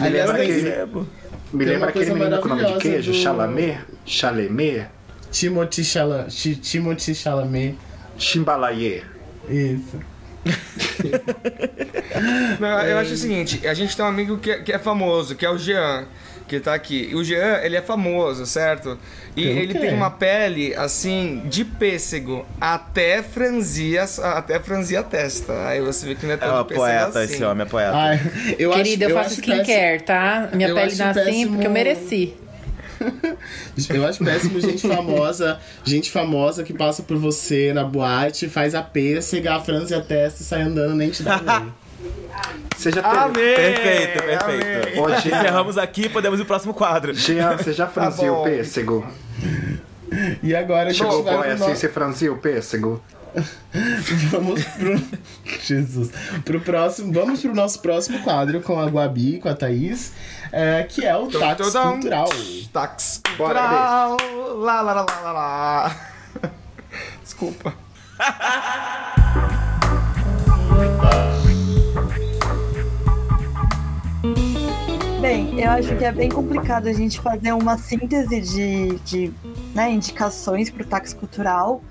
Aliás, 0.00 0.30
Eu 0.30 0.36
tem 0.36 0.46
recebo. 0.52 1.08
Me 1.52 1.64
lembra 1.64 1.88
aquele 1.88 2.12
menino 2.12 2.38
com 2.40 2.48
nome 2.48 2.64
de 2.64 2.78
queijo? 2.78 3.12
do- 3.12 3.16
Chalamet? 3.18 3.78
Chalamet? 4.04 4.86
Timothy 5.30 5.84
Chalamet. 5.84 6.56
Timothy 6.56 7.14
Chalamet. 7.14 7.78
Chimbalaye. 8.18 9.02
Isso. 9.48 10.00
Não, 12.60 12.80
eu 12.82 12.98
acho 12.98 13.12
o 13.12 13.16
seguinte, 13.16 13.66
a 13.66 13.74
gente 13.74 13.94
tem 13.96 14.04
um 14.04 14.08
amigo 14.08 14.38
que 14.38 14.50
é, 14.50 14.62
que 14.62 14.72
é 14.72 14.78
famoso, 14.78 15.34
que 15.34 15.44
é 15.44 15.50
o 15.50 15.58
Jean, 15.58 16.06
que 16.48 16.58
tá 16.60 16.74
aqui. 16.74 17.10
O 17.14 17.22
Jean, 17.22 17.58
ele 17.62 17.76
é 17.76 17.82
famoso, 17.82 18.44
certo? 18.46 18.98
E 19.36 19.42
Pelo 19.44 19.58
ele 19.58 19.72
quê? 19.74 19.78
tem 19.80 19.94
uma 19.94 20.10
pele, 20.10 20.74
assim, 20.74 21.42
de 21.44 21.64
pêssego, 21.64 22.44
até 22.60 23.22
franzir, 23.22 24.00
as- 24.00 24.18
até 24.18 24.58
franzir 24.58 24.98
a 24.98 25.02
testa. 25.02 25.68
Aí 25.68 25.80
você 25.80 26.06
vê 26.06 26.14
que 26.16 26.24
não 26.26 26.32
é 26.32 26.34
É 26.34 26.38
tão 26.38 26.64
pêssego 26.64 26.80
poeta, 26.86 27.20
assim. 27.20 27.34
esse 27.34 27.44
homem 27.44 27.66
é 27.66 27.68
poeta. 27.68 27.92
Ai, 27.96 28.20
eu 28.58 28.70
Querida, 28.72 29.06
acho, 29.06 29.14
eu 29.14 29.22
faço 29.22 29.34
skincare, 29.34 30.02
tá? 30.02 30.48
Minha 30.52 30.68
eu 30.70 30.74
pele 30.74 30.94
nasce 30.96 31.02
assim 31.20 31.24
péssimo- 31.30 31.52
porque 31.52 31.66
eu 31.66 31.70
mereci. 31.70 32.26
péssimo- 32.34 32.48
Eu 33.94 34.04
acho 34.06 34.24
péssimo 34.24 34.60
gente 34.60 34.88
famosa, 34.88 35.60
gente 35.84 36.10
famosa 36.10 36.64
que 36.64 36.72
passa 36.72 37.00
por 37.00 37.16
você 37.16 37.72
na 37.72 37.84
boate, 37.84 38.48
faz 38.48 38.74
a 38.74 38.82
pêssega, 38.82 39.54
a 39.54 39.60
franze 39.60 39.94
a 39.94 40.00
testa 40.00 40.42
e 40.42 40.44
sai 40.44 40.62
andando, 40.62 40.96
nem 40.96 41.08
te 41.08 41.22
dá 41.22 41.36
oi. 41.36 41.68
Você 42.76 42.92
já 42.92 43.02
teve. 43.02 43.16
Amém! 43.16 43.54
Perfeito, 43.56 44.22
perfeito. 44.22 45.00
Ô, 45.00 45.08
Jean, 45.08 45.38
Encerramos 45.38 45.78
aqui 45.78 46.02
e 46.02 46.08
podemos 46.08 46.38
ir 46.38 46.44
pro 46.44 46.54
próximo 46.54 46.74
quadro. 46.74 47.12
Jean, 47.14 47.56
você 47.56 47.72
já 47.72 47.86
franziu 47.86 48.34
bom. 48.34 48.40
o 48.42 48.44
pêssego? 48.44 49.06
E 50.42 50.54
agora 50.54 50.92
Chegou 50.92 51.22
vai 51.22 51.34
boy 51.34 51.42
pro 51.42 51.52
assim, 51.52 51.64
nosso... 51.64 51.76
você 51.76 51.88
franziu 51.88 52.34
o 52.34 52.38
pêssego? 52.38 53.02
Vamos 54.30 54.64
pro. 54.64 55.00
Jesus. 55.62 56.10
Pro 56.44 56.60
próximo. 56.60 57.12
Vamos 57.12 57.40
pro 57.40 57.54
nosso 57.54 57.80
próximo 57.80 58.22
quadro 58.22 58.60
com 58.60 58.78
a 58.78 58.86
Guabi, 58.86 59.38
com 59.38 59.48
a 59.48 59.54
Thaís, 59.54 60.12
é, 60.52 60.82
que 60.84 61.04
é 61.04 61.16
o 61.16 61.26
Táxi 61.26 61.72
Tudum. 61.72 61.92
Cultural. 61.92 62.28
Tax 62.72 63.22
Bora, 63.36 63.60
cultural. 63.60 64.16
Lá, 64.58 64.80
lá, 64.80 64.92
lá, 64.92 65.06
lá, 65.08 65.20
lá, 65.20 65.32
lá. 65.32 65.96
Desculpa. 67.22 67.74
Bem, 75.20 75.60
eu 75.60 75.70
acho 75.72 75.96
que 75.96 76.04
é 76.04 76.12
bem 76.12 76.28
complicado 76.28 76.86
a 76.86 76.92
gente 76.92 77.20
fazer 77.20 77.52
uma 77.52 77.76
síntese 77.76 78.40
de, 78.40 78.98
de 79.00 79.34
né, 79.74 79.90
indicações 79.90 80.70
para 80.70 80.84
o 80.84 80.86
táxi 80.86 81.14
cultural. 81.16 81.82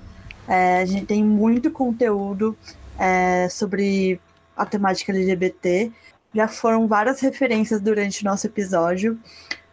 É, 0.48 0.80
a 0.80 0.86
gente 0.86 1.04
tem 1.04 1.22
muito 1.22 1.70
conteúdo 1.70 2.56
é, 2.98 3.46
sobre 3.50 4.18
a 4.56 4.64
temática 4.64 5.12
LGBT. 5.12 5.92
Já 6.34 6.48
foram 6.48 6.88
várias 6.88 7.20
referências 7.20 7.82
durante 7.82 8.22
o 8.22 8.24
nosso 8.24 8.46
episódio, 8.46 9.18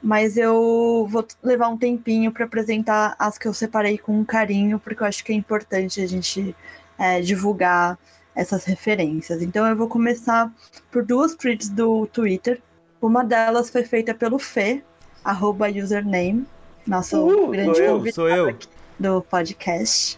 mas 0.03 0.35
eu 0.35 1.07
vou 1.09 1.25
levar 1.41 1.69
um 1.69 1.77
tempinho 1.77 2.33
para 2.33 2.43
apresentar 2.43 3.15
as 3.17 3.37
que 3.37 3.47
eu 3.47 3.53
separei 3.53 3.97
com 3.97 4.25
carinho, 4.25 4.79
porque 4.79 5.01
eu 5.01 5.07
acho 5.07 5.23
que 5.23 5.31
é 5.31 5.35
importante 5.35 6.01
a 6.01 6.07
gente 6.07 6.53
é, 6.99 7.21
divulgar 7.21 7.97
essas 8.35 8.65
referências. 8.65 9.41
Então 9.41 9.65
eu 9.65 9.77
vou 9.77 9.87
começar 9.87 10.51
por 10.91 11.05
duas 11.05 11.35
tweets 11.35 11.69
do 11.69 12.05
Twitter. 12.07 12.61
Uma 13.05 13.23
delas 13.23 13.69
foi 13.69 13.83
feita 13.83 14.15
pelo 14.15 14.39
Fê, 14.39 14.81
arroba 15.23 15.69
username, 15.69 16.43
nosso 16.87 17.23
Uh, 17.23 17.49
grande 17.49 17.75
sou 17.75 17.85
eu, 17.85 17.93
convidado 17.97 18.15
sou 18.15 18.27
eu. 18.27 18.57
do 18.99 19.21
podcast, 19.21 20.17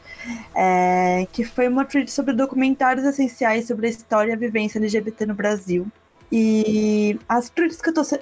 é, 0.55 1.27
que 1.33 1.43
foi 1.43 1.67
uma 1.67 1.83
tweet 1.83 2.09
sobre 2.09 2.33
documentários 2.33 3.05
essenciais 3.05 3.67
sobre 3.67 3.87
a 3.87 3.89
história 3.89 4.31
e 4.31 4.33
a 4.33 4.37
vivência 4.37 4.79
LGBT 4.79 5.25
no 5.25 5.33
Brasil. 5.33 5.85
E 6.31 7.19
as 7.27 7.49
tweets 7.49 7.81
que 7.81 7.89
eu 7.89 8.01
estou 8.01 8.19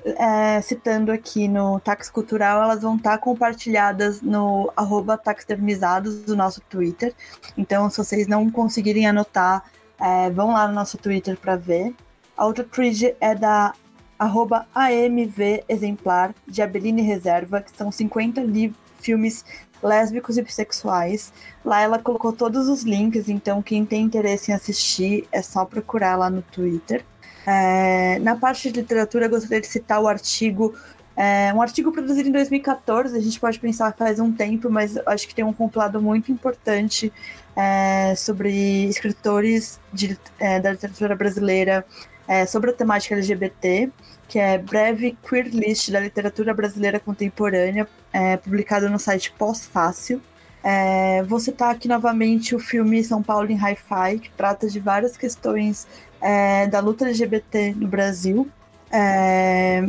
citando 0.64 1.12
aqui 1.12 1.48
no 1.48 1.80
Táxi 1.80 2.12
Cultural, 2.12 2.64
elas 2.64 2.82
vão 2.82 2.96
estar 2.96 3.20
compartilhadas 3.20 4.20
no 4.20 4.74
arroba 4.76 5.16
taxidermizados 5.16 6.24
do 6.24 6.36
nosso 6.36 6.60
Twitter. 6.62 7.14
Então, 7.56 7.88
se 7.92 8.00
vocês 8.00 8.26
não 8.26 8.50
conseguirem 8.50 9.06
anotar, 9.06 9.64
é, 10.00 10.32
vão 10.32 10.54
lá 10.54 10.68
no 10.68 10.74
nosso 10.74 10.98
Twitter 10.98 11.38
para 11.38 11.56
ver. 11.56 11.94
A 12.36 12.48
outra 12.48 12.64
tweet 12.64 13.16
é 13.22 13.36
da 13.36 13.72
arroba 14.18 14.66
AMV 14.74 15.64
Exemplar, 15.68 16.34
de 16.48 16.62
Abeline 16.62 17.02
Reserva, 17.02 17.62
que 17.62 17.76
são 17.76 17.92
50 17.92 18.42
li- 18.42 18.74
filmes 19.00 19.46
lésbicos 19.84 20.38
e 20.38 20.42
bissexuais. 20.42 21.32
Lá 21.64 21.82
ela 21.82 22.00
colocou 22.00 22.34
todos 22.34 22.68
os 22.68 22.84
links, 22.84 23.30
então 23.30 23.62
quem 23.62 23.86
tem 23.86 24.04
interesse 24.04 24.52
em 24.52 24.56
assistir 24.56 25.28
é 25.32 25.42
só 25.42 25.66
procurar 25.66 26.16
lá 26.16 26.30
no 26.30 26.42
Twitter. 26.42 27.04
É, 27.46 28.18
na 28.20 28.36
parte 28.36 28.72
de 28.72 28.80
literatura, 28.80 29.28
gostaria 29.28 29.62
de 29.62 29.68
citar 29.68 30.02
o 30.02 30.08
artigo, 30.08 30.74
é, 31.16 31.54
um 31.54 31.62
artigo 31.62 31.92
produzido 31.92 32.28
em 32.28 32.32
2014, 32.32 33.16
a 33.16 33.22
gente 33.22 33.40
pode 33.40 33.60
pensar 33.60 33.94
faz 33.96 34.20
um 34.20 34.32
tempo, 34.32 34.70
mas 34.70 34.98
acho 35.06 35.28
que 35.28 35.36
tem 35.36 35.46
um 35.46 35.54
compilado 35.54 36.02
muito 36.02 36.32
importante 36.32 37.14
é, 37.56 38.16
sobre 38.16 38.86
escritores 38.86 39.80
de, 39.94 40.18
é, 40.40 40.60
da 40.60 40.72
literatura 40.72 41.16
brasileira 41.16 41.86
é, 42.28 42.46
sobre 42.46 42.72
a 42.72 42.74
temática 42.74 43.16
LGBT, 43.16 43.90
que 44.28 44.40
é 44.40 44.58
Breve 44.58 45.18
Queer 45.28 45.48
List 45.48 45.92
da 45.92 46.00
Literatura 46.00 46.54
Brasileira 46.54 47.00
Contemporânea, 47.00 47.88
é, 48.12 48.38
publicado 48.38 48.90
no 48.90 49.00
site 49.00 49.32
Pós-Fácil. 49.38 50.22
É, 50.64 51.22
vou 51.24 51.40
citar 51.40 51.76
aqui 51.76 51.88
novamente 51.88 52.56
o 52.56 52.60
filme 52.60 53.04
São 53.04 53.22
Paulo 53.22 53.52
em 53.52 53.56
Hi-Fi, 53.56 54.20
que 54.20 54.32
trata 54.32 54.68
de 54.68 54.80
várias 54.80 55.16
questões 55.16 55.88
é, 56.20 56.66
da 56.68 56.80
luta 56.80 57.06
LGBT 57.06 57.76
no 57.76 57.88
Brasil. 57.88 58.50
É, 58.92 59.88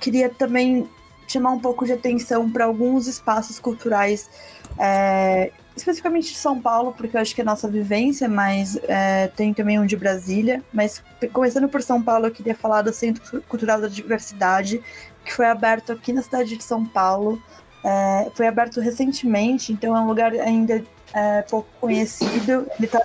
queria 0.00 0.28
também 0.28 0.88
chamar 1.28 1.52
um 1.52 1.60
pouco 1.60 1.84
de 1.84 1.92
atenção 1.92 2.50
para 2.50 2.64
alguns 2.64 3.06
espaços 3.06 3.58
culturais, 3.58 4.28
é, 4.78 5.52
especificamente 5.76 6.32
de 6.32 6.38
São 6.38 6.60
Paulo, 6.60 6.94
porque 6.96 7.16
eu 7.16 7.20
acho 7.20 7.34
que 7.34 7.42
é 7.42 7.44
nossa 7.44 7.68
vivência, 7.68 8.28
mas 8.28 8.78
é, 8.84 9.28
tem 9.28 9.52
também 9.52 9.78
um 9.78 9.84
de 9.84 9.96
Brasília. 9.96 10.62
Mas 10.72 11.02
começando 11.32 11.68
por 11.68 11.82
São 11.82 12.02
Paulo, 12.02 12.26
eu 12.26 12.30
queria 12.30 12.54
falar 12.54 12.82
do 12.82 12.92
Centro 12.92 13.42
Cultural 13.42 13.80
da 13.80 13.88
Diversidade, 13.88 14.82
que 15.24 15.32
foi 15.32 15.46
aberto 15.46 15.92
aqui 15.92 16.12
na 16.12 16.22
cidade 16.22 16.56
de 16.56 16.64
São 16.64 16.84
Paulo. 16.84 17.40
É, 17.84 18.30
foi 18.34 18.46
aberto 18.46 18.80
recentemente, 18.80 19.72
então 19.72 19.94
é 19.94 20.00
um 20.00 20.06
lugar 20.06 20.32
ainda 20.32 20.82
é, 21.12 21.42
pouco 21.42 21.68
conhecido. 21.78 22.66
Ele 22.78 22.86
está 22.86 23.00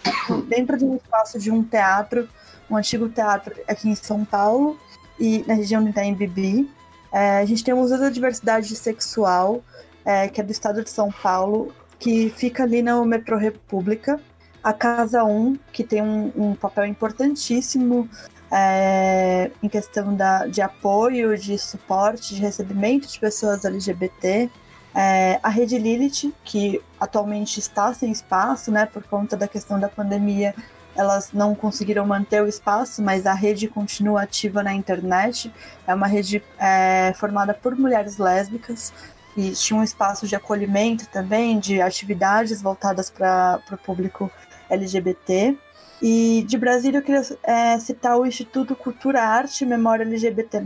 dentro 0.47 0.77
de 0.77 0.85
um 0.85 0.95
espaço 0.95 1.37
de 1.37 1.51
um 1.51 1.61
teatro, 1.61 2.27
um 2.69 2.77
antigo 2.77 3.09
teatro 3.09 3.53
aqui 3.67 3.89
em 3.89 3.95
São 3.95 4.23
Paulo 4.23 4.79
e 5.19 5.43
na 5.45 5.55
região 5.55 5.83
do 5.83 5.89
Itaim 5.89 6.13
Bibi. 6.13 6.71
É, 7.11 7.39
a 7.39 7.45
gente 7.45 7.63
tem 7.63 7.73
o 7.73 7.77
Museu 7.77 7.99
da 7.99 8.09
Diversidade 8.09 8.73
Sexual, 8.75 9.61
é, 10.05 10.29
que 10.29 10.39
é 10.39 10.43
do 10.43 10.51
estado 10.51 10.81
de 10.81 10.89
São 10.89 11.11
Paulo, 11.11 11.73
que 12.01 12.33
fica 12.35 12.63
ali 12.63 12.81
no 12.81 13.05
metrô 13.05 13.37
República. 13.37 14.19
A 14.63 14.73
Casa 14.73 15.23
1, 15.23 15.57
que 15.71 15.83
tem 15.83 16.01
um, 16.01 16.31
um 16.35 16.55
papel 16.55 16.85
importantíssimo 16.85 18.09
é, 18.51 19.51
em 19.61 19.69
questão 19.69 20.13
da, 20.13 20.47
de 20.47 20.61
apoio, 20.61 21.37
de 21.37 21.57
suporte, 21.57 22.35
de 22.35 22.41
recebimento 22.41 23.07
de 23.07 23.19
pessoas 23.19 23.63
LGBT. 23.63 24.49
É, 24.95 25.39
a 25.41 25.49
Rede 25.49 25.77
Lilith, 25.77 26.33
que 26.43 26.81
atualmente 26.99 27.59
está 27.59 27.93
sem 27.93 28.11
espaço, 28.11 28.71
né, 28.71 28.85
por 28.87 29.03
conta 29.03 29.37
da 29.37 29.47
questão 29.47 29.79
da 29.79 29.87
pandemia, 29.87 30.55
elas 30.95 31.31
não 31.31 31.55
conseguiram 31.55 32.05
manter 32.05 32.41
o 32.41 32.47
espaço, 32.47 33.01
mas 33.01 33.25
a 33.25 33.33
rede 33.33 33.67
continua 33.67 34.23
ativa 34.23 34.61
na 34.61 34.73
internet. 34.73 35.51
É 35.87 35.93
uma 35.93 36.07
rede 36.07 36.43
é, 36.59 37.13
formada 37.15 37.53
por 37.53 37.75
mulheres 37.75 38.17
lésbicas 38.17 38.91
e 39.35 39.51
tinha 39.51 39.79
um 39.79 39.83
espaço 39.83 40.27
de 40.27 40.35
acolhimento 40.35 41.07
também, 41.07 41.59
de 41.59 41.81
atividades 41.81 42.61
voltadas 42.61 43.09
para 43.09 43.61
o 43.71 43.77
público 43.77 44.31
LGBT. 44.69 45.57
E 46.01 46.43
de 46.47 46.57
Brasília 46.57 46.99
eu 46.99 47.03
queria 47.03 47.21
é, 47.43 47.77
citar 47.79 48.17
o 48.17 48.25
Instituto 48.25 48.75
Cultura, 48.75 49.21
Arte 49.21 49.63
e 49.63 49.67
Memória 49.67 50.03
LGBT+, 50.03 50.61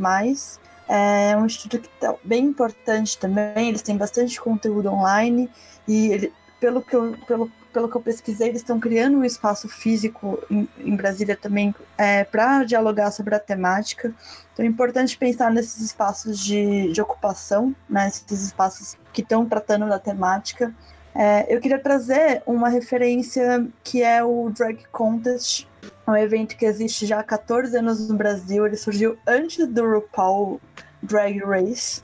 é 0.87 1.35
um 1.35 1.45
instituto 1.45 1.89
que 1.89 1.99
tá 1.99 2.15
bem 2.23 2.45
importante 2.45 3.17
também, 3.17 3.69
eles 3.69 3.81
têm 3.81 3.97
bastante 3.97 4.39
conteúdo 4.39 4.89
online 4.89 5.49
e 5.87 6.11
ele, 6.11 6.33
pelo, 6.59 6.81
que 6.81 6.95
eu, 6.95 7.15
pelo, 7.27 7.51
pelo 7.75 7.89
que 7.89 7.97
eu 7.97 8.01
pesquisei, 8.01 8.47
eles 8.47 8.61
estão 8.61 8.79
criando 8.79 9.17
um 9.17 9.25
espaço 9.25 9.67
físico 9.67 10.41
em, 10.49 10.65
em 10.79 10.95
Brasília 10.95 11.35
também 11.35 11.75
é, 11.97 12.23
para 12.23 12.63
dialogar 12.63 13.11
sobre 13.11 13.35
a 13.35 13.39
temática. 13.39 14.13
Então 14.53 14.63
é 14.63 14.67
importante 14.69 15.17
pensar 15.17 15.51
nesses 15.51 15.81
espaços 15.81 16.39
de, 16.39 16.93
de 16.93 17.01
ocupação, 17.01 17.75
né, 17.89 18.07
esses 18.07 18.45
espaços 18.45 18.95
que 19.11 19.21
estão 19.21 19.45
tratando 19.45 19.89
da 19.89 19.99
temática. 19.99 20.73
É, 21.13 21.53
eu 21.53 21.59
queria 21.59 21.77
trazer 21.77 22.41
uma 22.45 22.69
referência 22.69 23.67
que 23.83 24.01
é 24.01 24.23
o 24.23 24.49
Drag 24.51 24.81
Contest, 24.89 25.67
um 26.07 26.15
evento 26.15 26.55
que 26.55 26.65
existe 26.65 27.05
já 27.05 27.19
há 27.19 27.23
14 27.23 27.77
anos 27.77 28.07
no 28.07 28.15
Brasil. 28.15 28.65
Ele 28.65 28.77
surgiu 28.77 29.17
antes 29.27 29.67
do 29.67 29.85
RuPaul 29.85 30.61
Drag 31.03 31.39
Race. 31.39 32.01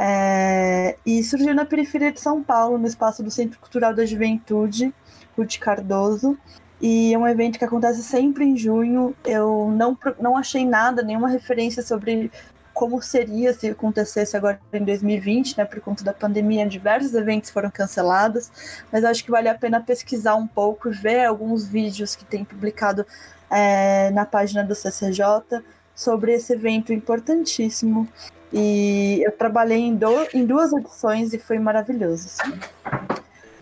É, 0.00 0.96
e 1.04 1.24
surgiu 1.24 1.52
na 1.52 1.64
periferia 1.64 2.12
de 2.12 2.20
São 2.20 2.40
Paulo, 2.40 2.78
no 2.78 2.86
espaço 2.86 3.20
do 3.20 3.32
Centro 3.32 3.58
Cultural 3.58 3.92
da 3.92 4.06
Juventude, 4.06 4.94
Ruth 5.36 5.58
Cardoso. 5.58 6.38
E 6.80 7.12
é 7.12 7.18
um 7.18 7.26
evento 7.26 7.58
que 7.58 7.64
acontece 7.64 8.04
sempre 8.04 8.44
em 8.44 8.56
junho. 8.56 9.12
Eu 9.24 9.72
não, 9.76 9.98
não 10.20 10.36
achei 10.36 10.64
nada, 10.64 11.02
nenhuma 11.02 11.28
referência 11.28 11.82
sobre 11.82 12.30
como 12.72 13.02
seria 13.02 13.52
se 13.52 13.70
acontecesse 13.70 14.36
agora 14.36 14.60
em 14.72 14.84
2020, 14.84 15.58
né? 15.58 15.64
Por 15.64 15.80
conta 15.80 16.04
da 16.04 16.12
pandemia, 16.12 16.64
diversos 16.64 17.12
eventos 17.12 17.50
foram 17.50 17.68
cancelados, 17.68 18.52
mas 18.92 19.02
acho 19.02 19.24
que 19.24 19.32
vale 19.32 19.48
a 19.48 19.54
pena 19.56 19.80
pesquisar 19.80 20.36
um 20.36 20.46
pouco 20.46 20.88
e 20.88 20.92
ver 20.92 21.24
alguns 21.24 21.66
vídeos 21.66 22.14
que 22.14 22.24
tem 22.24 22.44
publicado 22.44 23.04
é, 23.50 24.10
na 24.12 24.24
página 24.24 24.62
do 24.62 24.76
CCJ 24.76 25.60
sobre 25.92 26.34
esse 26.34 26.52
evento 26.52 26.92
importantíssimo. 26.92 28.06
E 28.52 29.22
eu 29.24 29.32
trabalhei 29.32 29.78
em, 29.78 29.94
do, 29.94 30.26
em 30.32 30.44
duas 30.44 30.72
edições 30.72 31.32
e 31.32 31.38
foi 31.38 31.58
maravilhoso. 31.58 32.28
Assim. 32.28 32.58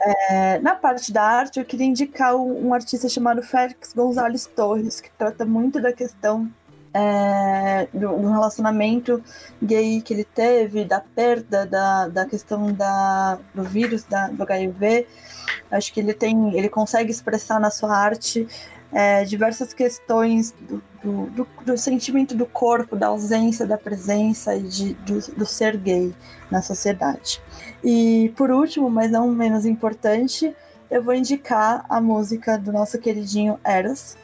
É, 0.01 0.59
na 0.61 0.75
parte 0.75 1.13
da 1.13 1.23
arte, 1.23 1.59
eu 1.59 1.65
queria 1.65 1.87
indicar 1.87 2.37
um, 2.37 2.69
um 2.69 2.75
artista 2.75 3.09
chamado 3.09 3.43
Félix 3.43 3.93
Gonzalez 3.93 4.47
Torres, 4.47 5.01
que 5.01 5.11
trata 5.11 5.45
muito 5.45 5.81
da 5.81 5.93
questão 5.93 6.49
é, 6.95 7.89
do, 7.93 8.17
do, 8.17 8.31
relacionamento 8.31 9.23
gay 9.63 10.01
que 10.01 10.15
ele 10.15 10.25
teve, 10.25 10.85
da 10.85 11.01
perda, 11.01 11.67
da, 11.67 12.09
da 12.09 12.25
questão 12.25 12.73
da, 12.73 13.39
do 13.55 13.65
vírus, 13.65 14.05
da, 14.05 14.29
do 14.29 14.43
HIV. 14.43 15.07
Acho 15.71 15.93
que 15.93 16.01
ele 16.01 16.15
tem, 16.15 16.57
ele 16.57 16.69
consegue 16.69 17.11
expressar 17.11 17.61
na 17.61 17.71
sua 17.71 17.95
arte 17.95 18.49
é, 18.93 19.25
diversas 19.25 19.75
questões 19.75 20.53
do, 20.53 20.83
do, 21.03 21.27
do, 21.31 21.49
do, 21.65 21.79
sentimento 21.79 22.35
do 22.35 22.47
corpo, 22.47 22.97
da 22.97 23.09
ausência 23.09 23.67
da 23.67 23.77
presença 23.77 24.55
e 24.55 24.63
de, 24.63 24.95
do, 24.95 25.19
do 25.35 25.47
ser 25.47 25.77
gay 25.77 26.15
na 26.51 26.63
sociedade. 26.63 27.41
E 27.85 28.33
por 28.37 28.51
último, 28.51 28.89
mas 28.89 29.11
não 29.11 29.31
menos 29.31 29.67
importante, 29.67 30.55
eu 30.91 31.03
vou 31.03 31.15
indicar 31.15 31.85
a 31.89 32.01
música 32.01 32.57
do 32.57 32.73
nosso 32.73 32.99
queridinho 32.99 33.59
Eros, 33.65 34.17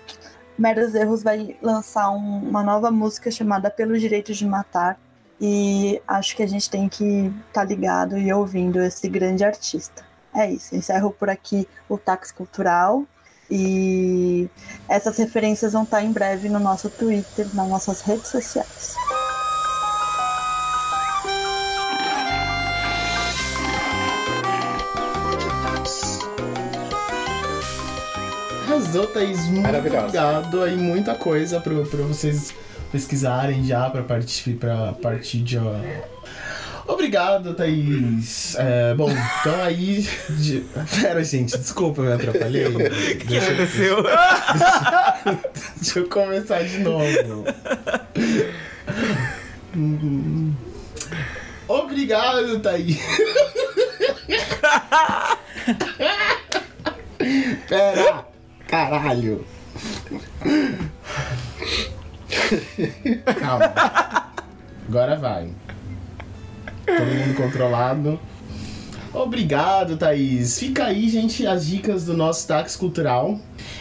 Meros 0.58 0.94
Erros 0.94 1.22
vai 1.22 1.56
lançar 1.62 2.10
um, 2.10 2.38
uma 2.48 2.62
nova 2.62 2.90
música 2.90 3.30
chamada 3.30 3.70
Pelo 3.70 3.98
Direito 3.98 4.32
de 4.32 4.46
Matar. 4.46 4.98
E 5.40 6.00
acho 6.06 6.36
que 6.36 6.42
a 6.42 6.46
gente 6.46 6.70
tem 6.70 6.88
que 6.88 7.32
estar 7.48 7.62
tá 7.62 7.64
ligado 7.64 8.16
e 8.16 8.32
ouvindo 8.32 8.80
esse 8.80 9.08
grande 9.08 9.44
artista. 9.44 10.04
É 10.32 10.50
isso. 10.50 10.74
Encerro 10.76 11.10
por 11.10 11.28
aqui 11.28 11.66
o 11.88 11.98
Táxi 11.98 12.32
Cultural. 12.32 13.04
E 13.54 14.48
essas 14.88 15.18
referências 15.18 15.74
vão 15.74 15.82
estar 15.82 16.02
em 16.02 16.10
breve 16.10 16.48
no 16.48 16.58
nosso 16.58 16.88
Twitter, 16.88 17.46
nas 17.52 17.68
nossas 17.68 18.00
redes 18.00 18.28
sociais. 18.28 18.94
Arrasou, 28.64 29.06
Thaís. 29.08 29.46
Muito 29.48 29.68
obrigado. 29.68 30.62
Aí 30.62 30.74
muita 30.74 31.14
coisa 31.14 31.60
pra 31.60 31.74
vocês 31.74 32.54
pesquisarem 32.90 33.64
já 33.64 33.90
pra 33.90 34.02
partir, 34.02 34.58
partir 35.02 35.42
de. 35.42 35.58
Ó... 35.58 35.74
Obrigado, 36.86 37.54
Thaís. 37.54 38.54
É, 38.58 38.94
bom, 38.94 39.10
então 39.10 39.62
aí. 39.62 40.08
De... 40.30 40.64
Pera, 41.00 41.22
gente, 41.22 41.56
desculpa, 41.56 42.00
eu 42.02 42.06
me 42.06 42.12
atrapalhei. 42.12 42.66
O 42.72 42.78
que, 42.78 43.14
que 43.26 43.38
aconteceu? 43.38 44.02
Deixa 45.76 45.98
eu 46.00 46.08
começar 46.08 46.62
de 46.64 46.78
novo. 46.78 47.44
Obrigado, 51.68 52.60
Thaís. 52.60 52.98
Pera. 57.68 58.26
Caralho! 58.66 59.44
Calma. 63.38 63.72
Agora 64.88 65.16
vai. 65.16 65.50
Todo 66.96 67.06
mundo 67.06 67.34
controlado. 67.36 68.18
Obrigado, 69.14 69.98
Thaís. 69.98 70.58
Fica 70.58 70.84
aí, 70.86 71.06
gente, 71.06 71.46
as 71.46 71.66
dicas 71.66 72.04
do 72.06 72.16
nosso 72.16 72.48
táxi 72.48 72.78
cultural. 72.78 73.38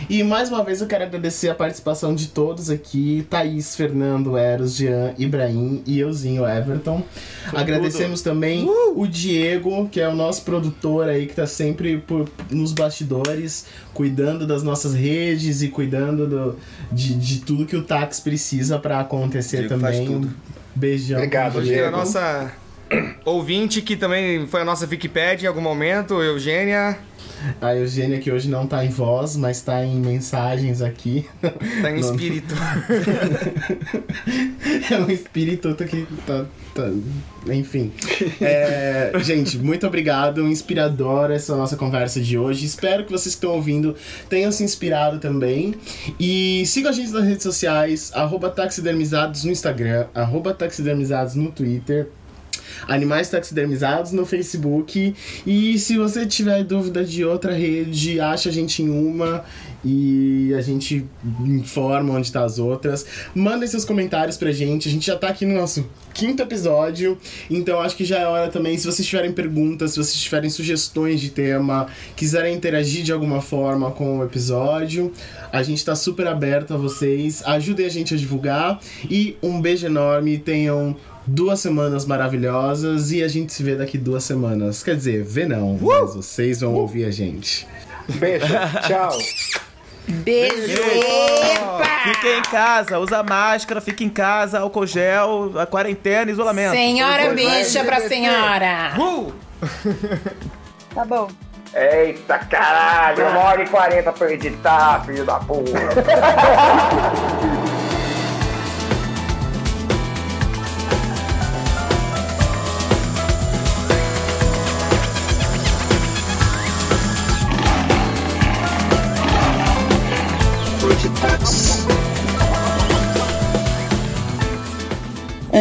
E 0.10 0.22
mais 0.24 0.50
uma 0.50 0.62
vez 0.62 0.82
eu 0.82 0.88
quero 0.88 1.06
agradecer 1.06 1.48
a 1.50 1.56
participação 1.56 2.14
de 2.14 2.28
todos 2.28 2.70
aqui: 2.70 3.26
Thaís, 3.30 3.74
Fernando, 3.74 4.38
Eros, 4.38 4.76
Jean, 4.76 5.14
Ibrahim 5.18 5.82
e 5.86 6.00
euzinho 6.00 6.46
Everton. 6.46 7.02
Foi 7.50 7.60
Agradecemos 7.60 8.22
tudo. 8.22 8.34
também 8.34 8.66
uh! 8.66 8.94
o 8.94 9.08
Diego, 9.08 9.88
que 9.88 10.02
é 10.02 10.08
o 10.08 10.14
nosso 10.14 10.44
produtor 10.44 11.08
aí, 11.08 11.28
que 11.28 11.34
tá 11.34 11.48
sempre 11.48 12.00
por, 12.00 12.30
nos 12.50 12.74
bastidores, 12.74 13.68
cuidando 13.94 14.46
das 14.46 14.64
nossas 14.64 14.94
redes 14.94 15.62
e 15.62 15.70
cuidando 15.70 16.28
do, 16.28 16.60
de, 16.92 17.16
de 17.16 17.40
tudo 17.40 17.66
que 17.66 17.78
o 17.78 17.84
táxi 17.84 18.22
precisa 18.22 18.78
para 18.78 19.00
acontecer 19.00 19.60
Diego 19.60 19.76
também. 19.76 19.94
Faz 19.94 20.10
tudo. 20.10 20.30
Beijão. 20.76 21.18
Obrigado, 21.18 21.62
Diego. 21.62 21.88
A 21.88 21.92
nossa 21.92 22.52
ouvinte 23.26 23.82
que 23.82 23.96
também 23.96 24.46
foi 24.48 24.62
a 24.62 24.66
nossa 24.66 24.86
Wikipedia 24.86 25.46
em 25.46 25.48
algum 25.48 25.62
momento, 25.62 26.22
Eugênia. 26.22 26.98
A 27.60 27.76
Eugênia 27.76 28.20
que 28.20 28.32
hoje 28.32 28.48
não 28.48 28.68
tá 28.68 28.86
em 28.86 28.90
voz, 28.90 29.36
mas 29.36 29.62
tá 29.62 29.84
em 29.84 30.00
mensagens 30.00 30.80
aqui. 30.82 31.28
Tá 31.82 31.92
em 31.92 31.98
espírito. 32.00 32.54
é 34.92 34.98
um 34.98 35.10
espírito 35.10 35.74
que 35.76 36.06
tá. 36.26 36.46
tá... 36.76 36.92
Enfim. 37.52 37.92
É... 38.40 39.12
Gente, 39.24 39.58
muito 39.58 39.88
obrigado. 39.88 40.48
Inspiradora 40.48 41.34
essa 41.34 41.56
nossa 41.56 41.76
conversa 41.76 42.22
de 42.22 42.38
hoje. 42.38 42.66
Espero 42.66 43.06
que 43.06 43.12
vocês 43.12 43.34
que 43.34 43.40
estão 43.40 43.56
ouvindo 43.56 43.96
tenham 44.30 44.52
se 44.52 44.64
inspirado 44.64 45.18
também. 45.18 45.74
E 46.20 46.64
sigam 46.68 46.92
a 46.92 46.94
gente 46.94 47.12
nas 47.12 47.24
redes 47.24 47.44
sociais, 47.44 48.12
arroba 48.14 48.52
taxidermizados 48.52 49.44
no 49.44 49.52
Instagram, 49.52 50.06
arroba 50.14 50.54
taxidermizados 50.54 51.34
no 51.34 51.52
Twitter 51.52 52.10
Animais 52.88 53.30
Taxidermizados 53.30 54.12
no 54.12 54.26
Facebook. 54.26 55.16
E 55.46 55.80
se 55.80 55.98
você 55.98 56.26
tiver 56.26 56.64
dúvida 56.64 57.04
de 57.04 57.24
outra 57.24 57.54
rede, 57.54 58.20
acha 58.20 58.50
a 58.50 58.52
gente 58.52 58.82
em 58.84 58.90
uma 58.90 59.44
e 59.84 60.54
a 60.56 60.62
gente 60.62 61.06
informa 61.40 62.14
onde 62.14 62.32
tá 62.32 62.44
as 62.44 62.60
outras. 62.60 63.06
Mandem 63.34 63.68
seus 63.68 63.84
comentários 63.84 64.38
pra 64.38 64.52
gente. 64.52 64.88
A 64.88 64.92
gente 64.92 65.08
já 65.08 65.18
tá 65.18 65.30
aqui 65.30 65.46
no 65.46 65.56
nosso 65.56 65.86
quinto 66.14 66.44
episódio, 66.44 67.18
então 67.50 67.80
acho 67.80 67.96
que 67.96 68.06
já 68.06 68.20
é 68.20 68.26
hora 68.26 68.50
também. 68.50 68.78
Se 68.78 68.86
vocês 68.86 69.08
tiverem 69.08 69.32
perguntas, 69.32 69.92
se 69.92 69.98
vocês 69.98 70.22
tiverem 70.22 70.50
sugestões 70.50 71.20
de 71.20 71.30
tema, 71.30 71.88
quiserem 72.16 72.56
interagir 72.56 73.04
de 73.04 73.12
alguma 73.12 73.42
forma 73.42 73.92
com 73.92 74.20
o 74.20 74.24
episódio, 74.24 75.12
a 75.52 75.64
gente 75.64 75.84
tá 75.84 75.96
super 75.96 76.28
aberto 76.28 76.74
a 76.74 76.78
vocês. 76.78 77.42
Ajudem 77.46 77.86
a 77.86 77.90
gente 77.90 78.14
a 78.14 78.18
divulgar 78.18 78.80
e 79.10 79.36
um 79.42 79.60
beijo 79.60 79.86
enorme. 79.86 80.38
Tenham 80.38 80.96
duas 81.26 81.60
semanas 81.60 82.06
maravilhosas 82.06 83.12
e 83.12 83.24
a 83.24 83.28
gente 83.28 83.54
se 83.54 83.64
vê 83.64 83.76
daqui 83.76 83.98
duas 83.98 84.24
semanas. 84.24 84.84
Quer 84.84 84.96
dizer, 84.96 85.24
vê 85.24 85.46
não, 85.46 85.76
uh! 85.76 85.80
mas 85.82 86.16
vocês 86.16 86.62
vão 86.62 86.74
uh! 86.74 86.80
ouvir 86.80 87.06
a 87.06 87.12
gente. 87.12 87.68
Beijo, 88.08 88.46
tchau. 88.88 89.18
Beijo! 90.08 90.82
Fique 92.04 92.28
em 92.28 92.42
casa, 92.42 93.00
usa 93.00 93.24
máscara, 93.24 93.80
fique 93.80 94.04
em 94.04 94.10
casa, 94.10 94.60
álcool 94.60 94.88
gel, 94.88 95.54
a 95.58 95.66
quarentena, 95.66 96.32
isolamento. 96.32 96.72
Senhora 96.72 97.34
bicha 97.34 97.84
pra 97.84 98.02
senhora! 98.08 98.94
Uh! 98.98 99.32
tá 100.94 101.06
bom. 101.06 101.30
Eita 101.74 102.38
caralho, 102.40 103.30
uma 103.30 103.40
hora 103.40 103.64
e 103.64 103.70
quarenta 103.70 104.12
pra 104.12 104.34
editar, 104.34 105.06
filho 105.06 105.24
da 105.24 105.40
porra. 105.40 105.62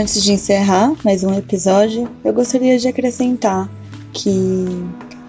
Antes 0.01 0.25
de 0.25 0.33
encerrar 0.33 0.95
mais 1.05 1.23
um 1.25 1.35
episódio, 1.37 2.09
eu 2.25 2.33
gostaria 2.33 2.79
de 2.79 2.89
acrescentar 2.89 3.69
que 4.15 4.65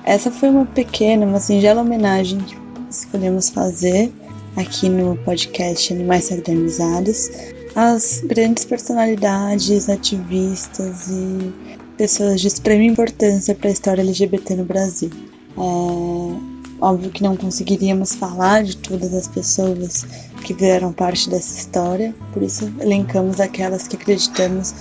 essa 0.05 0.31
foi 0.31 0.47
uma 0.47 0.65
pequena, 0.65 1.25
uma 1.25 1.41
singela 1.41 1.81
homenagem 1.81 2.39
que 2.39 2.55
escolhemos 2.89 3.49
fazer 3.49 4.09
aqui 4.55 4.87
no 4.87 5.17
podcast 5.25 5.91
Animais 5.91 6.31
Modernizados 6.31 7.29
às 7.75 8.21
grandes 8.25 8.63
personalidades, 8.63 9.89
ativistas 9.89 11.09
e 11.09 11.53
pessoas 11.97 12.39
de 12.39 12.47
extrema 12.47 12.83
importância 12.83 13.53
para 13.53 13.67
a 13.67 13.73
história 13.73 14.01
LGBT 14.01 14.55
no 14.55 14.63
Brasil. 14.63 15.09
É, 15.57 16.50
Óbvio 16.81 17.11
que 17.11 17.21
não 17.21 17.37
conseguiríamos 17.37 18.15
falar 18.15 18.63
de 18.63 18.75
todas 18.75 19.13
as 19.13 19.27
pessoas 19.27 20.03
que 20.43 20.55
fizeram 20.55 20.91
parte 20.91 21.29
dessa 21.29 21.55
história, 21.59 22.13
por 22.33 22.41
isso 22.41 22.73
elencamos 22.79 23.39
aquelas 23.39 23.87
que 23.87 23.95
acreditamos 23.95 24.73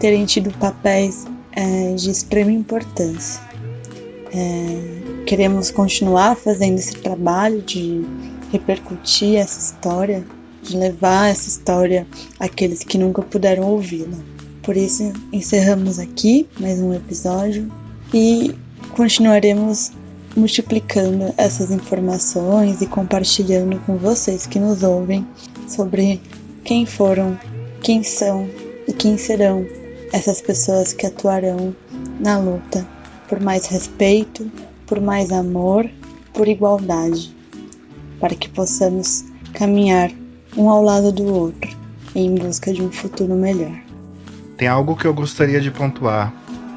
terem 0.00 0.24
tido 0.24 0.50
papéis 0.58 1.26
é, 1.52 1.94
de 1.94 2.10
extrema 2.10 2.50
importância. 2.50 3.42
É, 4.32 5.24
queremos 5.26 5.70
continuar 5.70 6.36
fazendo 6.36 6.78
esse 6.78 6.96
trabalho 6.96 7.60
de 7.60 8.02
repercutir 8.50 9.36
essa 9.36 9.74
história, 9.74 10.24
de 10.62 10.74
levar 10.74 11.28
essa 11.28 11.48
história 11.48 12.06
àqueles 12.40 12.82
que 12.82 12.96
nunca 12.96 13.20
puderam 13.20 13.64
ouvi-la. 13.64 14.16
Por 14.62 14.74
isso, 14.74 15.12
encerramos 15.32 15.98
aqui 15.98 16.48
mais 16.58 16.80
um 16.80 16.94
episódio 16.94 17.70
e 18.12 18.54
continuaremos 18.96 19.92
multiplicando 20.36 21.32
essas 21.36 21.70
informações 21.70 22.82
e 22.82 22.86
compartilhando 22.86 23.78
com 23.80 23.96
vocês 23.96 24.46
que 24.46 24.58
nos 24.58 24.82
ouvem 24.82 25.26
sobre 25.66 26.20
quem 26.62 26.84
foram, 26.84 27.38
quem 27.80 28.02
são 28.02 28.48
e 28.86 28.92
quem 28.92 29.16
serão 29.16 29.66
essas 30.12 30.40
pessoas 30.40 30.92
que 30.92 31.06
atuarão 31.06 31.74
na 32.20 32.38
luta 32.38 32.86
por 33.28 33.40
mais 33.40 33.66
respeito, 33.66 34.50
por 34.86 35.00
mais 35.00 35.32
amor, 35.32 35.88
por 36.32 36.46
igualdade, 36.46 37.34
para 38.20 38.34
que 38.34 38.48
possamos 38.48 39.24
caminhar 39.52 40.10
um 40.56 40.70
ao 40.70 40.82
lado 40.82 41.10
do 41.10 41.24
outro 41.24 41.76
em 42.14 42.34
busca 42.34 42.72
de 42.72 42.82
um 42.82 42.90
futuro 42.90 43.34
melhor. 43.34 43.76
Tem 44.56 44.68
algo 44.68 44.96
que 44.96 45.06
eu 45.06 45.12
gostaria 45.12 45.60
de 45.60 45.70
pontuar, 45.70 46.32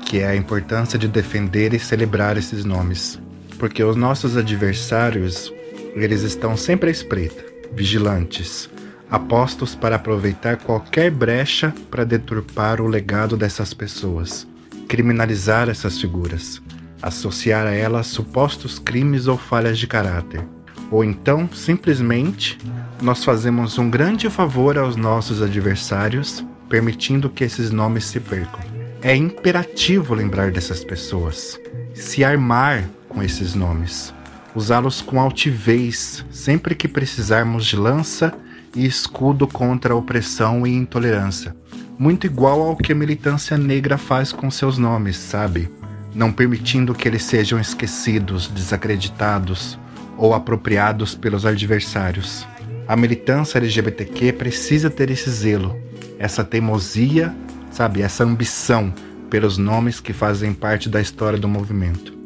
que 0.05 0.19
é 0.19 0.27
a 0.27 0.35
importância 0.35 0.97
de 0.97 1.07
defender 1.07 1.73
e 1.73 1.79
celebrar 1.79 2.35
esses 2.35 2.65
nomes 2.65 3.19
porque 3.59 3.83
os 3.83 3.97
nossos 3.97 4.37
adversários, 4.37 5.53
eles 5.93 6.21
estão 6.21 6.55
sempre 6.55 6.87
à 6.87 6.91
espreita, 6.91 7.43
vigilantes, 7.73 8.69
apostos 9.11 9.75
para 9.75 9.97
aproveitar 9.97 10.57
qualquer 10.57 11.11
brecha 11.11 11.73
para 11.91 12.05
deturpar 12.05 12.79
o 12.79 12.87
legado 12.87 13.35
dessas 13.35 13.73
pessoas, 13.73 14.47
criminalizar 14.87 15.69
essas 15.69 15.99
figuras, 15.99 16.61
associar 17.01 17.67
a 17.67 17.71
elas 17.71 18.07
supostos 18.07 18.79
crimes 18.79 19.27
ou 19.27 19.37
falhas 19.37 19.77
de 19.77 19.87
caráter. 19.87 20.41
Ou 20.89 21.03
então, 21.03 21.47
simplesmente, 21.53 22.57
nós 23.01 23.23
fazemos 23.23 23.77
um 23.77 23.89
grande 23.89 24.29
favor 24.29 24.77
aos 24.77 24.95
nossos 24.95 25.41
adversários, 25.41 26.43
permitindo 26.67 27.29
que 27.29 27.43
esses 27.43 27.71
nomes 27.71 28.05
se 28.05 28.19
percam. 28.19 28.61
É 29.01 29.15
imperativo 29.15 30.13
lembrar 30.13 30.51
dessas 30.51 30.83
pessoas, 30.83 31.59
se 31.93 32.23
armar 32.23 32.89
com 33.09 33.21
esses 33.21 33.55
nomes, 33.55 34.13
usá-los 34.55 35.01
com 35.01 35.19
altivez 35.19 36.23
sempre 36.31 36.75
que 36.75 36.87
precisarmos 36.87 37.65
de 37.65 37.75
lança 37.75 38.33
e 38.75 38.85
escudo 38.85 39.47
contra 39.47 39.93
a 39.93 39.97
opressão 39.97 40.65
e 40.65 40.73
intolerância. 40.73 41.55
Muito 41.97 42.25
igual 42.25 42.61
ao 42.61 42.77
que 42.77 42.93
a 42.93 42.95
militância 42.95 43.57
negra 43.57 43.97
faz 43.97 44.31
com 44.31 44.49
seus 44.49 44.77
nomes, 44.77 45.17
sabe? 45.17 45.69
Não 46.15 46.31
permitindo 46.31 46.93
que 46.93 47.07
eles 47.07 47.23
sejam 47.23 47.59
esquecidos, 47.59 48.47
desacreditados 48.47 49.77
ou 50.17 50.33
apropriados 50.33 51.15
pelos 51.15 51.45
adversários. 51.45 52.47
A 52.87 52.95
militância 52.95 53.57
LGBTQ 53.57 54.33
precisa 54.33 54.89
ter 54.89 55.09
esse 55.09 55.29
zelo, 55.29 55.75
essa 56.17 56.43
teimosia, 56.43 57.35
sabe, 57.71 58.01
essa 58.01 58.23
ambição 58.23 58.93
pelos 59.29 59.57
nomes 59.57 59.99
que 59.99 60.13
fazem 60.13 60.53
parte 60.53 60.89
da 60.89 60.99
história 60.99 61.37
do 61.37 61.47
movimento. 61.47 62.18